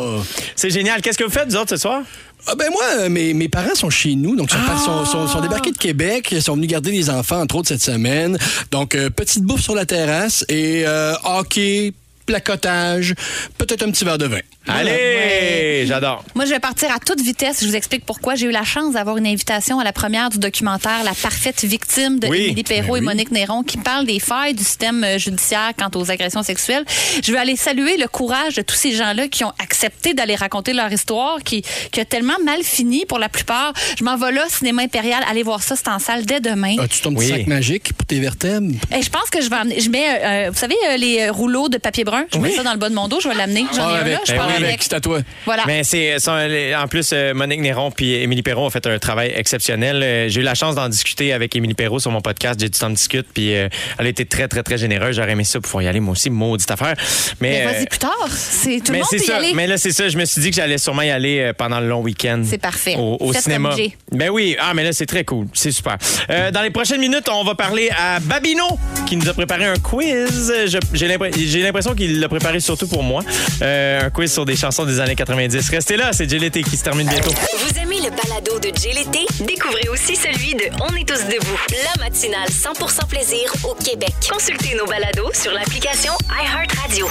C'est 0.56 0.70
génial. 0.70 1.00
Qu'est-ce 1.02 1.18
que 1.18 1.24
vous 1.24 1.30
faites, 1.30 1.48
vous 1.48 1.56
autres, 1.56 1.70
ce 1.70 1.76
soir? 1.76 2.02
Ah 2.46 2.54
ben 2.54 2.70
moi, 2.72 2.82
euh, 2.98 3.08
mes, 3.10 3.34
mes 3.34 3.48
parents 3.48 3.74
sont 3.74 3.90
chez 3.90 4.14
nous, 4.14 4.34
donc 4.34 4.50
sont, 4.50 4.58
sont, 4.78 5.04
sont, 5.04 5.26
sont 5.26 5.40
débarqués 5.42 5.72
de 5.72 5.76
Québec, 5.76 6.28
ils 6.32 6.42
sont 6.42 6.54
venus 6.54 6.70
garder 6.70 6.90
les 6.90 7.10
enfants, 7.10 7.40
entre 7.40 7.56
autres, 7.56 7.68
cette 7.68 7.82
semaine. 7.82 8.38
Donc, 8.70 8.94
euh, 8.94 9.10
petite 9.10 9.42
bouffe 9.44 9.60
sur 9.60 9.74
la 9.74 9.84
terrasse 9.84 10.44
et 10.48 10.84
euh, 10.86 11.12
hockey, 11.24 11.92
placotage, 12.30 13.14
peut-être 13.58 13.82
un 13.82 13.90
petit 13.90 14.04
verre 14.04 14.18
de 14.18 14.26
vin. 14.26 14.38
Allez, 14.68 15.84
j'adore. 15.86 16.24
Moi, 16.36 16.44
je 16.44 16.50
vais 16.50 16.60
partir 16.60 16.90
à 16.94 16.98
toute 17.00 17.20
vitesse. 17.20 17.60
Je 17.62 17.66
vous 17.66 17.74
explique 17.74 18.04
pourquoi. 18.06 18.36
J'ai 18.36 18.46
eu 18.46 18.50
la 18.52 18.62
chance 18.62 18.94
d'avoir 18.94 19.16
une 19.16 19.26
invitation 19.26 19.80
à 19.80 19.84
la 19.84 19.92
première 19.92 20.30
du 20.30 20.38
documentaire 20.38 21.02
La 21.04 21.12
parfaite 21.14 21.64
victime 21.64 22.20
de 22.20 22.28
Oui. 22.28 22.44
Émilie 22.46 22.62
Perrault 22.62 22.92
Ben 22.92 22.96
et 22.96 23.00
oui. 23.00 23.06
Monique 23.06 23.30
Néron 23.32 23.62
qui 23.64 23.78
parle 23.78 24.06
des 24.06 24.20
failles 24.20 24.54
du 24.54 24.62
système 24.62 25.02
euh, 25.02 25.18
judiciaire 25.18 25.72
quant 25.76 25.90
aux 25.98 26.10
agressions 26.10 26.42
sexuelles. 26.44 26.84
Je 27.24 27.32
veux 27.32 27.38
aller 27.38 27.56
saluer 27.56 27.96
le 27.96 28.06
courage 28.06 28.54
de 28.54 28.62
tous 28.62 28.76
ces 28.76 28.92
gens-là 28.92 29.26
qui 29.28 29.42
ont 29.44 29.52
accepté 29.58 30.14
d'aller 30.14 30.36
raconter 30.36 30.72
leur 30.72 30.92
histoire, 30.92 31.38
qui, 31.42 31.62
qui 31.90 32.00
a 32.00 32.04
tellement 32.04 32.38
mal 32.44 32.62
fini 32.62 33.06
pour 33.06 33.18
la 33.18 33.28
plupart. 33.28 33.72
Je 33.98 34.04
m'en 34.04 34.16
vais 34.16 34.30
là, 34.30 34.44
Cinéma 34.48 34.82
Impérial. 34.82 35.24
Allez 35.28 35.42
voir 35.42 35.62
ça, 35.62 35.74
c'est 35.74 35.88
en 35.88 35.98
salle 35.98 36.24
dès 36.26 36.40
demain. 36.40 36.76
As-tu 36.78 37.00
ton 37.00 37.12
petit 37.14 37.32
Oui. 37.32 37.38
sac 37.38 37.46
magique 37.48 37.92
pour 37.94 38.06
tes 38.06 38.20
vertèbres? 38.20 38.72
Et 38.96 39.02
je 39.02 39.10
pense 39.10 39.30
que 39.30 39.40
je 39.42 39.50
vais 39.50 39.56
emmener, 39.56 39.80
je 39.80 39.90
mets, 39.90 40.08
euh, 40.08 40.46
euh, 40.46 40.50
vous 40.52 40.58
savez, 40.58 40.76
euh, 40.90 40.96
les 40.96 41.28
rouleaux 41.30 41.68
de 41.68 41.78
papier 41.78 42.04
brun? 42.04 42.19
Je 42.32 42.38
mets 42.38 42.50
ça 42.52 42.62
dans 42.62 42.72
le 42.72 42.78
bas 42.78 42.88
de 42.88 42.94
mon 42.94 43.08
dos. 43.08 43.20
Je 43.20 43.28
vais 43.28 43.34
l'amener. 43.34 43.66
J'en 43.74 43.90
ai 43.90 43.98
un 43.98 44.04
là. 44.04 44.20
Je 44.24 44.32
Ben 44.32 44.38
pars 44.38 44.48
oui, 44.48 44.64
avec. 44.64 44.82
C'est 44.82 44.94
à 44.94 45.00
toi. 45.00 45.20
Voilà. 45.44 45.64
Mais 45.66 45.84
c'est 45.84 46.16
en 46.28 46.88
plus 46.88 47.10
euh, 47.12 47.34
Monique 47.34 47.60
Néron 47.60 47.90
puis 47.90 48.14
Émilie 48.14 48.42
Perrault 48.42 48.66
ont 48.66 48.70
fait 48.70 48.86
un 48.86 48.98
travail 48.98 49.32
exceptionnel. 49.34 50.02
Euh, 50.02 50.28
J'ai 50.28 50.40
eu 50.40 50.44
la 50.44 50.54
chance 50.54 50.74
d'en 50.74 50.88
discuter 50.88 51.32
avec 51.32 51.54
Émilie 51.56 51.74
Perrault 51.74 52.00
sur 52.00 52.10
mon 52.10 52.20
podcast. 52.20 52.58
J'ai 52.60 52.68
du 52.68 52.78
temps 52.78 52.90
de 52.90 52.94
discute 52.94 53.26
puis 53.32 53.54
euh, 53.54 53.68
elle 53.98 54.06
a 54.06 54.08
été 54.08 54.24
très 54.24 54.48
très 54.48 54.62
très 54.62 54.78
généreuse. 54.78 55.16
J'aurais 55.16 55.32
aimé 55.32 55.44
ça 55.44 55.60
pour 55.60 55.68
pouvoir 55.68 55.82
y 55.84 55.88
aller 55.88 56.00
moi 56.00 56.12
aussi, 56.12 56.30
maudite 56.30 56.70
affaire. 56.70 56.94
Mais, 57.40 57.64
Mais 57.64 57.72
vas-y 57.72 57.86
plus 57.86 57.98
tard. 57.98 58.28
C'est 58.30 58.80
tout 58.84 58.92
le 58.92 58.98
monde 58.98 59.06
y 59.12 59.30
aller. 59.30 59.52
Mais 59.54 59.66
là, 59.66 59.78
c'est 59.78 59.92
ça. 59.92 60.08
Je 60.08 60.16
me 60.16 60.24
suis 60.24 60.40
dit 60.40 60.50
que 60.50 60.56
j'allais 60.56 60.78
sûrement 60.78 61.02
y 61.02 61.10
aller 61.10 61.52
pendant 61.56 61.80
le 61.80 61.88
long 61.88 62.00
week-end. 62.00 62.42
C'est 62.44 62.58
parfait. 62.58 62.96
Au, 62.96 63.32
cinéma. 63.32 63.74
Ben 64.12 64.30
oui. 64.30 64.56
Ah, 64.58 64.74
mais 64.74 64.84
là, 64.84 64.92
c'est 64.92 65.06
très 65.06 65.24
cool. 65.24 65.46
C'est 65.52 65.72
super. 65.72 65.96
Euh, 66.30 66.50
dans 66.50 66.62
les 66.62 66.70
prochaines 66.70 67.00
minutes, 67.00 67.28
on 67.30 67.44
va 67.44 67.54
parler 67.54 67.90
à 67.96 68.20
Babino 68.20 68.64
qui 69.06 69.16
nous 69.16 69.28
a 69.28 69.34
préparé 69.34 69.64
un 69.66 69.76
quiz. 69.76 70.52
J'ai 70.92 71.62
l'impression 71.62 71.94
qu'il 71.94 72.09
l'a 72.18 72.28
préparé 72.28 72.60
surtout 72.60 72.88
pour 72.88 73.02
moi. 73.02 73.22
Euh, 73.62 74.06
un 74.06 74.10
quiz 74.10 74.32
sur 74.32 74.44
des 74.44 74.56
chansons 74.56 74.84
des 74.84 75.00
années 75.00 75.14
90. 75.14 75.70
Restez 75.70 75.96
là, 75.96 76.12
c'est 76.12 76.28
JLT 76.28 76.62
qui 76.64 76.76
se 76.76 76.84
termine 76.84 77.08
bientôt. 77.08 77.30
Vous 77.30 77.78
aimez 77.78 77.98
le 77.98 78.10
balado 78.10 78.58
de 78.58 78.70
l'été, 78.94 79.26
découvrez 79.44 79.88
aussi 79.88 80.16
celui 80.16 80.54
de 80.54 80.64
On 80.82 80.94
est 80.96 81.06
tous 81.06 81.24
debout, 81.26 81.58
la 81.70 82.04
matinale 82.04 82.48
100% 82.48 83.06
plaisir 83.08 83.52
au 83.64 83.74
Québec. 83.74 84.14
Consultez 84.30 84.74
nos 84.74 84.86
balados 84.86 85.32
sur 85.34 85.52
l'application 85.52 86.12
iHeartRadio. 86.30 87.06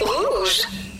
Rouge. 0.00 0.93